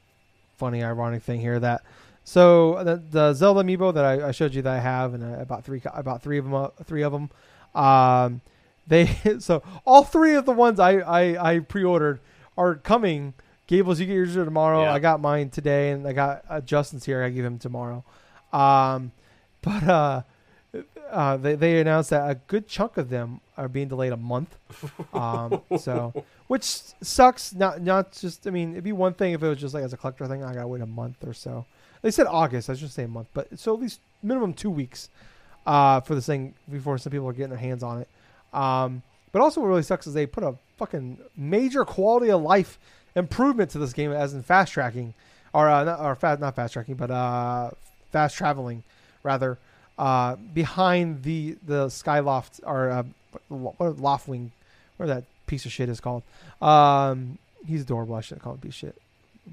funny 0.56 0.82
ironic 0.82 1.22
thing 1.22 1.40
here 1.40 1.58
that 1.58 1.82
so 2.24 2.82
the, 2.84 3.02
the 3.10 3.34
Zelda 3.34 3.62
amiibo 3.62 3.92
that 3.94 4.04
I, 4.04 4.28
I 4.28 4.30
showed 4.30 4.54
you 4.54 4.62
that 4.62 4.72
I 4.72 4.80
have 4.80 5.14
and 5.14 5.24
I 5.24 5.44
bought 5.44 5.64
three 5.64 5.80
bought 6.04 6.22
three 6.22 6.38
of 6.38 6.44
them 6.44 6.54
uh, 6.54 6.68
three 6.84 7.02
of 7.02 7.12
them 7.12 7.30
um 7.74 8.40
they 8.86 9.06
so 9.38 9.62
all 9.84 10.04
three 10.04 10.34
of 10.34 10.46
the 10.46 10.52
ones 10.52 10.80
I 10.80 10.98
I, 10.98 11.54
I 11.54 11.58
pre-ordered 11.60 12.20
are 12.56 12.74
coming 12.76 13.34
Gables 13.68 14.00
you 14.00 14.06
get 14.06 14.14
yours 14.14 14.34
tomorrow 14.34 14.82
Yeah. 14.82 14.92
I 14.92 14.98
got 14.98 15.20
mine 15.20 15.48
today 15.50 15.90
and 15.92 16.06
I 16.06 16.12
got 16.12 16.44
uh, 16.48 16.60
Justin's 16.60 17.04
here 17.04 17.22
I 17.22 17.30
give 17.30 17.44
him 17.44 17.58
tomorrow 17.58 18.04
um 18.52 19.12
but 19.62 19.82
uh 19.84 20.22
uh, 21.10 21.36
they, 21.36 21.54
they 21.54 21.80
announced 21.80 22.10
that 22.10 22.30
a 22.30 22.34
good 22.46 22.66
chunk 22.66 22.96
of 22.96 23.10
them 23.10 23.40
are 23.58 23.68
being 23.68 23.88
delayed 23.88 24.12
a 24.12 24.16
month. 24.16 24.56
Um, 25.12 25.60
so, 25.78 26.24
which 26.46 26.64
sucks. 26.64 27.54
Not 27.54 27.82
not 27.82 28.12
just. 28.12 28.46
I 28.46 28.50
mean, 28.50 28.72
it'd 28.72 28.82
be 28.82 28.92
one 28.92 29.12
thing 29.12 29.34
if 29.34 29.42
it 29.42 29.46
was 29.46 29.58
just 29.58 29.74
like 29.74 29.84
as 29.84 29.92
a 29.92 29.96
collector 29.98 30.26
thing. 30.26 30.42
I 30.42 30.54
gotta 30.54 30.66
wait 30.66 30.80
a 30.80 30.86
month 30.86 31.22
or 31.26 31.34
so. 31.34 31.66
They 32.00 32.10
said 32.10 32.26
August. 32.26 32.70
I 32.70 32.74
should 32.74 32.90
say 32.90 33.04
a 33.04 33.08
month, 33.08 33.28
but 33.34 33.58
so 33.58 33.74
at 33.74 33.80
least 33.80 34.00
minimum 34.22 34.54
two 34.54 34.70
weeks 34.70 35.10
uh, 35.66 36.00
for 36.00 36.14
this 36.14 36.24
thing 36.24 36.54
before 36.70 36.96
some 36.96 37.10
people 37.10 37.28
are 37.28 37.34
getting 37.34 37.50
their 37.50 37.58
hands 37.58 37.82
on 37.82 38.00
it. 38.00 38.08
Um, 38.52 39.02
But 39.32 39.40
also, 39.40 39.60
what 39.60 39.68
really 39.68 39.82
sucks 39.82 40.06
is 40.06 40.12
they 40.14 40.26
put 40.26 40.44
a 40.44 40.54
fucking 40.76 41.18
major 41.36 41.84
quality 41.84 42.30
of 42.30 42.42
life 42.42 42.78
improvement 43.16 43.70
to 43.70 43.78
this 43.78 43.92
game, 43.94 44.12
as 44.12 44.34
in 44.34 44.42
fast 44.42 44.72
tracking, 44.72 45.14
or 45.54 45.68
uh, 45.68 45.84
not, 45.84 46.00
or 46.00 46.14
fast, 46.14 46.40
not 46.40 46.54
fast 46.54 46.74
tracking, 46.74 46.96
but 46.96 47.10
uh, 47.10 47.70
fast 48.10 48.36
traveling, 48.36 48.82
rather, 49.22 49.58
uh, 49.98 50.36
behind 50.52 51.22
the 51.22 51.56
the 51.66 51.86
Skyloft 51.86 52.60
or 52.64 52.90
uh, 52.90 53.02
Loftwing, 53.50 54.50
whatever 54.96 55.20
that 55.20 55.24
piece 55.46 55.64
of 55.64 55.72
shit 55.72 55.88
is 55.88 56.00
called. 56.00 56.22
Um, 56.60 57.38
he's 57.66 57.82
adorable. 57.82 58.14
I 58.14 58.20
shouldn't 58.20 58.42
call 58.42 58.52
him 58.54 58.60
piece 58.60 58.74
of 58.74 58.76
shit. 58.76 58.96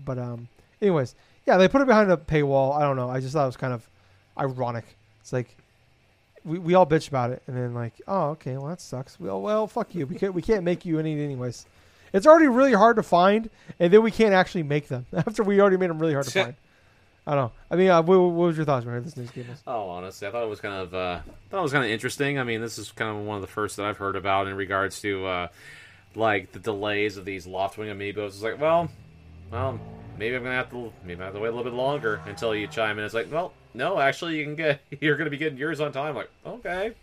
But 0.06 0.18
um, 0.18 0.50
anyways, 0.82 1.16
yeah, 1.45 1.58
they 1.58 1.68
put 1.70 1.82
it 1.82 1.88
behind 1.88 2.12
a 2.12 2.18
paywall. 2.18 2.76
I 2.76 2.82
don't 2.82 2.95
know. 2.97 3.10
I 3.10 3.22
just 3.22 3.34
thought 3.34 3.43
it 3.43 3.47
was 3.47 3.58
kind 3.58 3.74
of 3.74 3.88
ironic. 4.38 4.86
It's 5.22 5.32
like 5.34 5.56
we, 6.44 6.60
we 6.60 6.74
all 6.74 6.86
bitch 6.86 7.08
about 7.08 7.32
it, 7.32 7.42
and 7.48 7.56
then 7.56 7.74
like, 7.74 7.94
oh, 8.08 8.30
okay, 8.32 8.58
well 8.58 8.68
that 8.68 8.82
sucks. 8.82 9.20
Well, 9.20 9.42
well, 9.42 9.68
fuck 9.68 9.94
you. 9.96 10.06
We 10.06 10.16
can't 10.16 10.34
we 10.34 10.42
can't 10.42 10.64
make 10.64 10.86
you 10.86 11.00
any 11.00 11.22
anyways. 11.22 11.66
It's 12.14 12.26
already 12.26 12.48
really 12.48 12.74
hard 12.74 12.96
to 12.96 13.04
find, 13.04 13.50
and 13.80 13.94
then 13.94 14.02
we 14.02 14.12
can't 14.12 14.34
actually 14.34 14.64
make 14.64 14.88
them 14.88 15.06
after 15.14 15.44
we 15.44 15.60
already 15.62 15.78
made 15.78 15.90
them 15.90 16.00
really 16.00 16.14
hard 16.14 16.26
to 16.26 16.32
find. 16.44 16.56
I 17.28 17.36
don't 17.36 17.46
know. 17.46 17.52
I 17.70 17.76
mean, 17.76 17.90
uh, 17.90 18.02
what, 18.02 18.18
what 18.18 18.48
was 18.48 18.58
your 18.58 18.66
thoughts 18.66 18.86
when 18.86 19.04
this 19.04 19.16
news 19.16 19.30
came? 19.30 19.46
Oh, 19.68 19.90
honestly, 19.90 20.28
I 20.28 20.32
thought 20.32 20.44
it 20.44 20.50
was 20.50 20.62
kind 20.62 20.82
of 20.82 20.94
uh, 20.94 21.20
thought 21.50 21.60
it 21.60 21.62
was 21.62 21.72
kind 21.72 21.86
of 21.86 21.92
interesting. 21.92 22.40
I 22.40 22.44
mean, 22.44 22.62
this 22.62 22.80
is 22.80 22.92
kind 22.92 23.16
of 23.16 23.24
one 23.24 23.36
of 23.36 23.42
the 23.42 23.48
first 23.48 23.78
that 23.78 23.86
I've 23.86 23.98
heard 23.98 24.16
about 24.16 24.48
in 24.48 24.56
regards 24.56 25.00
to 25.02 25.26
uh, 25.28 25.48
like 26.16 26.52
the 26.54 26.60
delays 26.60 27.18
of 27.18 27.26
these 27.26 27.46
Loftwing 27.46 27.94
amiibos. 27.94 28.28
It's 28.30 28.42
like, 28.42 28.60
well, 28.60 28.90
well, 29.52 29.80
maybe 30.18 30.36
I'm 30.36 30.44
gonna 30.44 30.56
have 30.56 30.72
to 30.72 30.92
maybe 31.04 31.22
I 31.22 31.26
have 31.26 31.34
to 31.36 31.40
wait 31.40 31.50
a 31.50 31.52
little 31.52 31.70
bit 31.70 31.74
longer 31.74 32.22
until 32.26 32.56
you 32.56 32.66
chime 32.66 32.98
in. 32.98 33.06
It's 33.06 33.14
like, 33.14 33.32
well, 33.32 33.54
no, 33.74 34.00
actually, 34.00 34.38
you 34.38 34.44
can 34.46 34.56
get 34.56 34.82
you're 35.02 35.18
gonna 35.18 35.30
be 35.30 35.38
getting 35.38 35.58
yours 35.58 35.80
on 35.80 35.92
time. 35.92 36.16
Like, 36.16 36.30
okay. 36.46 36.94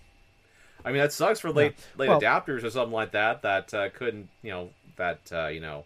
I 0.85 0.93
mean, 0.93 0.99
that 1.01 1.12
sucks 1.12 1.41
for 1.41 1.51
late 1.51 1.75
Yeah. 1.77 1.85
late 1.99 2.09
Well- 2.09 2.21
adapters 2.21 2.62
or 2.64 2.71
something 2.71 2.93
like 2.93 3.12
that 3.12 3.43
that 3.43 3.75
uh, 3.75 3.89
couldn't, 3.91 4.29
you 4.43 4.51
know, 4.51 4.71
that 4.97 5.21
uh, 5.33 5.47
you 5.49 5.61
know 5.61 5.85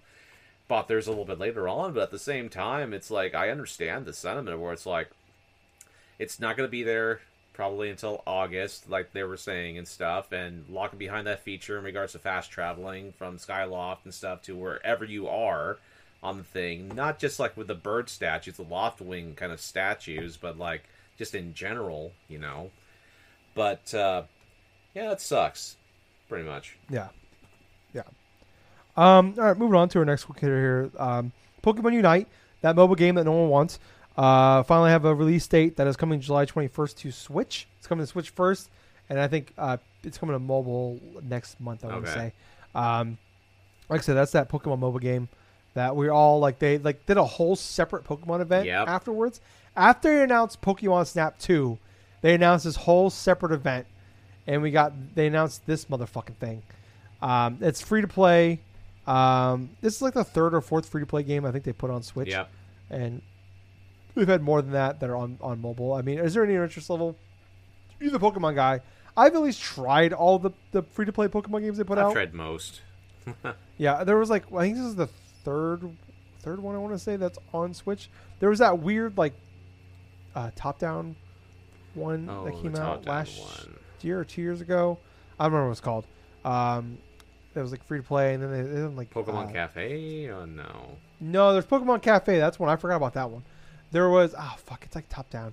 bought 0.68 0.87
theirs 0.89 1.07
a 1.07 1.11
little 1.11 1.24
bit 1.24 1.39
later 1.39 1.68
on. 1.68 1.93
But 1.95 2.05
at 2.05 2.11
the 2.11 2.18
same 2.18 2.49
time, 2.49 2.93
it's 2.93 3.11
like 3.11 3.35
I 3.35 3.51
understand 3.51 4.05
the 4.07 4.12
sentiment 4.12 4.59
where 4.61 4.72
it's 4.72 4.87
like 4.87 5.11
it's 6.18 6.39
not 6.39 6.57
going 6.57 6.66
to 6.66 6.70
be 6.70 6.83
there 6.83 7.20
probably 7.53 7.91
until 7.91 8.22
August, 8.26 8.89
like 8.89 9.12
they 9.12 9.22
were 9.24 9.37
saying 9.37 9.76
and 9.76 9.87
stuff, 9.89 10.33
and 10.33 10.64
locking 10.68 10.99
behind 10.99 11.26
that 11.26 11.43
feature 11.43 11.76
in 11.78 11.85
regards 11.85 12.12
to 12.12 12.18
fast 12.18 12.51
traveling 12.51 13.12
from 13.12 13.37
Skyloft 13.39 13.99
and 14.05 14.14
stuff 14.14 14.43
to 14.43 14.55
wherever 14.57 15.05
you 15.05 15.28
are 15.28 15.78
on 16.22 16.38
the 16.38 16.44
thing. 16.44 16.88
Not 16.94 17.18
just 17.18 17.40
like 17.40 17.56
with 17.56 17.66
the 17.68 17.74
bird 17.74 18.08
statues, 18.08 18.56
the 18.56 18.62
loft 18.62 19.00
wing 19.00 19.34
kind 19.34 19.52
of 19.52 19.60
statues, 19.60 20.36
but 20.36 20.58
like 20.58 20.84
just 21.18 21.34
in 21.34 21.54
general, 21.54 22.12
you 22.28 22.38
know. 22.38 22.70
But 23.54 23.92
uh, 23.94 24.22
yeah, 24.94 25.12
it 25.12 25.20
sucks, 25.20 25.76
pretty 26.28 26.44
much. 26.48 26.76
Yeah, 26.88 27.08
yeah. 27.94 28.02
Um, 28.96 29.34
all 29.38 29.44
right, 29.44 29.56
moving 29.56 29.76
on 29.76 29.88
to 29.90 29.98
our 30.00 30.04
next 30.04 30.26
here. 30.38 30.90
Um, 30.98 31.32
Pokemon 31.62 31.94
Unite, 31.94 32.28
that 32.62 32.76
mobile 32.76 32.94
game 32.94 33.14
that 33.16 33.24
no 33.24 33.32
one 33.32 33.48
wants. 33.48 33.78
Uh, 34.16 34.62
finally 34.64 34.90
have 34.90 35.04
a 35.04 35.14
release 35.14 35.46
date 35.46 35.76
that 35.76 35.86
is 35.86 35.96
coming 35.96 36.20
July 36.20 36.44
21st 36.44 36.96
to 36.98 37.10
Switch. 37.12 37.66
It's 37.78 37.86
coming 37.86 38.02
to 38.02 38.06
Switch 38.06 38.30
first, 38.30 38.70
and 39.08 39.18
I 39.18 39.28
think 39.28 39.52
uh, 39.56 39.78
it's 40.02 40.18
coming 40.18 40.34
to 40.34 40.38
mobile 40.38 41.00
next 41.22 41.58
month. 41.60 41.84
I 41.84 41.88
Okay. 41.94 42.10
say. 42.10 42.32
Um, 42.74 43.18
like 43.88 44.00
I 44.00 44.02
said, 44.02 44.14
that's 44.14 44.32
that 44.32 44.48
Pokemon 44.48 44.78
mobile 44.78 44.98
game 44.98 45.28
that 45.74 45.94
we 45.96 46.08
all 46.08 46.38
like. 46.40 46.58
They 46.58 46.78
like 46.78 47.06
did 47.06 47.16
a 47.16 47.24
whole 47.24 47.56
separate 47.56 48.04
Pokemon 48.04 48.40
event 48.40 48.66
Yep. 48.66 48.88
afterwards. 48.88 49.40
After 49.76 50.14
they 50.16 50.22
announced 50.24 50.60
Pokemon 50.60 51.06
Snap 51.06 51.38
2, 51.38 51.78
they 52.22 52.34
announced 52.34 52.64
this 52.64 52.76
whole 52.76 53.08
separate 53.10 53.52
event, 53.52 53.86
and 54.46 54.62
we 54.62 54.70
got 54.70 54.92
they 55.14 55.26
announced 55.26 55.66
this 55.66 55.84
motherfucking 55.86 56.36
thing. 56.36 56.62
Um, 57.22 57.58
it's 57.60 57.80
free 57.80 58.00
to 58.00 58.08
play. 58.08 58.60
Um, 59.06 59.70
this 59.80 59.96
is 59.96 60.02
like 60.02 60.14
the 60.14 60.24
third 60.24 60.54
or 60.54 60.60
fourth 60.60 60.88
free 60.88 61.02
to 61.02 61.06
play 61.06 61.22
game 61.22 61.44
I 61.44 61.52
think 61.52 61.64
they 61.64 61.72
put 61.72 61.90
on 61.90 62.02
Switch, 62.02 62.28
Yeah. 62.28 62.46
and 62.90 63.22
we've 64.14 64.28
had 64.28 64.42
more 64.42 64.60
than 64.62 64.72
that 64.72 65.00
that 65.00 65.08
are 65.10 65.16
on 65.16 65.38
on 65.40 65.60
mobile. 65.60 65.92
I 65.94 66.02
mean, 66.02 66.18
is 66.18 66.34
there 66.34 66.44
any 66.44 66.54
interest 66.54 66.90
level? 66.90 67.16
You're 68.00 68.10
the 68.10 68.18
Pokemon 68.20 68.54
guy. 68.54 68.80
I've 69.16 69.34
at 69.34 69.42
least 69.42 69.60
tried 69.60 70.12
all 70.12 70.38
the, 70.38 70.50
the 70.72 70.82
free 70.82 71.04
to 71.04 71.12
play 71.12 71.26
Pokemon 71.28 71.60
games 71.62 71.78
they 71.78 71.84
put 71.84 71.98
out. 71.98 72.08
I've 72.08 72.12
tried 72.12 72.34
most. 72.34 72.80
Yeah, 73.78 74.04
there 74.04 74.16
was 74.18 74.28
like 74.30 74.44
I 74.52 74.60
think 74.62 74.76
this 74.76 74.84
is 74.84 74.94
the 74.94 75.08
third 75.45 75.88
third 76.41 76.61
one 76.61 76.74
I 76.74 76.78
want 76.78 76.95
to 76.95 76.99
say 76.99 77.16
that's 77.16 77.38
on 77.53 77.74
Switch. 77.74 78.09
There 78.38 78.49
was 78.49 78.59
that 78.61 78.78
weird 78.80 79.18
like 79.18 79.34
uh, 80.34 80.51
top 80.57 80.78
down 80.78 81.16
one 81.95 82.28
Oh, 82.30 82.45
that 82.45 82.53
came 82.62 82.76
out 82.76 83.05
last 83.07 83.38
one. 83.41 83.74
year 84.03 84.20
or 84.20 84.24
two 84.24 84.43
years 84.43 84.61
ago. 84.61 84.99
I 85.38 85.45
don't 85.45 85.53
remember 85.53 85.68
what 85.68 85.72
it's 85.72 85.80
called. 85.80 86.07
Um, 86.45 86.99
it 87.55 87.61
was 87.61 87.72
like 87.72 87.82
free 87.84 87.99
to 87.99 88.05
play, 88.05 88.34
and 88.34 88.43
then 88.43 88.53
they, 88.53 88.62
they 88.62 88.80
like 88.86 89.12
Pokemon 89.12 89.49
uh, 89.49 89.53
Cafe? 89.53 90.30
Oh 90.30 90.45
no. 90.45 90.97
No, 91.20 91.53
there's 91.53 91.66
Pokemon 91.66 92.01
Cafe. 92.03 92.38
That's 92.38 92.59
one 92.59 92.70
I 92.70 92.76
forgot 92.76 92.97
about 92.97 93.14
that 93.14 93.28
one. 93.30 93.43
There 93.91 94.09
was 94.09 94.34
oh 94.38 94.55
fuck, 94.64 94.84
it's 94.84 94.95
like 94.95 95.09
top 95.09 95.28
down. 95.30 95.53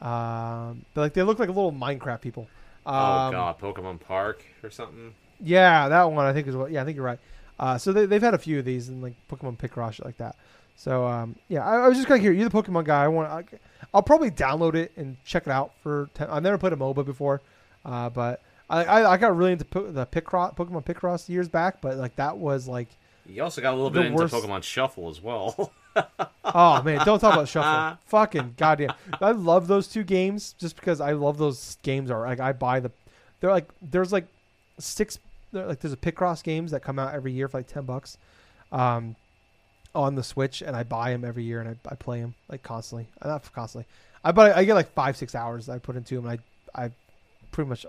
Um, 0.00 0.84
but 0.94 1.02
like 1.02 1.12
they 1.14 1.22
look 1.22 1.38
like 1.38 1.48
little 1.48 1.72
Minecraft 1.72 2.20
people. 2.20 2.48
Um, 2.86 2.94
oh 2.94 3.30
god, 3.32 3.58
Pokemon 3.60 4.00
Park 4.00 4.44
or 4.62 4.70
something. 4.70 5.14
Yeah, 5.40 5.88
that 5.88 6.10
one 6.10 6.26
I 6.26 6.32
think 6.32 6.48
is 6.48 6.56
what. 6.56 6.70
Yeah, 6.70 6.82
I 6.82 6.84
think 6.84 6.96
you're 6.96 7.04
right. 7.04 7.20
Uh, 7.58 7.76
so 7.78 7.92
they, 7.92 8.06
they've 8.06 8.22
had 8.22 8.34
a 8.34 8.38
few 8.38 8.58
of 8.58 8.64
these 8.64 8.88
and 8.88 9.02
like 9.02 9.14
Pokemon 9.30 9.58
Picross 9.58 10.04
like 10.04 10.16
that. 10.18 10.36
So 10.76 11.06
um, 11.06 11.34
yeah, 11.48 11.66
I, 11.68 11.76
I 11.84 11.88
was 11.88 11.96
just 11.98 12.06
kind 12.08 12.18
of 12.20 12.22
curious. 12.22 12.40
You're 12.40 12.48
the 12.48 12.62
Pokemon 12.62 12.84
guy. 12.84 13.04
I 13.04 13.08
want. 13.08 13.30
I, 13.30 13.58
I'll 13.92 14.02
probably 14.02 14.30
download 14.30 14.74
it 14.74 14.92
and 14.96 15.16
check 15.24 15.46
it 15.46 15.50
out 15.50 15.72
for. 15.82 16.08
Ten, 16.14 16.30
I've 16.30 16.42
never 16.42 16.56
played 16.56 16.72
a 16.72 16.76
MOBA 16.76 17.04
before, 17.04 17.40
uh, 17.84 18.10
but 18.10 18.42
I, 18.70 18.84
I 18.84 19.12
I 19.12 19.16
got 19.16 19.36
really 19.36 19.52
into 19.52 19.64
po- 19.64 19.90
the 19.90 20.06
Picross 20.06 20.54
Pokemon 20.56 20.84
Picross 20.84 21.28
years 21.28 21.48
back. 21.48 21.80
But 21.80 21.96
like 21.96 22.14
that 22.16 22.38
was 22.38 22.68
like, 22.68 22.88
You 23.26 23.42
also 23.42 23.60
got 23.60 23.72
a 23.72 23.76
little 23.76 23.90
bit 23.90 24.06
into 24.06 24.18
worst- 24.18 24.32
Pokemon 24.34 24.62
Shuffle 24.62 25.08
as 25.08 25.20
well. 25.20 25.72
oh 26.44 26.80
man, 26.84 27.04
don't 27.04 27.18
talk 27.18 27.34
about 27.34 27.48
Shuffle. 27.48 27.98
Fucking 28.06 28.54
goddamn, 28.56 28.92
I 29.20 29.32
love 29.32 29.66
those 29.66 29.88
two 29.88 30.04
games 30.04 30.54
just 30.60 30.76
because 30.76 31.00
I 31.00 31.10
love 31.10 31.38
those 31.38 31.76
games. 31.82 32.08
Are 32.08 32.20
like 32.24 32.38
I 32.38 32.52
buy 32.52 32.78
the, 32.78 32.92
they're 33.40 33.50
like 33.50 33.68
there's 33.82 34.12
like 34.12 34.26
six 34.78 35.18
like 35.52 35.80
there's 35.80 35.92
a 35.92 35.96
Picross 35.96 36.42
games 36.42 36.70
that 36.72 36.80
come 36.82 36.98
out 36.98 37.14
every 37.14 37.32
year 37.32 37.48
for 37.48 37.58
like 37.58 37.68
ten 37.68 37.84
bucks, 37.84 38.18
um, 38.72 39.16
on 39.94 40.14
the 40.14 40.22
Switch, 40.22 40.62
and 40.62 40.76
I 40.76 40.82
buy 40.82 41.10
them 41.10 41.24
every 41.24 41.44
year 41.44 41.60
and 41.60 41.70
I, 41.70 41.92
I 41.92 41.94
play 41.94 42.20
them 42.20 42.34
like 42.48 42.62
constantly. 42.62 43.06
Uh, 43.20 43.28
Not 43.28 43.52
constantly. 43.52 43.86
I 44.24 44.32
but 44.32 44.56
I 44.56 44.64
get 44.64 44.74
like 44.74 44.92
five 44.92 45.16
six 45.16 45.34
hours 45.34 45.68
I 45.68 45.78
put 45.78 45.96
into 45.96 46.14
them. 46.16 46.26
And 46.26 46.40
I 46.74 46.84
I 46.84 46.90
pretty 47.50 47.68
much 47.68 47.86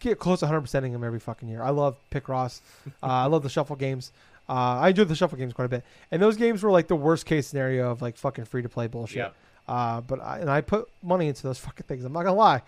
get 0.00 0.18
close 0.18 0.40
to 0.40 0.46
100 0.46 0.62
percenting 0.62 0.92
them 0.92 1.04
every 1.04 1.20
fucking 1.20 1.48
year. 1.48 1.62
I 1.62 1.70
love 1.70 1.96
Picross. 2.10 2.60
uh, 3.02 3.06
I 3.06 3.26
love 3.26 3.42
the 3.42 3.48
shuffle 3.48 3.76
games. 3.76 4.12
Uh, 4.48 4.80
I 4.80 4.88
enjoy 4.88 5.04
the 5.04 5.14
shuffle 5.14 5.38
games 5.38 5.52
quite 5.52 5.66
a 5.66 5.68
bit, 5.68 5.84
and 6.10 6.20
those 6.20 6.36
games 6.36 6.62
were 6.62 6.72
like 6.72 6.88
the 6.88 6.96
worst 6.96 7.24
case 7.24 7.46
scenario 7.46 7.90
of 7.90 8.02
like 8.02 8.16
fucking 8.16 8.46
free 8.46 8.62
to 8.62 8.68
play 8.68 8.88
bullshit. 8.88 9.18
Yep. 9.18 9.34
Uh, 9.68 10.00
but 10.00 10.20
I, 10.20 10.38
and 10.38 10.50
I 10.50 10.60
put 10.62 10.88
money 11.02 11.28
into 11.28 11.44
those 11.44 11.58
fucking 11.66 11.86
things. 11.86 12.04
I'm 12.04 12.12
not 12.12 12.24
gonna 12.24 12.34
lie. 12.34 12.62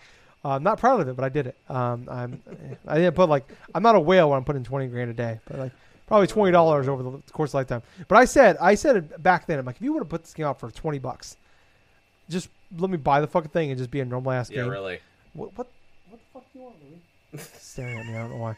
Uh, 0.45 0.49
I'm 0.49 0.63
not 0.63 0.77
proud 0.77 0.99
of 0.99 1.07
it, 1.07 1.15
but 1.15 1.23
I 1.23 1.29
did 1.29 1.47
it. 1.47 1.57
Um, 1.69 2.07
I'm 2.09 2.41
I 2.87 2.95
didn't 2.95 3.15
put 3.15 3.29
like 3.29 3.49
I'm 3.73 3.83
not 3.83 3.95
a 3.95 3.99
whale 3.99 4.29
when 4.29 4.37
I'm 4.37 4.43
putting 4.43 4.63
20 4.63 4.87
grand 4.87 5.09
a 5.09 5.13
day, 5.13 5.39
but 5.47 5.59
like 5.59 5.71
probably 6.07 6.27
20 6.27 6.51
dollars 6.51 6.87
over 6.87 7.03
the 7.03 7.31
course 7.31 7.51
of 7.51 7.55
lifetime. 7.55 7.81
But 8.07 8.17
I 8.17 8.25
said 8.25 8.57
I 8.59 8.75
said 8.75 8.97
it 8.97 9.23
back 9.23 9.45
then. 9.47 9.59
I'm 9.59 9.65
like, 9.65 9.77
if 9.77 9.81
you 9.81 9.93
would 9.93 9.99
have 9.99 10.09
put 10.09 10.23
this 10.23 10.33
game 10.33 10.45
out 10.45 10.59
for 10.59 10.69
20 10.69 10.99
bucks, 10.99 11.37
just 12.29 12.49
let 12.77 12.89
me 12.89 12.97
buy 12.97 13.21
the 13.21 13.27
fucking 13.27 13.51
thing 13.51 13.69
and 13.69 13.77
just 13.77 13.91
be 13.91 14.01
a 14.01 14.05
normal 14.05 14.31
ass 14.31 14.49
yeah, 14.49 14.63
game. 14.63 14.69
really. 14.69 14.99
What 15.33 15.57
what 15.57 15.67
what 16.09 16.19
the 16.19 16.25
fuck 16.33 16.43
do 16.51 16.59
you 16.59 16.65
want, 16.65 16.75
Louis? 16.83 17.41
Staring 17.59 17.97
at 17.97 18.05
me. 18.05 18.15
I 18.15 18.19
don't 18.19 18.31
know 18.31 18.37
why. 18.37 18.55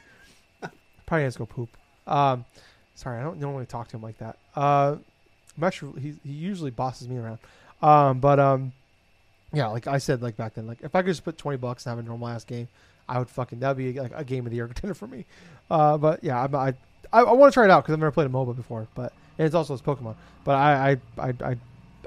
Probably 1.05 1.23
has 1.23 1.33
to 1.33 1.39
go 1.39 1.45
poop. 1.45 1.69
Um, 2.07 2.45
sorry, 2.95 3.19
I 3.19 3.23
don't 3.23 3.39
normally 3.39 3.67
talk 3.67 3.89
to 3.89 3.97
him 3.97 4.01
like 4.01 4.17
that. 4.17 4.37
Uh, 4.55 4.95
I'm 5.55 5.63
actually 5.63 6.01
he 6.01 6.15
he 6.23 6.33
usually 6.33 6.71
bosses 6.71 7.07
me 7.07 7.17
around. 7.17 7.39
Um, 7.81 8.19
but 8.19 8.39
um, 8.39 8.73
yeah, 9.55 9.67
like 9.67 9.87
I 9.87 9.97
said, 9.97 10.21
like 10.21 10.37
back 10.37 10.53
then, 10.53 10.67
like 10.67 10.81
if 10.83 10.93
I 10.95 11.01
could 11.01 11.07
just 11.07 11.23
put 11.23 11.37
twenty 11.37 11.57
bucks 11.57 11.85
and 11.85 11.91
have 11.97 12.05
a 12.05 12.07
normal 12.07 12.27
ass 12.27 12.43
game, 12.43 12.67
I 13.09 13.17
would 13.19 13.29
fucking 13.29 13.59
that'd 13.59 13.77
be 13.77 13.93
like 13.99 14.11
a 14.15 14.23
game 14.23 14.45
of 14.45 14.51
the 14.51 14.57
year 14.57 14.67
contender 14.73 14.93
for 14.93 15.07
me. 15.07 15.25
Uh, 15.71 15.97
but 15.97 16.23
yeah, 16.23 16.43
I'm, 16.43 16.53
I 16.53 16.73
I, 17.13 17.21
I 17.21 17.31
want 17.33 17.51
to 17.51 17.53
try 17.53 17.63
it 17.63 17.69
out 17.71 17.83
because 17.83 17.93
I've 17.93 17.99
never 17.99 18.11
played 18.11 18.27
a 18.27 18.29
MOBA 18.29 18.55
before, 18.55 18.87
but 18.95 19.13
and 19.37 19.45
it's 19.45 19.55
also 19.55 19.73
it's 19.73 19.81
Pokemon. 19.83 20.15
But 20.43 20.55
I 20.55 20.91
I 21.17 21.27
I 21.29 21.33
I, 21.43 21.57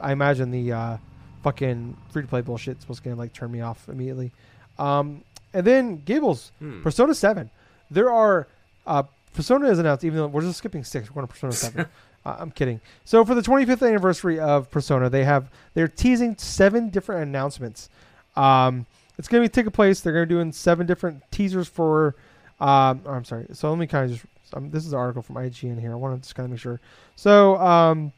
I 0.02 0.12
imagine 0.12 0.50
the 0.50 0.72
uh, 0.72 0.96
fucking 1.42 1.96
free 2.10 2.22
to 2.22 2.28
play 2.28 2.40
bullshit 2.40 2.76
is 2.76 2.82
supposed 2.82 3.02
to 3.04 3.14
like 3.14 3.32
turn 3.32 3.50
me 3.50 3.60
off 3.60 3.88
immediately. 3.88 4.32
Um, 4.78 5.22
and 5.54 5.66
then 5.66 6.02
Gables, 6.04 6.52
Hmm. 6.58 6.82
Persona 6.82 7.14
Seven. 7.14 7.50
There 7.90 8.10
are 8.10 8.46
uh, 8.86 9.04
Persona 9.34 9.68
is 9.70 9.78
announced, 9.78 10.04
even 10.04 10.18
though 10.18 10.26
we're 10.26 10.42
just 10.42 10.58
skipping 10.58 10.84
six. 10.84 11.08
We're 11.10 11.14
going 11.14 11.26
to 11.26 11.32
Persona 11.32 11.52
Seven. 11.52 11.86
I'm 12.38 12.50
kidding. 12.50 12.80
So 13.04 13.24
for 13.24 13.34
the 13.34 13.42
25th 13.42 13.86
anniversary 13.86 14.38
of 14.38 14.70
Persona, 14.70 15.08
they 15.08 15.24
have 15.24 15.50
they're 15.74 15.88
teasing 15.88 16.36
seven 16.38 16.90
different 16.90 17.22
announcements. 17.22 17.88
Um, 18.36 18.86
it's 19.18 19.28
going 19.28 19.42
to 19.42 19.48
be 19.48 19.52
taking 19.52 19.72
place. 19.72 20.00
They're 20.00 20.12
going 20.12 20.24
to 20.24 20.28
be 20.28 20.34
doing 20.34 20.52
seven 20.52 20.86
different 20.86 21.22
teasers 21.30 21.68
for. 21.68 22.14
Um, 22.60 23.02
oh, 23.06 23.10
I'm 23.10 23.24
sorry. 23.24 23.46
So 23.52 23.68
let 23.70 23.78
me 23.78 23.86
kind 23.86 24.10
of 24.10 24.16
just. 24.16 24.26
Um, 24.54 24.70
this 24.70 24.86
is 24.86 24.92
an 24.92 24.98
article 24.98 25.20
from 25.20 25.36
IGN 25.36 25.78
here. 25.78 25.92
I 25.92 25.96
want 25.96 26.16
to 26.16 26.22
just 26.22 26.34
kind 26.34 26.46
of 26.46 26.50
make 26.50 26.60
sure. 26.60 26.80
So 27.16 27.56
um, 27.56 28.12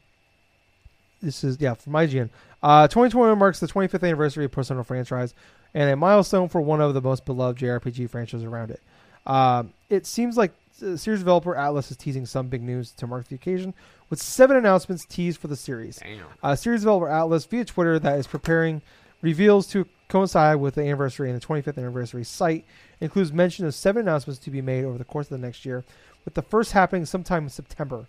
this 1.21 1.43
is 1.43 1.57
yeah 1.59 1.73
from 1.73 1.93
IGN. 1.93 2.29
Uh, 2.63 2.87
2021 2.87 3.37
marks 3.37 3.59
the 3.59 3.67
25th 3.67 4.03
anniversary 4.03 4.45
of 4.45 4.51
Persona 4.51 4.83
franchise 4.83 5.33
and 5.73 5.89
a 5.89 5.95
milestone 5.95 6.47
for 6.47 6.61
one 6.61 6.79
of 6.79 6.93
the 6.93 7.01
most 7.01 7.25
beloved 7.25 7.59
JRPG 7.59 8.09
franchises 8.09 8.45
around 8.45 8.71
it. 8.71 8.81
Um, 9.25 9.73
it 9.89 10.05
seems 10.05 10.37
like 10.37 10.51
uh, 10.83 10.95
series 10.95 11.19
developer 11.19 11.53
Atlus 11.53 11.91
is 11.91 11.97
teasing 11.97 12.25
some 12.25 12.47
big 12.47 12.61
news 12.61 12.91
to 12.91 13.07
mark 13.07 13.27
the 13.27 13.35
occasion, 13.35 13.73
with 14.11 14.21
seven 14.21 14.57
announcements 14.57 15.05
teased 15.05 15.39
for 15.39 15.47
the 15.47 15.55
series. 15.55 15.97
Damn. 15.97 16.25
Uh, 16.43 16.53
series 16.53 16.81
developer 16.81 17.07
Atlus 17.07 17.47
via 17.47 17.65
Twitter 17.65 17.97
that 17.97 18.19
is 18.19 18.27
preparing 18.27 18.83
reveals 19.21 19.65
to 19.67 19.87
coincide 20.09 20.57
with 20.57 20.75
the 20.75 20.81
anniversary 20.81 21.31
and 21.31 21.41
the 21.41 21.45
25th 21.45 21.77
anniversary 21.77 22.25
site 22.25 22.65
includes 22.99 23.31
mention 23.31 23.65
of 23.65 23.73
seven 23.73 24.01
announcements 24.01 24.39
to 24.41 24.51
be 24.51 24.61
made 24.61 24.83
over 24.83 24.97
the 24.97 25.05
course 25.05 25.27
of 25.27 25.39
the 25.39 25.45
next 25.45 25.65
year, 25.65 25.85
with 26.25 26.33
the 26.33 26.41
first 26.41 26.73
happening 26.73 27.05
sometime 27.05 27.43
in 27.43 27.49
September. 27.49 28.05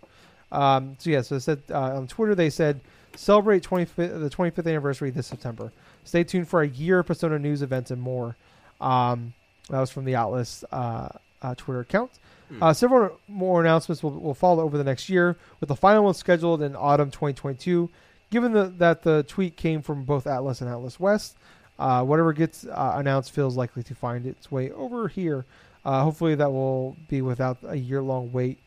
Um, 0.50 0.96
so 0.98 1.08
yeah, 1.08 1.22
so 1.22 1.36
it 1.36 1.40
said 1.40 1.62
uh, 1.70 1.96
on 1.96 2.08
Twitter 2.08 2.34
they 2.34 2.50
said 2.50 2.80
celebrate 3.14 3.62
25th, 3.62 3.94
the 3.96 4.30
25th 4.30 4.66
anniversary 4.66 5.10
this 5.10 5.28
September. 5.28 5.72
Stay 6.04 6.24
tuned 6.24 6.48
for 6.48 6.62
a 6.62 6.68
year 6.68 6.98
of 6.98 7.06
Persona 7.06 7.38
news 7.38 7.62
events 7.62 7.92
and 7.92 8.02
more. 8.02 8.36
Um, 8.80 9.34
that 9.70 9.78
was 9.78 9.90
from 9.90 10.04
the 10.04 10.14
Atlus 10.14 10.64
uh, 10.72 11.08
uh, 11.40 11.54
Twitter 11.54 11.80
account. 11.80 12.10
Hmm. 12.52 12.62
Uh, 12.62 12.72
several 12.74 13.18
more 13.28 13.60
announcements 13.62 14.02
will, 14.02 14.10
will 14.10 14.34
follow 14.34 14.62
over 14.62 14.76
the 14.76 14.84
next 14.84 15.08
year, 15.08 15.38
with 15.60 15.68
the 15.68 15.76
final 15.76 16.04
one 16.04 16.14
scheduled 16.14 16.60
in 16.60 16.76
autumn 16.76 17.10
2022. 17.10 17.88
Given 18.30 18.52
the, 18.52 18.64
that 18.78 19.02
the 19.02 19.24
tweet 19.24 19.56
came 19.56 19.82
from 19.82 20.04
both 20.04 20.24
Atlus 20.24 20.60
and 20.60 20.70
Atlus 20.70 20.98
West, 21.00 21.36
uh, 21.78 22.02
whatever 22.02 22.32
gets 22.32 22.66
uh, 22.66 22.94
announced 22.96 23.32
feels 23.32 23.56
likely 23.56 23.82
to 23.84 23.94
find 23.94 24.26
its 24.26 24.50
way 24.50 24.70
over 24.72 25.08
here. 25.08 25.44
Uh, 25.84 26.02
hopefully, 26.02 26.34
that 26.34 26.52
will 26.52 26.96
be 27.08 27.22
without 27.22 27.58
a 27.64 27.76
year 27.76 28.02
long 28.02 28.30
wait 28.32 28.58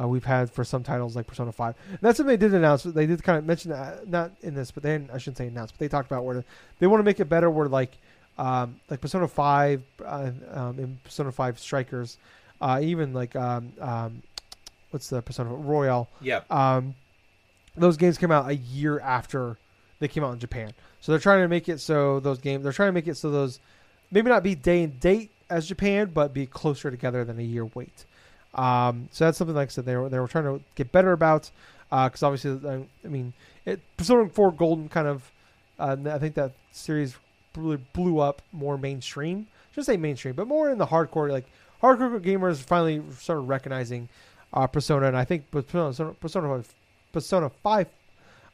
uh, 0.00 0.06
we've 0.06 0.24
had 0.24 0.50
for 0.50 0.64
some 0.64 0.82
titles 0.82 1.16
like 1.16 1.26
Persona 1.26 1.52
5. 1.52 1.74
And 1.90 1.98
that's 2.00 2.16
something 2.16 2.32
they 2.32 2.36
did 2.36 2.54
announce. 2.54 2.84
They 2.84 3.06
did 3.06 3.22
kind 3.22 3.38
of 3.38 3.44
mention 3.44 3.72
that, 3.72 4.08
not 4.08 4.32
in 4.42 4.54
this, 4.54 4.70
but 4.70 4.82
then 4.82 5.10
I 5.12 5.18
shouldn't 5.18 5.38
say 5.38 5.48
announce, 5.48 5.72
but 5.72 5.80
they 5.80 5.88
talked 5.88 6.10
about 6.10 6.24
where 6.24 6.44
they 6.78 6.86
want 6.86 7.00
to 7.00 7.04
make 7.04 7.20
it 7.20 7.28
better 7.28 7.50
where 7.50 7.68
like 7.68 7.98
um, 8.38 8.80
like 8.88 9.00
Persona 9.00 9.28
5 9.28 9.82
uh, 10.04 10.30
um, 10.52 10.78
in 10.78 10.98
Persona 11.04 11.30
5 11.30 11.58
Strikers, 11.58 12.18
uh, 12.62 12.80
even 12.80 13.12
like 13.12 13.34
um, 13.34 13.72
um, 13.80 14.22
what's 14.90 15.08
the 15.08 15.20
Persona 15.20 15.52
Royal. 15.52 16.08
Yep. 16.20 16.50
Um, 16.50 16.94
those 17.76 17.96
games 17.96 18.16
came 18.16 18.30
out 18.30 18.48
a 18.48 18.54
year 18.54 19.00
after 19.00 19.58
they 19.98 20.08
came 20.08 20.22
out 20.22 20.32
in 20.32 20.38
Japan. 20.38 20.72
So 21.00 21.10
they're 21.12 21.18
trying 21.18 21.42
to 21.42 21.48
make 21.48 21.68
it 21.68 21.80
so 21.80 22.20
those 22.20 22.38
games 22.38 22.62
they're 22.62 22.72
trying 22.72 22.88
to 22.88 22.92
make 22.92 23.08
it 23.08 23.16
so 23.16 23.30
those 23.30 23.58
maybe 24.12 24.30
not 24.30 24.44
be 24.44 24.54
day 24.54 24.84
and 24.84 24.98
date 25.00 25.32
as 25.50 25.66
Japan, 25.66 26.12
but 26.14 26.32
be 26.32 26.46
closer 26.46 26.90
together 26.90 27.24
than 27.24 27.38
a 27.38 27.42
year 27.42 27.66
wait. 27.74 28.06
Um, 28.54 29.08
so 29.10 29.24
that's 29.24 29.38
something 29.38 29.56
like 29.56 29.68
I 29.68 29.72
said 29.72 29.84
they 29.84 29.96
were 29.96 30.08
they 30.08 30.20
were 30.20 30.28
trying 30.28 30.44
to 30.44 30.60
get 30.76 30.92
better 30.92 31.12
about 31.12 31.50
because 31.90 32.22
obviously 32.22 32.68
I, 32.68 32.84
I 33.04 33.08
mean 33.08 33.32
it, 33.66 33.80
Persona 33.96 34.28
4 34.28 34.52
Golden 34.52 34.88
kind 34.88 35.08
of 35.08 35.28
uh, 35.80 35.96
I 36.06 36.18
think 36.18 36.36
that 36.36 36.52
series 36.70 37.16
really 37.56 37.82
blew 37.92 38.20
up 38.20 38.40
more 38.52 38.78
mainstream. 38.78 39.48
I 39.50 39.74
shouldn't 39.74 39.86
say 39.86 39.96
mainstream, 39.96 40.34
but 40.34 40.46
more 40.46 40.70
in 40.70 40.78
the 40.78 40.86
hardcore 40.86 41.28
like 41.28 41.46
hardcore 41.82 42.20
gamers 42.20 42.58
finally 42.58 43.02
started 43.18 43.42
recognizing 43.42 44.08
uh, 44.52 44.66
Persona, 44.66 45.06
and 45.06 45.16
I 45.16 45.24
think 45.24 45.50
Persona 45.50 46.12
Persona 46.20 46.62
Persona 47.12 47.50
Five 47.62 47.88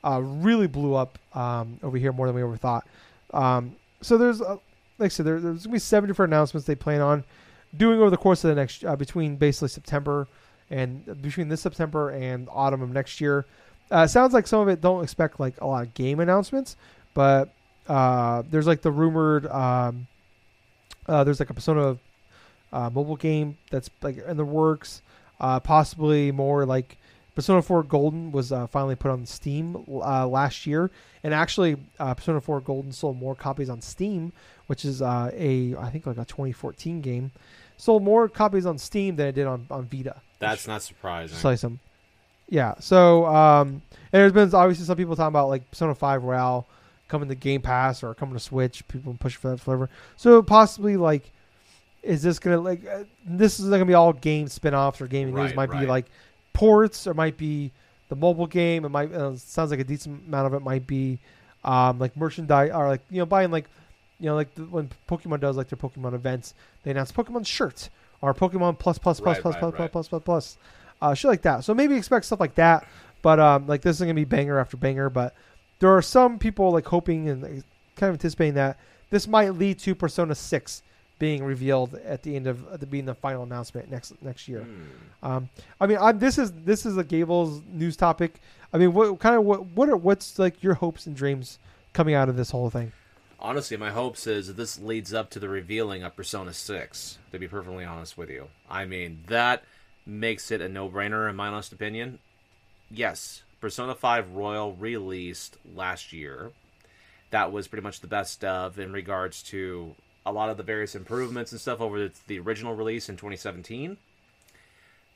uh, 0.04 0.20
really 0.22 0.66
blew 0.66 0.94
up 0.94 1.18
um, 1.34 1.78
over 1.82 1.96
here 1.96 2.12
more 2.12 2.26
than 2.26 2.36
we 2.36 2.42
ever 2.42 2.56
thought. 2.56 2.86
Um, 3.32 3.76
so 4.00 4.16
there's, 4.16 4.40
uh, 4.40 4.56
like 4.98 5.06
I 5.06 5.08
said, 5.08 5.26
there, 5.26 5.40
there's 5.40 5.64
gonna 5.64 5.74
be 5.74 5.78
seven 5.78 6.08
different 6.08 6.32
announcements 6.32 6.66
they 6.66 6.74
plan 6.74 7.00
on 7.00 7.24
doing 7.76 8.00
over 8.00 8.10
the 8.10 8.16
course 8.16 8.44
of 8.44 8.48
the 8.48 8.54
next 8.54 8.84
uh, 8.84 8.96
between 8.96 9.36
basically 9.36 9.68
September 9.68 10.26
and 10.70 11.20
between 11.22 11.48
this 11.48 11.60
September 11.60 12.10
and 12.10 12.48
autumn 12.50 12.82
of 12.82 12.90
next 12.90 13.20
year. 13.20 13.44
Uh, 13.90 14.06
sounds 14.06 14.34
like 14.34 14.46
some 14.46 14.60
of 14.60 14.68
it 14.68 14.80
don't 14.80 15.02
expect 15.02 15.40
like 15.40 15.60
a 15.60 15.66
lot 15.66 15.82
of 15.82 15.94
game 15.94 16.20
announcements, 16.20 16.76
but 17.14 17.52
uh, 17.88 18.42
there's 18.50 18.66
like 18.66 18.82
the 18.82 18.90
rumored 18.90 19.46
um, 19.46 20.06
uh, 21.06 21.24
there's 21.24 21.40
like 21.40 21.50
a 21.50 21.54
Persona 21.54 21.96
uh, 22.72 22.90
mobile 22.90 23.16
game 23.16 23.56
that's 23.70 23.90
like 24.02 24.18
in 24.18 24.36
the 24.36 24.44
works. 24.44 25.02
Uh, 25.40 25.60
possibly 25.60 26.32
more 26.32 26.66
like 26.66 26.98
Persona 27.34 27.62
4 27.62 27.84
Golden 27.84 28.32
was 28.32 28.50
uh, 28.50 28.66
finally 28.66 28.96
put 28.96 29.12
on 29.12 29.24
Steam 29.24 29.84
uh, 29.88 30.26
last 30.26 30.66
year, 30.66 30.90
and 31.22 31.32
actually 31.32 31.76
uh, 32.00 32.12
Persona 32.14 32.40
4 32.40 32.60
Golden 32.60 32.90
sold 32.90 33.16
more 33.16 33.36
copies 33.36 33.70
on 33.70 33.80
Steam, 33.80 34.32
which 34.66 34.84
is 34.84 35.00
uh, 35.00 35.30
a 35.32 35.76
I 35.76 35.90
think 35.90 36.06
like 36.06 36.16
a 36.18 36.24
2014 36.24 37.00
game. 37.00 37.30
Sold 37.76 38.02
more 38.02 38.28
copies 38.28 38.66
on 38.66 38.76
Steam 38.76 39.14
than 39.14 39.28
it 39.28 39.36
did 39.36 39.46
on, 39.46 39.66
on 39.70 39.86
Vita. 39.86 40.16
That's 40.40 40.66
not 40.66 40.82
surprising. 40.82 41.38
Slice 41.38 41.60
them. 41.60 41.78
Yeah. 42.48 42.74
So 42.80 43.26
um, 43.26 43.82
and 44.12 44.20
there's 44.20 44.32
been 44.32 44.52
obviously 44.54 44.86
some 44.86 44.96
people 44.96 45.14
talking 45.14 45.28
about 45.28 45.48
like 45.48 45.70
Persona 45.70 45.94
5 45.94 46.24
Royal 46.24 46.66
coming 47.08 47.28
to 47.28 47.34
Game 47.34 47.62
Pass 47.62 48.02
or 48.02 48.14
coming 48.14 48.34
to 48.34 48.40
Switch. 48.40 48.86
People 48.88 49.16
pushing 49.18 49.40
for 49.40 49.50
that 49.50 49.60
flavor. 49.60 49.90
So 50.16 50.42
possibly 50.42 50.96
like, 50.96 51.30
is 52.08 52.22
this 52.22 52.38
gonna 52.38 52.58
like 52.58 52.86
uh, 52.86 53.04
this 53.26 53.60
is 53.60 53.66
not 53.66 53.76
gonna 53.76 53.84
be 53.84 53.94
all 53.94 54.14
game 54.14 54.48
spin-offs 54.48 55.00
or 55.00 55.06
gaming 55.06 55.34
news? 55.34 55.54
Right, 55.54 55.68
Might 55.70 55.80
be 55.80 55.86
like 55.86 56.06
ports 56.54 57.06
or 57.06 57.12
might 57.12 57.36
be 57.36 57.70
the 58.08 58.16
mobile 58.16 58.46
game. 58.46 58.86
It 58.86 58.88
might 58.88 59.12
uh, 59.12 59.36
sounds 59.36 59.70
like 59.70 59.80
a 59.80 59.84
decent 59.84 60.26
amount 60.26 60.46
of 60.46 60.54
it 60.54 60.60
might 60.60 60.86
be 60.86 61.18
um, 61.64 61.98
like 61.98 62.16
merchandise 62.16 62.70
or 62.72 62.88
like 62.88 63.02
you 63.10 63.18
know 63.18 63.26
buying 63.26 63.50
like 63.50 63.66
you 64.18 64.26
know 64.26 64.34
like 64.34 64.54
the, 64.54 64.62
when 64.64 64.90
Pokemon 65.06 65.40
does 65.40 65.58
like 65.58 65.68
their 65.68 65.76
Pokemon 65.76 66.14
events, 66.14 66.54
they 66.82 66.90
announce 66.90 67.12
Pokemon 67.12 67.46
shirts 67.46 67.90
or 68.22 68.32
Pokemon 68.32 68.78
plus 68.78 68.98
plus 68.98 69.20
plus 69.20 69.36
Right, 69.36 69.42
plus 69.42 69.54
right, 69.54 69.60
plus 69.60 69.72
plus 69.72 69.80
right. 69.80 69.92
plus 69.92 70.08
plus 70.08 70.22
plus 70.22 70.58
uh, 71.02 71.12
shit 71.12 71.28
like 71.28 71.42
that. 71.42 71.62
So 71.62 71.74
maybe 71.74 71.94
expect 71.94 72.24
stuff 72.24 72.40
like 72.40 72.54
that. 72.54 72.88
But 73.20 73.38
um, 73.38 73.66
like 73.66 73.82
this 73.82 73.96
is 73.96 74.00
gonna 74.00 74.14
be 74.14 74.24
banger 74.24 74.58
after 74.58 74.78
banger. 74.78 75.10
But 75.10 75.34
there 75.78 75.94
are 75.94 76.02
some 76.02 76.38
people 76.38 76.70
like 76.70 76.86
hoping 76.86 77.28
and 77.28 77.42
like, 77.42 77.64
kind 77.96 78.08
of 78.08 78.14
anticipating 78.14 78.54
that 78.54 78.78
this 79.10 79.28
might 79.28 79.50
lead 79.50 79.78
to 79.80 79.94
Persona 79.94 80.34
Six 80.34 80.82
being 81.18 81.44
revealed 81.44 81.94
at 81.94 82.22
the 82.22 82.36
end 82.36 82.46
of 82.46 82.66
at 82.72 82.80
the 82.80 82.86
being 82.86 83.04
the 83.04 83.14
final 83.14 83.42
announcement 83.42 83.90
next 83.90 84.12
next 84.22 84.48
year. 84.48 84.62
Hmm. 84.62 85.26
Um, 85.26 85.48
I 85.80 85.86
mean, 85.86 85.98
I'm, 86.00 86.18
this 86.18 86.38
is 86.38 86.52
this 86.52 86.86
is 86.86 86.96
a 86.96 87.04
Gables 87.04 87.62
news 87.72 87.96
topic. 87.96 88.40
I 88.72 88.78
mean, 88.78 88.92
what 88.92 89.18
kind 89.18 89.36
of 89.36 89.44
what 89.44 89.66
what 89.66 89.88
are 89.88 89.96
what's 89.96 90.38
like 90.38 90.62
your 90.62 90.74
hopes 90.74 91.06
and 91.06 91.16
dreams 91.16 91.58
coming 91.92 92.14
out 92.14 92.28
of 92.28 92.36
this 92.36 92.50
whole 92.50 92.70
thing? 92.70 92.92
Honestly, 93.40 93.76
my 93.76 93.90
hopes 93.90 94.26
is 94.26 94.48
that 94.48 94.56
this 94.56 94.80
leads 94.80 95.14
up 95.14 95.30
to 95.30 95.38
the 95.38 95.48
revealing 95.48 96.02
of 96.02 96.16
Persona 96.16 96.52
6, 96.52 97.18
to 97.30 97.38
be 97.38 97.46
perfectly 97.46 97.84
honest 97.84 98.18
with 98.18 98.30
you. 98.30 98.48
I 98.68 98.84
mean, 98.84 99.22
that 99.28 99.62
makes 100.04 100.50
it 100.50 100.60
a 100.60 100.68
no 100.68 100.88
brainer, 100.88 101.30
in 101.30 101.36
my 101.36 101.46
honest 101.46 101.72
opinion. 101.72 102.18
Yes, 102.90 103.42
Persona 103.60 103.94
5 103.94 104.32
Royal 104.32 104.72
released 104.72 105.56
last 105.74 106.12
year. 106.12 106.50
That 107.30 107.52
was 107.52 107.68
pretty 107.68 107.84
much 107.84 108.00
the 108.00 108.08
best 108.08 108.42
of 108.42 108.78
in 108.78 108.92
regards 108.92 109.42
to 109.44 109.94
a 110.28 110.32
lot 110.32 110.50
of 110.50 110.56
the 110.56 110.62
various 110.62 110.94
improvements 110.94 111.52
and 111.52 111.60
stuff 111.60 111.80
over 111.80 112.10
the, 112.26 112.38
original 112.38 112.74
release 112.74 113.08
in 113.08 113.16
2017. 113.16 113.96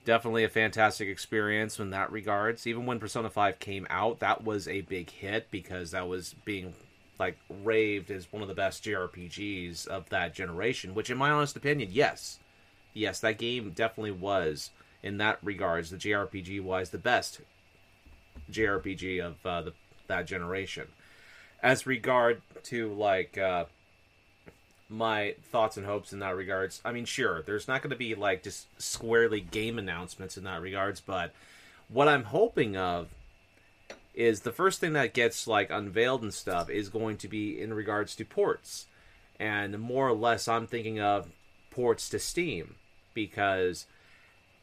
Definitely 0.04 0.44
a 0.44 0.48
fantastic 0.48 1.08
experience 1.08 1.78
in 1.78 1.90
that 1.90 2.10
regards. 2.10 2.66
Even 2.66 2.86
when 2.86 2.98
Persona 2.98 3.30
5 3.30 3.58
came 3.58 3.86
out, 3.88 4.18
that 4.20 4.42
was 4.42 4.66
a 4.66 4.80
big 4.80 5.10
hit 5.10 5.48
because 5.50 5.92
that 5.92 6.08
was 6.08 6.34
being 6.44 6.74
like 7.18 7.36
raved 7.62 8.10
as 8.10 8.32
one 8.32 8.42
of 8.42 8.48
the 8.48 8.54
best 8.54 8.82
JRPGs 8.84 9.86
of 9.86 10.08
that 10.08 10.34
generation, 10.34 10.94
which 10.94 11.10
in 11.10 11.18
my 11.18 11.30
honest 11.30 11.56
opinion, 11.56 11.90
yes. 11.92 12.38
Yes, 12.94 13.20
that 13.20 13.38
game 13.38 13.70
definitely 13.70 14.10
was 14.10 14.70
in 15.02 15.18
that 15.18 15.38
regards, 15.42 15.90
the 15.90 15.96
JRPG 15.96 16.60
wise 16.62 16.90
the 16.90 16.98
best 16.98 17.40
JRPG 18.50 19.24
of 19.24 19.46
uh, 19.46 19.62
the 19.62 19.72
that 20.08 20.26
generation. 20.26 20.88
As 21.62 21.86
regard 21.86 22.42
to 22.64 22.92
like 22.92 23.38
uh 23.38 23.66
my 24.92 25.34
thoughts 25.50 25.76
and 25.76 25.86
hopes 25.86 26.12
in 26.12 26.18
that 26.20 26.36
regards. 26.36 26.80
I 26.84 26.92
mean, 26.92 27.06
sure, 27.06 27.42
there's 27.42 27.66
not 27.66 27.82
going 27.82 27.90
to 27.90 27.96
be 27.96 28.14
like 28.14 28.42
just 28.42 28.66
squarely 28.80 29.40
game 29.40 29.78
announcements 29.78 30.36
in 30.36 30.44
that 30.44 30.60
regards, 30.60 31.00
but 31.00 31.32
what 31.88 32.08
I'm 32.08 32.24
hoping 32.24 32.76
of 32.76 33.08
is 34.14 34.40
the 34.40 34.52
first 34.52 34.80
thing 34.80 34.92
that 34.92 35.14
gets 35.14 35.46
like 35.46 35.70
unveiled 35.70 36.22
and 36.22 36.34
stuff 36.34 36.68
is 36.68 36.90
going 36.90 37.16
to 37.18 37.28
be 37.28 37.60
in 37.60 37.72
regards 37.72 38.14
to 38.16 38.24
ports. 38.24 38.86
And 39.40 39.78
more 39.78 40.08
or 40.08 40.14
less 40.14 40.46
I'm 40.46 40.66
thinking 40.66 41.00
of 41.00 41.28
ports 41.70 42.08
to 42.10 42.18
Steam 42.18 42.74
because 43.14 43.86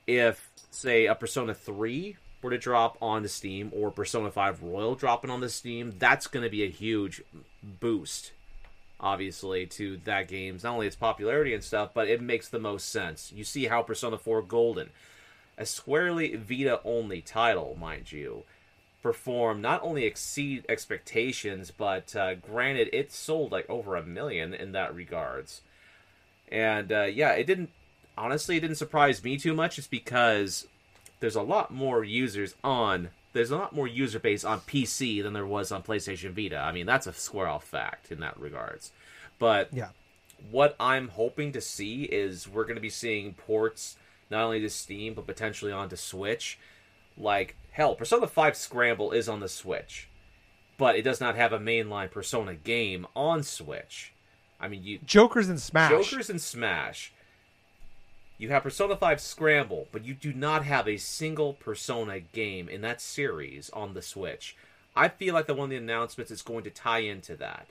if 0.05 0.49
say 0.71 1.07
a 1.07 1.15
Persona 1.15 1.53
3 1.53 2.15
were 2.41 2.51
to 2.51 2.57
drop 2.57 2.97
onto 3.01 3.27
Steam 3.27 3.71
or 3.75 3.91
Persona 3.91 4.31
5 4.31 4.61
Royal 4.61 4.95
dropping 4.95 5.31
on 5.31 5.41
the 5.41 5.49
Steam, 5.49 5.95
that's 5.97 6.27
going 6.27 6.43
to 6.43 6.49
be 6.49 6.63
a 6.63 6.69
huge 6.69 7.21
boost 7.63 8.31
obviously 8.99 9.65
to 9.65 9.97
that 10.03 10.27
game's 10.27 10.63
not 10.63 10.73
only 10.73 10.87
its 10.87 10.95
popularity 10.95 11.53
and 11.53 11.63
stuff, 11.63 11.91
but 11.93 12.07
it 12.07 12.21
makes 12.21 12.49
the 12.49 12.59
most 12.59 12.89
sense. 12.89 13.31
You 13.35 13.43
see 13.43 13.65
how 13.65 13.81
Persona 13.81 14.17
4 14.17 14.41
Golden, 14.43 14.89
a 15.57 15.65
squarely 15.65 16.35
Vita 16.35 16.81
only 16.83 17.21
title, 17.21 17.77
mind 17.79 18.11
you, 18.11 18.43
perform 19.01 19.61
not 19.61 19.81
only 19.83 20.05
exceed 20.05 20.65
expectations, 20.67 21.71
but 21.71 22.15
uh, 22.15 22.35
granted 22.35 22.89
it 22.91 23.11
sold 23.11 23.51
like 23.51 23.69
over 23.69 23.95
a 23.95 24.03
million 24.03 24.53
in 24.53 24.73
that 24.73 24.93
regards. 24.93 25.61
And 26.51 26.91
uh, 26.91 27.03
yeah, 27.03 27.31
it 27.31 27.47
didn't 27.47 27.69
honestly 28.17 28.57
it 28.57 28.61
didn't 28.61 28.77
surprise 28.77 29.23
me 29.23 29.37
too 29.37 29.53
much. 29.53 29.77
It's 29.77 29.87
because 29.87 30.67
there's 31.19 31.35
a 31.35 31.41
lot 31.41 31.71
more 31.71 32.03
users 32.03 32.55
on 32.63 33.09
there's 33.33 33.51
a 33.51 33.57
lot 33.57 33.73
more 33.75 33.87
user 33.87 34.19
base 34.19 34.43
on 34.43 34.59
PC 34.61 35.21
than 35.23 35.33
there 35.33 35.45
was 35.45 35.71
on 35.71 35.83
PlayStation 35.83 36.31
Vita. 36.31 36.57
I 36.57 36.71
mean, 36.71 36.85
that's 36.85 37.07
a 37.07 37.13
square 37.13 37.47
off 37.47 37.63
fact 37.63 38.11
in 38.11 38.19
that 38.21 38.39
regards. 38.39 38.91
But 39.37 39.69
Yeah. 39.73 39.89
what 40.51 40.75
I'm 40.79 41.09
hoping 41.09 41.51
to 41.53 41.61
see 41.61 42.03
is 42.03 42.47
we're 42.47 42.63
going 42.63 42.75
to 42.75 42.81
be 42.81 42.89
seeing 42.89 43.33
ports 43.33 43.97
not 44.29 44.43
only 44.43 44.59
to 44.61 44.69
Steam 44.69 45.13
but 45.13 45.27
potentially 45.27 45.71
onto 45.71 45.95
Switch. 45.95 46.57
Like 47.17 47.55
hell, 47.71 47.95
Persona 47.95 48.27
5 48.27 48.55
Scramble 48.57 49.11
is 49.11 49.27
on 49.29 49.39
the 49.41 49.49
Switch, 49.49 50.07
but 50.77 50.95
it 50.95 51.01
does 51.03 51.19
not 51.21 51.35
have 51.35 51.53
a 51.53 51.59
mainline 51.59 52.09
Persona 52.09 52.55
game 52.55 53.05
on 53.15 53.43
Switch. 53.43 54.13
I 54.59 54.67
mean, 54.67 54.83
you 54.83 54.99
Jokers 55.05 55.49
and 55.49 55.59
Smash. 55.61 55.91
Jokers 55.91 56.29
and 56.29 56.41
Smash. 56.41 57.13
You 58.39 58.47
have 58.51 58.63
Persona 58.63 58.95
5 58.95 59.19
Scramble, 59.19 59.89
but 59.91 60.05
you 60.05 60.13
do 60.13 60.31
not 60.31 60.63
have 60.63 60.87
a 60.87 60.95
single 60.95 61.55
Persona 61.55 62.21
game 62.21 62.69
in 62.69 62.79
that 62.81 63.01
series 63.01 63.69
on 63.71 63.93
the 63.93 64.01
Switch. 64.01 64.55
I 64.95 65.09
feel 65.09 65.33
like 65.33 65.45
the 65.45 65.53
one 65.53 65.65
of 65.65 65.69
the 65.71 65.75
announcements 65.75 66.31
is 66.31 66.41
going 66.41 66.63
to 66.63 66.69
tie 66.69 66.99
into 66.99 67.35
that. 67.35 67.67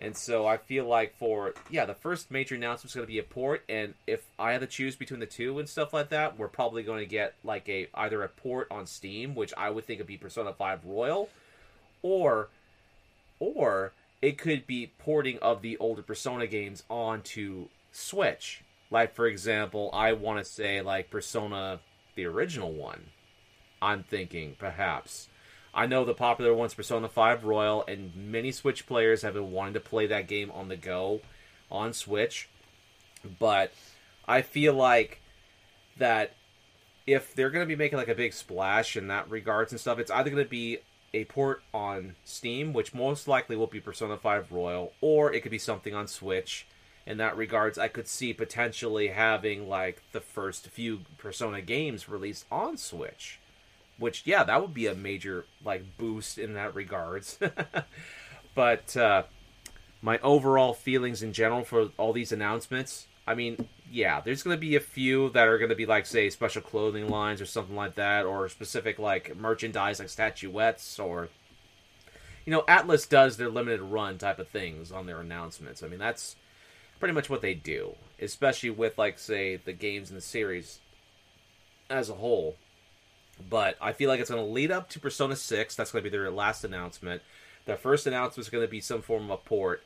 And 0.00 0.16
so 0.16 0.44
I 0.44 0.56
feel 0.56 0.86
like 0.86 1.16
for 1.18 1.54
yeah, 1.70 1.84
the 1.84 1.94
first 1.94 2.32
major 2.32 2.56
announcement 2.56 2.90
is 2.90 2.96
going 2.96 3.06
to 3.06 3.12
be 3.12 3.20
a 3.20 3.22
port, 3.22 3.62
and 3.68 3.94
if 4.04 4.24
I 4.40 4.50
had 4.50 4.62
to 4.62 4.66
choose 4.66 4.96
between 4.96 5.20
the 5.20 5.26
two 5.26 5.60
and 5.60 5.68
stuff 5.68 5.92
like 5.92 6.08
that, 6.08 6.36
we're 6.36 6.48
probably 6.48 6.82
going 6.82 6.98
to 6.98 7.06
get 7.06 7.34
like 7.44 7.68
a 7.68 7.86
either 7.94 8.24
a 8.24 8.28
port 8.28 8.66
on 8.72 8.86
Steam, 8.86 9.36
which 9.36 9.54
I 9.56 9.70
would 9.70 9.84
think 9.84 10.00
would 10.00 10.08
be 10.08 10.16
Persona 10.16 10.52
Five 10.52 10.84
Royal, 10.84 11.28
or 12.02 12.48
or 13.38 13.92
it 14.20 14.36
could 14.36 14.66
be 14.66 14.90
porting 14.98 15.38
of 15.38 15.62
the 15.62 15.76
older 15.76 16.02
Persona 16.02 16.48
games 16.48 16.82
onto 16.90 17.68
Switch. 17.92 18.62
Like 18.92 19.14
for 19.14 19.26
example, 19.26 19.90
I 19.92 20.12
want 20.12 20.38
to 20.38 20.44
say 20.44 20.82
like 20.82 21.10
Persona 21.10 21.80
the 22.14 22.26
original 22.26 22.72
one. 22.72 23.06
I'm 23.80 24.04
thinking 24.04 24.54
perhaps 24.58 25.28
I 25.74 25.86
know 25.86 26.04
the 26.04 26.14
popular 26.14 26.52
one's 26.52 26.74
Persona 26.74 27.08
5 27.08 27.44
Royal, 27.44 27.84
and 27.88 28.14
many 28.14 28.52
Switch 28.52 28.86
players 28.86 29.22
have 29.22 29.34
been 29.34 29.52
wanting 29.52 29.74
to 29.74 29.80
play 29.80 30.06
that 30.06 30.28
game 30.28 30.50
on 30.50 30.68
the 30.68 30.76
go 30.76 31.22
on 31.70 31.94
Switch. 31.94 32.48
But 33.38 33.72
I 34.28 34.42
feel 34.42 34.74
like 34.74 35.22
that 35.96 36.34
if 37.06 37.34
they're 37.34 37.50
going 37.50 37.64
to 37.64 37.68
be 37.68 37.76
making 37.76 37.98
like 37.98 38.08
a 38.08 38.14
big 38.14 38.34
splash 38.34 38.96
in 38.96 39.08
that 39.08 39.30
regards 39.30 39.72
and 39.72 39.80
stuff, 39.80 39.98
it's 39.98 40.10
either 40.10 40.28
going 40.28 40.44
to 40.44 40.48
be 40.48 40.78
a 41.14 41.24
port 41.24 41.62
on 41.72 42.16
Steam, 42.24 42.74
which 42.74 42.94
most 42.94 43.26
likely 43.26 43.56
will 43.56 43.66
be 43.66 43.80
Persona 43.80 44.18
5 44.18 44.52
Royal, 44.52 44.92
or 45.00 45.32
it 45.32 45.40
could 45.40 45.50
be 45.50 45.58
something 45.58 45.94
on 45.94 46.06
Switch. 46.06 46.66
In 47.06 47.18
that 47.18 47.36
regards, 47.36 47.78
I 47.78 47.88
could 47.88 48.06
see 48.06 48.32
potentially 48.32 49.08
having 49.08 49.68
like 49.68 50.02
the 50.12 50.20
first 50.20 50.68
few 50.68 51.00
Persona 51.18 51.60
games 51.60 52.08
released 52.08 52.46
on 52.50 52.76
Switch 52.76 53.38
which 53.98 54.22
yeah 54.26 54.42
that 54.42 54.60
would 54.60 54.74
be 54.74 54.86
a 54.86 54.94
major 54.94 55.44
like 55.64 55.96
boost 55.96 56.36
in 56.38 56.54
that 56.54 56.74
regards. 56.74 57.38
But 58.54 58.96
uh, 58.96 59.22
my 60.02 60.18
overall 60.18 60.74
feelings 60.74 61.22
in 61.22 61.32
general 61.32 61.64
for 61.64 61.90
all 61.96 62.12
these 62.12 62.32
announcements 62.32 63.06
i 63.26 63.34
mean 63.34 63.68
yeah 63.90 64.20
there's 64.20 64.42
going 64.42 64.56
to 64.56 64.60
be 64.60 64.74
a 64.74 64.80
few 64.80 65.30
that 65.30 65.46
are 65.46 65.56
going 65.56 65.70
to 65.70 65.76
be 65.76 65.86
like 65.86 66.04
say 66.04 66.28
special 66.28 66.60
clothing 66.60 67.08
lines 67.08 67.40
or 67.40 67.46
something 67.46 67.76
like 67.76 67.94
that 67.94 68.26
or 68.26 68.48
specific 68.48 68.98
like 68.98 69.36
merchandise 69.36 70.00
like 70.00 70.08
statuettes 70.08 70.98
or 70.98 71.28
you 72.44 72.50
know 72.50 72.62
Atlus 72.62 73.08
does 73.08 73.36
their 73.36 73.48
limited 73.48 73.80
run 73.80 74.18
type 74.18 74.40
of 74.40 74.48
things 74.48 74.90
on 74.90 75.06
their 75.06 75.20
announcements. 75.20 75.82
I 75.82 75.86
mean 75.86 76.00
that's 76.00 76.34
pretty 77.02 77.14
much 77.14 77.28
what 77.28 77.42
they 77.42 77.54
do 77.54 77.96
especially 78.20 78.70
with 78.70 78.96
like 78.96 79.18
say 79.18 79.56
the 79.56 79.72
games 79.72 80.10
in 80.10 80.14
the 80.14 80.22
series 80.22 80.78
as 81.90 82.08
a 82.08 82.14
whole 82.14 82.56
but 83.48 83.76
I 83.80 83.92
feel 83.92 84.08
like 84.08 84.20
it's 84.20 84.30
going 84.30 84.44
to 84.44 84.50
lead 84.50 84.70
up 84.70 84.88
to 84.90 85.00
Persona 85.00 85.36
6. 85.36 85.74
That's 85.74 85.90
going 85.90 86.04
to 86.04 86.10
be 86.10 86.16
their 86.16 86.30
last 86.30 86.64
announcement. 86.64 87.22
Their 87.64 87.76
first 87.76 88.06
announcement 88.06 88.46
is 88.46 88.50
going 88.50 88.64
to 88.64 88.70
be 88.70 88.80
some 88.80 89.02
form 89.02 89.24
of 89.24 89.30
a 89.30 89.36
port. 89.36 89.82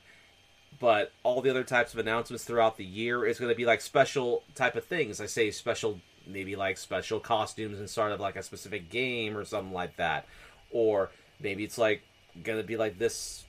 But 0.79 1.13
all 1.23 1.41
the 1.41 1.51
other 1.51 1.65
types 1.65 1.95
of 1.95 2.01
announcements 2.01 2.45
throughout 2.45 2.77
the 2.77 2.85
year 2.85 3.25
is 3.25 3.39
going 3.39 3.51
to 3.51 3.57
be 3.57 3.65
like 3.65 3.81
special 3.81 4.43
type 4.55 4.77
of 4.77 4.85
things. 4.85 5.21
I 5.21 5.27
say 5.27 5.51
special, 5.51 6.01
maybe 6.27 6.55
like 6.55 6.77
special 6.77 7.19
costumes 7.19 7.81
inside 7.81 8.13
of 8.13 8.21
like 8.21 8.37
a 8.37 8.43
specific 8.43 8.91
game 8.91 9.37
or 9.37 9.45
something 9.45 9.73
like 9.73 9.97
that. 9.97 10.27
Or 10.71 11.11
maybe 11.41 11.65
it's 11.65 11.79
like 11.79 12.03
going 12.43 12.59
to 12.59 12.67
be 12.67 12.77
like 12.77 12.99
this, 12.99 13.45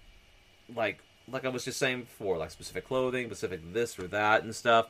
like 0.73 0.99
like 1.29 1.45
I 1.45 1.49
was 1.49 1.65
just 1.65 1.79
saying 1.79 2.01
before, 2.01 2.37
like 2.37 2.51
specific 2.51 2.87
clothing, 2.87 3.27
specific 3.27 3.73
this 3.73 3.99
or 3.99 4.07
that 4.07 4.43
and 4.43 4.55
stuff. 4.55 4.87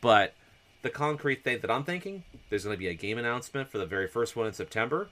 But 0.00 0.34
the 0.82 0.90
concrete 0.90 1.44
thing 1.44 1.60
that 1.60 1.70
I'm 1.70 1.84
thinking, 1.84 2.24
there's 2.48 2.64
going 2.64 2.74
to 2.74 2.78
be 2.78 2.88
a 2.88 2.94
game 2.94 3.18
announcement 3.18 3.70
for 3.70 3.78
the 3.78 3.86
very 3.86 4.08
first 4.08 4.36
one 4.36 4.46
in 4.46 4.52
September. 4.52 5.08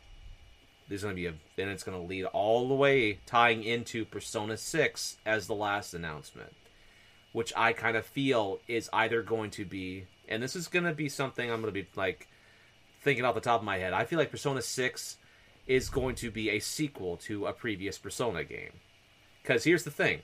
There's 0.89 1.03
going 1.03 1.17
to 1.17 1.21
be 1.21 1.27
a, 1.27 1.35
and 1.63 1.71
it's 1.71 1.83
going 1.83 1.99
to 1.99 2.07
lead 2.07 2.25
all 2.27 2.69
the 2.69 2.75
way 2.75 3.19
tying 3.27 3.65
into 3.65 4.05
Persona 4.05 4.57
6 4.57 5.17
as 5.25 5.47
the 5.47 5.55
last 5.55 5.95
announcement, 5.95 6.55
which 7.33 7.53
I 7.57 7.73
kind 7.73 7.97
of 7.97 8.05
feel 8.05 8.61
is 8.69 8.91
either 8.93 9.23
going 9.23 9.51
to 9.53 9.65
be, 9.65 10.07
and 10.29 10.43
this 10.43 10.55
is 10.55 10.69
going 10.69 10.85
to 10.85 10.93
be 10.93 11.09
something 11.09 11.51
I'm 11.51 11.63
going 11.63 11.73
to 11.73 11.83
be 11.83 11.89
like 11.97 12.29
thinking 13.01 13.25
off 13.25 13.35
the 13.35 13.41
top 13.41 13.61
of 13.61 13.65
my 13.65 13.79
head. 13.79 13.93
I 13.93 14.05
feel 14.05 14.19
like 14.19 14.31
Persona 14.31 14.61
6 14.61 15.17
is 15.67 15.89
going 15.89 16.15
to 16.17 16.31
be 16.31 16.51
a 16.51 16.59
sequel 16.59 17.17
to 17.17 17.47
a 17.47 17.53
previous 17.53 17.99
Persona 17.99 18.45
game. 18.45 18.73
Because 19.43 19.65
here's 19.65 19.85
the 19.85 19.91
thing 19.91 20.23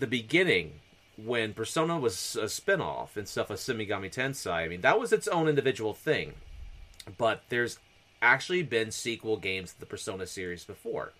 the 0.00 0.06
beginning 0.06 0.80
when 1.16 1.52
Persona 1.52 1.98
was 1.98 2.36
a 2.36 2.48
spin-off 2.48 3.16
and 3.16 3.28
stuff 3.28 3.50
of 3.50 3.60
Shin 3.60 3.76
Megami 3.78 4.12
Tensei, 4.12 4.52
I 4.52 4.68
mean, 4.68 4.80
that 4.80 4.98
was 4.98 5.12
its 5.12 5.28
own 5.28 5.48
individual 5.48 5.94
thing. 5.94 6.34
But 7.18 7.42
there's 7.48 7.78
actually 8.22 8.62
been 8.62 8.90
sequel 8.90 9.36
games 9.36 9.72
to 9.72 9.80
the 9.80 9.86
Persona 9.86 10.26
series 10.26 10.64
before. 10.64 11.12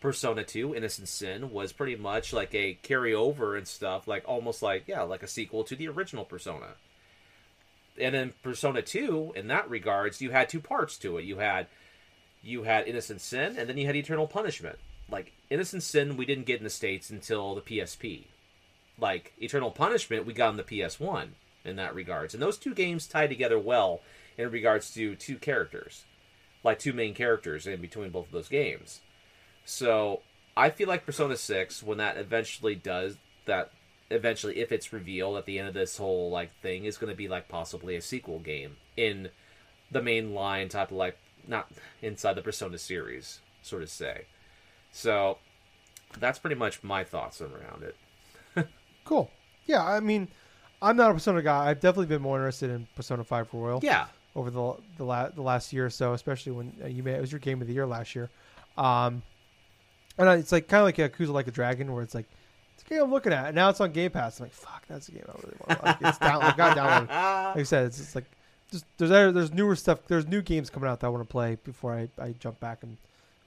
Persona 0.00 0.44
2 0.44 0.74
Innocent 0.74 1.08
Sin 1.08 1.50
was 1.50 1.72
pretty 1.72 1.96
much 1.96 2.32
like 2.32 2.54
a 2.54 2.78
carryover 2.82 3.56
and 3.56 3.66
stuff, 3.66 4.06
like 4.06 4.22
almost 4.26 4.62
like 4.62 4.84
yeah, 4.86 5.02
like 5.02 5.22
a 5.22 5.26
sequel 5.28 5.64
to 5.64 5.74
the 5.74 5.88
original 5.88 6.26
Persona. 6.26 6.74
And 7.98 8.14
then 8.14 8.32
Persona 8.42 8.82
2 8.82 9.32
in 9.34 9.48
that 9.48 9.70
regards, 9.70 10.20
you 10.20 10.30
had 10.30 10.48
two 10.48 10.60
parts 10.60 10.98
to 10.98 11.16
it. 11.16 11.24
You 11.24 11.38
had 11.38 11.68
you 12.42 12.64
had 12.64 12.86
Innocent 12.86 13.22
Sin 13.22 13.56
and 13.56 13.66
then 13.68 13.78
you 13.78 13.86
had 13.86 13.96
Eternal 13.96 14.26
Punishment. 14.26 14.78
Like 15.10 15.32
Innocent 15.54 15.82
Sin 15.82 16.16
we 16.16 16.26
didn't 16.26 16.46
get 16.46 16.58
in 16.58 16.64
the 16.64 16.70
states 16.70 17.10
until 17.10 17.54
the 17.54 17.60
PSP 17.62 18.24
like 18.98 19.32
Eternal 19.40 19.70
Punishment, 19.70 20.26
we 20.26 20.32
got 20.32 20.48
on 20.48 20.56
the 20.56 20.62
PS1 20.62 21.28
in 21.64 21.76
that 21.76 21.94
regards. 21.94 22.34
And 22.34 22.42
those 22.42 22.58
two 22.58 22.74
games 22.74 23.06
tie 23.06 23.26
together 23.26 23.58
well 23.58 24.00
in 24.36 24.50
regards 24.50 24.92
to 24.94 25.14
two 25.14 25.36
characters, 25.36 26.04
like 26.62 26.78
two 26.78 26.92
main 26.92 27.14
characters 27.14 27.66
in 27.66 27.80
between 27.80 28.10
both 28.10 28.26
of 28.26 28.32
those 28.32 28.48
games. 28.48 29.00
So 29.64 30.20
I 30.56 30.70
feel 30.70 30.88
like 30.88 31.06
Persona 31.06 31.36
6, 31.36 31.82
when 31.82 31.98
that 31.98 32.16
eventually 32.16 32.74
does, 32.74 33.16
that 33.46 33.70
eventually, 34.10 34.58
if 34.58 34.70
it's 34.70 34.92
revealed 34.92 35.36
at 35.36 35.46
the 35.46 35.58
end 35.58 35.68
of 35.68 35.74
this 35.74 35.96
whole 35.96 36.30
like 36.30 36.50
thing, 36.60 36.84
is 36.84 36.98
going 36.98 37.10
to 37.10 37.16
be 37.16 37.28
like 37.28 37.48
possibly 37.48 37.96
a 37.96 38.00
sequel 38.00 38.38
game 38.38 38.76
in 38.96 39.30
the 39.90 40.02
main 40.02 40.34
line 40.34 40.68
type 40.68 40.90
of 40.90 40.96
like, 40.96 41.18
not 41.46 41.70
inside 42.00 42.34
the 42.34 42.42
Persona 42.42 42.78
series, 42.78 43.40
sort 43.62 43.82
of 43.82 43.90
say. 43.90 44.26
So 44.92 45.38
that's 46.18 46.38
pretty 46.38 46.56
much 46.56 46.82
my 46.82 47.04
thoughts 47.04 47.40
around 47.40 47.82
it. 47.82 48.66
Cool. 49.04 49.30
Yeah, 49.66 49.84
I 49.84 50.00
mean, 50.00 50.28
I'm 50.80 50.96
not 50.96 51.10
a 51.10 51.14
Persona 51.14 51.42
guy. 51.42 51.68
I've 51.68 51.80
definitely 51.80 52.06
been 52.06 52.22
more 52.22 52.38
interested 52.38 52.70
in 52.70 52.86
Persona 52.96 53.24
Five 53.24 53.48
Royal. 53.52 53.80
Yeah. 53.82 54.06
Over 54.36 54.50
the 54.50 54.74
the, 54.96 55.04
la- 55.04 55.28
the 55.28 55.42
last 55.42 55.72
year 55.72 55.86
or 55.86 55.90
so, 55.90 56.12
especially 56.12 56.52
when 56.52 56.72
uh, 56.82 56.88
you 56.88 57.02
made 57.04 57.14
it 57.14 57.20
was 57.20 57.30
your 57.30 57.38
game 57.38 57.60
of 57.60 57.68
the 57.68 57.72
year 57.72 57.86
last 57.86 58.16
year, 58.16 58.28
um, 58.76 59.22
and 60.18 60.28
it's 60.40 60.50
like 60.50 60.66
kind 60.66 60.80
of 60.80 60.86
like 60.86 60.96
Yakuza 60.96 61.28
Like 61.28 61.46
a 61.46 61.52
Dragon, 61.52 61.92
where 61.92 62.02
it's 62.02 62.16
like 62.16 62.26
it's 62.74 62.82
a 62.82 62.88
game 62.88 63.02
I'm 63.02 63.12
looking 63.12 63.32
at, 63.32 63.46
and 63.46 63.54
now 63.54 63.68
it's 63.68 63.80
on 63.80 63.92
Game 63.92 64.10
Pass. 64.10 64.40
I'm 64.40 64.46
like, 64.46 64.52
fuck, 64.52 64.82
that's 64.88 65.08
a 65.08 65.12
game 65.12 65.22
I 65.28 65.32
really 65.40 65.56
want. 65.60 65.80
To 65.80 65.86
like, 65.86 65.98
it's 66.00 66.18
down, 66.18 66.40
like, 66.40 66.56
got 66.56 66.76
downloaded. 66.76 67.08
Like 67.08 67.58
I 67.58 67.62
said, 67.62 67.86
it's, 67.86 68.00
it's 68.00 68.14
like 68.16 68.24
just 68.72 68.84
there's 68.98 69.10
there's 69.10 69.52
newer 69.52 69.76
stuff. 69.76 70.00
There's 70.08 70.26
new 70.26 70.42
games 70.42 70.68
coming 70.68 70.88
out 70.88 70.98
that 70.98 71.06
I 71.06 71.10
want 71.10 71.22
to 71.22 71.30
play 71.30 71.56
before 71.62 71.94
I, 71.94 72.08
I 72.20 72.32
jump 72.32 72.58
back 72.58 72.82
and 72.82 72.96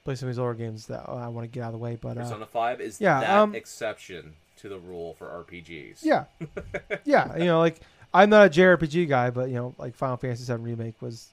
play 0.07 0.15
some 0.15 0.29
of 0.29 0.35
these 0.35 0.39
older 0.39 0.53
games 0.53 0.85
that 0.85 1.03
I 1.09 1.27
want 1.27 1.43
to 1.43 1.49
get 1.53 1.63
out 1.63 1.67
of 1.67 1.73
the 1.73 1.79
way. 1.79 1.97
But 1.99 2.17
uh, 2.17 2.21
Persona 2.21 2.45
Five 2.45 2.79
is 2.79 3.01
yeah, 3.01 3.19
that 3.19 3.29
um, 3.29 3.53
exception 3.53 4.35
to 4.57 4.69
the 4.69 4.79
rule 4.79 5.15
for 5.15 5.27
RPGs. 5.27 5.99
Yeah, 6.01 6.25
yeah. 7.03 7.37
You 7.37 7.45
know, 7.45 7.59
like 7.59 7.81
I'm 8.13 8.29
not 8.29 8.47
a 8.47 8.49
JRPG 8.49 9.09
guy, 9.09 9.31
but 9.31 9.49
you 9.49 9.55
know, 9.55 9.75
like 9.77 9.95
Final 9.95 10.15
Fantasy 10.15 10.51
VII 10.51 10.61
remake 10.61 11.01
was 11.01 11.27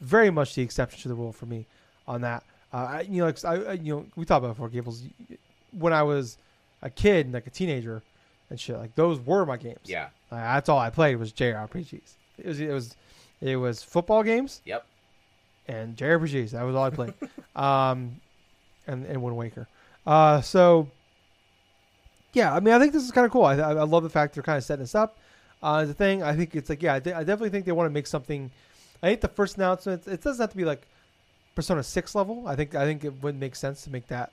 very 0.00 0.30
much 0.30 0.56
the 0.56 0.62
exception 0.62 1.00
to 1.02 1.08
the 1.08 1.14
rule 1.14 1.32
for 1.32 1.46
me 1.46 1.66
on 2.08 2.22
that. 2.22 2.42
Uh, 2.72 2.76
I, 2.76 3.00
you 3.02 3.20
know, 3.20 3.26
like 3.26 3.44
I, 3.44 3.74
you 3.74 3.94
know, 3.94 4.06
we 4.16 4.24
talked 4.24 4.44
about 4.44 4.56
before 4.56 4.70
Gables. 4.70 5.04
When 5.70 5.92
I 5.92 6.02
was 6.02 6.36
a 6.82 6.90
kid, 6.90 7.26
and 7.26 7.34
like 7.34 7.46
a 7.46 7.50
teenager, 7.50 8.02
and 8.50 8.58
shit, 8.58 8.76
like 8.76 8.96
those 8.96 9.20
were 9.20 9.46
my 9.46 9.56
games. 9.56 9.78
Yeah, 9.84 10.08
uh, 10.32 10.36
that's 10.36 10.68
all 10.68 10.80
I 10.80 10.90
played 10.90 11.16
was 11.16 11.32
JRPGs. 11.32 12.14
It 12.38 12.46
was 12.46 12.60
it 12.60 12.72
was 12.72 12.96
it 13.40 13.56
was 13.56 13.84
football 13.84 14.24
games. 14.24 14.62
Yep. 14.64 14.84
And 15.68 15.96
JRPGs. 15.96 16.50
That 16.50 16.62
was 16.62 16.76
all 16.76 16.84
I 16.84 16.90
played. 16.90 17.14
um, 17.56 18.20
and 18.86 19.04
and 19.06 19.22
Wind 19.22 19.36
Waker. 19.36 19.66
Uh, 20.06 20.40
so 20.40 20.88
yeah, 22.32 22.54
I 22.54 22.60
mean, 22.60 22.74
I 22.74 22.78
think 22.78 22.92
this 22.92 23.02
is 23.02 23.10
kind 23.10 23.24
of 23.24 23.32
cool. 23.32 23.44
I, 23.44 23.54
I 23.54 23.72
love 23.84 24.02
the 24.02 24.10
fact 24.10 24.34
they're 24.34 24.42
kind 24.42 24.58
of 24.58 24.64
setting 24.64 24.82
this 24.82 24.94
up. 24.94 25.18
Uh, 25.62 25.86
the 25.86 25.94
thing, 25.94 26.22
I 26.22 26.36
think 26.36 26.54
it's 26.54 26.68
like, 26.68 26.82
yeah, 26.82 26.92
I, 26.92 26.96
I 26.96 27.00
definitely 27.00 27.48
think 27.48 27.64
they 27.64 27.72
want 27.72 27.88
to 27.88 27.92
make 27.92 28.06
something. 28.06 28.50
I 29.02 29.08
think 29.08 29.22
the 29.22 29.28
first 29.28 29.56
announcement, 29.56 30.06
it 30.06 30.22
doesn't 30.22 30.42
have 30.42 30.50
to 30.50 30.56
be 30.56 30.64
like 30.66 30.86
Persona 31.54 31.82
Six 31.82 32.14
level. 32.14 32.46
I 32.46 32.54
think 32.54 32.74
I 32.74 32.84
think 32.84 33.04
it 33.04 33.22
would 33.22 33.40
make 33.40 33.56
sense 33.56 33.82
to 33.84 33.90
make 33.90 34.06
that 34.08 34.32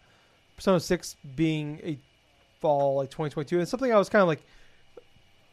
Persona 0.57 0.79
Six 0.79 1.15
being 1.35 1.79
a 1.83 1.97
fall 2.59 2.95
like 2.97 3.09
2022. 3.09 3.59
And 3.59 3.67
something 3.67 3.91
I 3.91 3.97
was 3.97 4.09
kind 4.09 4.21
of 4.21 4.27
like 4.27 4.43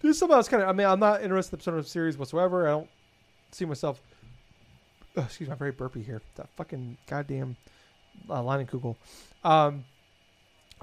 this 0.03 0.19
somehow 0.19 0.39
it's 0.39 0.49
kind 0.49 0.63
of. 0.63 0.69
I 0.69 0.73
mean, 0.73 0.87
I'm 0.87 1.01
not 1.01 1.23
interested 1.23 1.55
in 1.55 1.59
the 1.59 1.65
Persona 1.65 1.85
series 1.85 2.19
whatsoever. 2.19 2.67
I 2.67 2.71
don't 2.73 2.89
see 3.53 3.65
myself. 3.65 4.03
Oh, 5.17 5.23
excuse 5.23 5.49
me, 5.49 5.57
very 5.57 5.73
burpy 5.73 6.03
here. 6.03 6.21
That 6.37 6.49
fucking 6.57 6.97
goddamn 7.07 7.57
uh, 8.29 8.43
Kugel. 8.43 8.97
Um, 9.45 9.85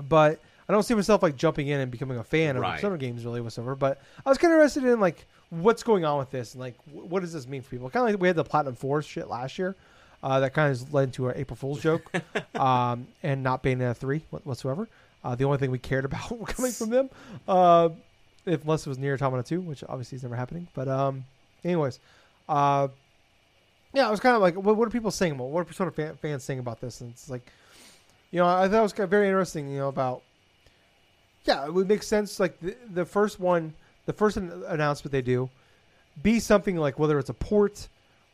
but 0.10 0.40
I 0.68 0.74
don't 0.74 0.84
see 0.84 0.94
myself 0.95 1.24
like 1.24 1.38
jumping 1.38 1.68
in 1.68 1.80
and 1.80 1.91
becoming 1.91 2.18
a 2.18 2.24
fan 2.24 2.56
of 2.56 2.62
Right. 2.62 2.76
Persona 2.76 2.98
games 2.98 3.24
really 3.26 3.41
whatsoever. 3.41 3.76
But 3.76 4.02
I 4.26 4.30
was 4.30 4.38
kind 4.38 4.54
of 4.54 4.58
interested 4.60 4.84
in 4.86 4.99
like 4.99 5.26
what's 5.49 5.84
going 5.84 6.04
on 6.04 6.18
with 6.18 6.30
this 6.32 6.54
and 6.54 6.62
like 6.62 6.76
wh- 6.86 7.10
what 7.10 7.22
does 7.22 7.32
this 7.34 7.48
mean 7.48 7.62
for 7.62 7.70
people? 7.70 7.90
Kind 7.90 8.06
of 8.08 8.14
like 8.14 8.22
we 8.22 8.28
had 8.28 8.36
the 8.36 8.44
Platinum 8.44 8.76
Four 8.76 9.02
shit 9.02 9.30
last 9.30 9.58
year. 9.58 9.76
Uh, 10.24 10.40
that 10.40 10.54
kind 10.54 10.72
of 10.74 10.94
led 10.94 11.14
to 11.14 11.30
an 11.30 11.38
April 11.38 11.56
Fool's 11.56 11.80
joke, 11.80 12.12
um, 12.56 13.08
and 13.22 13.44
not 13.44 13.62
Bayonetta 13.62 13.95
three 13.95 14.24
whatsoever. 14.44 14.88
Uh, 15.24 15.36
the 15.36 15.44
only 15.44 15.60
thing 15.60 15.70
we 15.70 15.78
cared 15.78 16.06
about 16.06 16.30
coming 16.48 16.72
from 16.72 16.90
them, 16.90 17.10
uh, 17.48 17.90
if 18.45 18.64
unless 18.64 18.86
it 18.86 18.90
was 18.90 18.98
NieR 18.98 19.14
Automata 19.14 19.44
two, 19.44 19.62
which 19.62 19.84
obviously 19.88 20.16
is 20.16 20.24
never 20.24 20.36
happening. 20.36 20.68
But 20.74 20.88
um, 20.88 21.24
anyways, 21.64 21.99
uh, 22.49 22.88
yeah, 23.93 24.07
I 24.07 24.11
was 24.11 24.19
kind 24.19 24.35
of 24.35 24.41
like, 24.41 24.55
what, 24.55 24.76
what 24.76 24.88
are 24.88 24.91
people 24.91 25.11
saying 25.11 25.34
about? 25.34 25.49
What 25.49 25.61
are 25.61 25.65
Persona 25.65 25.91
fan, 25.91 26.15
fans 26.15 26.43
saying 26.43 26.59
about 26.59 26.81
this? 26.81 27.01
And 27.01 27.11
it's 27.11 27.30
like, 27.30 27.45
you 28.31 28.39
know, 28.39 28.47
I 28.47 28.68
thought 28.68 28.80
it 28.80 28.81
was 28.81 28.99
of 28.99 29.09
very 29.09 29.27
interesting. 29.27 29.69
You 29.69 29.80
know 29.80 29.88
about, 29.88 30.22
yeah, 31.45 31.65
it 31.65 31.73
would 31.73 31.88
make 31.88 32.03
sense. 32.03 32.39
Like 32.39 32.59
the, 32.59 32.76
the 32.93 33.05
first 33.05 33.39
one, 33.39 33.73
the 34.05 34.14
first 34.14 34.38
announcement 34.38 35.11
they 35.11 35.22
do, 35.22 35.49
be 36.22 36.39
something 36.39 36.76
like 36.76 36.99
whether 36.99 37.18
it's 37.19 37.30
a 37.30 37.34
port 37.34 37.88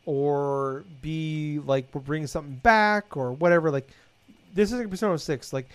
or 0.06 0.84
be 1.00 1.60
like 1.64 1.86
we're 1.92 2.00
bringing 2.00 2.26
something 2.26 2.56
back 2.56 3.16
or 3.16 3.32
whatever. 3.32 3.70
Like 3.70 3.88
this 4.54 4.72
is 4.72 4.86
Persona 4.88 5.18
Six. 5.18 5.52
Like 5.52 5.68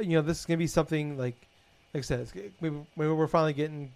you 0.00 0.16
know, 0.16 0.22
this 0.22 0.40
is 0.40 0.46
gonna 0.46 0.58
be 0.58 0.66
something 0.66 1.18
like, 1.18 1.36
like 1.92 2.02
I 2.02 2.02
said, 2.02 2.28
maybe, 2.60 2.76
maybe 2.96 3.12
we're 3.12 3.26
finally 3.26 3.52
getting 3.52 3.90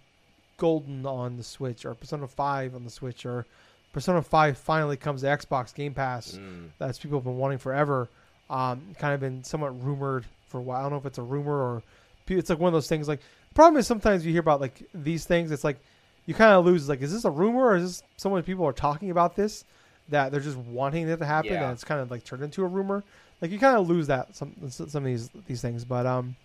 Golden 0.57 1.05
on 1.05 1.37
the 1.37 1.43
Switch 1.43 1.85
or 1.85 1.93
Persona 1.95 2.27
Five 2.27 2.75
on 2.75 2.83
the 2.83 2.89
Switch 2.89 3.25
or 3.25 3.45
Persona 3.93 4.21
Five 4.21 4.57
finally 4.57 4.97
comes 4.97 5.21
to 5.21 5.27
Xbox 5.27 5.73
Game 5.73 5.93
Pass. 5.93 6.33
Mm. 6.33 6.69
That's 6.79 6.99
people 6.99 7.19
have 7.19 7.23
been 7.23 7.37
wanting 7.37 7.59
forever. 7.59 8.09
Um, 8.49 8.81
kind 8.99 9.13
of 9.13 9.19
been 9.21 9.43
somewhat 9.43 9.69
rumored 9.83 10.25
for 10.49 10.57
a 10.59 10.61
while. 10.61 10.79
I 10.79 10.81
don't 10.83 10.91
know 10.91 10.97
if 10.97 11.05
it's 11.05 11.17
a 11.17 11.23
rumor 11.23 11.53
or 11.57 11.83
it's 12.27 12.49
like 12.49 12.59
one 12.59 12.67
of 12.67 12.73
those 12.73 12.87
things. 12.89 13.07
Like 13.07 13.21
problem 13.53 13.79
is 13.79 13.87
sometimes 13.87 14.25
you 14.25 14.31
hear 14.31 14.41
about 14.41 14.59
like 14.59 14.83
these 14.93 15.25
things. 15.25 15.51
It's 15.51 15.63
like 15.63 15.77
you 16.25 16.33
kind 16.33 16.53
of 16.53 16.65
lose. 16.65 16.89
Like, 16.89 17.01
is 17.01 17.13
this 17.13 17.23
a 17.25 17.29
rumor 17.31 17.65
or 17.67 17.75
is 17.77 17.83
this 17.99 18.03
someone 18.17 18.43
people 18.43 18.65
are 18.65 18.73
talking 18.73 19.09
about 19.11 19.35
this 19.35 19.63
that 20.09 20.31
they're 20.31 20.41
just 20.41 20.57
wanting 20.57 21.07
it 21.07 21.17
to 21.17 21.25
happen 21.25 21.53
Yeah. 21.53 21.63
and 21.63 21.71
it's 21.71 21.83
kind 21.85 22.01
of 22.01 22.11
like 22.11 22.23
turned 22.25 22.43
into 22.43 22.63
a 22.63 22.67
rumor. 22.67 23.03
Like 23.41 23.51
you 23.51 23.59
kind 23.59 23.77
of 23.77 23.87
lose 23.87 24.07
that 24.07 24.35
some 24.35 24.53
some 24.69 24.87
of 24.87 25.03
these 25.05 25.29
these 25.47 25.61
things. 25.61 25.85
But 25.85 26.05
um, 26.05 26.35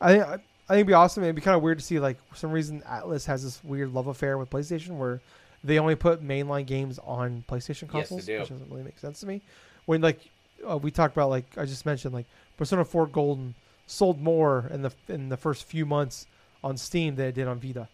I 0.00 0.12
think 0.12 0.24
I 0.24 0.28
think 0.28 0.42
it'd 0.70 0.86
be 0.86 0.92
awesome. 0.92 1.22
It'd 1.24 1.34
be 1.34 1.42
kind 1.42 1.56
of 1.56 1.62
weird 1.62 1.78
to 1.78 1.84
see 1.84 1.98
like 1.98 2.18
for 2.28 2.36
some 2.36 2.50
reason 2.52 2.82
Atlus 2.82 3.26
has 3.26 3.42
this 3.42 3.62
weird 3.64 3.92
love 3.92 4.06
affair 4.06 4.36
with 4.38 4.50
PlayStation 4.50 4.96
where 4.98 5.20
they 5.64 5.78
only 5.78 5.96
put 5.96 6.22
mainline 6.22 6.66
games 6.66 6.98
on 7.04 7.44
PlayStation 7.48 7.82
Yes, 7.82 8.08
consoles, 8.08 8.26
do. 8.26 8.38
which 8.38 8.48
doesn't 8.48 8.70
really 8.70 8.82
make 8.84 8.98
sense 8.98 9.20
to 9.20 9.26
me. 9.26 9.42
When 9.86 10.00
like 10.00 10.20
uh, 10.68 10.78
we 10.78 10.90
talked 10.90 11.16
about, 11.16 11.30
like 11.30 11.46
I 11.56 11.64
just 11.64 11.86
mentioned, 11.86 12.14
like 12.14 12.26
Persona 12.56 12.84
4 12.84 13.06
Golden 13.08 13.54
sold 13.86 14.20
more 14.20 14.68
in 14.72 14.82
the 14.82 14.92
in 15.08 15.28
the 15.28 15.36
first 15.36 15.64
few 15.64 15.86
months 15.86 16.26
on 16.62 16.76
Steam 16.76 17.14
than 17.16 17.26
it 17.26 17.34
did 17.34 17.48
on 17.48 17.58
Vita. 17.58 17.88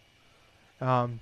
Um, 0.81 1.21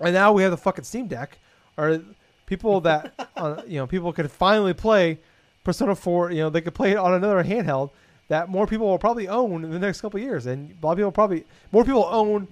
and 0.00 0.12
now 0.14 0.32
we 0.32 0.42
have 0.42 0.50
the 0.50 0.56
fucking 0.56 0.84
Steam 0.84 1.06
Deck, 1.08 1.38
or 1.76 2.00
people 2.46 2.80
that 2.82 3.30
uh, 3.36 3.62
you 3.66 3.78
know 3.78 3.86
people 3.86 4.12
could 4.12 4.30
finally 4.30 4.74
play 4.74 5.18
Persona 5.64 5.94
4. 5.94 6.30
You 6.32 6.38
know 6.42 6.50
they 6.50 6.60
could 6.60 6.74
play 6.74 6.92
it 6.92 6.96
on 6.98 7.14
another 7.14 7.42
handheld 7.42 7.90
that 8.28 8.48
more 8.50 8.66
people 8.66 8.86
will 8.86 8.98
probably 8.98 9.26
own 9.26 9.64
in 9.64 9.70
the 9.70 9.78
next 9.78 10.02
couple 10.02 10.18
of 10.18 10.24
years, 10.24 10.46
and 10.46 10.76
a 10.82 10.86
lot 10.86 10.92
of 10.92 10.98
people 10.98 11.10
probably 11.12 11.44
more 11.72 11.84
people 11.84 12.06
own 12.10 12.46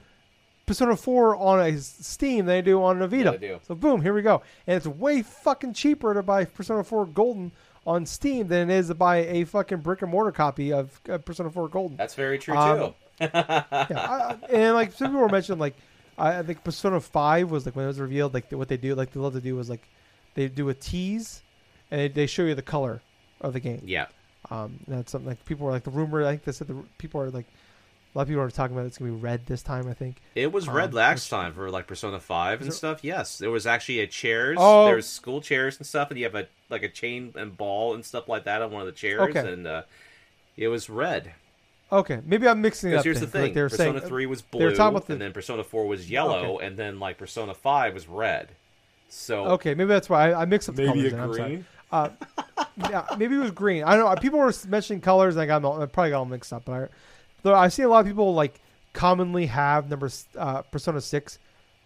Persona 0.66 0.96
4 0.96 1.36
on 1.36 1.60
a 1.60 1.78
Steam 1.78 2.38
than 2.46 2.46
they 2.56 2.62
do 2.62 2.82
on 2.82 3.00
a 3.00 3.06
Vita. 3.08 3.30
Yeah, 3.32 3.36
do. 3.36 3.60
So 3.66 3.74
boom, 3.74 4.02
here 4.02 4.12
we 4.12 4.22
go, 4.22 4.42
and 4.66 4.76
it's 4.76 4.86
way 4.86 5.22
fucking 5.22 5.74
cheaper 5.74 6.12
to 6.12 6.22
buy 6.22 6.44
Persona 6.44 6.82
4 6.84 7.06
Golden 7.06 7.52
on 7.86 8.04
Steam 8.04 8.48
than 8.48 8.68
it 8.68 8.74
is 8.74 8.88
to 8.88 8.94
buy 8.94 9.18
a 9.18 9.44
fucking 9.44 9.78
brick 9.78 10.02
and 10.02 10.10
mortar 10.10 10.32
copy 10.32 10.72
of 10.72 11.00
Persona 11.24 11.50
4 11.50 11.68
Golden. 11.68 11.96
That's 11.96 12.14
very 12.14 12.38
true 12.38 12.56
Um, 12.56 12.78
too. 12.78 12.94
yeah, 13.20 13.62
I, 13.70 14.36
I- 14.42 14.46
and 14.52 14.74
like 14.74 14.92
some 14.92 15.08
people 15.08 15.20
were 15.20 15.28
mentioning, 15.28 15.60
like 15.60 15.76
I, 16.18 16.38
I 16.38 16.42
think 16.42 16.64
Persona 16.64 17.00
Five 17.00 17.50
was 17.50 17.64
like 17.64 17.76
when 17.76 17.84
it 17.84 17.88
was 17.88 18.00
revealed, 18.00 18.34
like 18.34 18.50
what 18.50 18.68
they 18.68 18.76
do, 18.76 18.94
like 18.94 19.12
they 19.12 19.20
love 19.20 19.34
to 19.34 19.40
do 19.40 19.54
was 19.54 19.70
like 19.70 19.88
they 20.34 20.48
do 20.48 20.68
a 20.68 20.74
tease, 20.74 21.42
and 21.90 22.00
they, 22.00 22.08
they 22.08 22.26
show 22.26 22.42
you 22.42 22.54
the 22.56 22.62
color 22.62 23.00
of 23.40 23.52
the 23.52 23.60
game. 23.60 23.82
Yeah. 23.84 24.06
Um, 24.50 24.78
that's 24.88 25.12
something 25.12 25.28
like 25.28 25.44
people 25.44 25.66
were 25.66 25.72
like 25.72 25.84
the 25.84 25.90
rumor. 25.90 26.24
I 26.24 26.30
think 26.30 26.44
they 26.44 26.52
said 26.52 26.66
the 26.68 26.82
people 26.98 27.20
are 27.20 27.30
like 27.30 27.46
a 28.16 28.18
lot 28.18 28.22
of 28.22 28.28
people 28.28 28.42
are 28.42 28.50
talking 28.50 28.74
about 28.74 28.86
it's 28.86 28.96
gonna 28.96 29.10
be 29.10 29.16
red 29.18 29.44
this 29.44 29.60
time. 29.62 29.86
I 29.86 29.92
think. 29.92 30.16
It 30.34 30.50
was 30.50 30.68
red 30.68 30.88
Um, 30.88 30.94
last 30.94 31.24
which- 31.26 31.28
time 31.38 31.52
for 31.52 31.70
like 31.70 31.86
Persona 31.86 32.18
Five 32.18 32.60
and 32.62 32.68
Is 32.70 32.74
it- 32.74 32.78
stuff. 32.78 33.04
Yes, 33.04 33.36
there 33.36 33.50
was 33.50 33.66
actually 33.66 34.00
a 34.00 34.06
chairs. 34.06 34.56
Oh. 34.58 34.86
There's 34.86 35.06
school 35.06 35.42
chairs 35.42 35.76
and 35.76 35.86
stuff, 35.86 36.10
and 36.10 36.18
you 36.18 36.24
have 36.24 36.34
a 36.34 36.46
like 36.70 36.82
a 36.82 36.88
chain 36.88 37.34
and 37.36 37.54
ball 37.56 37.94
and 37.94 38.02
stuff 38.04 38.26
like 38.26 38.44
that 38.44 38.62
on 38.62 38.70
one 38.70 38.80
of 38.80 38.86
the 38.86 38.92
chairs, 38.92 39.20
Okay. 39.36 39.52
and 39.52 39.66
uh, 39.66 39.82
it 40.56 40.68
was 40.68 40.88
red. 40.88 41.32
Okay, 41.92 42.20
maybe 42.24 42.48
I'm 42.48 42.62
mixing 42.62 42.90
it 42.90 42.94
up. 42.96 43.04
Because 43.04 43.18
here's 43.18 43.20
the 43.20 43.26
then, 43.26 43.32
'cause, 43.32 43.34
like, 43.42 43.48
thing: 43.50 43.54
they 43.54 43.62
were 43.62 43.68
Persona 43.68 43.98
saying, 44.00 44.08
Three 44.08 44.26
was 44.26 44.40
blue, 44.42 44.74
talking 44.74 44.96
about 44.96 45.06
the- 45.06 45.12
and 45.12 45.22
then 45.22 45.32
Persona 45.34 45.62
Four 45.62 45.86
was 45.86 46.10
yellow, 46.10 46.58
and 46.58 46.76
then 46.76 46.98
like 46.98 47.18
Persona 47.18 47.52
Five 47.54 47.92
was 47.92 48.08
red. 48.08 48.48
So 49.10 49.44
Okay, 49.50 49.74
maybe 49.74 49.88
that's 49.88 50.08
why 50.08 50.30
I, 50.32 50.42
I 50.42 50.44
mixed 50.46 50.68
up 50.70 50.74
the 50.74 50.86
Maybe 50.86 51.10
colors. 51.10 51.12
a 51.12 51.16
then, 51.16 51.20
I'm 51.24 51.34
sorry. 51.34 51.48
green. 51.48 51.66
Uh, 51.92 52.08
yeah, 52.90 53.04
maybe 53.16 53.36
it 53.36 53.38
was 53.38 53.52
green. 53.52 53.84
I 53.84 53.94
don't 53.96 54.04
know. 54.12 54.20
People 54.20 54.40
were 54.40 54.52
mentioning 54.66 55.00
colors, 55.00 55.36
and 55.36 55.42
I 55.42 55.46
got 55.46 55.60
them 55.60 55.66
all, 55.66 55.80
I 55.80 55.86
probably 55.86 56.10
got 56.10 56.18
all 56.18 56.24
mixed 56.24 56.52
up. 56.52 56.64
But 56.64 56.72
I, 56.72 56.88
though 57.46 57.54
I 57.54 57.68
see 57.68 57.82
a 57.82 57.88
lot 57.88 58.00
of 58.00 58.06
people 58.06 58.34
like 58.34 58.60
commonly 58.92 59.46
have 59.46 59.88
number 59.88 60.10
uh, 60.36 60.62
Persona 60.62 61.00
Six. 61.00 61.38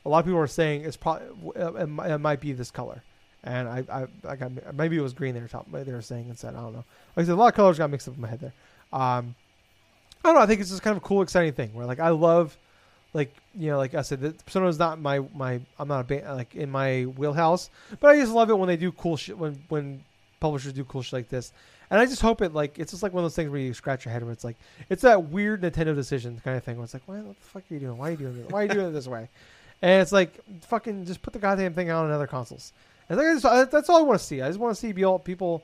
A 0.07 0.09
lot 0.09 0.21
of 0.21 0.25
people 0.25 0.41
are 0.41 0.47
saying 0.47 0.85
it's 0.85 0.97
probably 0.97 1.27
it, 1.55 2.19
might 2.19 2.41
be 2.41 2.53
this 2.53 2.71
color, 2.71 3.03
and 3.45 3.69
I 3.69 3.85
I, 3.93 4.07
I 4.27 4.37
got 4.37 4.75
maybe 4.75 4.97
it 4.97 5.03
was 5.03 5.13
green 5.13 5.35
they 5.35 5.41
were 5.41 5.49
talking. 5.49 5.73
They 5.73 5.93
were 5.93 6.01
saying 6.01 6.29
instead. 6.29 6.55
I 6.55 6.61
don't 6.63 6.73
know. 6.73 6.85
Like 7.15 7.25
I 7.25 7.27
said, 7.27 7.33
a 7.33 7.37
lot 7.37 7.49
of 7.49 7.55
colors 7.55 7.77
got 7.77 7.91
mixed 7.91 8.09
up 8.09 8.15
in 8.15 8.23
my 8.23 8.29
head 8.29 8.41
there. 8.41 8.55
Um, 8.93 9.35
I 10.25 10.29
don't 10.29 10.37
know. 10.37 10.41
I 10.41 10.47
think 10.47 10.61
it's 10.61 10.71
just 10.71 10.83
kind 10.83 10.97
of 10.97 11.03
a 11.03 11.07
cool, 11.07 11.21
exciting 11.21 11.53
thing 11.53 11.75
where 11.75 11.85
like 11.85 12.01
I 12.01 12.09
love, 12.09 12.57
like 13.13 13.35
you 13.55 13.71
know, 13.71 13.77
like 13.77 13.95
I 13.95 14.01
said, 14.01 14.43
Persona 14.47 14.69
is 14.69 14.79
not 14.79 14.99
my 14.99 15.21
my 15.35 15.61
I'm 15.79 15.89
not 15.89 16.01
a 16.01 16.05
ba- 16.05 16.33
like 16.35 16.55
in 16.55 16.71
my 16.71 17.03
wheelhouse, 17.05 17.69
but 18.01 18.13
I 18.13 18.17
just 18.19 18.33
love 18.33 18.49
it 18.49 18.59
when 18.59 18.69
they 18.69 18.79
do 18.79 18.93
cool 18.93 19.19
shit 19.19 19.37
when 19.37 19.63
when 19.69 20.05
publishers 20.41 20.73
do 20.73 20.85
cool 20.85 21.03
shit 21.03 21.13
like 21.13 21.29
this. 21.29 21.53
And 21.91 22.01
I 22.01 22.07
just 22.07 22.23
hope 22.23 22.41
it 22.43 22.55
like 22.55 22.79
it's 22.79 22.93
just 22.93 23.03
like 23.03 23.13
one 23.13 23.25
of 23.25 23.31
those 23.31 23.35
things 23.37 23.51
where 23.51 23.61
you 23.61 23.75
scratch 23.75 24.05
your 24.05 24.13
head 24.13 24.23
where 24.23 24.33
it's 24.33 24.45
like 24.45 24.57
it's 24.89 25.03
that 25.03 25.25
weird 25.25 25.63
Nintendo 25.63 25.95
decision 25.95 26.41
kind 26.45 26.57
of 26.57 26.63
thing 26.63 26.77
where 26.77 26.85
it's 26.85 26.95
like, 26.95 27.03
why 27.07 27.17
what 27.17 27.37
the 27.39 27.47
fuck 27.47 27.63
are 27.71 27.75
you 27.75 27.81
doing? 27.81 27.97
Why 27.99 28.09
are 28.09 28.11
you 28.13 28.17
doing 28.17 28.37
this? 28.43 28.51
Why 28.51 28.61
are 28.61 28.63
you 28.65 28.69
doing 28.71 28.87
it 28.87 28.93
this 28.93 29.09
way? 29.09 29.29
And 29.83 30.03
it's 30.03 30.13
like 30.13 30.35
fucking 30.65 31.07
just 31.07 31.23
put 31.23 31.33
the 31.33 31.39
goddamn 31.39 31.73
thing 31.73 31.89
out 31.89 32.05
on 32.05 32.11
other 32.11 32.27
consoles. 32.27 32.75
And 33.09 33.19
I 33.19 33.25
I, 33.49 33.65
that's 33.65 33.89
all 33.89 33.97
I 33.97 34.03
want 34.03 34.21
to 34.21 34.25
see. 34.27 34.43
I 34.43 34.49
just 34.49 34.61
want 34.61 34.75
to 34.77 34.79
see 34.79 34.93
people. 34.93 35.63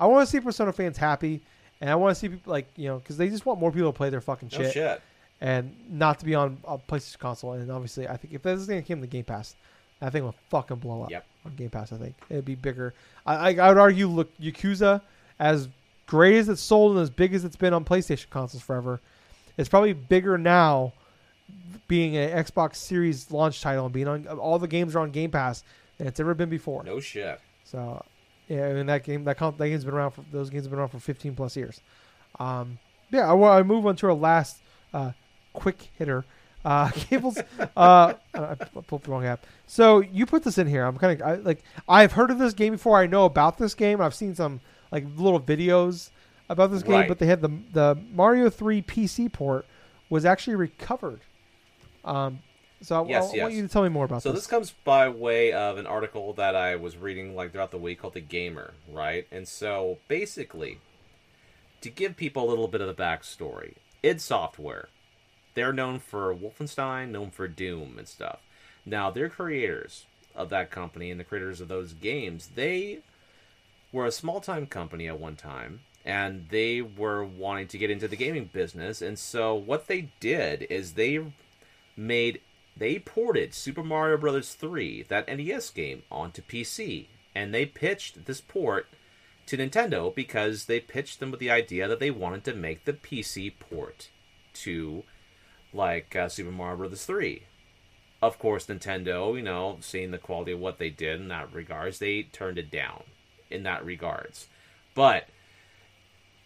I 0.00 0.06
want 0.06 0.26
to 0.26 0.30
see 0.30 0.40
Persona 0.40 0.72
fans 0.72 0.96
happy, 0.96 1.42
and 1.82 1.90
I 1.90 1.94
want 1.94 2.14
to 2.14 2.18
see 2.18 2.30
people 2.30 2.50
like 2.50 2.66
you 2.76 2.88
know 2.88 2.98
because 2.98 3.18
they 3.18 3.28
just 3.28 3.44
want 3.44 3.60
more 3.60 3.70
people 3.70 3.92
to 3.92 3.96
play 3.96 4.08
their 4.08 4.22
fucking 4.22 4.48
no 4.52 4.58
shit 4.58 4.72
shit. 4.72 5.02
and 5.42 5.76
not 5.90 6.18
to 6.20 6.24
be 6.24 6.34
on 6.34 6.56
a 6.66 6.78
PlayStation 6.78 7.18
console. 7.18 7.52
And 7.52 7.70
obviously, 7.70 8.08
I 8.08 8.16
think 8.16 8.32
if 8.32 8.42
this 8.42 8.64
thing 8.64 8.82
came 8.84 9.02
to 9.02 9.06
Game 9.06 9.24
Pass, 9.24 9.54
that 10.00 10.12
thing 10.12 10.24
will 10.24 10.34
fucking 10.48 10.78
blow 10.78 11.02
up 11.02 11.10
Yep. 11.10 11.26
on 11.44 11.54
Game 11.56 11.68
Pass. 11.68 11.92
I 11.92 11.98
think 11.98 12.14
it'd 12.30 12.46
be 12.46 12.54
bigger. 12.54 12.94
I, 13.26 13.50
I, 13.50 13.66
I 13.66 13.68
would 13.68 13.76
argue, 13.78 14.06
look, 14.08 14.34
Yakuza, 14.38 15.02
as 15.38 15.68
great 16.06 16.36
as 16.36 16.48
it's 16.48 16.60
sold 16.60 16.92
and 16.92 17.00
as 17.00 17.10
big 17.10 17.34
as 17.34 17.44
it's 17.44 17.56
been 17.56 17.72
on 17.72 17.84
PlayStation 17.84 18.30
consoles 18.30 18.62
forever, 18.62 19.00
it's 19.56 19.68
probably 19.68 19.92
bigger 19.92 20.38
now, 20.38 20.92
being 21.86 22.16
an 22.16 22.30
Xbox 22.44 22.76
Series 22.76 23.30
launch 23.30 23.60
title 23.60 23.86
and 23.86 23.94
being 23.94 24.08
on 24.08 24.26
all 24.26 24.58
the 24.58 24.68
games 24.68 24.94
are 24.94 25.00
on 25.00 25.10
Game 25.10 25.30
Pass 25.30 25.64
than 25.96 26.06
it's 26.06 26.20
ever 26.20 26.34
been 26.34 26.48
before. 26.48 26.84
No 26.84 27.00
shit. 27.00 27.40
So, 27.64 28.04
yeah, 28.48 28.66
I 28.66 28.72
mean 28.72 28.86
that 28.86 29.04
game 29.04 29.24
that 29.24 29.38
that 29.38 29.58
game's 29.58 29.84
been 29.84 29.94
around 29.94 30.12
for 30.12 30.24
those 30.32 30.50
games 30.50 30.64
have 30.64 30.70
been 30.70 30.78
around 30.78 30.90
for 30.90 31.00
15 31.00 31.34
plus 31.34 31.56
years. 31.56 31.80
Um, 32.38 32.78
yeah, 33.10 33.32
I, 33.32 33.58
I 33.58 33.62
move 33.62 33.86
on 33.86 33.96
to 33.96 34.06
our 34.06 34.14
last 34.14 34.58
uh, 34.92 35.12
quick 35.52 35.90
hitter. 35.98 36.24
Uh, 36.64 36.90
cables. 36.94 37.38
uh, 37.76 38.14
I 38.34 38.54
pulled 38.86 39.04
the 39.04 39.10
wrong 39.10 39.24
app. 39.24 39.46
So 39.66 40.00
you 40.00 40.26
put 40.26 40.42
this 40.42 40.58
in 40.58 40.66
here. 40.66 40.84
I'm 40.84 40.98
kind 40.98 41.20
of 41.20 41.44
like 41.44 41.62
I've 41.88 42.12
heard 42.12 42.30
of 42.30 42.38
this 42.38 42.54
game 42.54 42.72
before. 42.72 42.98
I 42.98 43.06
know 43.06 43.24
about 43.24 43.58
this 43.58 43.74
game. 43.74 44.00
I've 44.00 44.14
seen 44.14 44.34
some 44.34 44.60
like 44.90 45.04
little 45.16 45.40
videos 45.40 46.10
about 46.48 46.70
this 46.70 46.82
game, 46.82 46.92
Right. 46.92 47.08
but 47.08 47.18
they 47.18 47.26
had 47.26 47.40
the 47.42 47.50
the 47.72 47.98
Mario 48.12 48.48
3 48.50 48.82
PC 48.82 49.28
port 49.32 49.66
was 50.10 50.24
actually 50.24 50.56
recovered. 50.56 51.20
Um, 52.04 52.40
so 52.80 53.04
I- 53.04 53.08
Yes, 53.08 53.24
I, 53.24 53.26
want 53.26 53.36
yes. 53.36 53.52
you 53.52 53.62
to 53.62 53.68
tell 53.68 53.82
me 53.82 53.88
more 53.90 54.04
about 54.06 54.22
So 54.22 54.30
this. 54.32 54.42
this 54.42 54.46
comes 54.46 54.70
by 54.84 55.08
way 55.08 55.52
of 55.52 55.76
an 55.78 55.86
article 55.86 56.32
that 56.34 56.54
I 56.56 56.76
was 56.76 56.96
reading 56.96 57.34
like 57.34 57.52
throughout 57.52 57.70
the 57.72 57.78
week 57.78 58.00
called 58.00 58.14
The 58.14 58.20
Gamer, 58.20 58.72
right? 58.90 59.26
And 59.30 59.46
so 59.46 59.98
basically, 60.08 60.78
to 61.82 61.90
give 61.90 62.16
people 62.16 62.46
a 62.46 62.48
little 62.48 62.68
bit 62.68 62.80
of 62.80 62.86
the 62.86 62.94
backstory, 63.02 63.74
id 64.02 64.20
Software, 64.20 64.88
they're 65.54 65.72
known 65.72 65.98
for 65.98 66.34
Wolfenstein, 66.34 67.10
known 67.10 67.30
for 67.30 67.48
Doom 67.48 67.96
and 67.98 68.06
stuff. 68.08 68.40
Now, 68.86 69.10
their 69.10 69.28
creators 69.28 70.06
of 70.34 70.48
that 70.50 70.70
company 70.70 71.10
and 71.10 71.18
the 71.20 71.24
creators 71.24 71.60
of 71.60 71.68
those 71.68 71.92
games, 71.92 72.50
they 72.54 73.00
were 73.92 74.06
a 74.06 74.12
small 74.12 74.40
time 74.40 74.66
company 74.66 75.08
at 75.08 75.20
one 75.20 75.36
time 75.36 75.80
and 76.04 76.48
they 76.50 76.80
were 76.80 77.24
wanting 77.24 77.66
to 77.66 77.78
get 77.78 77.90
into 77.90 78.08
the 78.08 78.16
gaming 78.16 78.48
business 78.52 79.02
and 79.02 79.18
so 79.18 79.54
what 79.54 79.86
they 79.86 80.08
did 80.20 80.66
is 80.70 80.92
they 80.92 81.20
made 81.96 82.40
they 82.78 82.98
ported 83.00 83.54
Super 83.54 83.82
Mario 83.82 84.16
Bros. 84.16 84.54
3, 84.54 85.02
that 85.08 85.26
NES 85.26 85.70
game, 85.70 86.04
onto 86.12 86.42
PC, 86.42 87.06
and 87.34 87.52
they 87.52 87.66
pitched 87.66 88.26
this 88.26 88.40
port 88.40 88.86
to 89.46 89.56
Nintendo 89.56 90.14
because 90.14 90.66
they 90.66 90.78
pitched 90.78 91.18
them 91.18 91.32
with 91.32 91.40
the 91.40 91.50
idea 91.50 91.88
that 91.88 91.98
they 91.98 92.12
wanted 92.12 92.44
to 92.44 92.54
make 92.54 92.84
the 92.84 92.92
PC 92.92 93.52
port 93.58 94.10
to 94.54 95.02
like 95.72 96.14
uh, 96.14 96.28
Super 96.28 96.52
Mario 96.52 96.76
Bros. 96.76 97.04
3. 97.04 97.42
Of 98.22 98.38
course, 98.38 98.66
Nintendo, 98.66 99.36
you 99.36 99.42
know, 99.42 99.78
seeing 99.80 100.12
the 100.12 100.18
quality 100.18 100.52
of 100.52 100.60
what 100.60 100.78
they 100.78 100.90
did 100.90 101.20
in 101.20 101.28
that 101.28 101.52
regards, 101.52 101.98
they 101.98 102.22
turned 102.22 102.58
it 102.58 102.70
down 102.70 103.02
in 103.50 103.62
that 103.64 103.84
regards. 103.84 104.48
But 104.94 105.28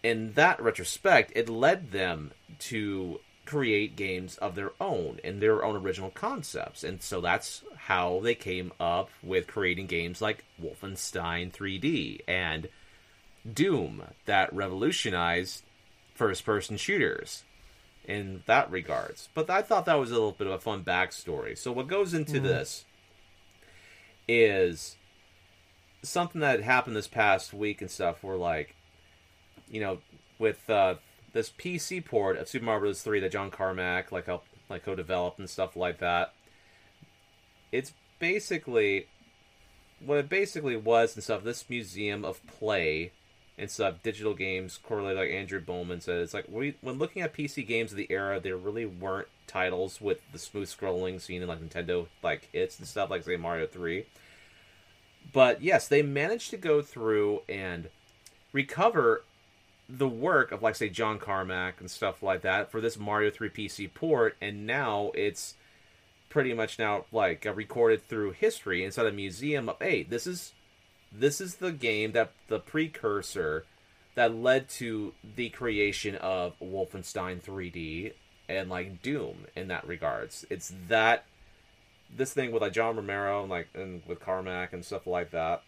in 0.03 0.33
that 0.33 0.61
retrospect, 0.61 1.31
it 1.35 1.49
led 1.49 1.91
them 1.91 2.31
to 2.59 3.19
create 3.45 3.95
games 3.95 4.37
of 4.37 4.55
their 4.55 4.71
own 4.79 5.19
and 5.23 5.41
their 5.41 5.63
own 5.63 5.75
original 5.75 6.09
concepts. 6.09 6.83
And 6.83 7.01
so 7.01 7.19
that's 7.19 7.63
how 7.75 8.19
they 8.21 8.35
came 8.35 8.71
up 8.79 9.09
with 9.21 9.47
creating 9.47 9.87
games 9.87 10.21
like 10.21 10.45
Wolfenstein 10.61 11.51
3D 11.51 12.21
and 12.27 12.69
Doom 13.51 14.03
that 14.25 14.53
revolutionized 14.53 15.63
first 16.15 16.45
person 16.45 16.77
shooters 16.77 17.43
in 18.05 18.43
that 18.45 18.71
regards. 18.71 19.29
But 19.33 19.49
I 19.49 19.61
thought 19.61 19.85
that 19.85 19.99
was 19.99 20.11
a 20.11 20.13
little 20.13 20.31
bit 20.31 20.47
of 20.47 20.53
a 20.53 20.59
fun 20.59 20.83
backstory. 20.83 21.57
So 21.57 21.71
what 21.71 21.87
goes 21.87 22.13
into 22.13 22.39
mm. 22.39 22.43
this 22.43 22.85
is 24.27 24.95
something 26.03 26.41
that 26.41 26.61
happened 26.61 26.95
this 26.95 27.07
past 27.07 27.53
week 27.53 27.81
and 27.81 27.89
stuff 27.89 28.23
where 28.23 28.35
like 28.35 28.75
you 29.69 29.81
know 29.81 29.99
with 30.37 30.69
uh, 30.69 30.95
this 31.33 31.49
PC 31.49 32.03
port 32.03 32.37
of 32.37 32.47
Super 32.47 32.65
Mario 32.65 32.81
Bros. 32.81 33.01
3 33.01 33.19
that 33.21 33.31
John 33.31 33.49
Carmack 33.49 34.11
like 34.11 34.25
helped 34.25 34.47
like 34.69 34.83
co-developed 34.83 35.39
and 35.39 35.49
stuff 35.49 35.75
like 35.75 35.99
that. 35.99 36.33
It's 37.71 37.93
basically 38.19 39.07
what 40.05 40.17
it 40.19 40.29
basically 40.29 40.75
was 40.75 41.15
and 41.15 41.23
stuff. 41.23 41.43
This 41.43 41.69
museum 41.69 42.23
of 42.23 42.45
play 42.45 43.11
and 43.57 43.69
stuff, 43.69 44.01
digital 44.03 44.33
games 44.33 44.79
correlated 44.81 45.17
like 45.17 45.29
Andrew 45.29 45.61
Borman 45.63 46.01
said. 46.01 46.17
It's 46.17 46.33
like 46.33 46.45
we, 46.49 46.75
when 46.81 46.97
looking 46.97 47.21
at 47.21 47.33
PC 47.33 47.65
games 47.65 47.91
of 47.91 47.97
the 47.97 48.11
era, 48.11 48.39
there 48.39 48.57
really 48.57 48.85
weren't 48.85 49.27
titles 49.47 50.01
with 50.01 50.19
the 50.31 50.39
smooth 50.39 50.69
scrolling 50.69 51.21
seen 51.21 51.41
in 51.41 51.47
like 51.47 51.61
Nintendo 51.61 52.07
like 52.23 52.49
hits 52.51 52.79
and 52.79 52.87
stuff 52.87 53.09
like 53.09 53.23
say 53.23 53.37
Mario 53.37 53.67
3. 53.67 54.05
But 55.31 55.61
yes, 55.61 55.87
they 55.87 56.01
managed 56.01 56.49
to 56.51 56.57
go 56.57 56.81
through 56.81 57.41
and 57.47 57.89
recover 58.51 59.23
the 59.89 60.07
work 60.07 60.51
of 60.51 60.61
like 60.61 60.75
say 60.75 60.89
John 60.89 61.19
Carmack 61.19 61.79
and 61.79 61.89
stuff 61.89 62.23
like 62.23 62.41
that 62.41 62.71
for 62.71 62.81
this 62.81 62.97
Mario 62.97 63.29
3 63.29 63.49
PC 63.49 63.93
port, 63.93 64.35
and 64.41 64.65
now 64.65 65.11
it's 65.15 65.55
pretty 66.29 66.53
much 66.53 66.79
now 66.79 67.05
like 67.11 67.45
recorded 67.55 68.07
through 68.07 68.31
history 68.31 68.83
inside 68.83 69.05
a 69.05 69.11
museum 69.11 69.69
of 69.69 69.77
hey, 69.79 70.03
this 70.03 70.25
is 70.25 70.53
this 71.11 71.39
is 71.39 71.55
the 71.55 71.71
game 71.71 72.11
that 72.13 72.31
the 72.47 72.59
precursor 72.59 73.65
that 74.15 74.33
led 74.33 74.69
to 74.69 75.13
the 75.35 75.49
creation 75.49 76.15
of 76.15 76.53
Wolfenstein 76.59 77.41
3D 77.41 78.13
and 78.47 78.69
like 78.69 79.01
Doom 79.01 79.45
in 79.55 79.67
that 79.67 79.87
regards. 79.87 80.45
It's 80.49 80.73
that 80.87 81.25
this 82.15 82.33
thing 82.33 82.51
with 82.51 82.61
like 82.61 82.73
John 82.73 82.95
Romero 82.95 83.41
and 83.41 83.49
like 83.49 83.69
and 83.73 84.01
with 84.07 84.19
Carmack 84.19 84.73
and 84.73 84.83
stuff 84.83 85.07
like 85.07 85.31
that. 85.31 85.63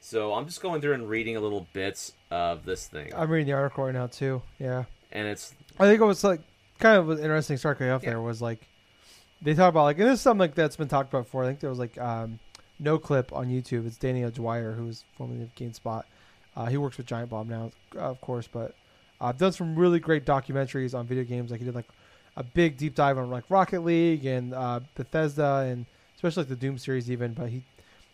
So 0.00 0.34
I'm 0.34 0.46
just 0.46 0.60
going 0.60 0.80
through 0.80 0.94
and 0.94 1.08
reading 1.08 1.36
a 1.36 1.40
little 1.40 1.66
bits 1.72 2.12
of 2.30 2.64
this 2.64 2.86
thing. 2.86 3.12
I'm 3.14 3.30
reading 3.30 3.46
the 3.46 3.52
article 3.52 3.84
right 3.84 3.94
now 3.94 4.06
too. 4.06 4.42
Yeah, 4.58 4.84
and 5.12 5.26
it's. 5.26 5.54
I 5.78 5.86
think 5.86 6.00
it 6.00 6.04
was 6.04 6.22
like 6.22 6.40
kind 6.78 6.98
of 6.98 7.10
an 7.10 7.18
interesting 7.18 7.56
start 7.56 7.80
off 7.80 8.02
yeah. 8.02 8.10
there 8.10 8.20
was 8.20 8.42
like 8.42 8.68
they 9.40 9.54
talk 9.54 9.68
about 9.70 9.84
like 9.84 9.98
and 9.98 10.08
this 10.08 10.14
is 10.14 10.20
something 10.20 10.40
like 10.40 10.54
that's 10.54 10.76
been 10.76 10.88
talked 10.88 11.10
about 11.10 11.24
before. 11.24 11.44
I 11.44 11.46
think 11.46 11.60
there 11.60 11.70
was 11.70 11.78
like 11.78 11.98
um, 11.98 12.38
Noclip 12.82 13.32
on 13.32 13.48
YouTube. 13.48 13.86
It's 13.86 13.96
Danny 13.96 14.28
Dwyer, 14.30 14.72
who 14.72 14.86
was 14.86 15.04
formerly 15.16 15.42
of 15.42 15.54
GameSpot. 15.54 16.02
Uh, 16.56 16.66
he 16.66 16.76
works 16.76 16.96
with 16.96 17.06
Giant 17.06 17.30
Bomb 17.30 17.48
now, 17.48 17.72
of 17.96 18.20
course, 18.20 18.48
but 18.50 18.74
I've 19.20 19.38
done 19.38 19.52
some 19.52 19.74
really 19.74 19.98
great 19.98 20.24
documentaries 20.24 20.94
on 20.94 21.06
video 21.06 21.24
games. 21.24 21.50
Like 21.50 21.60
he 21.60 21.66
did 21.66 21.74
like 21.74 21.88
a 22.36 22.42
big 22.42 22.76
deep 22.76 22.94
dive 22.94 23.18
on 23.18 23.30
like 23.30 23.44
Rocket 23.48 23.84
League 23.84 24.24
and 24.26 24.54
uh, 24.54 24.80
Bethesda 24.94 25.66
and 25.68 25.86
especially 26.16 26.42
like 26.42 26.48
the 26.48 26.56
Doom 26.56 26.78
series 26.78 27.10
even. 27.10 27.32
But 27.32 27.48
he 27.48 27.64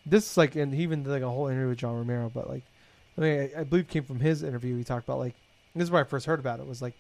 this 0.06 0.30
is 0.30 0.36
like 0.36 0.56
and 0.56 0.74
he 0.74 0.82
even 0.82 1.02
did 1.02 1.10
like 1.10 1.22
a 1.22 1.28
whole 1.28 1.48
interview 1.48 1.68
with 1.68 1.78
John 1.78 1.96
Romero. 1.96 2.30
But 2.32 2.48
like 2.48 2.64
I 3.16 3.20
mean 3.20 3.40
I, 3.40 3.60
I 3.60 3.64
believe 3.64 3.88
came 3.88 4.04
from 4.04 4.20
his 4.20 4.42
interview. 4.42 4.76
He 4.76 4.84
talked 4.84 5.04
about 5.04 5.18
like 5.18 5.34
this 5.74 5.84
is 5.84 5.90
where 5.90 6.02
I 6.02 6.04
first 6.04 6.26
heard 6.26 6.40
about 6.40 6.60
it 6.60 6.66
was 6.66 6.82
like 6.82 6.94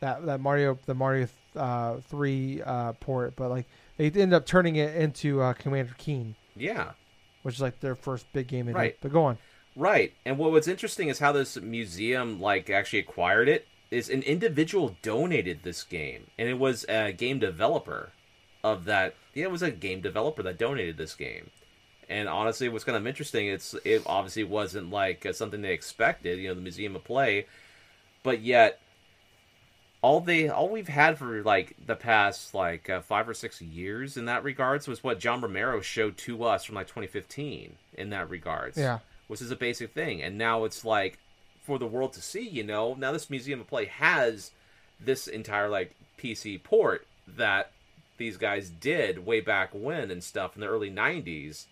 that 0.00 0.26
that 0.26 0.40
Mario 0.40 0.78
the 0.86 0.94
Mario 0.94 1.28
uh, 1.56 1.96
three 2.08 2.62
uh, 2.62 2.92
port, 2.94 3.34
but 3.36 3.50
like 3.50 3.66
they 3.96 4.06
ended 4.06 4.34
up 4.34 4.46
turning 4.46 4.76
it 4.76 4.94
into 4.96 5.40
uh, 5.40 5.52
Commander 5.52 5.94
Keen. 5.98 6.34
Yeah, 6.56 6.92
which 7.42 7.56
is 7.56 7.60
like 7.60 7.80
their 7.80 7.94
first 7.94 8.30
big 8.32 8.46
game. 8.46 8.68
In 8.68 8.74
right, 8.74 8.92
it. 8.92 8.98
but 9.00 9.12
go 9.12 9.24
on. 9.24 9.38
Right, 9.76 10.12
and 10.24 10.38
what 10.38 10.52
what's 10.52 10.68
interesting 10.68 11.08
is 11.08 11.18
how 11.18 11.32
this 11.32 11.56
museum 11.56 12.40
like 12.40 12.70
actually 12.70 13.00
acquired 13.00 13.48
it 13.48 13.66
is 13.94 14.08
an 14.08 14.22
individual 14.22 14.96
donated 15.02 15.62
this 15.62 15.82
game, 15.82 16.26
and 16.38 16.48
it 16.48 16.58
was 16.58 16.84
a 16.88 17.12
game 17.12 17.38
developer 17.38 18.12
of 18.62 18.84
that. 18.86 19.14
Yeah, 19.34 19.44
it 19.44 19.50
was 19.50 19.62
a 19.62 19.70
game 19.70 20.00
developer 20.00 20.42
that 20.42 20.58
donated 20.58 20.96
this 20.96 21.14
game. 21.14 21.50
And 22.08 22.28
honestly, 22.28 22.68
what's 22.68 22.84
kind 22.84 22.96
of 22.96 23.06
interesting, 23.06 23.46
it's 23.46 23.74
it 23.84 24.02
obviously 24.06 24.44
wasn't 24.44 24.90
like 24.90 25.24
uh, 25.24 25.32
something 25.32 25.62
they 25.62 25.72
expected, 25.72 26.38
you 26.38 26.48
know, 26.48 26.54
the 26.54 26.60
Museum 26.60 26.96
of 26.96 27.04
Play, 27.04 27.46
but 28.22 28.40
yet 28.40 28.80
all 30.02 30.20
they 30.20 30.50
all 30.50 30.68
we've 30.68 30.88
had 30.88 31.16
for 31.16 31.42
like 31.42 31.74
the 31.86 31.96
past 31.96 32.52
like 32.52 32.90
uh, 32.90 33.00
five 33.00 33.26
or 33.26 33.32
six 33.32 33.62
years 33.62 34.18
in 34.18 34.26
that 34.26 34.44
regards 34.44 34.86
was 34.86 35.02
what 35.02 35.18
John 35.18 35.40
Romero 35.40 35.80
showed 35.80 36.18
to 36.18 36.44
us 36.44 36.64
from 36.64 36.74
like 36.74 36.88
2015 36.88 37.76
in 37.94 38.10
that 38.10 38.28
regards. 38.28 38.76
Yeah, 38.76 38.98
which 39.28 39.40
is 39.40 39.50
a 39.50 39.56
basic 39.56 39.94
thing, 39.94 40.22
and 40.22 40.36
now 40.36 40.64
it's 40.64 40.84
like 40.84 41.18
for 41.64 41.78
the 41.78 41.86
world 41.86 42.12
to 42.12 42.22
see. 42.22 42.46
You 42.46 42.62
know, 42.62 42.94
now 42.94 43.12
this 43.12 43.30
Museum 43.30 43.60
of 43.60 43.66
Play 43.66 43.86
has 43.86 44.52
this 45.00 45.26
entire 45.26 45.68
like 45.68 45.94
PC 46.18 46.62
port 46.62 47.06
that 47.36 47.72
these 48.16 48.36
guys 48.36 48.70
did 48.70 49.26
way 49.26 49.40
back 49.40 49.70
when 49.72 50.10
and 50.10 50.22
stuff 50.22 50.54
in 50.54 50.60
the 50.60 50.68
early 50.68 50.90
90s 50.90 51.66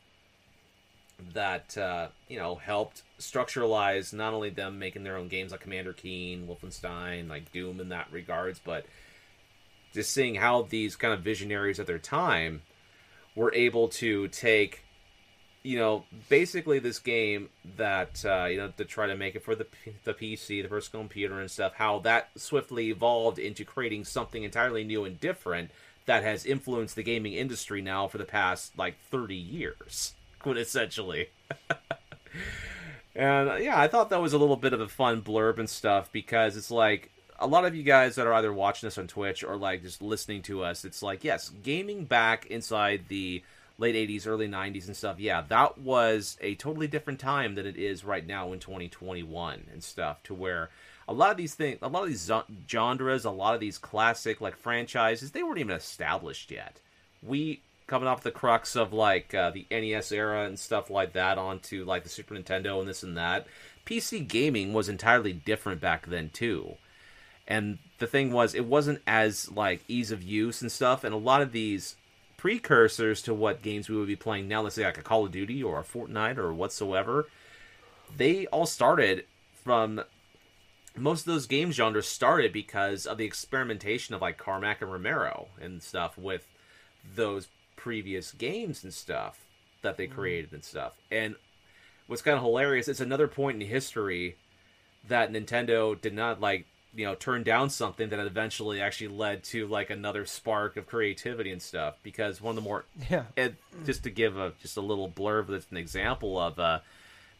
that 1.35 1.77
uh, 1.78 2.09
you 2.28 2.39
know 2.39 2.56
helped 2.56 3.02
structuralize 3.20 4.12
not 4.12 4.35
only 4.35 4.51
them 4.51 4.78
making 4.78 5.05
their 5.05 5.16
own 5.16 5.28
games 5.28 5.52
like 5.52 5.60
Commander 5.60 5.93
Keen, 5.93 6.48
Wolfenstein, 6.48 7.28
like 7.28 7.52
Doom 7.52 7.81
in 7.81 7.90
that 7.90 8.09
regards, 8.10 8.60
but 8.64 8.86
just 9.93 10.12
seeing 10.12 10.35
how 10.35 10.62
these 10.62 10.97
kind 10.97 11.14
of 11.14 11.20
visionaries 11.20 11.78
at 11.78 11.86
their 11.86 11.98
time 11.98 12.62
were 13.36 13.55
able 13.55 13.89
to 13.89 14.28
take 14.28 14.85
you 15.62 15.78
know, 15.78 16.05
basically 16.28 16.78
this 16.78 16.98
game 16.98 17.48
that 17.76 18.24
uh, 18.24 18.47
you 18.47 18.56
know 18.56 18.72
to 18.76 18.84
try 18.84 19.06
to 19.06 19.16
make 19.16 19.34
it 19.36 19.44
for 19.44 19.55
the 19.55 19.66
the 20.05 20.14
PC, 20.14 20.62
the 20.62 20.68
personal 20.68 21.02
computer 21.02 21.40
and 21.40 21.51
stuff, 21.51 21.74
how 21.74 22.01
that 22.01 22.30
swiftly 22.36 22.90
evolved 22.90 23.39
into 23.39 23.64
creating 23.64 24.05
something 24.05 24.43
entirely 24.43 24.84
new 24.84 25.05
and 25.05 25.20
different 25.20 25.70
that 26.06 26.24
has 26.24 26.44
influenced 26.44 26.97
the 26.97 27.02
gaming 27.02 27.34
industry 27.34 27.80
now 27.80 28.09
for 28.09 28.18
the 28.18 28.24
past 28.24 28.76
like 28.76 28.98
30 29.10 29.36
years, 29.36 30.14
essentially. 30.47 31.28
and 33.14 33.48
uh, 33.48 33.55
yeah, 33.56 33.78
I 33.78 33.89
thought 33.89 34.10
that 34.10 34.20
was 34.20 34.32
a 34.32 34.39
little 34.39 34.56
bit 34.56 34.72
of 34.72 34.80
a 34.80 34.89
fun 34.89 35.22
blurb 35.22 35.59
and 35.59 35.70
stuff 35.70 36.10
because 36.10 36.56
it's 36.56 36.70
like 36.70 37.10
a 37.39 37.47
lot 37.47 37.64
of 37.64 37.74
you 37.74 37.82
guys 37.82 38.16
that 38.16 38.26
are 38.26 38.34
either 38.34 38.52
watching 38.52 38.86
us 38.86 38.98
on 38.98 39.06
Twitch 39.06 39.44
or 39.44 39.56
like 39.56 39.82
just 39.82 40.02
listening 40.02 40.43
to 40.43 40.64
us, 40.64 40.84
it's 40.84 41.02
like 41.02 41.22
yes, 41.22 41.51
gaming 41.62 42.05
back 42.05 42.47
inside 42.47 43.05
the 43.09 43.43
late 43.82 44.09
80s, 44.09 44.26
early 44.26 44.48
90s 44.48 44.86
and 44.86 44.96
stuff, 44.96 45.18
yeah, 45.18 45.42
that 45.48 45.76
was 45.76 46.38
a 46.40 46.54
totally 46.54 46.86
different 46.86 47.18
time 47.18 47.56
than 47.56 47.66
it 47.66 47.76
is 47.76 48.04
right 48.04 48.24
now 48.24 48.52
in 48.52 48.60
2021 48.60 49.64
and 49.72 49.82
stuff 49.82 50.22
to 50.22 50.34
where 50.34 50.70
a 51.09 51.12
lot 51.12 51.32
of 51.32 51.36
these 51.36 51.54
things, 51.54 51.78
a 51.82 51.88
lot 51.88 52.04
of 52.04 52.09
these 52.09 52.30
genres, 52.70 53.24
a 53.24 53.30
lot 53.30 53.54
of 53.54 53.60
these 53.60 53.78
classic 53.78 54.40
like 54.40 54.56
franchises, 54.56 55.32
they 55.32 55.42
weren't 55.42 55.59
even 55.59 55.74
established 55.74 56.50
yet. 56.52 56.78
We 57.22 57.60
coming 57.88 58.09
off 58.09 58.22
the 58.22 58.30
crux 58.30 58.76
of 58.76 58.92
like 58.92 59.34
uh, 59.34 59.50
the 59.50 59.66
NES 59.70 60.12
era 60.12 60.46
and 60.46 60.59
stuff 60.59 60.88
like 60.88 61.12
that 61.14 61.36
onto 61.36 61.84
like 61.84 62.04
the 62.04 62.09
Super 62.09 62.36
Nintendo 62.36 62.78
and 62.78 62.88
this 62.88 63.02
and 63.02 63.16
that. 63.16 63.46
PC 63.84 64.26
gaming 64.28 64.72
was 64.72 64.88
entirely 64.88 65.32
different 65.32 65.80
back 65.80 66.06
then 66.06 66.30
too. 66.30 66.76
And 67.48 67.78
the 67.98 68.06
thing 68.06 68.32
was 68.32 68.54
it 68.54 68.64
wasn't 68.64 69.02
as 69.09 69.50
like 69.50 69.82
ease 69.88 70.12
of 70.12 70.22
use 70.22 70.62
and 70.62 70.70
stuff 70.70 71.02
and 71.02 71.12
a 71.12 71.18
lot 71.18 71.42
of 71.42 71.50
these 71.50 71.96
precursors 72.43 73.23
to 73.23 73.32
what 73.32 73.62
games 73.62 73.89
we 73.89 73.94
would 73.97 74.09
be 74.09 74.16
playing 74.16 74.48
now, 74.48 74.62
let's 74.62 74.74
say 74.74 74.85
like 74.85 74.98
a 74.98 75.02
Call 75.02 75.24
of 75.24 75.31
Duty 75.31 75.62
or 75.62 75.78
a 75.78 75.85
Fortnite 75.85 76.39
or 76.39 76.52
whatsoever, 76.52 77.28
they 78.16 78.47
all 78.47 78.66
started 78.66 79.27
from 79.62 80.02
most 80.97 81.20
of 81.20 81.27
those 81.27 81.47
game 81.47 81.70
genres 81.70 82.09
started 82.09 82.52
because 82.52 83.06
of 83.06 83.16
the 83.16 83.24
experimentation 83.24 84.12
of 84.12 84.20
like 84.20 84.39
Carmack 84.39 84.82
and 84.82 84.90
Romero 84.90 85.51
and 85.60 85.81
stuff 85.81 86.19
with 86.19 86.48
those 87.14 87.47
previous 87.77 88.32
games 88.32 88.82
and 88.82 88.93
stuff 88.93 89.47
that 89.82 89.97
they 89.97 90.06
mm-hmm. 90.06 90.16
created 90.16 90.52
and 90.52 90.64
stuff. 90.64 90.94
And 91.12 91.36
what's 92.09 92.23
kind 92.23 92.36
of 92.36 92.43
hilarious, 92.43 92.89
it's 92.89 92.98
another 92.98 93.28
point 93.28 93.62
in 93.62 93.69
history 93.69 94.35
that 95.06 95.31
Nintendo 95.31 95.98
did 96.01 96.12
not 96.12 96.40
like 96.40 96.66
you 96.94 97.06
know 97.06 97.14
turn 97.14 97.43
down 97.43 97.70
something 97.70 98.09
that 98.10 98.19
eventually 98.19 98.81
actually 98.81 99.09
led 99.09 99.43
to 99.44 99.66
like 99.66 99.90
another 99.90 100.27
spark 100.27 100.77
of 100.77 100.86
creativity 100.86 101.51
and 101.51 101.62
stuff 101.62 101.94
because 102.02 102.40
one 102.40 102.51
of 102.56 102.56
the 102.62 102.69
more 102.69 102.85
Yeah. 103.10 103.24
it, 103.36 103.55
just 103.86 104.02
to 104.05 104.10
give 104.10 104.36
a 104.36 104.52
just 104.60 104.77
a 104.77 104.81
little 104.82 105.09
blurb 105.09 105.47
that's 105.48 105.70
an 105.70 105.77
example 105.78 106.39
of 106.39 106.59
uh 106.59 106.81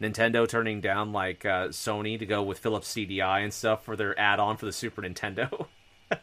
Nintendo 0.01 0.49
turning 0.49 0.81
down 0.81 1.13
like 1.13 1.45
uh, 1.45 1.69
Sony 1.69 2.19
to 2.19 2.27
go 2.27 2.43
with 2.43 2.59
Philips 2.59 2.93
CDI 2.93 3.45
and 3.45 3.53
stuff 3.53 3.85
for 3.85 3.95
their 3.95 4.19
add-on 4.19 4.57
for 4.57 4.67
the 4.67 4.73
Super 4.73 5.03
Nintendo. 5.03 5.67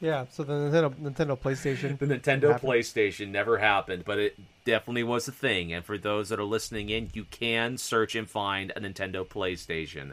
Yeah. 0.00 0.26
So 0.30 0.42
the 0.42 0.52
Nintendo 0.52 0.94
Nintendo 0.96 1.38
PlayStation. 1.40 1.98
the 1.98 2.06
Nintendo. 2.06 2.60
PlayStation 2.60 3.28
never 3.28 3.58
happened, 3.58 4.04
but 4.04 4.18
it 4.18 4.36
definitely 4.64 5.04
was 5.04 5.28
a 5.28 5.32
thing. 5.32 5.72
And 5.72 5.84
for 5.84 5.96
those 5.96 6.28
that 6.28 6.40
are 6.40 6.44
listening 6.44 6.90
in, 6.90 7.08
you 7.14 7.24
can 7.24 7.78
search 7.78 8.14
and 8.16 8.28
find 8.28 8.72
a 8.74 8.80
Nintendo 8.80 9.24
PlayStation. 9.26 10.12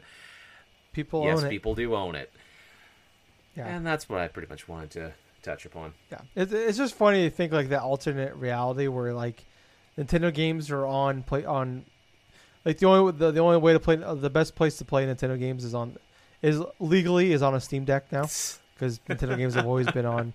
People 0.94 1.23
yes, 1.26 1.40
own 1.40 1.45
it. 1.48 1.49
people 1.49 1.73
do 1.76 1.95
own 1.95 2.15
it. 2.15 2.31
Yeah. 3.55 3.67
And 3.67 3.85
that's 3.85 4.09
what 4.09 4.19
I 4.19 4.27
pretty 4.27 4.47
much 4.49 4.67
wanted 4.67 4.91
to 4.91 5.13
touch 5.43 5.65
upon. 5.65 5.93
Yeah, 6.11 6.21
it's, 6.35 6.51
it's 6.51 6.77
just 6.77 6.95
funny 6.95 7.30
to 7.30 7.35
think 7.35 7.51
like 7.51 7.69
the 7.69 7.81
alternate 7.81 8.35
reality 8.35 8.88
where 8.88 9.13
like 9.13 9.45
Nintendo 9.97 10.34
games 10.34 10.71
are 10.71 10.85
on 10.85 11.23
play 11.23 11.45
on 11.45 11.85
like 12.65 12.77
the 12.80 12.88
only 12.88 13.11
the, 13.11 13.31
the 13.31 13.39
only 13.39 13.57
way 13.57 13.73
to 13.73 13.80
play 13.80 14.01
uh, 14.01 14.15
the 14.15 14.30
best 14.30 14.55
place 14.55 14.77
to 14.77 14.85
play 14.85 15.05
Nintendo 15.05 15.38
games 15.38 15.63
is 15.63 15.75
on 15.75 15.97
is 16.41 16.61
legally 16.80 17.31
is 17.31 17.41
on 17.41 17.53
a 17.55 17.59
Steam 17.59 17.85
Deck 17.85 18.11
now 18.11 18.23
because 18.73 18.99
Nintendo 19.07 19.38
games 19.38 19.53
have 19.53 19.67
always 19.67 19.89
been 19.91 20.05
on 20.05 20.34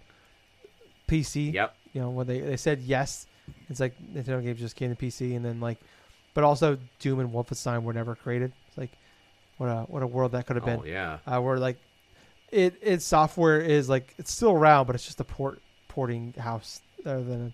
PC. 1.08 1.52
Yep. 1.54 1.74
You 1.94 2.00
know 2.02 2.10
when 2.10 2.26
they 2.26 2.40
they 2.40 2.56
said 2.56 2.80
yes, 2.80 3.26
it's 3.68 3.80
like 3.80 3.94
Nintendo 4.14 4.42
games 4.42 4.60
just 4.60 4.76
came 4.76 4.94
to 4.94 4.96
PC 5.06 5.34
and 5.34 5.44
then 5.44 5.58
like, 5.60 5.78
but 6.34 6.44
also 6.44 6.78
Doom 6.98 7.20
and 7.20 7.30
Wolfenstein 7.32 7.82
were 7.82 7.92
never 7.94 8.14
created. 8.14 8.52
It's 8.68 8.78
like 8.78 8.90
what 9.56 9.66
a 9.66 9.80
what 9.88 10.02
a 10.02 10.06
world 10.06 10.32
that 10.32 10.46
could 10.46 10.56
have 10.56 10.64
been 10.64 10.80
Oh 10.80 10.84
yeah. 10.84 11.18
uh, 11.26 11.40
where 11.40 11.58
like 11.58 11.78
it 12.50 12.78
its 12.82 13.04
software 13.04 13.60
is 13.60 13.88
like 13.88 14.14
it's 14.18 14.32
still 14.32 14.52
around, 14.52 14.86
but 14.86 14.94
it's 14.94 15.04
just 15.04 15.20
a 15.20 15.24
port 15.24 15.60
porting 15.88 16.32
house 16.34 16.80
rather 17.04 17.22
than 17.24 17.52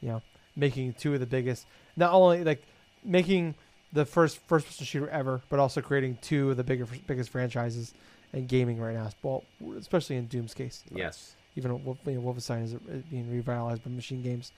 you 0.00 0.08
know 0.08 0.22
making 0.56 0.94
two 0.94 1.14
of 1.14 1.20
the 1.20 1.26
biggest. 1.26 1.66
Not 1.96 2.12
only 2.12 2.44
like 2.44 2.62
making 3.04 3.54
the 3.92 4.04
first 4.04 4.38
first 4.46 4.66
person 4.66 4.84
shooter 4.84 5.08
ever, 5.08 5.40
but 5.48 5.58
also 5.58 5.80
creating 5.80 6.18
two 6.20 6.50
of 6.50 6.56
the 6.56 6.64
bigger 6.64 6.86
biggest 7.06 7.30
franchises 7.30 7.94
in 8.32 8.46
gaming 8.46 8.78
right 8.78 8.94
now. 8.94 9.10
Well, 9.22 9.44
especially 9.78 10.16
in 10.16 10.26
Doom's 10.26 10.54
case. 10.54 10.82
Uh, 10.92 10.96
Yes. 10.98 11.34
Even 11.58 11.82
Wolf- 11.84 11.98
you 12.04 12.12
know, 12.12 12.20
Wolfenstein 12.20 12.64
is 12.64 12.74
uh, 12.74 12.78
being 13.10 13.30
revitalized 13.30 13.82
by 13.82 13.90
MachineGames. 13.90 14.50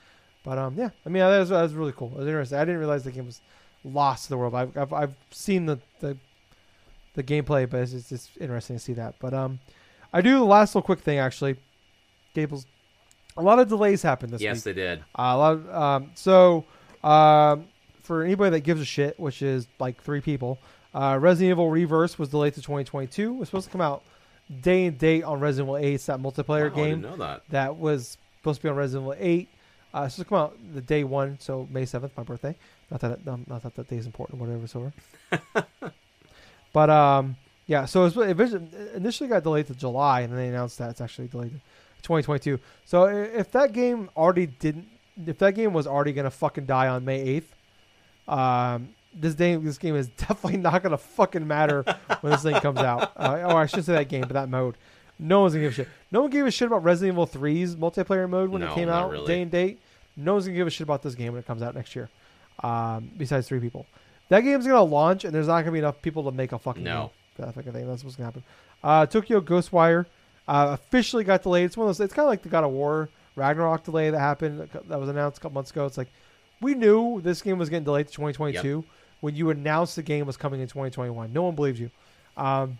But 0.42 0.58
um, 0.58 0.74
yeah, 0.76 0.90
I 1.06 1.08
mean 1.08 1.20
that 1.22 1.38
was, 1.38 1.50
that 1.50 1.62
was 1.62 1.74
really 1.74 1.92
cool. 1.92 2.10
It 2.14 2.18
was 2.18 2.26
interesting. 2.26 2.58
I 2.58 2.64
didn't 2.64 2.80
realize 2.80 3.04
the 3.04 3.12
game 3.12 3.26
was 3.26 3.40
lost 3.84 4.24
to 4.24 4.30
the 4.30 4.36
world. 4.38 4.54
I've 4.54 4.76
I've, 4.76 4.92
I've 4.92 5.14
seen 5.30 5.66
the, 5.66 5.78
the 6.00 6.16
the 7.18 7.24
gameplay, 7.24 7.68
but 7.68 7.80
it's 7.80 7.92
just 7.92 8.12
it's 8.12 8.30
interesting 8.40 8.76
to 8.76 8.80
see 8.80 8.94
that. 8.94 9.16
But 9.18 9.34
um, 9.34 9.58
I 10.12 10.22
do 10.22 10.38
the 10.38 10.44
last 10.44 10.74
little 10.74 10.86
quick 10.86 11.00
thing 11.00 11.18
actually. 11.18 11.56
Gables, 12.34 12.66
a 13.36 13.42
lot 13.42 13.58
of 13.58 13.68
delays 13.68 14.02
happened 14.02 14.32
this 14.32 14.40
yes, 14.40 14.50
week. 14.50 14.56
Yes, 14.56 14.62
they 14.64 14.72
did. 14.72 14.98
Uh, 15.18 15.22
a 15.34 15.36
lot. 15.36 15.52
Of, 15.52 15.74
um, 15.74 16.10
so 16.14 16.64
um, 17.02 17.66
for 18.02 18.22
anybody 18.22 18.50
that 18.50 18.60
gives 18.60 18.80
a 18.80 18.84
shit, 18.84 19.18
which 19.18 19.42
is 19.42 19.66
like 19.78 20.00
three 20.02 20.20
people, 20.20 20.58
uh, 20.94 21.18
Resident 21.20 21.50
Evil 21.50 21.70
Re:Verse 21.70 22.18
was 22.18 22.28
delayed 22.28 22.54
to 22.54 22.62
2022. 22.62 23.34
It 23.34 23.36
was 23.36 23.48
supposed 23.48 23.66
to 23.66 23.72
come 23.72 23.80
out 23.80 24.02
day 24.62 24.86
and 24.86 24.96
date 24.96 25.24
on 25.24 25.40
Resident 25.40 25.66
Evil 25.66 25.76
8. 25.76 25.94
It's 25.94 26.06
that 26.06 26.20
multiplayer 26.20 26.70
Wow, 26.70 26.82
I 26.82 26.86
game 26.86 27.00
didn't 27.00 27.02
know 27.02 27.16
that. 27.16 27.42
that 27.50 27.76
was 27.76 28.16
supposed 28.38 28.60
to 28.60 28.62
be 28.62 28.68
on 28.70 28.76
Resident 28.76 29.04
Evil 29.04 29.16
8. 29.18 29.48
Uh, 29.94 30.02
it's 30.02 30.14
supposed 30.14 30.16
to 30.16 30.24
come 30.28 30.38
out 30.38 30.58
the 30.74 30.80
day 30.80 31.02
one, 31.02 31.38
so 31.40 31.66
May 31.70 31.82
7th, 31.82 32.10
my 32.16 32.22
birthday. 32.22 32.54
Not 32.90 33.00
that 33.00 33.26
um, 33.26 33.44
not 33.48 33.62
that 33.62 33.74
that 33.74 33.88
day 33.88 33.96
is 33.96 34.06
important, 34.06 34.40
whatever, 34.40 34.64
it's 34.64 34.76
over. 34.76 34.92
But 36.72 36.90
um, 36.90 37.36
yeah, 37.66 37.84
so 37.84 38.04
it, 38.04 38.16
was, 38.36 38.54
it 38.54 38.60
initially 38.94 39.28
got 39.28 39.42
delayed 39.42 39.66
to 39.68 39.74
July, 39.74 40.22
and 40.22 40.32
then 40.32 40.38
they 40.38 40.48
announced 40.48 40.78
that 40.78 40.90
it's 40.90 41.00
actually 41.00 41.28
delayed 41.28 41.50
to 41.52 42.02
2022. 42.02 42.58
So 42.84 43.04
if 43.06 43.50
that 43.52 43.72
game 43.72 44.08
already 44.16 44.46
didn't, 44.46 44.86
if 45.26 45.38
that 45.38 45.54
game 45.54 45.72
was 45.72 45.86
already 45.86 46.12
gonna 46.12 46.30
fucking 46.30 46.66
die 46.66 46.88
on 46.88 47.04
May 47.04 47.42
8th, 48.28 48.32
um, 48.76 48.88
this 49.14 49.34
game 49.34 49.64
this 49.64 49.78
game 49.78 49.96
is 49.96 50.08
definitely 50.16 50.58
not 50.58 50.82
gonna 50.82 50.98
fucking 50.98 51.46
matter 51.46 51.84
when 52.20 52.32
this 52.32 52.42
thing 52.42 52.60
comes 52.60 52.78
out. 52.80 53.12
Uh, 53.16 53.42
or 53.46 53.56
I 53.56 53.66
should 53.66 53.84
say 53.84 53.94
that 53.94 54.08
game, 54.08 54.22
but 54.22 54.32
that 54.34 54.48
mode. 54.48 54.76
No 55.18 55.40
one's 55.40 55.54
gonna 55.54 55.64
give 55.64 55.72
a 55.72 55.74
shit. 55.74 55.88
No 56.12 56.22
one 56.22 56.30
gave 56.30 56.46
a 56.46 56.50
shit 56.50 56.68
about 56.68 56.84
Resident 56.84 57.14
Evil 57.14 57.26
3's 57.26 57.74
multiplayer 57.76 58.28
mode 58.28 58.50
when 58.50 58.60
No, 58.60 58.70
it 58.70 58.74
came 58.74 58.88
out, 58.88 59.10
really. 59.10 59.26
day 59.26 59.42
and 59.42 59.50
date. 59.50 59.80
No 60.16 60.34
one's 60.34 60.44
gonna 60.46 60.56
give 60.56 60.66
a 60.66 60.70
shit 60.70 60.84
about 60.84 61.02
this 61.02 61.14
game 61.16 61.32
when 61.32 61.40
it 61.40 61.46
comes 61.46 61.62
out 61.62 61.74
next 61.74 61.96
year. 61.96 62.08
Um, 62.62 63.10
besides 63.16 63.48
three 63.48 63.60
people, 63.60 63.86
that 64.28 64.40
game's 64.40 64.66
gonna 64.66 64.82
launch, 64.82 65.24
and 65.24 65.34
there's 65.34 65.46
not 65.48 65.60
gonna 65.62 65.72
be 65.72 65.78
enough 65.78 66.00
people 66.02 66.24
to 66.24 66.30
make 66.32 66.52
a 66.52 66.58
fucking 66.58 66.84
No. 66.84 67.10
game. 67.36 67.46
That 67.46 67.54
fucking 67.54 67.72
thing. 67.72 67.86
That's 67.88 68.02
what's 68.04 68.16
gonna 68.16 68.26
happen. 68.26 68.42
Uh, 68.82 69.06
Tokyo 69.06 69.40
Ghostwire 69.40 70.06
uh, 70.46 70.68
officially 70.72 71.24
got 71.24 71.42
delayed. 71.42 71.64
It's 71.66 71.76
one 71.76 71.88
of 71.88 71.96
those. 71.96 72.04
It's 72.04 72.14
kind 72.14 72.24
of 72.24 72.30
like 72.30 72.42
the 72.42 72.48
God 72.48 72.64
of 72.64 72.70
War 72.72 73.08
Ragnarok 73.36 73.84
delay 73.84 74.10
that 74.10 74.18
happened 74.18 74.68
that 74.88 74.98
was 75.00 75.08
announced 75.08 75.38
a 75.38 75.40
couple 75.40 75.54
months 75.54 75.70
ago. 75.70 75.86
It's 75.86 75.96
like 75.98 76.08
we 76.60 76.74
knew 76.74 77.20
this 77.20 77.40
game 77.42 77.58
was 77.58 77.68
getting 77.68 77.84
delayed 77.84 78.06
to 78.08 78.12
2022 78.12 78.84
when 79.20 79.34
you 79.36 79.50
announced 79.50 79.94
the 79.96 80.02
game 80.02 80.26
was 80.26 80.36
coming 80.36 80.60
in 80.60 80.66
2021. 80.66 81.32
No 81.32 81.42
one 81.44 81.54
believed 81.54 81.78
you, 81.78 81.90
um, 82.36 82.78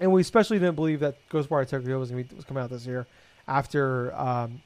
and 0.00 0.12
we 0.12 0.20
especially 0.20 0.58
didn't 0.58 0.76
believe 0.76 1.00
that 1.00 1.16
Ghostwire 1.30 1.68
Tokyo 1.68 1.98
was 1.98 2.10
gonna 2.10 2.22
be, 2.22 2.34
was 2.36 2.44
coming 2.44 2.62
out 2.62 2.70
this 2.70 2.86
year 2.86 3.06
after 3.48 4.14
um, 4.14 4.60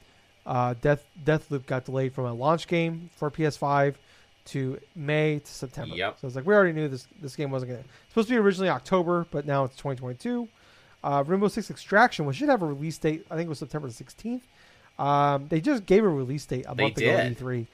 uh, 0.45 0.75
Death 0.81 1.03
Deathloop 1.25 1.65
got 1.65 1.85
delayed 1.85 2.13
from 2.13 2.25
a 2.25 2.33
launch 2.33 2.67
game 2.67 3.09
for 3.15 3.31
PS5 3.31 3.95
to 4.47 4.79
May 4.95 5.39
to 5.39 5.51
September. 5.51 5.95
Yep. 5.95 6.17
So 6.19 6.27
it's 6.27 6.35
like 6.35 6.45
we 6.45 6.53
already 6.53 6.73
knew 6.73 6.87
this 6.87 7.07
this 7.21 7.35
game 7.35 7.51
wasn't 7.51 7.71
gonna 7.71 7.81
it's 7.81 8.09
supposed 8.09 8.27
to 8.29 8.33
be 8.33 8.37
originally 8.39 8.69
October, 8.69 9.25
but 9.31 9.45
now 9.45 9.63
it's 9.63 9.75
2022. 9.75 10.47
Uh, 11.03 11.23
Rainbow 11.25 11.47
Six 11.47 11.69
Extraction, 11.69 12.25
which 12.25 12.37
should 12.37 12.49
have 12.49 12.61
a 12.61 12.65
release 12.65 12.97
date, 12.97 13.25
I 13.31 13.35
think 13.35 13.45
it 13.45 13.49
was 13.49 13.59
September 13.59 13.87
16th. 13.87 14.41
Um, 14.99 15.47
they 15.47 15.61
just 15.61 15.85
gave 15.85 16.03
a 16.03 16.09
release 16.09 16.45
date 16.45 16.65
a 16.67 16.73
They 16.75 16.83
month 16.83 16.97
ago 16.97 17.05
did. 17.17 17.37
E3. 17.37 17.67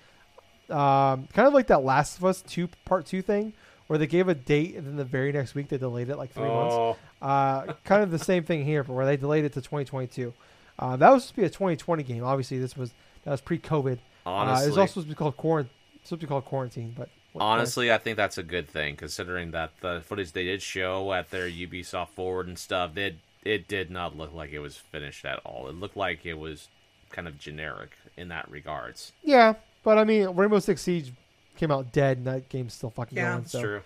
Um, 0.70 1.28
kind 1.34 1.48
of 1.48 1.54
like 1.54 1.68
that 1.68 1.84
Last 1.84 2.18
of 2.18 2.26
Us 2.26 2.42
two 2.42 2.70
part 2.86 3.06
two 3.06 3.22
thing, 3.22 3.54
where 3.88 3.98
they 4.00 4.08
gave 4.08 4.28
a 4.28 4.36
date 4.36 4.76
and 4.76 4.86
then 4.86 4.96
the 4.96 5.04
very 5.06 5.32
next 5.32 5.56
week 5.56 5.70
they 5.70 5.78
delayed 5.78 6.10
it 6.10 6.18
like 6.18 6.32
three 6.32 6.44
months. 6.48 6.76
Oh, 6.76 6.98
Uh, 7.22 7.74
kind 7.86 8.04
of 8.04 8.12
the 8.12 8.20
same 8.20 8.44
thing 8.44 8.66
here, 8.66 8.84
but 8.84 8.94
where 8.94 9.06
they 9.06 9.18
delayed 9.18 9.46
it 9.46 9.54
to 9.54 9.62
2022. 9.62 10.34
Uh, 10.80 10.96
that 10.98 11.10
was 11.12 11.24
supposed 11.26 11.36
to 11.36 11.42
be 11.42 11.46
a 11.46 11.50
2020 11.50 12.04
game. 12.04 12.24
Obviously, 12.24 12.58
this 12.60 12.76
was 12.76 12.92
that 13.24 13.32
was 13.32 13.42
pre-COVID. 13.42 14.00
Uh, 14.26 14.62
it 14.64 14.68
was 14.68 14.78
also 14.78 14.86
supposed 14.92 15.08
to 15.08 15.12
be 15.12 15.16
called 15.16 15.38
quarant- 15.38 15.70
supposed 16.04 16.22
to 16.22 16.28
be 16.28 16.30
called 16.30 16.46
quarantine, 16.46 16.94
but 16.98 17.10
honestly, 17.36 17.92
I 17.92 17.98
think 17.98 18.18
that's 18.18 18.38
a 18.38 18.44
good 18.44 18.70
thing 18.70 18.96
considering 18.96 19.52
that 19.52 19.72
the 19.82 20.02
footage 20.06 20.32
they 20.32 20.44
did 20.44 20.62
show 20.62 21.14
at 21.14 21.30
their 21.32 21.50
Ubisoft 21.50 22.10
Forward 22.10 22.48
and 22.48 22.58
stuff, 22.58 22.98
it 22.98 23.16
it 23.44 23.68
did 23.68 23.92
not 23.92 24.18
look 24.18 24.34
like 24.34 24.52
it 24.52 24.60
was 24.60 24.78
finished 24.78 25.26
at 25.26 25.40
all. 25.46 25.68
It 25.68 25.76
looked 25.76 25.98
like 25.98 26.26
it 26.26 26.36
was 26.38 26.70
kind 27.10 27.28
of 27.28 27.38
generic 27.38 27.92
in 28.18 28.30
that 28.30 28.50
regards. 28.50 29.12
yeah. 29.24 29.54
But 29.84 29.98
I 29.98 30.06
mean, 30.06 30.30
Rainbow 30.30 30.60
Six 30.60 30.82
Siege 30.82 31.12
came 31.58 31.70
out 31.70 31.92
dead, 31.92 32.18
and 32.18 32.28
that 32.28 32.48
game's 32.48 32.74
still 32.74 32.90
fucking 32.90 33.18
going. 33.18 33.42
that's 33.42 33.52
So 33.52 33.62
true. 33.62 33.82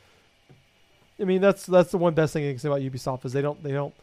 I 1.20 1.24
mean, 1.24 1.42
that's 1.42 1.66
that's 1.66 1.90
the 1.90 1.98
one 1.98 2.14
best 2.14 2.34
thing 2.34 2.44
you 2.44 2.52
can 2.52 2.60
say 2.60 2.68
about 2.70 2.82
Ubisoft 2.82 3.26
is 3.26 3.34
they 3.34 3.42
don't 3.42 3.62
they 3.64 3.72
don't 3.72 3.96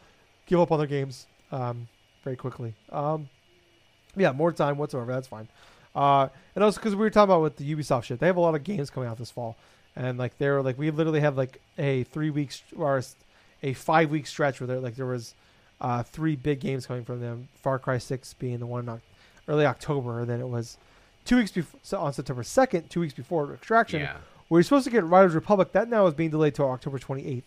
give 0.45 0.59
up 0.59 0.71
on 0.71 0.77
their 0.79 0.87
games 0.87 1.25
um, 1.53 1.87
very 2.23 2.35
quickly. 2.35 2.73
Um, 2.91 3.29
yeah, 4.17 4.33
more 4.33 4.51
time 4.51 4.77
whatsoever. 4.77 5.11
That's 5.11 5.27
fine. 5.27 5.47
Uh, 5.95 6.27
and 6.55 6.63
also 6.63 6.79
because 6.79 6.93
we 6.93 6.99
were 6.99 7.09
talking 7.09 7.31
about 7.31 7.41
with 7.41 7.55
the 7.57 7.75
Ubisoft 7.75 8.03
shit, 8.03 8.19
they 8.19 8.27
have 8.27 8.37
a 8.37 8.41
lot 8.41 8.53
of 8.55 8.63
games 8.63 8.89
coming 8.89 9.07
out 9.09 9.17
this 9.17 9.31
fall, 9.31 9.55
and 9.95 10.17
like 10.17 10.37
they're 10.37 10.61
like 10.61 10.77
we 10.77 10.91
literally 10.91 11.21
have 11.21 11.37
like 11.37 11.61
a 11.77 12.03
three 12.03 12.29
weeks 12.29 12.61
or 12.75 13.01
a 13.63 13.73
five 13.73 14.11
week 14.11 14.27
stretch 14.27 14.59
where 14.59 14.67
there 14.67 14.79
like 14.79 14.95
there 14.95 15.05
was 15.05 15.33
uh, 15.81 16.03
three 16.03 16.35
big 16.35 16.59
games 16.59 16.85
coming 16.85 17.05
from 17.05 17.21
them. 17.21 17.47
Far 17.61 17.79
Cry 17.79 17.97
Six 17.97 18.33
being 18.33 18.59
the 18.59 18.65
one 18.65 18.87
in 18.89 19.01
early 19.47 19.65
October, 19.65 20.19
and 20.19 20.29
then 20.29 20.41
it 20.41 20.47
was 20.47 20.77
two 21.23 21.37
weeks 21.37 21.51
before 21.51 21.79
so 21.81 21.99
on 21.99 22.11
September 22.13 22.43
second, 22.43 22.89
two 22.89 22.99
weeks 22.99 23.13
before 23.13 23.53
Extraction. 23.53 24.01
Yeah. 24.01 24.17
We 24.49 24.59
were 24.59 24.63
supposed 24.63 24.83
to 24.85 24.91
get 24.91 25.03
Riders 25.05 25.33
Republic. 25.33 25.71
That 25.71 25.89
now 25.89 26.05
is 26.07 26.13
being 26.13 26.29
delayed 26.29 26.53
to 26.55 26.63
October 26.65 26.99
28th. 26.99 27.41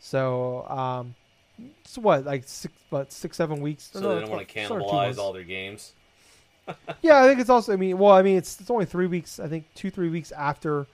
So, 0.00 0.66
um, 0.68 1.14
so 1.84 2.00
what, 2.00 2.24
like 2.24 2.42
six, 2.46 2.74
what, 2.90 3.12
six, 3.12 3.36
seven 3.36 3.60
weeks? 3.60 3.90
So 3.92 4.00
No, 4.00 4.08
they 4.08 4.14
it's 4.16 4.20
don't 4.28 4.36
want 4.36 4.48
to 4.48 4.58
about- 4.58 4.68
sort 4.68 4.82
of 4.82 4.88
two 4.88 4.92
cannibalize 4.96 5.18
all 5.18 5.32
their 5.32 5.44
games. 5.44 5.92
Yeah, 7.02 7.22
I 7.22 7.26
think 7.28 7.40
it's 7.40 7.50
also. 7.50 7.72
I 7.72 7.76
mean, 7.76 7.98
well, 7.98 8.12
I 8.12 8.22
mean, 8.22 8.36
it's 8.36 8.60
it's 8.60 8.70
only 8.70 8.84
three 8.84 9.06
weeks. 9.06 9.40
I 9.40 9.48
think 9.48 9.64
two, 9.74 9.90
three 9.90 10.08
weeks 10.08 10.30
after 10.32 10.86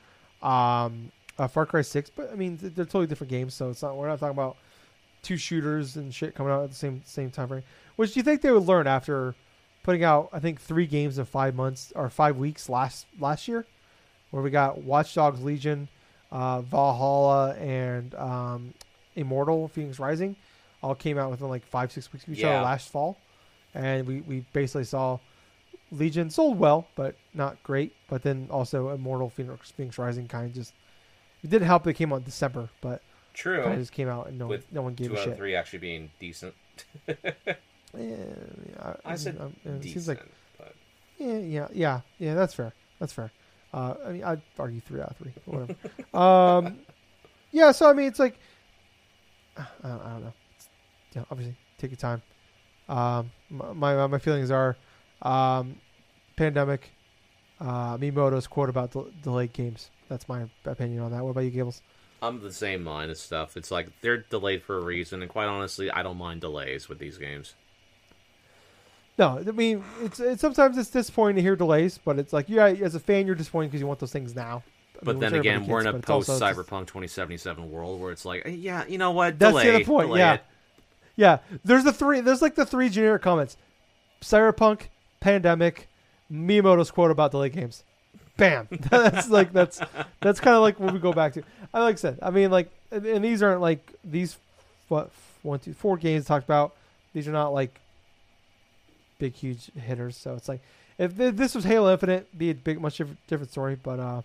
um, 0.43 1.11
uh, 1.39 1.47
Far 1.49 1.67
Cry 1.67 1.83
Six. 1.83 2.11
But 2.11 2.33
I 2.33 2.37
mean, 2.37 2.57
th- 2.57 2.75
they're 2.75 2.85
totally 2.85 3.07
different 3.07 3.31
games. 3.31 3.55
So 3.55 3.71
it's 3.71 3.83
not. 3.83 3.97
We're 3.97 4.09
not 4.09 4.19
talking 4.19 4.33
about 4.37 4.57
two 5.23 5.37
shooters 5.37 5.97
and 5.97 6.15
shit 6.15 6.35
coming 6.35 6.53
out 6.53 6.63
at 6.65 6.71
the 6.71 6.77
same 6.77 7.03
same 7.05 7.31
time 7.31 7.49
frame. 7.49 7.63
Which 7.97 8.15
do 8.15 8.21
you 8.21 8.25
think 8.25 8.41
they 8.41 8.51
would 8.51 8.65
learn 8.65 8.87
after 8.87 9.35
putting 9.83 10.05
out? 10.05 10.31
I 10.33 10.39
think 10.39 10.61
three 10.61 10.87
games 10.87 11.19
in 11.19 11.25
five 11.27 11.55
months 11.55 11.93
or 11.95 12.09
five 12.09 12.37
weeks 12.39 12.69
last 12.69 13.07
last 13.21 13.47
year, 13.47 13.67
where 14.31 14.43
we 14.43 14.51
got 14.51 14.83
Watch 14.83 15.15
Dogs 15.15 15.43
Legion, 15.43 15.89
uh, 16.33 16.63
Valhalla, 16.63 17.55
and 17.57 18.15
um, 18.15 18.73
Immortal 19.17 19.71
Fenyx 19.77 19.99
Rising, 19.99 20.35
all 20.83 20.95
came 20.95 21.19
out 21.19 21.31
within 21.31 21.49
like 21.49 21.67
five 21.67 21.93
six 21.93 22.11
weeks 22.13 22.27
of 22.27 22.33
each 22.33 22.39
Yeah. 22.41 22.51
other 22.57 22.65
last 22.65 22.89
fall, 22.89 23.19
and 23.75 24.07
we 24.07 24.23
we 24.23 24.45
basically 24.55 24.85
saw 24.85 25.19
Legion 25.91 26.31
sold 26.31 26.59
well, 26.59 26.87
but 26.95 27.17
not 27.35 27.63
great. 27.63 27.95
But 28.09 28.23
then 28.23 28.49
also 28.51 28.91
Immortal 28.91 29.33
Fenyx, 29.37 29.73
Fenyx 29.79 29.99
Rising 29.99 30.29
kind 30.29 30.47
of 30.47 30.55
just 30.55 30.73
it 31.43 31.51
didn't 31.51 31.67
help. 31.67 31.85
They 31.85 31.93
came 31.93 32.13
out 32.13 32.17
in 32.17 32.25
December, 32.25 32.69
but 32.81 33.03
True. 33.35 33.63
kind 33.63 33.75
of 33.75 33.81
just 33.81 33.93
came 33.93 34.09
out 34.09 34.27
and 34.29 34.39
no 34.39 34.49
With 34.49 34.71
no 34.73 34.83
one 34.83 34.95
gave 34.95 35.09
Two 35.09 35.15
a 35.15 35.19
out 35.19 35.27
of 35.27 35.33
shit. 35.33 35.39
three 35.39 35.55
actually 35.55 35.79
being 35.79 36.11
decent. 36.19 36.55
Yeah, 37.07 37.15
yeah, 37.99 38.95
I 39.05 39.15
said 39.17 39.39
um, 39.41 39.55
it 39.65 39.81
decent, 39.81 40.05
seems 40.05 40.09
like 40.09 40.23
but 40.59 40.75
yeah, 41.19 41.39
yeah, 41.39 41.69
yeah, 41.73 42.01
yeah. 42.19 42.35
That's 42.35 42.55
fair. 42.55 42.73
That's 42.99 43.13
fair. 43.13 43.31
Uh, 43.73 43.95
I 44.05 44.11
mean, 44.11 44.25
I'd 44.25 44.43
argue 44.59 44.81
three 44.81 45.01
out 45.01 45.11
of 45.11 45.17
three, 45.17 45.33
whatever. 45.45 45.75
um, 46.15 46.79
yeah. 47.53 47.73
So 47.73 47.89
I 47.89 47.93
mean, 47.93 48.07
it's 48.07 48.19
like 48.19 48.39
I 49.57 49.65
don't, 49.83 50.01
I 50.01 50.11
don't 50.13 50.25
know. 50.25 50.33
It's, 50.57 50.69
yeah, 51.15 51.25
obviously, 51.31 51.57
take 51.79 51.91
your 51.91 51.99
time. 51.99 52.23
Um, 52.89 53.31
my 53.51 53.95
my, 53.95 54.07
my 54.07 54.19
feelings 54.19 54.51
are, 54.51 54.77
um, 55.23 55.77
pandemic. 56.37 56.91
Uh, 57.61 57.99
Miyamoto's 57.99 58.47
quote 58.47 58.69
about 58.69 58.93
del- 58.93 59.11
delayed 59.23 59.53
games. 59.53 59.91
That's 60.09 60.29
my 60.29 60.45
opinion 60.65 61.03
on 61.03 61.11
that. 61.11 61.25
What 61.25 61.31
about 61.31 61.41
you, 61.41 61.51
Gables? 61.51 61.83
I'm 62.23 62.41
the 62.41 62.53
same 62.53 62.85
line 62.85 63.11
of 63.11 63.19
stuff. 63.19 63.57
It's 63.57 63.71
like 63.71 63.89
they're 64.01 64.19
delayed 64.19 64.63
for 64.63 64.77
a 64.77 64.85
reason, 64.85 65.23
and 65.23 65.31
quite 65.31 65.47
honestly, 65.47 65.91
I 65.91 66.03
don't 66.03 66.17
mind 66.19 66.41
delays 66.41 66.89
with 66.89 66.99
these 66.99 67.19
games. 67.19 67.55
No, 69.19 69.39
I 69.47 69.51
mean 69.51 69.85
it's, 70.03 70.21
it's 70.21 70.41
sometimes 70.41 70.79
it's 70.79 70.91
disappointing 70.91 71.37
to 71.37 71.43
hear 71.43 71.57
delays, 71.57 71.99
but 71.99 72.19
it's 72.19 72.33
like 72.33 72.49
yeah, 72.49 72.67
as 72.67 72.95
a 72.95 73.01
fan, 73.01 73.27
you're 73.27 73.35
disappointed 73.35 73.69
because 73.69 73.81
you 73.81 73.87
want 73.87 73.99
those 73.99 74.13
things 74.13 74.35
now. 74.35 74.63
I 74.97 75.05
But 75.05 75.17
mean, 75.17 75.21
then 75.21 75.35
again, 75.35 75.67
we're 75.67 75.81
in 75.81 75.87
a 75.87 75.93
but 75.93 75.99
it's 76.01 76.11
also 76.11 76.39
post 76.39 76.43
Cyberpunk 76.43 76.87
2077 76.87 77.71
world 77.71 78.01
where 78.01 78.13
it's 78.13 78.25
like, 78.25 78.45
yeah, 78.47 78.85
you 78.87 78.99
know 78.99 79.11
what? 79.13 79.39
That's 79.39 79.55
the 79.61 79.69
other 79.75 79.85
point. 79.85 80.09
delay 80.09 80.21
Yeah, 80.21 80.35
it. 80.35 80.45
yeah. 81.17 81.39
There's 81.65 81.85
the 81.85 81.93
three. 81.93 82.21
There's 82.21 82.43
like 82.43 82.55
the 82.55 82.67
three 82.67 82.89
generic 82.89 83.23
comments: 83.23 83.57
Cyberpunk, 84.21 84.89
pandemic, 85.21 85.89
Miyamoto's 86.31 86.91
quote 86.91 87.11
about 87.11 87.31
delayed 87.31 87.53
games. 87.53 87.85
Bam. 88.37 88.69
that's 88.71 89.29
like 89.29 89.53
that's 89.53 89.81
that's 90.21 90.41
kind 90.41 90.55
of 90.55 90.63
like 90.63 90.79
what 90.79 90.93
we 90.93 91.01
go 91.01 91.13
back 91.13 91.35
to. 91.35 91.43
I 91.75 91.83
like 91.83 91.95
I 91.95 91.99
said. 91.99 92.19
I 92.23 92.31
mean, 92.31 92.51
like, 92.51 92.71
and, 92.91 93.05
and 93.05 93.25
these 93.25 93.43
aren't 93.43 93.61
like 93.61 93.93
these 94.05 94.37
what 94.89 95.11
one, 95.43 95.59
two, 95.59 95.73
four 95.73 95.97
games 95.97 96.25
talked 96.25 96.45
about. 96.45 96.75
These 97.13 97.27
are 97.27 97.33
not 97.33 97.53
like 97.53 97.81
big, 99.19 99.35
huge 99.35 99.71
hitters. 99.73 100.17
So 100.17 100.35
it's 100.35 100.49
like 100.49 100.61
if 100.99 101.17
th- 101.17 101.35
this 101.35 101.55
was 101.55 101.65
Halo 101.65 101.93
Infinite, 101.93 102.37
be 102.37 102.51
a 102.51 102.55
big, 102.55 102.81
much 102.81 102.99
different, 103.27 103.51
story. 103.51 103.77
But 103.83 104.01
uh, 104.01 104.23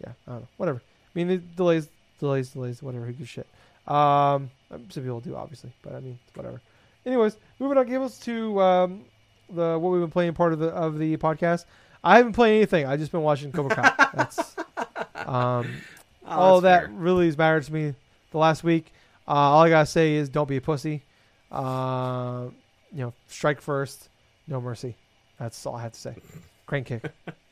yeah, 0.00 0.12
I 0.26 0.32
don't 0.32 0.40
know. 0.42 0.48
Whatever. 0.56 0.78
I 0.78 1.18
mean, 1.18 1.28
the 1.28 1.36
delays, 1.38 1.88
delays, 2.18 2.50
delays. 2.50 2.82
Whatever. 2.82 3.06
Who 3.06 3.12
gives 3.12 3.30
shit? 3.30 3.46
Um, 3.86 4.50
some 4.70 5.02
people 5.02 5.20
do, 5.20 5.36
obviously, 5.36 5.70
but 5.82 5.94
I 5.94 6.00
mean, 6.00 6.18
whatever. 6.34 6.60
Anyways, 7.04 7.36
moving 7.60 7.78
on, 7.78 7.86
Gables 7.86 8.18
to 8.20 8.60
um, 8.60 9.04
the 9.50 9.78
what 9.78 9.90
we've 9.90 10.00
been 10.00 10.10
playing 10.10 10.34
part 10.34 10.52
of 10.52 10.58
the 10.58 10.68
of 10.68 10.98
the 10.98 11.16
podcast. 11.16 11.64
I 12.04 12.18
haven't 12.18 12.32
played 12.34 12.56
anything. 12.56 12.86
I've 12.86 13.00
just 13.00 13.12
been 13.12 13.22
watching 13.22 13.50
Cobra 13.52 13.74
Kai. 13.74 14.08
That's 14.14 14.56
um, 15.14 15.66
Oh, 16.28 16.30
all 16.30 16.60
that 16.62 16.86
fair. 16.86 16.90
really 16.94 17.26
has 17.26 17.38
mattered 17.38 17.62
to 17.64 17.72
me 17.72 17.94
the 18.32 18.38
last 18.38 18.64
week. 18.64 18.92
Uh, 19.28 19.32
all 19.32 19.62
I 19.62 19.68
gotta 19.68 19.86
say 19.86 20.14
is 20.14 20.28
don't 20.28 20.48
be 20.48 20.56
a 20.56 20.60
pussy. 20.60 21.02
Uh, 21.52 22.46
you 22.92 23.00
know, 23.02 23.12
strike 23.28 23.60
first, 23.60 24.08
no 24.48 24.60
mercy. 24.60 24.96
That's 25.38 25.64
all 25.66 25.76
I 25.76 25.82
have 25.82 25.92
to 25.92 26.00
say. 26.00 26.14
Crank 26.66 26.86
kick. 26.86 27.02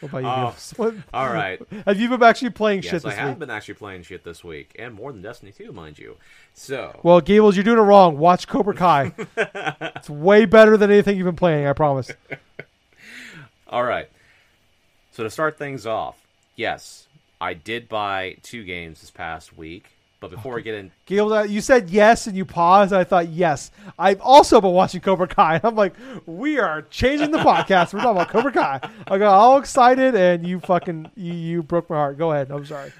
what 0.00 0.08
about 0.10 0.22
you? 0.22 0.28
Oh, 0.28 0.54
What, 0.76 0.94
All 1.14 1.32
right. 1.32 1.60
have 1.86 1.98
you 1.98 2.08
been 2.08 2.22
actually 2.22 2.50
playing 2.50 2.82
yes, 2.82 2.90
shit 2.90 3.02
this 3.02 3.12
week? 3.12 3.18
I 3.18 3.28
have 3.28 3.38
been 3.38 3.50
actually 3.50 3.74
playing 3.74 4.02
shit 4.02 4.24
this 4.24 4.44
week, 4.44 4.74
and 4.78 4.94
more 4.94 5.12
than 5.12 5.22
Destiny 5.22 5.52
2, 5.52 5.72
mind 5.72 5.98
you. 5.98 6.16
So, 6.54 7.00
Well, 7.02 7.20
Gables, 7.20 7.56
you're 7.56 7.64
doing 7.64 7.78
it 7.78 7.82
wrong. 7.82 8.18
Watch 8.18 8.46
Cobra 8.46 8.74
Kai. 8.74 9.12
it's 9.36 10.10
way 10.10 10.44
better 10.44 10.76
than 10.76 10.90
anything 10.90 11.16
you've 11.16 11.26
been 11.26 11.36
playing. 11.36 11.66
I 11.66 11.72
promise. 11.72 12.10
all 13.68 13.84
right. 13.84 14.08
So 15.12 15.24
to 15.24 15.30
start 15.30 15.56
things 15.56 15.86
off, 15.86 16.22
yes, 16.56 17.06
I 17.40 17.54
did 17.54 17.88
buy 17.88 18.36
two 18.42 18.64
games 18.64 19.00
this 19.00 19.10
past 19.10 19.56
week. 19.56 19.95
But 20.18 20.30
before 20.30 20.54
we 20.54 20.62
get 20.62 20.74
in, 20.74 20.90
you 21.08 21.60
said 21.60 21.90
yes 21.90 22.26
and 22.26 22.36
you 22.36 22.46
paused. 22.46 22.92
And 22.92 23.00
I 23.00 23.04
thought 23.04 23.28
yes. 23.28 23.70
I've 23.98 24.20
also 24.20 24.60
been 24.60 24.72
watching 24.72 25.02
Cobra 25.02 25.28
Kai. 25.28 25.60
I'm 25.64 25.76
like, 25.76 25.94
we 26.24 26.58
are 26.58 26.82
changing 26.82 27.32
the 27.32 27.38
podcast. 27.38 27.92
We're 27.92 28.00
talking 28.00 28.22
about 28.22 28.30
Cobra 28.30 28.52
Kai. 28.52 28.80
I 29.06 29.18
got 29.18 29.34
all 29.34 29.58
excited, 29.58 30.14
and 30.14 30.46
you 30.46 30.60
fucking 30.60 31.10
you, 31.16 31.34
you 31.34 31.62
broke 31.62 31.90
my 31.90 31.96
heart. 31.96 32.18
Go 32.18 32.32
ahead. 32.32 32.50
I'm 32.50 32.64
sorry. 32.64 32.92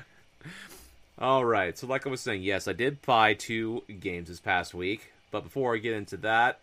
All 1.18 1.44
right. 1.44 1.76
So, 1.76 1.86
like 1.86 2.06
I 2.06 2.10
was 2.10 2.20
saying, 2.20 2.43
yes, 2.43 2.68
I 2.68 2.74
did 2.74 3.01
buy 3.01 3.32
two 3.32 3.82
games 4.01 4.28
this 4.28 4.40
past 4.40 4.74
week. 4.74 5.12
But 5.30 5.44
before 5.44 5.74
I 5.74 5.78
get 5.78 5.94
into 5.94 6.18
that, 6.18 6.60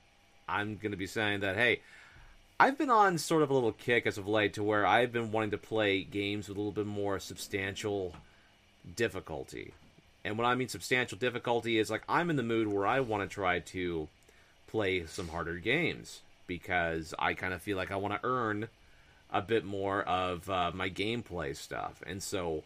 I'm 0.47 0.77
going 0.77 0.91
to 0.91 0.97
be 0.97 1.07
saying 1.07 1.39
that, 1.39 1.55
hey, 1.55 1.81
I've 2.59 2.77
been 2.77 2.91
on 2.91 3.17
sort 3.17 3.41
of 3.41 3.49
a 3.49 3.53
little 3.53 3.71
kick 3.71 4.05
as 4.05 4.17
of 4.17 4.27
late 4.27 4.53
to 4.53 4.63
where 4.63 4.85
I've 4.85 5.11
been 5.11 5.31
wanting 5.31 5.51
to 5.51 5.57
play 5.57 6.03
games 6.03 6.47
with 6.47 6.57
a 6.57 6.59
little 6.59 6.71
bit 6.71 6.85
more 6.85 7.19
substantial 7.19 8.15
difficulty. 8.95 9.73
And 10.25 10.37
when 10.37 10.47
I 10.47 10.55
mean 10.55 10.69
substantial 10.69 11.17
difficulty, 11.17 11.77
is 11.77 11.89
like 11.89 12.03
I'm 12.07 12.29
in 12.29 12.35
the 12.35 12.43
mood 12.43 12.67
where 12.67 12.87
I 12.87 13.01
want 13.01 13.27
to 13.27 13.33
try 13.33 13.59
to 13.59 14.07
play 14.67 15.05
some 15.05 15.27
harder 15.27 15.55
games 15.55 16.21
because 16.47 17.13
I 17.19 17.33
kind 17.33 17.53
of 17.53 17.61
feel 17.61 17.77
like 17.77 17.91
I 17.91 17.95
want 17.95 18.13
to 18.13 18.27
earn 18.27 18.69
a 19.31 19.41
bit 19.41 19.65
more 19.65 20.01
of 20.03 20.49
uh, 20.49 20.71
my 20.73 20.89
gameplay 20.89 21.55
stuff. 21.55 22.01
And 22.05 22.21
so 22.21 22.63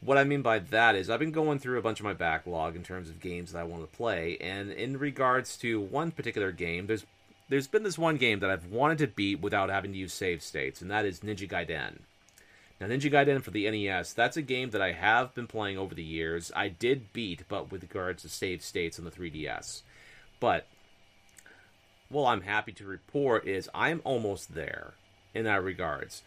what 0.00 0.18
I 0.18 0.24
mean 0.24 0.42
by 0.42 0.58
that 0.58 0.94
is 0.94 1.08
I've 1.08 1.20
been 1.20 1.32
going 1.32 1.58
through 1.58 1.78
a 1.78 1.82
bunch 1.82 2.00
of 2.00 2.04
my 2.04 2.12
backlog 2.12 2.76
in 2.76 2.82
terms 2.82 3.08
of 3.08 3.20
games 3.20 3.52
that 3.52 3.60
I 3.60 3.64
want 3.64 3.82
to 3.82 3.96
play, 3.96 4.36
and 4.40 4.70
in 4.70 4.98
regards 4.98 5.56
to 5.58 5.80
one 5.80 6.10
particular 6.10 6.52
game, 6.52 6.86
there's 6.86 7.04
there's 7.48 7.68
been 7.68 7.84
this 7.84 7.98
one 7.98 8.16
game 8.16 8.40
that 8.40 8.50
I've 8.50 8.66
wanted 8.66 8.98
to 8.98 9.06
beat 9.06 9.40
without 9.40 9.70
having 9.70 9.92
to 9.92 9.98
use 9.98 10.12
save 10.12 10.42
states, 10.42 10.82
and 10.82 10.90
that 10.90 11.04
is 11.04 11.20
Ninja 11.20 11.48
Gaiden. 11.48 12.00
Now, 12.80 12.88
Ninja 12.88 13.10
Gaiden 13.10 13.42
for 13.42 13.50
the 13.50 13.70
NES, 13.70 14.12
that's 14.12 14.36
a 14.36 14.42
game 14.42 14.70
that 14.70 14.82
I 14.82 14.92
have 14.92 15.34
been 15.34 15.46
playing 15.46 15.78
over 15.78 15.94
the 15.94 16.02
years. 16.02 16.52
I 16.54 16.68
did 16.68 17.12
beat, 17.12 17.44
but 17.48 17.72
with 17.72 17.82
regards 17.82 18.22
to 18.22 18.28
save 18.28 18.62
states 18.62 18.98
on 18.98 19.06
the 19.06 19.10
3DS. 19.10 19.82
But 20.40 20.66
what 22.10 22.30
I'm 22.30 22.42
happy 22.42 22.72
to 22.72 22.84
report 22.84 23.46
is 23.46 23.70
I'm 23.74 24.02
almost 24.04 24.54
there 24.54 24.92
in 25.34 25.44
that 25.44 25.62
regards. 25.62 26.22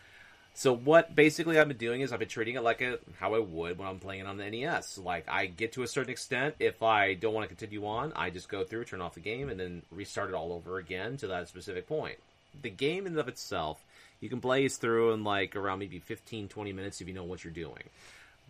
So 0.55 0.73
what 0.73 1.15
basically 1.15 1.57
I've 1.57 1.67
been 1.67 1.77
doing 1.77 2.01
is 2.01 2.11
I've 2.11 2.19
been 2.19 2.27
treating 2.27 2.55
it 2.55 2.63
like 2.63 2.81
a 2.81 2.99
how 3.19 3.34
I 3.34 3.39
would 3.39 3.77
when 3.77 3.88
I'm 3.88 3.99
playing 3.99 4.21
it 4.21 4.27
on 4.27 4.38
the 4.38 4.49
NES. 4.49 4.97
Like 4.97 5.30
I 5.30 5.45
get 5.45 5.73
to 5.73 5.84
a 5.84 5.88
certain 5.88 6.11
extent, 6.11 6.55
if 6.59 6.84
I 6.84 7.13
don't 7.13 7.34
want 7.34 7.47
to 7.47 7.55
continue 7.55 7.85
on, 7.85 8.11
I 8.15 8.30
just 8.30 8.49
go 8.49 8.63
through, 8.63 8.85
turn 8.85 9.01
off 9.01 9.13
the 9.13 9.21
game, 9.21 9.49
and 9.49 9.59
then 9.59 9.84
restart 9.91 10.30
it 10.30 10.35
all 10.35 10.51
over 10.51 10.77
again 10.77 11.15
to 11.17 11.27
that 11.27 11.47
specific 11.47 11.88
point. 11.88 12.17
The 12.61 12.69
game 12.69 13.05
in 13.05 13.13
and 13.13 13.19
of 13.19 13.27
itself, 13.27 13.81
you 14.22 14.30
can 14.30 14.40
blaze 14.40 14.78
through 14.78 15.14
in 15.14 15.24
like 15.24 15.56
around 15.56 15.80
maybe 15.80 16.00
15, 16.00 16.48
20 16.48 16.74
minutes 16.74 17.02
if 17.02 17.08
you 17.08 17.14
know 17.14 17.24
what 17.24 17.44
you're 17.44 17.54
doing. 17.54 17.84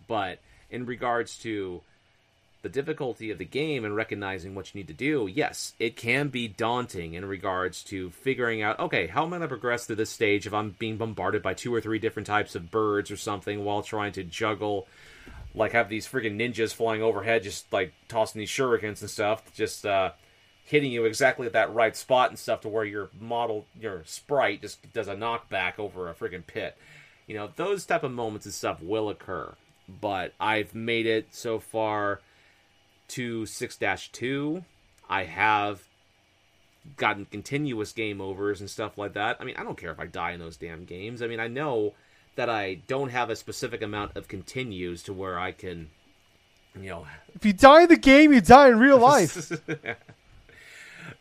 But 0.08 0.40
in 0.72 0.86
regards 0.86 1.38
to 1.40 1.82
the 2.62 2.70
difficulty 2.70 3.32
of 3.32 3.38
the 3.38 3.46
game 3.46 3.86
and 3.86 3.96
recognizing 3.96 4.54
what 4.54 4.74
you 4.74 4.80
need 4.80 4.88
to 4.88 4.94
do, 4.94 5.30
yes, 5.32 5.74
it 5.80 5.96
can 5.96 6.28
be 6.28 6.48
daunting 6.48 7.14
in 7.14 7.24
regards 7.24 7.84
to 7.84 8.10
figuring 8.10 8.62
out, 8.62 8.80
okay, 8.80 9.08
how 9.08 9.24
am 9.24 9.34
I 9.34 9.38
going 9.38 9.42
to 9.42 9.48
progress 9.48 9.86
through 9.86 9.96
this 9.96 10.10
stage 10.10 10.46
if 10.46 10.54
I'm 10.54 10.76
being 10.78 10.98
bombarded 10.98 11.42
by 11.42 11.54
two 11.54 11.74
or 11.74 11.80
three 11.80 12.00
different 12.00 12.28
types 12.28 12.56
of 12.56 12.70
birds 12.70 13.12
or 13.12 13.18
something 13.18 13.64
while 13.64 13.82
trying 13.82 14.12
to 14.14 14.24
juggle, 14.24 14.88
like 15.56 15.72
have 15.72 15.88
these 15.88 16.08
freaking 16.08 16.36
ninjas 16.36 16.74
flying 16.74 17.02
overhead, 17.02 17.44
just 17.44 17.72
like 17.72 17.94
tossing 18.10 18.40
these 18.40 18.50
shurikens 18.50 19.00
and 19.02 19.10
stuff, 19.10 19.54
just 19.54 19.86
uh, 19.86 20.12
hitting 20.70 20.92
you 20.92 21.06
exactly 21.06 21.48
at 21.48 21.54
that 21.54 21.74
right 21.74 21.96
spot 21.96 22.30
and 22.30 22.38
stuff 22.38 22.62
to 22.62 22.70
where 22.70 22.86
your 22.86 23.10
model, 23.20 23.66
your 23.80 24.04
sprite, 24.06 24.62
just 24.62 24.94
does 24.94 25.08
a 25.08 25.16
knockback 25.16 25.80
over 25.80 26.08
a 26.08 26.14
freaking 26.14 26.46
pit. 26.46 26.78
You 27.26 27.36
know, 27.36 27.50
those 27.56 27.86
type 27.86 28.04
of 28.04 28.12
moments 28.12 28.46
and 28.46 28.54
stuff 28.54 28.82
will 28.82 29.10
occur. 29.10 29.56
But 29.88 30.34
I've 30.40 30.76
made 30.76 31.08
it 31.08 31.28
so 31.32 31.58
far 31.60 32.22
to 33.10 33.42
6-2 33.42 34.64
i 35.10 35.24
have 35.24 35.82
gotten 36.96 37.26
continuous 37.26 37.92
game 37.92 38.22
overs 38.22 38.62
and 38.62 38.70
stuff 38.70 38.98
like 39.00 39.14
that 39.14 39.36
i 39.40 39.44
mean 39.44 39.56
i 39.58 39.64
don't 39.64 39.78
care 39.78 39.92
if 39.92 40.00
i 40.00 40.06
die 40.06 40.32
in 40.32 40.40
those 40.40 40.58
damn 40.58 40.86
games 40.86 41.22
i 41.22 41.28
mean 41.28 41.40
i 41.40 41.48
know 41.48 41.94
that 42.36 42.50
i 42.50 42.76
don't 42.88 43.10
have 43.10 43.32
a 43.32 43.36
specific 43.36 43.82
amount 43.82 44.16
of 44.16 44.28
continues 44.28 45.02
to 45.02 45.12
where 45.12 45.40
i 45.40 45.52
can 45.52 45.90
you 46.76 46.90
know 46.90 47.08
If 47.36 47.46
you 47.46 47.54
die 47.54 47.84
in 47.84 47.90
the 47.90 47.98
game, 47.98 48.32
you 48.32 48.42
die 48.42 48.70
in 48.70 48.80
real 48.80 48.98
life. 49.12 49.52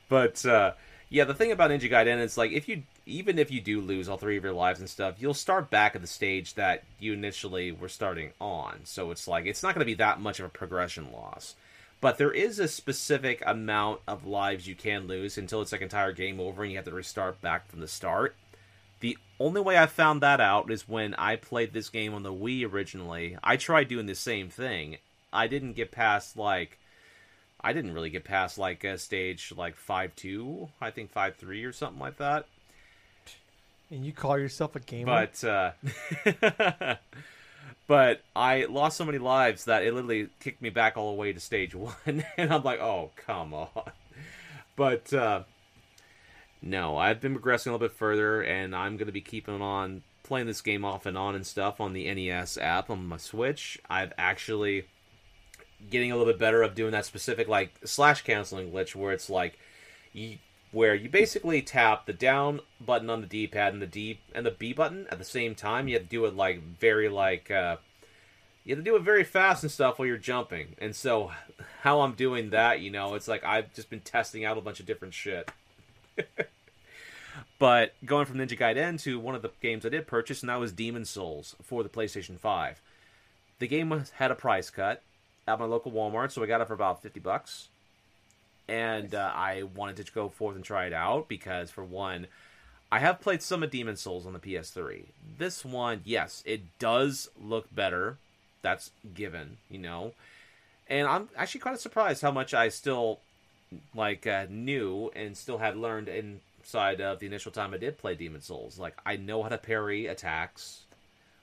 but 0.08 0.44
uh, 0.46 0.72
yeah, 1.10 1.24
the 1.24 1.34
thing 1.34 1.52
about 1.52 1.70
Ninja 1.70 1.90
Gaiden 1.90 2.20
is 2.20 2.36
like 2.36 2.52
if 2.52 2.68
you 2.68 2.82
even 3.06 3.38
if 3.38 3.50
you 3.50 3.60
do 3.60 3.80
lose 3.80 4.08
all 4.08 4.18
three 4.18 4.36
of 4.36 4.44
your 4.44 4.52
lives 4.52 4.80
and 4.80 4.88
stuff, 4.88 5.16
you'll 5.18 5.34
start 5.34 5.70
back 5.70 5.94
at 5.94 6.02
the 6.02 6.06
stage 6.06 6.54
that 6.54 6.84
you 6.98 7.14
initially 7.14 7.72
were 7.72 7.88
starting 7.88 8.32
on. 8.40 8.80
So 8.84 9.10
it's 9.10 9.26
like 9.26 9.46
it's 9.46 9.62
not 9.62 9.74
going 9.74 9.80
to 9.80 9.90
be 9.90 9.94
that 9.94 10.20
much 10.20 10.38
of 10.40 10.46
a 10.46 10.50
progression 10.50 11.10
loss. 11.12 11.54
But 12.00 12.18
there 12.18 12.30
is 12.30 12.58
a 12.58 12.68
specific 12.68 13.42
amount 13.44 14.02
of 14.06 14.24
lives 14.24 14.68
you 14.68 14.76
can 14.76 15.08
lose 15.08 15.36
until 15.36 15.62
it's 15.62 15.72
like 15.72 15.80
entire 15.80 16.12
game 16.12 16.38
over 16.38 16.62
and 16.62 16.70
you 16.70 16.78
have 16.78 16.84
to 16.84 16.92
restart 16.92 17.40
back 17.40 17.68
from 17.68 17.80
the 17.80 17.88
start. 17.88 18.36
The 19.00 19.18
only 19.40 19.60
way 19.60 19.76
I 19.76 19.86
found 19.86 20.20
that 20.20 20.40
out 20.40 20.70
is 20.70 20.88
when 20.88 21.14
I 21.14 21.36
played 21.36 21.72
this 21.72 21.88
game 21.88 22.14
on 22.14 22.22
the 22.22 22.32
Wii 22.32 22.70
originally. 22.70 23.36
I 23.42 23.56
tried 23.56 23.88
doing 23.88 24.06
the 24.06 24.14
same 24.14 24.48
thing. 24.48 24.98
I 25.32 25.48
didn't 25.48 25.72
get 25.72 25.90
past 25.90 26.36
like 26.36 26.77
I 27.60 27.72
didn't 27.72 27.92
really 27.92 28.10
get 28.10 28.24
past 28.24 28.58
like 28.58 28.84
a 28.84 28.98
stage 28.98 29.52
like 29.56 29.76
five 29.76 30.14
two, 30.16 30.68
I 30.80 30.90
think 30.90 31.10
five 31.10 31.36
three 31.36 31.64
or 31.64 31.72
something 31.72 32.00
like 32.00 32.18
that. 32.18 32.46
and 33.90 34.04
you 34.04 34.12
call 34.12 34.38
yourself 34.38 34.76
a 34.76 34.80
gamer? 34.80 35.28
But 35.42 35.44
uh, 35.44 36.94
but 37.86 38.20
I 38.36 38.64
lost 38.66 38.96
so 38.96 39.04
many 39.04 39.18
lives 39.18 39.64
that 39.64 39.82
it 39.82 39.92
literally 39.92 40.28
kicked 40.40 40.62
me 40.62 40.70
back 40.70 40.96
all 40.96 41.10
the 41.10 41.18
way 41.18 41.32
to 41.32 41.40
stage 41.40 41.74
one, 41.74 42.24
and 42.36 42.52
I'm 42.52 42.62
like, 42.62 42.80
oh 42.80 43.10
come 43.16 43.54
on. 43.54 43.68
But 44.76 45.12
uh, 45.12 45.42
no, 46.62 46.96
I've 46.96 47.20
been 47.20 47.32
progressing 47.34 47.70
a 47.70 47.74
little 47.74 47.88
bit 47.88 47.96
further, 47.96 48.42
and 48.42 48.74
I'm 48.74 48.96
going 48.96 49.06
to 49.06 49.12
be 49.12 49.20
keeping 49.20 49.60
on 49.60 50.02
playing 50.22 50.46
this 50.46 50.60
game 50.60 50.84
off 50.84 51.06
and 51.06 51.16
on 51.16 51.34
and 51.34 51.46
stuff 51.46 51.80
on 51.80 51.92
the 51.94 52.12
NES 52.12 52.58
app 52.58 52.90
on 52.90 53.06
my 53.06 53.16
Switch. 53.16 53.80
I've 53.88 54.12
actually 54.18 54.84
getting 55.90 56.12
a 56.12 56.16
little 56.16 56.32
bit 56.32 56.38
better 56.38 56.62
of 56.62 56.74
doing 56.74 56.92
that 56.92 57.06
specific 57.06 57.48
like 57.48 57.74
slash 57.84 58.22
canceling 58.22 58.70
glitch 58.70 58.94
where 58.94 59.12
it's 59.12 59.30
like 59.30 59.58
you 60.12 60.38
where 60.70 60.94
you 60.94 61.08
basically 61.08 61.62
tap 61.62 62.06
the 62.06 62.12
down 62.12 62.60
button 62.84 63.08
on 63.08 63.20
the 63.20 63.26
D-pad 63.26 63.72
and 63.72 63.80
the 63.80 63.86
D 63.86 64.20
and 64.34 64.44
the 64.44 64.50
B 64.50 64.72
button 64.72 65.06
at 65.10 65.18
the 65.18 65.24
same 65.24 65.54
time. 65.54 65.88
You 65.88 65.94
have 65.94 66.04
to 66.04 66.08
do 66.08 66.24
it 66.26 66.36
like 66.36 66.62
very 66.62 67.08
like 67.08 67.50
uh, 67.50 67.76
you 68.64 68.74
have 68.74 68.84
to 68.84 68.90
do 68.90 68.96
it 68.96 69.02
very 69.02 69.24
fast 69.24 69.62
and 69.62 69.72
stuff 69.72 69.98
while 69.98 70.06
you're 70.06 70.18
jumping. 70.18 70.76
And 70.78 70.94
so 70.94 71.32
how 71.80 72.02
I'm 72.02 72.12
doing 72.12 72.50
that, 72.50 72.80
you 72.80 72.90
know, 72.90 73.14
it's 73.14 73.28
like 73.28 73.44
I've 73.44 73.72
just 73.72 73.88
been 73.88 74.00
testing 74.00 74.44
out 74.44 74.58
a 74.58 74.60
bunch 74.60 74.78
of 74.80 74.86
different 74.86 75.14
shit. 75.14 75.50
but 77.58 77.94
going 78.04 78.26
from 78.26 78.36
Ninja 78.36 78.58
Gaiden 78.58 79.00
to 79.02 79.18
one 79.18 79.34
of 79.34 79.42
the 79.42 79.50
games 79.62 79.86
I 79.86 79.88
did 79.88 80.06
purchase, 80.06 80.42
and 80.42 80.50
that 80.50 80.60
was 80.60 80.72
Demon's 80.72 81.08
Souls 81.08 81.56
for 81.62 81.82
the 81.82 81.88
PlayStation 81.88 82.38
5. 82.38 82.82
The 83.58 83.66
game 83.66 84.04
had 84.16 84.30
a 84.30 84.34
price 84.34 84.68
cut 84.68 85.02
at 85.48 85.58
my 85.58 85.64
local 85.64 85.92
Walmart, 85.92 86.30
so 86.32 86.42
I 86.42 86.46
got 86.46 86.60
it 86.60 86.68
for 86.68 86.74
about 86.74 87.02
50 87.02 87.20
bucks 87.20 87.68
and 88.68 89.14
uh, 89.14 89.32
I 89.34 89.62
wanted 89.62 90.04
to 90.04 90.12
go 90.12 90.28
forth 90.28 90.54
and 90.54 90.64
try 90.64 90.86
it 90.86 90.92
out 90.92 91.28
because, 91.28 91.70
for 91.70 91.82
one, 91.82 92.26
I 92.92 92.98
have 92.98 93.20
played 93.20 93.42
some 93.42 93.62
of 93.62 93.70
Demon's 93.70 94.02
Souls 94.02 94.26
on 94.26 94.34
the 94.34 94.38
PS3. 94.38 95.04
This 95.38 95.64
one, 95.64 96.02
yes, 96.04 96.42
it 96.44 96.78
does 96.78 97.30
look 97.40 97.74
better. 97.74 98.18
That's 98.60 98.90
given, 99.14 99.56
you 99.70 99.78
know. 99.78 100.12
And 100.86 101.06
I'm 101.06 101.28
actually 101.36 101.60
kind 101.60 101.74
of 101.74 101.80
surprised 101.80 102.22
how 102.22 102.30
much 102.30 102.52
I 102.52 102.68
still 102.68 103.20
like 103.94 104.26
uh, 104.26 104.46
knew 104.50 105.10
and 105.14 105.36
still 105.36 105.58
had 105.58 105.76
learned 105.76 106.08
inside 106.08 107.00
of 107.00 107.20
the 107.20 107.26
initial 107.26 107.52
time 107.52 107.72
I 107.72 107.78
did 107.78 107.98
play 107.98 108.14
Demon's 108.14 108.46
Souls. 108.46 108.78
Like 108.78 108.96
I 109.04 109.16
know 109.16 109.42
how 109.42 109.48
to 109.48 109.58
parry 109.58 110.06
attacks. 110.06 110.82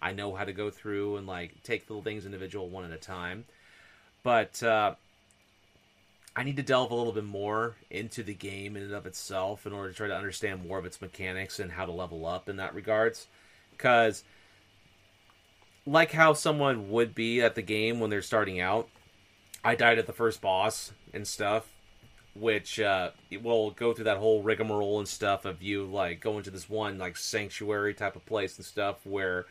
I 0.02 0.14
know 0.14 0.36
how 0.36 0.44
to 0.44 0.54
go 0.54 0.70
through 0.70 1.18
and 1.18 1.26
like 1.26 1.64
take 1.64 1.90
little 1.90 2.04
things 2.04 2.26
individual 2.26 2.70
one 2.70 2.86
at 2.86 2.92
a 2.92 2.98
time. 2.98 3.46
But 4.26 4.64
uh, 4.64 4.96
I 6.36 6.42
need 6.42 6.56
to 6.56 6.64
delve 6.64 6.90
a 6.90 6.96
little 6.96 7.14
bit 7.14 7.26
more 7.26 7.76
into 7.92 8.24
the 8.24 8.34
game 8.34 8.76
in 8.76 8.82
and 8.82 8.92
of 8.92 9.06
itself 9.06 9.68
in 9.68 9.72
order 9.72 9.92
to 9.92 9.96
try 9.96 10.08
to 10.08 10.16
understand 10.16 10.68
more 10.68 10.80
of 10.80 10.86
its 10.86 11.00
mechanics 11.00 11.60
and 11.60 11.72
how 11.72 11.86
to 11.86 11.92
level 11.92 12.26
up 12.26 12.50
in 12.50 12.56
that 12.56 12.74
regards. 12.74 13.28
Because, 13.70 14.24
like 15.86 16.12
how 16.12 16.34
someone 16.34 16.90
would 16.90 17.14
be 17.14 17.40
at 17.40 17.54
the 17.54 17.62
game 17.62 18.00
when 18.00 18.10
they're 18.10 18.24
starting 18.24 18.60
out, 18.60 18.90
I 19.64 19.76
died 19.76 20.00
at 20.00 20.08
the 20.08 20.12
first 20.12 20.42
boss 20.42 20.92
and 21.14 21.28
stuff, 21.28 21.68
which 22.34 22.80
uh, 22.80 23.12
will 23.44 23.70
go 23.70 23.94
through 23.94 24.06
that 24.06 24.18
whole 24.18 24.42
rigmarole 24.42 24.98
and 24.98 25.08
stuff 25.08 25.46
of 25.46 25.62
you 25.62 25.86
like 25.86 26.20
going 26.20 26.42
to 26.46 26.50
this 26.50 26.68
one 26.68 26.98
like 26.98 27.16
sanctuary 27.16 27.94
type 27.94 28.16
of 28.16 28.26
place 28.26 28.58
and 28.58 28.66
stuff 28.66 29.06
where 29.06 29.46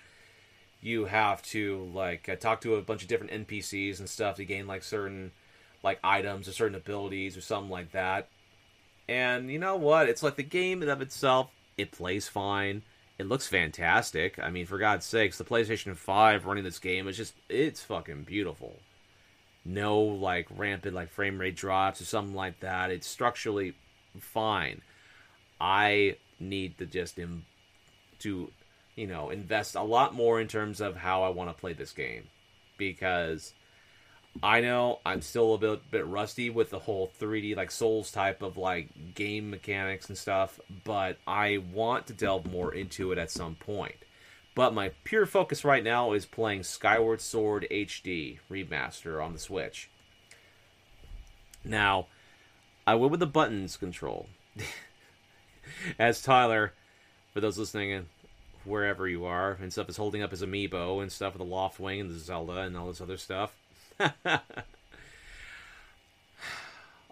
you 0.85 1.07
have 1.07 1.41
to 1.41 1.91
like 1.95 2.29
uh, 2.29 2.37
talk 2.37 2.61
to 2.61 2.75
a 2.75 2.83
bunch 2.83 3.01
of 3.01 3.09
different 3.09 3.49
NPCs 3.49 3.99
and 3.99 4.09
stuff 4.09 4.37
to 4.37 4.45
gain 4.45 4.67
like 4.67 4.85
certain 4.85 5.33
like 5.83 5.99
items 6.05 6.47
or 6.47 6.53
certain 6.53 6.77
abilities 6.77 7.39
or 7.39 7.41
something 7.41 7.71
like 7.71 7.93
that. 7.93 8.29
And 9.09 9.51
you 9.51 9.59
know 9.59 9.77
what? 9.77 10.11
It's 10.11 10.23
like 10.23 10.37
the 10.37 10.43
game 10.43 10.83
in 10.83 10.91
of 10.91 11.01
itself, 11.01 11.51
it 11.79 11.91
plays 11.91 12.29
fine. 12.29 12.83
It 13.19 13.27
looks 13.27 13.47
fantastic. 13.47 14.39
I 14.39 14.51
mean, 14.51 14.67
for 14.67 14.77
God's 14.77 15.07
sakes, 15.07 15.39
the 15.39 15.45
PlayStation 15.45 15.97
5 15.97 16.45
running 16.45 16.65
this 16.65 16.79
game 16.79 17.09
is 17.09 17.17
just 17.17 17.35
it's 17.49 17.83
fucking 17.83 18.25
beautiful. 18.25 18.75
No 19.65 19.99
like 19.99 20.49
rampant 20.55 20.95
like 20.95 21.09
frame 21.09 21.39
rate 21.39 21.57
drops 21.57 22.03
or 22.03 22.05
something 22.05 22.35
like 22.35 22.61
that. 22.61 22.91
It's 22.91 23.07
structurally 23.07 23.73
fine. 24.21 24.83
I 25.59 26.17
need 26.39 26.77
to 26.77 26.85
just 26.85 27.19
Im- 27.19 27.47
to 28.19 28.51
you 28.97 29.07
know 29.07 29.31
invest 29.31 29.75
a 29.75 29.83
lot 29.83 30.15
more 30.15 30.41
in 30.41 30.49
terms 30.49 30.81
of 30.81 30.97
how 30.97 31.23
I 31.23 31.29
want 31.31 31.51
to 31.51 31.61
play 31.61 31.73
this 31.73 31.93
game 31.93 32.25
because 32.77 33.53
I 34.43 34.61
know 34.61 35.01
I'm 35.07 35.23
still 35.23 35.55
a 35.55 35.59
bit 35.59 35.91
bit 35.91 36.07
rusty 36.07 36.51
with 36.51 36.71
the 36.71 36.79
whole 36.79 37.11
3D 37.21 37.57
like 37.57 37.71
Souls 37.71 38.11
type 38.11 38.43
of 38.43 38.57
like 38.57 39.15
game 39.15 39.51
mechanics 39.51 40.09
and 40.09 40.19
stuff, 40.19 40.59
but 40.85 41.19
I 41.27 41.59
want 41.73 42.09
to 42.09 42.13
delve 42.13 42.51
more 42.51 42.75
into 42.75 43.13
it 43.13 43.19
at 43.19 43.31
some 43.31 43.55
point. 43.55 43.97
But 44.55 44.75
my 44.75 44.91
pure 45.03 45.27
focus 45.27 45.65
right 45.65 45.83
now 45.83 46.13
is 46.13 46.27
playing 46.27 46.63
Skyward 46.63 47.21
Sword 47.21 47.67
HD 47.71 48.39
remaster 48.51 49.25
on 49.25 49.33
the 49.33 49.39
Switch. 49.39 49.91
Now, 51.65 52.07
I 52.87 52.95
went 52.95 53.11
with 53.11 53.21
the 53.21 53.27
buttons 53.27 53.77
control. 53.77 54.29
As 55.99 56.23
Tyler, 56.23 56.73
for 57.33 57.41
those 57.41 57.59
listening 57.59 57.91
wherever 58.65 59.09
you 59.09 59.25
are, 59.25 59.59
and 59.61 59.73
stuff 59.73 59.89
is 59.89 59.97
holding 59.97 60.23
up 60.23 60.31
his 60.31 60.43
amiibo 60.43 61.03
and 61.03 61.11
stuff 61.13 61.35
with 61.35 61.49
the 61.49 61.55
Loftwing 61.55 62.01
and 62.01 62.11
the 62.11 62.19
Zelda 62.19 62.61
and 62.61 62.77
all 62.77 62.89
this 62.89 63.01
other 63.01 63.17
stuff 63.17 63.55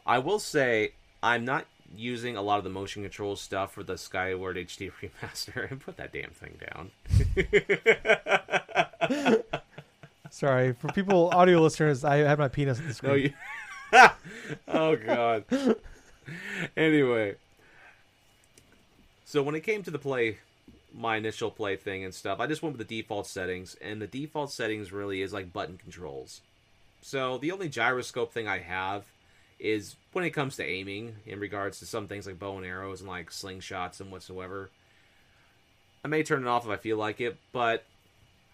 I 0.07 0.19
will 0.19 0.39
say 0.39 0.93
I'm 1.23 1.45
not 1.45 1.67
using 1.97 2.37
a 2.37 2.43
lot 2.43 2.59
of 2.59 2.65
the 2.65 2.71
motion 2.71 3.03
control 3.03 3.37
stuff 3.37 3.73
for 3.73 3.83
the 3.83 3.97
Skyward 3.99 4.57
HD 4.57 4.91
remaster 5.03 5.71
and 5.71 5.81
put 5.85 5.97
that 5.99 6.13
damn 6.13 6.31
thing 6.31 6.59
down. 6.73 6.91
Sorry, 10.31 10.73
for 10.73 10.89
people 10.89 11.29
audio 11.31 11.61
listeners, 11.61 12.05
I 12.05 12.17
had 12.19 12.39
my 12.39 12.49
penis 12.49 12.79
in 12.79 12.89
the 12.89 12.95
screen. 12.95 13.35
Oh, 13.93 14.01
you... 14.01 14.09
oh 14.69 14.97
god. 14.97 15.45
anyway, 16.77 17.37
so 19.27 19.43
when 19.43 19.55
it 19.55 19.61
came 19.61 19.83
to 19.83 19.91
the 19.91 19.99
play 19.99 20.39
my 20.95 21.17
initial 21.17 21.51
play 21.51 21.77
thing 21.77 22.05
and 22.05 22.15
stuff, 22.15 22.41
I 22.41 22.47
just 22.47 22.63
went 22.63 22.77
with 22.77 22.87
the 22.87 22.97
default 23.03 23.27
settings, 23.27 23.77
and 23.81 24.01
the 24.01 24.07
default 24.07 24.53
settings 24.53 24.93
really 24.93 25.23
is 25.23 25.33
like 25.33 25.53
button 25.53 25.79
controls. 25.79 26.41
So 27.01 27.39
the 27.39 27.53
only 27.53 27.69
gyroscope 27.69 28.33
thing 28.33 28.47
I 28.47 28.61
have 28.61 29.05
is 29.59 29.97
when 30.13 30.25
it 30.25 30.31
comes 30.31 30.57
to 30.57 30.65
aiming 30.65 31.17
in 31.27 31.39
regards 31.39 31.79
to 31.79 31.87
some 31.87 32.09
things 32.09 32.27
like 32.27 32.39
bow 32.39 32.57
and 32.57 32.67
arrows 32.67 33.01
and 33.01 33.09
like 33.09 33.31
slingshots 33.31 34.01
and 34.01 34.11
whatsoever. 34.11 34.71
I 36.05 36.09
may 36.09 36.23
turn 36.23 36.43
it 36.43 36.49
off 36.49 36.65
if 36.65 36.71
I 36.71 36.77
feel 36.77 36.97
like 36.97 37.21
it, 37.21 37.39
but 37.53 37.85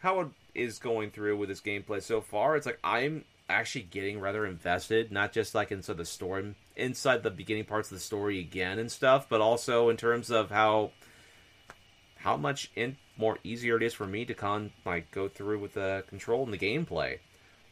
how 0.00 0.20
it 0.20 0.28
is 0.54 0.78
going 0.78 1.10
through 1.10 1.38
with 1.38 1.48
this 1.48 1.60
gameplay 1.60 2.02
so 2.02 2.20
far, 2.20 2.56
it's 2.56 2.66
like 2.66 2.78
I'm 2.84 3.24
actually 3.48 3.82
getting 3.82 4.20
rather 4.20 4.44
invested, 4.44 5.10
not 5.10 5.32
just 5.32 5.54
like 5.54 5.72
inside 5.72 5.96
the 5.96 6.04
story, 6.04 6.54
inside 6.76 7.22
the 7.22 7.30
beginning 7.30 7.64
parts 7.64 7.90
of 7.90 7.96
the 7.96 8.04
story 8.04 8.38
again 8.38 8.78
and 8.78 8.92
stuff, 8.92 9.28
but 9.28 9.40
also 9.40 9.88
in 9.88 9.96
terms 9.96 10.30
of 10.30 10.50
how 10.50 10.90
how 12.18 12.36
much 12.36 12.70
in, 12.76 12.96
more 13.16 13.38
easier 13.42 13.76
it 13.76 13.82
is 13.82 13.94
for 13.94 14.06
me 14.06 14.24
to 14.24 14.34
con 14.34 14.70
like 14.84 15.10
go 15.10 15.28
through 15.28 15.58
with 15.58 15.74
the 15.74 16.04
control 16.08 16.44
and 16.44 16.52
the 16.52 16.58
gameplay 16.58 17.18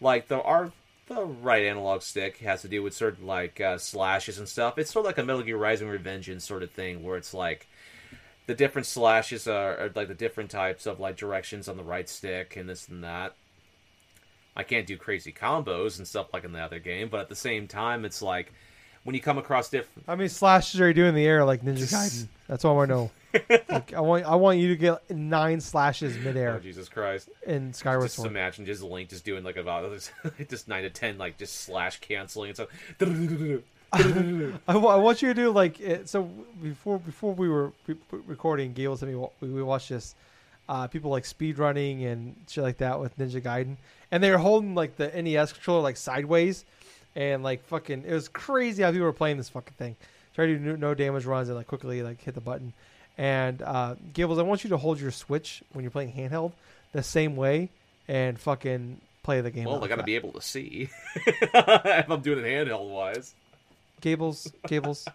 like 0.00 0.28
the 0.28 0.40
our 0.42 0.72
the 1.06 1.24
right 1.24 1.64
analog 1.64 2.02
stick 2.02 2.38
has 2.38 2.62
to 2.62 2.68
do 2.68 2.82
with 2.82 2.94
certain 2.94 3.26
like 3.26 3.60
uh, 3.60 3.78
slashes 3.78 4.38
and 4.38 4.48
stuff. 4.48 4.78
It's 4.78 4.90
sort 4.90 5.04
of 5.04 5.10
like 5.10 5.18
a 5.18 5.24
Metal 5.24 5.42
Gear 5.42 5.56
Rising 5.56 5.88
Revengeance 5.88 6.42
sort 6.42 6.62
of 6.62 6.70
thing, 6.70 7.02
where 7.04 7.16
it's 7.16 7.32
like 7.32 7.68
the 8.46 8.54
different 8.54 8.86
slashes 8.86 9.46
are, 9.46 9.78
are, 9.78 9.92
like 9.94 10.08
the 10.08 10.14
different 10.14 10.50
types 10.50 10.86
of 10.86 10.98
like 10.98 11.16
directions 11.16 11.68
on 11.68 11.76
the 11.76 11.84
right 11.84 12.08
stick 12.08 12.56
and 12.56 12.68
this 12.68 12.88
and 12.88 13.04
that. 13.04 13.34
I 14.56 14.62
can't 14.62 14.86
do 14.86 14.96
crazy 14.96 15.32
combos 15.32 15.98
and 15.98 16.08
stuff 16.08 16.32
like 16.32 16.44
in 16.44 16.52
the 16.52 16.60
other 16.60 16.78
game, 16.78 17.08
but 17.08 17.20
at 17.20 17.28
the 17.28 17.36
same 17.36 17.68
time, 17.68 18.04
it's 18.04 18.22
like 18.22 18.52
when 19.06 19.14
you 19.14 19.20
come 19.20 19.38
across 19.38 19.70
different. 19.70 20.06
How 20.06 20.16
many 20.16 20.28
slashes 20.28 20.80
are 20.80 20.88
you 20.88 20.94
doing 20.94 21.10
in 21.10 21.14
the 21.14 21.24
air 21.24 21.44
like 21.44 21.62
Ninja 21.62 21.78
Gaiden? 21.92 22.26
That's 22.48 22.64
all 22.64 22.72
I 22.72 22.76
want 22.76 22.88
to 22.90 22.94
know. 22.94 23.10
like, 23.68 23.94
I 23.94 24.00
want 24.00 24.24
I 24.24 24.34
want 24.34 24.58
you 24.58 24.68
to 24.68 24.76
get 24.76 25.10
nine 25.10 25.60
slashes 25.60 26.16
midair. 26.18 26.54
Oh 26.54 26.58
Jesus 26.58 26.88
Christ! 26.88 27.28
In 27.46 27.72
Skyward 27.72 28.04
just 28.04 28.16
Sword. 28.16 28.30
imagine 28.30 28.64
just 28.64 28.82
Link 28.82 29.10
just 29.10 29.24
doing 29.24 29.44
like 29.44 29.56
about 29.56 29.90
just 30.48 30.68
nine 30.68 30.82
to 30.82 30.90
ten 30.90 31.18
like 31.18 31.36
just 31.36 31.60
slash 31.62 32.00
canceling 32.00 32.50
and 32.50 32.56
stuff. 32.56 32.68
I, 33.92 34.76
want 34.76 35.22
you 35.22 35.28
to 35.28 35.34
do 35.34 35.50
like 35.50 35.80
it, 35.80 36.08
so 36.08 36.24
before 36.62 36.98
before 36.98 37.34
we 37.34 37.48
were 37.48 37.72
recording. 38.10 38.72
Gable 38.72 38.96
said 38.96 39.14
we 39.40 39.48
we 39.48 39.62
watched 39.62 39.90
this. 39.90 40.14
Uh, 40.68 40.88
people 40.88 41.12
like 41.12 41.24
speed 41.24 41.58
running 41.58 42.04
and 42.04 42.34
shit 42.48 42.64
like 42.64 42.78
that 42.78 42.98
with 42.98 43.16
Ninja 43.18 43.40
Gaiden, 43.40 43.76
and 44.10 44.20
they 44.22 44.30
were 44.32 44.38
holding 44.38 44.74
like 44.74 44.96
the 44.96 45.08
NES 45.22 45.52
controller 45.52 45.80
like 45.80 45.96
sideways, 45.96 46.64
and 47.16 47.42
like 47.42 47.64
fucking 47.64 48.04
it 48.06 48.12
was 48.12 48.28
crazy 48.28 48.82
how 48.82 48.92
people 48.92 49.06
were 49.06 49.12
playing 49.12 49.38
this 49.38 49.48
fucking 49.48 49.74
thing. 49.78 49.96
Try 50.34 50.46
to 50.46 50.56
do 50.58 50.76
no 50.76 50.94
damage 50.94 51.24
runs 51.24 51.48
and 51.48 51.56
like 51.56 51.66
quickly 51.66 52.02
like 52.02 52.22
hit 52.22 52.34
the 52.34 52.40
button. 52.40 52.74
And 53.18 53.62
uh, 53.62 53.94
Gables, 54.12 54.38
I 54.38 54.42
want 54.42 54.62
you 54.62 54.70
to 54.70 54.76
hold 54.76 55.00
your 55.00 55.10
Switch 55.10 55.62
when 55.72 55.82
you're 55.82 55.90
playing 55.90 56.12
handheld 56.12 56.52
the 56.92 57.02
same 57.02 57.34
way 57.34 57.70
and 58.06 58.38
fucking 58.38 59.00
play 59.22 59.40
the 59.40 59.50
game. 59.50 59.64
Well, 59.64 59.82
I 59.82 59.88
got 59.88 59.96
to 59.96 60.02
be 60.02 60.14
able 60.14 60.32
to 60.32 60.42
see 60.42 60.90
if 61.16 62.10
I'm 62.10 62.20
doing 62.20 62.44
it 62.44 62.44
handheld 62.44 62.90
wise. 62.90 63.34
Gables, 64.02 64.52
Gables. 64.68 65.06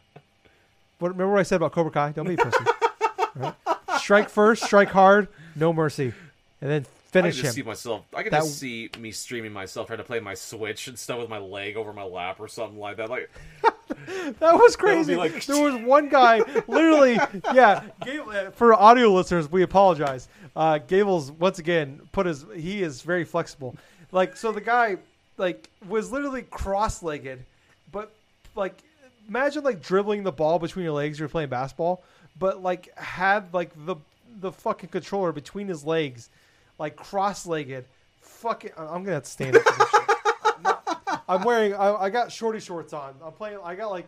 what, 0.98 1.10
remember 1.10 1.34
what 1.34 1.40
I 1.40 1.44
said 1.44 1.58
about 1.58 1.72
Cobra 1.72 1.92
Kai? 1.92 2.12
Don't 2.12 2.28
be 2.28 2.34
a 2.34 2.38
pussy. 2.38 2.66
Right? 3.34 3.54
Strike 3.98 4.30
first, 4.30 4.62
strike 4.66 4.90
hard, 4.90 5.30
no 5.56 5.72
mercy, 5.72 6.12
and 6.60 6.70
then 6.70 6.86
finish 7.12 7.36
I 7.36 7.38
can 7.38 7.44
just 7.44 7.58
him. 7.58 7.64
see 7.64 7.68
myself. 7.68 8.06
I 8.16 8.24
can 8.24 8.32
That- 8.32 8.42
just 8.44 8.58
see 8.60 8.90
me 9.00 9.12
streaming 9.12 9.54
myself 9.54 9.88
trying 9.88 10.00
to 10.00 10.04
play 10.04 10.20
my 10.20 10.34
Switch 10.34 10.88
and 10.88 10.98
stuff 10.98 11.20
with 11.20 11.30
my 11.30 11.38
leg 11.38 11.76
over 11.78 11.94
my 11.94 12.04
lap 12.04 12.40
or 12.40 12.48
something 12.48 12.80
like 12.80 12.98
that. 12.98 13.10
Like, 13.10 13.30
That 14.40 14.56
was 14.56 14.76
crazy. 14.76 15.14
be 15.14 15.18
like- 15.18 15.46
there 15.46 15.62
was 15.62 15.76
one 15.84 16.10
guy, 16.10 16.40
literally, 16.68 17.14
yeah. 17.54 17.84
Gable, 18.06 18.30
uh, 18.32 18.52
for 18.52 18.74
audio 18.74 19.10
listeners, 19.12 19.52
we 19.52 19.64
apologize. 19.64 20.28
Uh, 20.56 20.78
Gables 20.80 21.32
once 21.32 21.60
again 21.60 22.02
put 22.12 22.26
his. 22.26 22.46
He 22.56 22.82
is 22.84 23.02
very 23.02 23.24
flexible. 23.26 23.76
Like 24.12 24.36
so, 24.36 24.52
the 24.52 24.60
guy 24.62 24.98
like 25.38 25.70
was 25.88 26.12
literally 26.12 26.42
cross-legged, 26.44 27.46
but 27.92 28.12
like 28.56 28.82
imagine 29.30 29.64
like 29.64 29.82
dribbling 29.82 30.24
the 30.24 30.32
ball 30.32 30.60
between 30.60 30.84
your 30.84 30.94
legs. 30.94 31.20
You're 31.20 31.30
playing 31.30 31.50
basketball, 31.50 32.04
but 32.38 32.62
like 32.62 32.98
had 32.98 33.54
like 33.54 33.72
the 33.86 33.96
the 34.42 34.52
fucking 34.52 34.90
controller 34.90 35.32
between 35.32 35.68
his 35.68 35.86
legs, 35.86 36.30
like 36.82 36.96
cross-legged. 36.98 37.86
Fucking, 38.20 38.72
I'm 38.76 39.04
gonna 39.04 39.14
have 39.14 39.24
to 39.24 39.30
stand 39.30 39.56
up. 39.56 39.62
For 39.62 39.78
this 39.80 39.90
shit. 39.92 40.18
I'm, 40.58 40.64
not- 40.64 41.24
I'm 41.30 41.44
wearing. 41.44 41.74
I, 41.76 41.94
I 41.96 42.10
got 42.10 42.32
shorty 42.32 42.60
shorts 42.60 42.92
on. 42.92 43.14
I'm 43.24 43.32
playing. 43.34 43.60
I 43.64 43.76
got 43.76 43.92
like. 43.92 44.08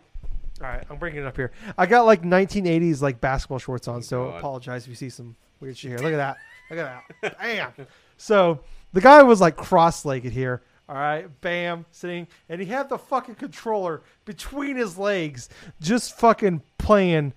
All 0.61 0.67
right, 0.67 0.83
I'm 0.89 0.97
bringing 0.97 1.21
it 1.21 1.25
up 1.25 1.35
here. 1.35 1.51
I 1.77 1.85
got 1.85 2.05
like 2.05 2.21
1980s 2.23 3.01
like 3.01 3.19
basketball 3.21 3.57
shorts 3.59 3.87
on, 3.87 3.97
oh 3.97 4.01
so 4.01 4.25
God. 4.29 4.37
apologize 4.37 4.83
if 4.83 4.89
you 4.89 4.95
see 4.95 5.09
some 5.09 5.35
weird 5.59 5.77
shit 5.77 5.91
here. 5.91 5.99
Look 5.99 6.13
at 6.13 6.17
that. 6.17 6.37
Look 6.69 6.79
at 6.79 7.03
that. 7.21 7.39
Bam. 7.39 7.87
So 8.17 8.59
the 8.93 9.01
guy 9.01 9.23
was 9.23 9.41
like 9.41 9.55
cross-legged 9.55 10.31
here. 10.31 10.61
All 10.87 10.95
right, 10.95 11.27
bam, 11.41 11.85
sitting, 11.91 12.27
and 12.49 12.59
he 12.61 12.67
had 12.67 12.89
the 12.89 12.97
fucking 12.97 13.35
controller 13.35 14.01
between 14.25 14.75
his 14.75 14.97
legs, 14.97 15.47
just 15.79 16.17
fucking 16.19 16.61
playing 16.77 17.33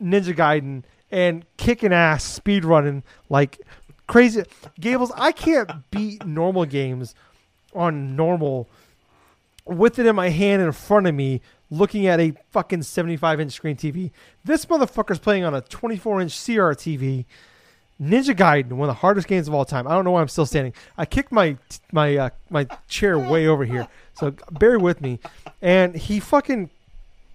Ninja 0.00 0.34
Gaiden 0.34 0.84
and 1.10 1.44
kicking 1.58 1.92
ass, 1.92 2.24
speed 2.24 2.64
running 2.64 3.02
like 3.28 3.60
crazy. 4.06 4.44
Gables, 4.78 5.12
I 5.16 5.32
can't 5.32 5.70
beat 5.90 6.24
normal 6.26 6.64
games 6.64 7.14
on 7.74 8.16
normal 8.16 8.68
with 9.64 9.98
it 9.98 10.06
in 10.06 10.16
my 10.16 10.28
hand 10.28 10.62
in 10.62 10.72
front 10.72 11.06
of 11.06 11.14
me, 11.14 11.40
looking 11.70 12.06
at 12.06 12.20
a 12.20 12.34
fucking 12.50 12.82
75 12.82 13.40
inch 13.40 13.52
screen 13.52 13.76
TV. 13.76 14.10
This 14.44 14.66
motherfucker's 14.66 15.18
playing 15.18 15.44
on 15.44 15.54
a 15.54 15.60
24 15.60 16.20
inch 16.22 16.32
CRTV. 16.32 17.24
Ninja 18.00 18.34
Gaiden, 18.34 18.72
one 18.72 18.88
of 18.88 18.94
the 18.96 19.00
hardest 19.00 19.28
games 19.28 19.46
of 19.46 19.54
all 19.54 19.64
time. 19.64 19.86
I 19.86 19.92
don't 19.92 20.04
know 20.04 20.10
why 20.10 20.22
I'm 20.22 20.28
still 20.28 20.46
standing. 20.46 20.72
I 20.98 21.06
kicked 21.06 21.30
my 21.30 21.56
my 21.92 22.16
uh, 22.16 22.30
my 22.50 22.66
chair 22.88 23.16
way 23.16 23.46
over 23.46 23.64
here, 23.64 23.86
so 24.14 24.34
bear 24.50 24.78
with 24.78 25.00
me. 25.00 25.20
And 25.60 25.94
he 25.94 26.18
fucking 26.18 26.70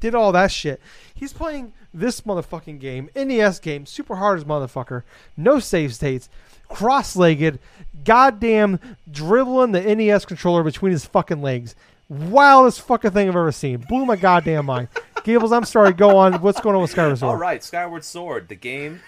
did 0.01 0.13
all 0.13 0.33
that 0.33 0.51
shit. 0.51 0.81
He's 1.15 1.31
playing 1.31 1.71
this 1.97 2.21
motherfucking 2.21 2.79
game, 2.79 3.09
NES 3.15 3.59
game, 3.59 3.85
super 3.85 4.15
hard 4.15 4.39
as 4.39 4.45
motherfucker, 4.45 5.03
no 5.35 5.59
save 5.59 5.93
states, 5.93 6.29
cross-legged, 6.69 7.59
goddamn 8.03 8.79
dribbling 9.09 9.71
the 9.71 9.81
NES 9.81 10.25
controller 10.25 10.63
between 10.63 10.91
his 10.91 11.05
fucking 11.05 11.41
legs. 11.41 11.75
Wildest 12.09 12.81
fucking 12.81 13.11
thing 13.11 13.27
I've 13.27 13.35
ever 13.35 13.51
seen. 13.51 13.77
Blew 13.77 14.05
my 14.05 14.15
goddamn 14.15 14.67
mind. 14.67 14.87
Gables, 15.23 15.51
I'm 15.51 15.65
sorry. 15.65 15.91
Go 15.91 16.15
on. 16.15 16.35
What's 16.41 16.61
going 16.61 16.73
on 16.73 16.81
with 16.81 16.91
Skyward 16.91 17.17
Sword? 17.17 17.29
all 17.29 17.35
right, 17.35 17.61
Skyward 17.61 18.05
Sword, 18.05 18.47
the 18.47 18.55
game, 18.55 19.01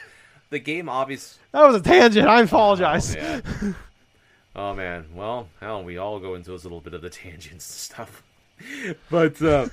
the 0.49 0.59
game, 0.59 0.89
obvious. 0.89 1.39
That 1.53 1.65
was 1.65 1.77
a 1.77 1.81
tangent. 1.81 2.27
I 2.27 2.41
apologize. 2.41 3.15
Oh, 3.15 3.21
man. 3.21 3.75
oh 4.55 4.73
man, 4.73 5.05
well, 5.13 5.47
hell, 5.61 5.83
we 5.83 5.97
all 5.97 6.19
go 6.19 6.35
into 6.35 6.51
a 6.51 6.55
little 6.55 6.81
bit 6.81 6.93
of 6.93 7.01
the 7.01 7.09
tangents 7.09 7.49
and 7.51 7.61
stuff. 7.61 8.21
but 9.09 9.41
uh, 9.41 9.69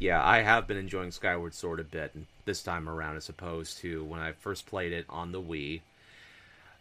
yeah, 0.00 0.24
I 0.24 0.38
have 0.38 0.66
been 0.66 0.78
enjoying 0.78 1.10
Skyward 1.10 1.54
Sword 1.54 1.78
a 1.78 1.84
bit 1.84 2.16
this 2.46 2.62
time 2.62 2.88
around, 2.88 3.16
as 3.16 3.28
opposed 3.28 3.78
to 3.78 4.02
when 4.02 4.18
I 4.18 4.32
first 4.32 4.66
played 4.66 4.92
it 4.92 5.04
on 5.10 5.30
the 5.30 5.42
Wii. 5.42 5.82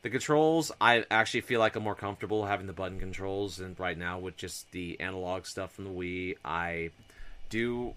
The 0.01 0.09
controls, 0.09 0.71
I 0.79 1.03
actually 1.11 1.41
feel 1.41 1.59
like 1.59 1.75
I'm 1.75 1.83
more 1.83 1.95
comfortable 1.95 2.45
having 2.45 2.65
the 2.65 2.73
button 2.73 2.97
controls, 2.97 3.59
and 3.59 3.77
right 3.77 3.97
now 3.97 4.19
with 4.19 4.37
just 4.37 4.71
the 4.71 4.97
analog 5.01 5.45
stuff 5.45 5.73
from 5.73 5.83
the 5.83 5.89
Wii, 5.91 6.37
I 6.45 6.91
do 7.49 7.93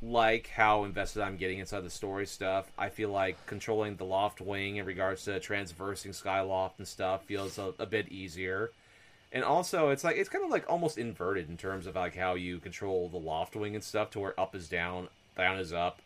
like 0.00 0.48
how 0.48 0.84
invested 0.84 1.22
I'm 1.22 1.36
getting 1.36 1.58
inside 1.58 1.80
the 1.80 1.90
story 1.90 2.26
stuff. 2.26 2.70
I 2.78 2.90
feel 2.90 3.08
like 3.08 3.44
controlling 3.46 3.96
the 3.96 4.04
Loftwing 4.04 4.76
in 4.76 4.86
regards 4.86 5.24
to 5.24 5.40
transversing 5.40 6.12
Skyloft 6.12 6.78
and 6.78 6.86
stuff 6.86 7.24
feels 7.24 7.58
a, 7.58 7.74
a 7.80 7.86
bit 7.86 8.08
easier. 8.10 8.70
And 9.34 9.44
also, 9.44 9.90
it's 9.90 10.04
like 10.04 10.16
it's 10.16 10.28
kind 10.30 10.44
of 10.44 10.50
like 10.50 10.64
almost 10.70 10.96
inverted 10.96 11.50
in 11.50 11.56
terms 11.58 11.86
of 11.86 11.96
like 11.96 12.16
how 12.16 12.34
you 12.34 12.58
control 12.58 13.08
the 13.10 13.18
Loftwing 13.18 13.74
and 13.74 13.84
stuff, 13.84 14.10
to 14.12 14.20
where 14.20 14.40
up 14.40 14.54
is 14.54 14.68
down, 14.68 15.08
down 15.36 15.58
is 15.58 15.72
up. 15.72 16.00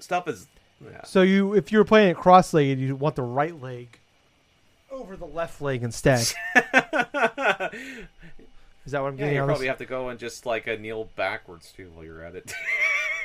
Stuff 0.00 0.28
is 0.28 0.46
yeah. 0.84 1.02
So 1.04 1.22
you, 1.22 1.54
if 1.54 1.72
you 1.72 1.78
were 1.78 1.84
playing 1.84 2.10
it 2.10 2.16
cross-legged, 2.18 2.78
you 2.78 2.96
want 2.96 3.14
the 3.16 3.22
right 3.22 3.58
leg 3.62 3.98
over 4.90 5.16
the 5.16 5.24
left 5.26 5.62
leg 5.62 5.82
instead. 5.82 6.20
Is 8.84 8.92
that 8.92 9.02
what 9.02 9.08
I'm 9.08 9.14
Yeah, 9.18 9.24
getting? 9.24 9.34
you 9.36 9.44
probably 9.44 9.66
have 9.66 9.78
to 9.78 9.86
go 9.86 10.08
and 10.10 10.18
just 10.18 10.46
like 10.46 10.66
a 10.66 10.76
kneel 10.76 11.08
backwards 11.16 11.72
too 11.72 11.90
while 11.94 12.04
you're 12.04 12.22
at 12.22 12.34
it. 12.36 12.52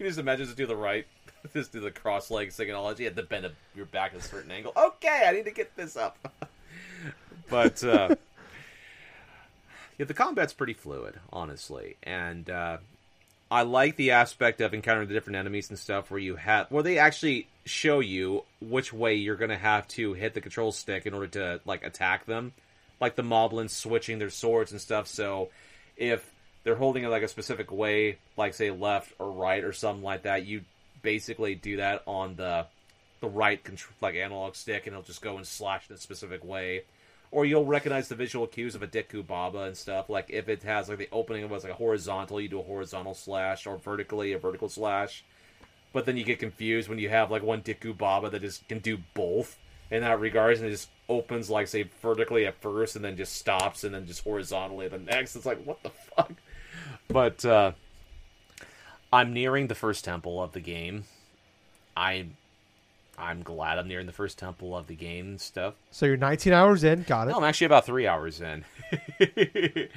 you 0.00 0.06
just 0.06 0.18
imagine 0.18 0.46
just 0.46 0.56
do 0.56 0.66
the 0.66 0.76
right, 0.76 1.06
just 1.54 1.72
do 1.72 1.80
the 1.80 1.90
cross 1.90 2.30
leg 2.30 2.52
technology. 2.52 3.04
You 3.04 3.08
have 3.08 3.16
to 3.16 3.22
bend 3.22 3.48
your 3.74 3.86
back 3.86 4.12
at 4.14 4.20
a 4.20 4.22
certain 4.22 4.50
angle. 4.50 4.72
Okay, 4.76 5.24
I 5.26 5.32
need 5.32 5.44
to 5.46 5.52
get 5.52 5.74
this 5.76 5.96
up. 5.96 6.18
but 7.48 7.82
uh, 7.82 8.14
yeah, 10.00 10.06
the 10.06 10.14
combat's 10.14 10.54
pretty 10.54 10.72
fluid, 10.72 11.20
honestly, 11.30 11.98
and 12.02 12.48
uh, 12.48 12.78
I 13.50 13.64
like 13.64 13.96
the 13.96 14.12
aspect 14.12 14.62
of 14.62 14.72
encountering 14.72 15.08
the 15.08 15.12
different 15.12 15.36
enemies 15.36 15.68
and 15.68 15.78
stuff 15.78 16.10
where 16.10 16.18
you 16.18 16.36
have 16.36 16.70
where 16.70 16.82
they 16.82 16.96
actually 16.96 17.48
show 17.66 18.00
you 18.00 18.44
which 18.62 18.94
way 18.94 19.16
you're 19.16 19.36
gonna 19.36 19.58
have 19.58 19.86
to 19.88 20.14
hit 20.14 20.32
the 20.32 20.40
control 20.40 20.72
stick 20.72 21.04
in 21.04 21.12
order 21.12 21.26
to 21.26 21.60
like 21.66 21.84
attack 21.84 22.24
them. 22.24 22.54
Like 22.98 23.14
the 23.14 23.22
moblins 23.22 23.72
switching 23.72 24.18
their 24.18 24.30
swords 24.30 24.72
and 24.72 24.80
stuff, 24.80 25.06
so 25.06 25.50
if 25.98 26.26
they're 26.64 26.76
holding 26.76 27.04
it 27.04 27.08
like 27.08 27.22
a 27.22 27.28
specific 27.28 27.70
way, 27.70 28.16
like 28.38 28.54
say 28.54 28.70
left 28.70 29.12
or 29.18 29.30
right 29.30 29.62
or 29.62 29.74
something 29.74 30.02
like 30.02 30.22
that, 30.22 30.46
you 30.46 30.62
basically 31.02 31.54
do 31.54 31.76
that 31.76 32.04
on 32.06 32.36
the 32.36 32.64
the 33.20 33.28
right 33.28 33.60
like 34.00 34.14
analog 34.14 34.54
stick, 34.54 34.86
and 34.86 34.94
it'll 34.94 35.02
just 35.02 35.20
go 35.20 35.36
and 35.36 35.46
slash 35.46 35.90
in 35.90 35.94
a 35.94 35.98
specific 35.98 36.42
way. 36.42 36.84
Or 37.32 37.44
you'll 37.44 37.64
recognize 37.64 38.08
the 38.08 38.16
visual 38.16 38.46
cues 38.46 38.74
of 38.74 38.82
a 38.82 38.88
Deku 38.88 39.24
Baba 39.24 39.60
and 39.60 39.76
stuff. 39.76 40.10
Like 40.10 40.30
if 40.30 40.48
it 40.48 40.64
has 40.64 40.88
like 40.88 40.98
the 40.98 41.08
opening 41.12 41.44
of 41.44 41.50
was 41.50 41.62
like 41.62 41.72
a 41.72 41.76
horizontal, 41.76 42.40
you 42.40 42.48
do 42.48 42.60
a 42.60 42.64
horizontal 42.64 43.14
slash, 43.14 43.66
or 43.66 43.76
vertically 43.76 44.32
a 44.32 44.38
vertical 44.38 44.68
slash. 44.68 45.24
But 45.92 46.06
then 46.06 46.16
you 46.16 46.24
get 46.24 46.38
confused 46.38 46.88
when 46.88 46.98
you 46.98 47.08
have 47.08 47.30
like 47.30 47.42
one 47.42 47.62
Deku 47.62 47.96
Baba 47.96 48.30
that 48.30 48.42
just 48.42 48.66
can 48.68 48.78
do 48.78 48.98
both 49.14 49.58
in 49.90 50.02
that 50.02 50.20
regards, 50.20 50.60
and 50.60 50.68
it 50.68 50.72
just 50.72 50.88
opens 51.08 51.50
like 51.50 51.68
say 51.68 51.84
vertically 52.02 52.46
at 52.46 52.60
first, 52.60 52.96
and 52.96 53.04
then 53.04 53.16
just 53.16 53.34
stops, 53.34 53.84
and 53.84 53.94
then 53.94 54.06
just 54.06 54.24
horizontally 54.24 54.86
at 54.86 54.92
the 54.92 54.98
next. 54.98 55.36
It's 55.36 55.46
like 55.46 55.62
what 55.64 55.82
the 55.82 55.90
fuck. 55.90 56.32
But 57.08 57.44
uh, 57.44 57.72
I'm 59.12 59.32
nearing 59.32 59.66
the 59.66 59.74
first 59.74 60.04
temple 60.04 60.42
of 60.42 60.52
the 60.52 60.60
game. 60.60 61.04
I 61.96 62.26
I'm 63.20 63.42
glad 63.42 63.78
I'm 63.78 63.88
nearing 63.88 64.06
the 64.06 64.12
first 64.12 64.38
temple 64.38 64.76
of 64.76 64.86
the 64.86 64.94
game 64.94 65.26
and 65.26 65.40
stuff. 65.40 65.74
So 65.90 66.06
you're 66.06 66.16
19 66.16 66.52
hours 66.52 66.84
in. 66.84 67.02
Got 67.02 67.28
it. 67.28 67.32
No, 67.32 67.38
I'm 67.38 67.44
actually 67.44 67.66
about 67.66 67.86
three 67.86 68.06
hours 68.06 68.40
in. 68.40 68.64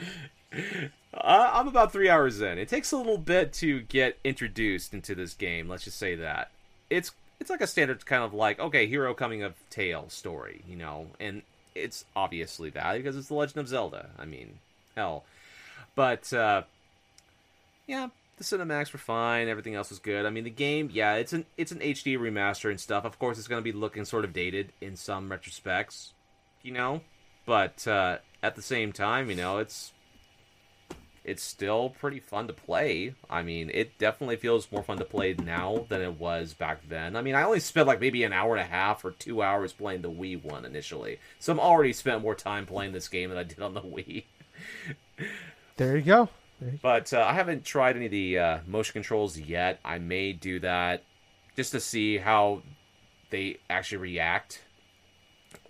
Uh, 1.14 1.52
I'm 1.54 1.68
about 1.68 1.92
three 1.92 2.10
hours 2.10 2.42
in. 2.42 2.58
It 2.58 2.68
takes 2.68 2.92
a 2.92 2.98
little 2.98 3.20
bit 3.20 3.54
to 3.54 3.82
get 3.82 4.18
introduced 4.24 4.94
into 4.94 5.14
this 5.14 5.34
game. 5.34 5.70
Let's 5.70 5.84
just 5.84 5.98
say 5.98 6.16
that 6.16 6.50
it's 6.90 7.12
it's 7.40 7.50
like 7.50 7.62
a 7.62 7.68
standard 7.68 8.06
kind 8.06 8.24
of 8.24 8.34
like 8.34 8.60
okay, 8.60 8.88
hero 8.88 9.14
coming 9.14 9.44
of 9.44 9.54
tale 9.70 10.10
story, 10.10 10.64
you 10.68 10.76
know, 10.76 11.08
and 11.20 11.44
it's 11.76 12.06
obviously 12.16 12.70
that 12.72 12.98
because 12.98 13.16
it's 13.16 13.28
the 13.28 13.36
Legend 13.36 13.60
of 13.60 13.68
Zelda. 13.68 14.10
I 14.18 14.26
mean, 14.26 14.60
hell, 14.96 15.24
but 15.96 16.34
uh, 16.34 16.64
yeah, 17.86 18.10
the 18.38 18.44
cinematics 18.44 18.92
were 18.92 19.00
fine. 19.00 19.48
Everything 19.48 19.76
else 19.76 19.90
was 19.90 20.00
good. 20.00 20.26
I 20.26 20.30
mean, 20.30 20.44
the 20.44 20.50
game, 20.50 20.90
yeah, 20.92 21.16
it's 21.16 21.34
an 21.34 21.46
it's 21.58 21.72
an 21.72 21.80
HD 21.80 22.18
remaster 22.18 22.70
and 22.70 22.80
stuff. 22.80 23.06
Of 23.06 23.20
course, 23.20 23.38
it's 23.38 23.48
going 23.48 23.60
to 23.60 23.64
be 23.64 23.78
looking 23.78 24.06
sort 24.06 24.26
of 24.26 24.34
dated 24.34 24.74
in 24.82 24.96
some 24.96 25.30
retrospects, 25.30 26.12
you 26.62 26.72
know, 26.72 27.02
but 27.46 27.88
uh, 27.88 28.18
at 28.42 28.56
the 28.56 28.62
same 28.62 28.92
time, 28.92 29.30
you 29.30 29.36
know, 29.36 29.60
it's 29.60 29.94
it's 31.24 31.44
still 31.44 31.90
pretty 31.90 32.20
fun 32.20 32.48
to 32.48 32.54
play. 32.54 33.14
I 33.30 33.44
mean, 33.44 33.70
it 33.74 33.98
definitely 33.98 34.36
feels 34.36 34.70
more 34.72 34.84
fun 34.84 34.98
to 34.98 35.06
play 35.06 35.36
now 35.36 35.86
than 35.88 36.02
it 36.02 36.20
was 36.20 36.54
back 36.54 36.88
then. 36.90 37.16
I 37.16 37.22
mean, 37.22 37.36
I 37.36 37.44
only 37.44 37.60
spent 37.60 37.88
like 37.88 38.02
maybe 38.02 38.24
an 38.24 38.34
hour 38.34 38.56
and 38.56 38.62
a 38.62 38.70
half 38.70 39.06
or 39.06 39.12
two 39.12 39.42
hours 39.42 39.74
playing 39.74 40.02
the 40.02 40.12
Wii 40.12 40.44
one 40.44 40.66
initially, 40.66 41.20
so 41.40 41.54
I'm 41.54 41.60
already 41.60 41.94
spent 41.94 42.24
more 42.24 42.36
time 42.36 42.66
playing 42.66 42.94
this 42.94 43.08
game 43.08 43.30
than 43.30 43.38
I 43.38 43.44
did 43.44 43.62
on 43.62 43.74
the 43.74 43.82
Wii. 43.82 44.24
There 45.78 45.98
you 45.98 46.04
go. 46.04 46.30
But 46.82 47.14
uh, 47.14 47.26
I 47.28 47.34
haven't 47.34 47.66
tried 47.66 47.96
any 47.96 48.06
of 48.06 48.12
the 48.12 48.40
uh, 48.40 48.58
motion 48.68 48.94
controls 48.94 49.38
yet. 49.38 49.80
I 49.84 50.00
may 50.00 50.34
do 50.34 50.60
that 50.60 51.04
just 51.56 51.72
to 51.72 51.80
see 51.80 52.18
how 52.18 52.62
they 53.30 53.58
actually 53.70 53.98
react. 54.00 54.64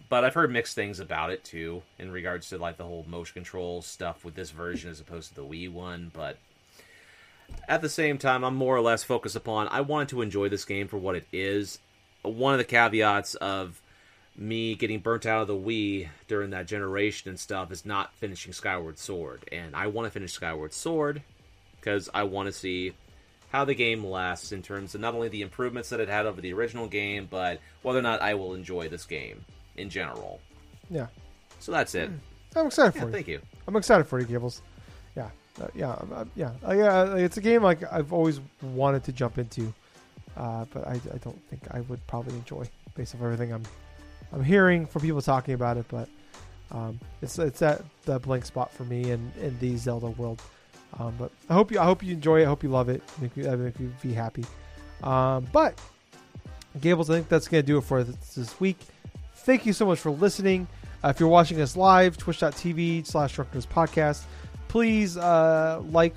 But 0.09 0.23
I've 0.23 0.33
heard 0.33 0.51
mixed 0.51 0.75
things 0.75 0.99
about 0.99 1.31
it 1.31 1.43
too, 1.43 1.81
in 1.97 2.11
regards 2.11 2.49
to 2.49 2.57
like 2.57 2.77
the 2.77 2.83
whole 2.83 3.05
motion 3.07 3.33
control 3.33 3.81
stuff 3.81 4.23
with 4.23 4.35
this 4.35 4.51
version 4.51 4.91
as 4.91 4.99
opposed 4.99 5.29
to 5.29 5.35
the 5.35 5.43
Wii 5.43 5.71
one. 5.71 6.11
But 6.13 6.37
at 7.67 7.81
the 7.81 7.89
same 7.89 8.17
time, 8.17 8.43
I'm 8.43 8.55
more 8.55 8.75
or 8.75 8.81
less 8.81 9.03
focused 9.03 9.35
upon 9.35 9.67
I 9.69 9.81
wanted 9.81 10.09
to 10.09 10.21
enjoy 10.21 10.49
this 10.49 10.65
game 10.65 10.87
for 10.87 10.97
what 10.97 11.15
it 11.15 11.27
is. 11.31 11.79
One 12.21 12.53
of 12.53 12.57
the 12.57 12.63
caveats 12.63 13.35
of 13.35 13.81
me 14.35 14.75
getting 14.75 14.99
burnt 14.99 15.25
out 15.25 15.41
of 15.43 15.47
the 15.47 15.53
Wii 15.55 16.09
during 16.27 16.49
that 16.51 16.65
generation 16.67 17.29
and 17.29 17.39
stuff 17.39 17.71
is 17.71 17.85
not 17.85 18.13
finishing 18.15 18.51
Skyward 18.53 18.97
Sword. 18.97 19.47
And 19.51 19.75
I 19.75 19.87
want 19.87 20.05
to 20.07 20.11
finish 20.11 20.31
Skyward 20.33 20.73
Sword 20.73 21.21
because 21.79 22.09
I 22.13 22.23
want 22.23 22.47
to 22.47 22.51
see 22.51 22.93
how 23.49 23.63
the 23.65 23.75
game 23.75 24.03
lasts 24.03 24.51
in 24.51 24.63
terms 24.63 24.95
of 24.95 25.01
not 25.01 25.13
only 25.13 25.27
the 25.29 25.43
improvements 25.43 25.89
that 25.89 25.99
it 25.99 26.09
had 26.09 26.25
over 26.25 26.41
the 26.41 26.51
original 26.53 26.87
game, 26.87 27.27
but 27.29 27.59
whether 27.83 27.99
or 27.99 28.01
not 28.01 28.21
I 28.21 28.33
will 28.33 28.55
enjoy 28.55 28.89
this 28.89 29.05
game 29.05 29.45
in 29.77 29.89
general. 29.89 30.39
Yeah, 30.89 31.07
So 31.59 31.71
that's 31.71 31.93
it. 31.93 32.09
I'm 32.55 32.67
excited 32.67 32.95
Yeah, 32.95 33.01
for 33.01 33.07
you. 33.07 33.13
thank 33.13 33.27
you. 33.27 33.41
I'm 33.67 33.75
excited 33.75 34.05
for 34.07 34.19
you, 34.19 34.25
Gables. 34.25 34.63
Yeah, 35.15 35.29
uh, 35.61 35.67
yeah, 35.75 35.89
uh, 35.91 36.25
yeah. 36.35 36.51
Uh, 36.67 36.73
yeah, 36.73 37.15
it's 37.15 37.37
a 37.37 37.41
game 37.41 37.61
like 37.61 37.83
I've 37.93 38.11
always 38.11 38.41
wanted 38.63 39.03
to 39.03 39.11
jump 39.11 39.37
into, 39.37 39.71
uh, 40.35 40.65
but 40.73 40.87
I, 40.87 40.93
I 41.13 41.17
don't 41.19 41.39
think 41.49 41.61
I 41.71 41.81
would 41.81 42.05
probably 42.07 42.33
enjoy 42.35 42.67
based 42.95 43.13
on 43.15 43.21
everything 43.23 43.53
I'm 43.53 43.63
I'm 44.33 44.43
hearing 44.43 44.85
from 44.85 45.01
people 45.01 45.21
talking 45.21 45.53
about 45.53 45.77
it. 45.77 45.85
But 45.87 46.09
um, 46.71 46.99
it's 47.21 47.37
it's 47.39 47.59
that 47.59 47.83
the 48.03 48.19
blank 48.19 48.45
spot 48.45 48.71
for 48.71 48.83
me 48.83 49.11
in, 49.11 49.31
in 49.41 49.57
the 49.59 49.77
Zelda 49.77 50.07
world. 50.07 50.41
Um, 50.99 51.15
but 51.17 51.31
I 51.49 51.53
hope 51.53 51.71
you 51.71 51.79
I 51.79 51.85
hope 51.85 52.03
you 52.03 52.13
enjoy 52.13 52.41
it. 52.41 52.43
I 52.43 52.47
hope 52.47 52.63
you 52.63 52.69
love 52.69 52.89
it. 52.89 53.01
Make 53.21 53.37
you, 53.37 53.43
make 53.57 53.79
you 53.79 53.93
be 54.01 54.13
happy. 54.13 54.43
Um, 55.03 55.47
but 55.51 55.79
Gables, 56.81 57.09
I 57.09 57.15
think 57.15 57.29
that's 57.29 57.47
gonna 57.47 57.63
do 57.63 57.77
it 57.77 57.83
for 57.83 58.03
this, 58.03 58.35
this 58.35 58.59
week. 58.59 58.77
Thank 59.35 59.65
you 59.65 59.73
so 59.73 59.85
much 59.85 59.99
for 59.99 60.11
listening. 60.11 60.67
Uh, 61.03 61.09
if 61.09 61.19
you're 61.19 61.29
watching 61.29 61.61
us 61.61 61.75
live, 61.75 62.17
twitch.tv 62.17 63.05
slash 63.05 63.35
Drunk 63.35 63.51
Nerds 63.51 63.67
Podcast, 63.67 64.23
please 64.69 65.17
uh, 65.17 65.81
like, 65.91 66.15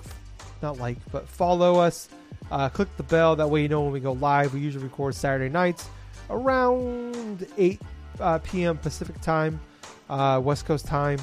not 0.63 0.79
like, 0.79 0.97
but 1.11 1.29
follow 1.29 1.81
us. 1.81 2.09
Uh, 2.53 2.69
click 2.69 2.89
the 2.97 3.03
bell. 3.03 3.35
That 3.35 3.51
way 3.51 3.63
you 3.63 3.69
know 3.69 3.83
when 3.83 3.93
we 3.93 3.99
go 3.99 4.13
live. 4.13 4.55
We 4.55 4.61
usually 4.61 4.85
record 4.85 5.17
Saturday 5.17 5.49
nights 5.49 5.89
around 6.31 7.47
8 7.59 7.81
uh, 8.21 8.39
p.m. 8.39 8.79
Pacific 8.79 9.21
time, 9.21 9.61
uh, 10.09 10.41
West 10.43 10.67
Coast 10.67 10.87
time. 10.87 11.19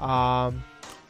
Um, 0.00 0.62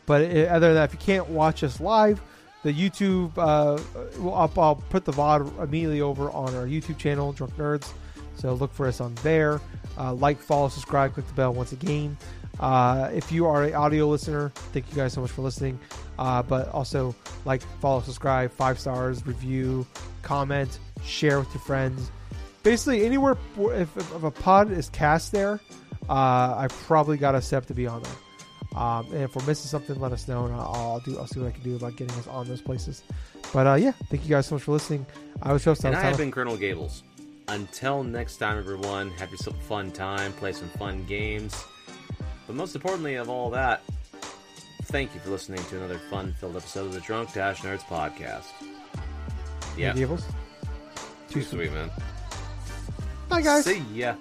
but 0.07 0.23
i 0.23 0.47
other 0.47 0.69
than 0.69 0.75
that, 0.77 0.85
if 0.85 0.93
you 0.93 1.01
can't 1.01 1.29
watch 1.29 1.65
us 1.65 1.81
live, 1.81 2.21
the 2.63 2.73
YouTube, 2.73 3.33
uh, 3.37 3.81
will 4.21 4.35
I'll 4.35 4.77
put 4.91 5.05
the 5.05 5.13
VOD 5.13 5.63
immediately 5.63 6.01
over 6.01 6.31
on 6.31 6.55
our 6.55 6.67
YouTube 6.67 6.99
channel, 6.99 7.33
Drunk 7.33 7.57
Nerds. 7.57 7.93
So 8.37 8.55
look 8.55 8.73
for 8.73 8.87
us 8.87 9.01
on 9.01 9.15
there. 9.23 9.61
Uh, 9.99 10.15
like, 10.15 10.39
follow, 10.39 10.69
subscribe, 10.69 11.15
click 11.15 11.27
the 11.27 11.35
bell 11.35 11.55
once 11.55 11.73
again. 11.73 12.17
Uh, 12.61 13.11
if 13.15 13.31
you 13.31 13.47
are 13.47 13.65
an 13.65 13.75
audio 13.75 14.09
listener, 14.09 14.51
thank 14.73 14.89
you 14.91 14.97
guys 14.97 15.13
so 15.13 15.21
much 15.21 15.31
for 15.31 15.43
listening. 15.43 15.79
Uh, 16.19 16.43
but 16.43 16.69
also 16.71 17.15
like, 17.45 17.63
follow, 17.81 18.01
subscribe, 18.01 18.51
five 18.53 18.79
stars, 18.79 19.27
review, 19.27 19.87
comment, 20.23 20.79
share 21.05 21.39
with 21.39 21.53
your 21.55 21.63
friends. 21.63 22.11
Basically, 22.67 23.07
anywhere 23.07 23.39
if, 23.57 23.97
if 23.97 24.23
a 24.25 24.31
pod 24.33 24.73
is 24.73 24.91
cast 24.91 25.31
there, 25.31 25.61
uh, 26.09 26.13
I 26.13 26.67
probably 26.69 27.17
got 27.17 27.37
a 27.37 27.41
step 27.41 27.67
to 27.67 27.75
be 27.75 27.87
on 27.87 28.03
there. 28.03 28.13
Um, 28.77 29.07
and 29.13 29.23
if 29.23 29.37
we're 29.37 29.47
missing 29.47 29.69
something, 29.69 30.01
let 30.01 30.11
us 30.11 30.27
know, 30.27 30.47
and 30.47 30.55
I'll, 30.55 30.75
I'll 30.75 31.01
do. 31.01 31.17
I'll 31.17 31.29
see 31.29 31.39
what 31.39 31.47
I 31.47 31.53
can 31.53 31.63
do 31.63 31.77
about 31.77 31.95
getting 31.95 32.17
us 32.19 32.27
on 32.27 32.49
those 32.49 32.61
places. 32.61 33.05
But 33.53 33.69
uh, 33.69 33.75
yeah, 33.75 33.93
thank 34.11 34.25
you 34.25 34.31
guys 34.31 34.49
so 34.49 34.57
much 34.57 34.65
for 34.65 34.73
listening. 34.73 35.07
I 35.41 35.53
was 35.53 35.65
host. 35.65 35.85
And 35.85 35.95
I 35.95 36.01
have 36.01 36.17
been 36.17 36.33
Colonel 36.33 36.57
Gables. 36.57 37.05
Until 37.47 38.03
next 38.03 38.39
time, 38.39 38.59
everyone, 38.59 39.13
have 39.13 39.31
yourself 39.31 39.57
a 39.57 39.63
fun 39.63 39.93
time, 39.93 40.33
play 40.33 40.53
some 40.53 40.69
fun 40.71 41.05
games. 41.05 41.65
But 42.49 42.57
most 42.57 42.75
importantly 42.75 43.15
of 43.15 43.31
all 43.31 43.49
that, 43.51 43.83
thank 44.87 45.15
you 45.15 45.21
for 45.21 45.31
listening 45.31 45.63
to 45.67 45.77
another 45.77 46.01
fun-filled 46.11 46.57
episode 46.57 46.87
of 46.87 46.95
the 46.95 47.01
Drunk 47.01 47.33
Dash 47.33 47.61
Nerds 47.61 47.83
podcast. 47.83 48.47
Yeah, 49.79 49.93
Gables. 49.93 50.25
too 51.31 51.43
sweet, 51.43 51.71
man. 51.71 51.93
Bye, 53.28 53.43
guys. 53.43 53.65
See 53.65 53.82
ya. 53.94 54.15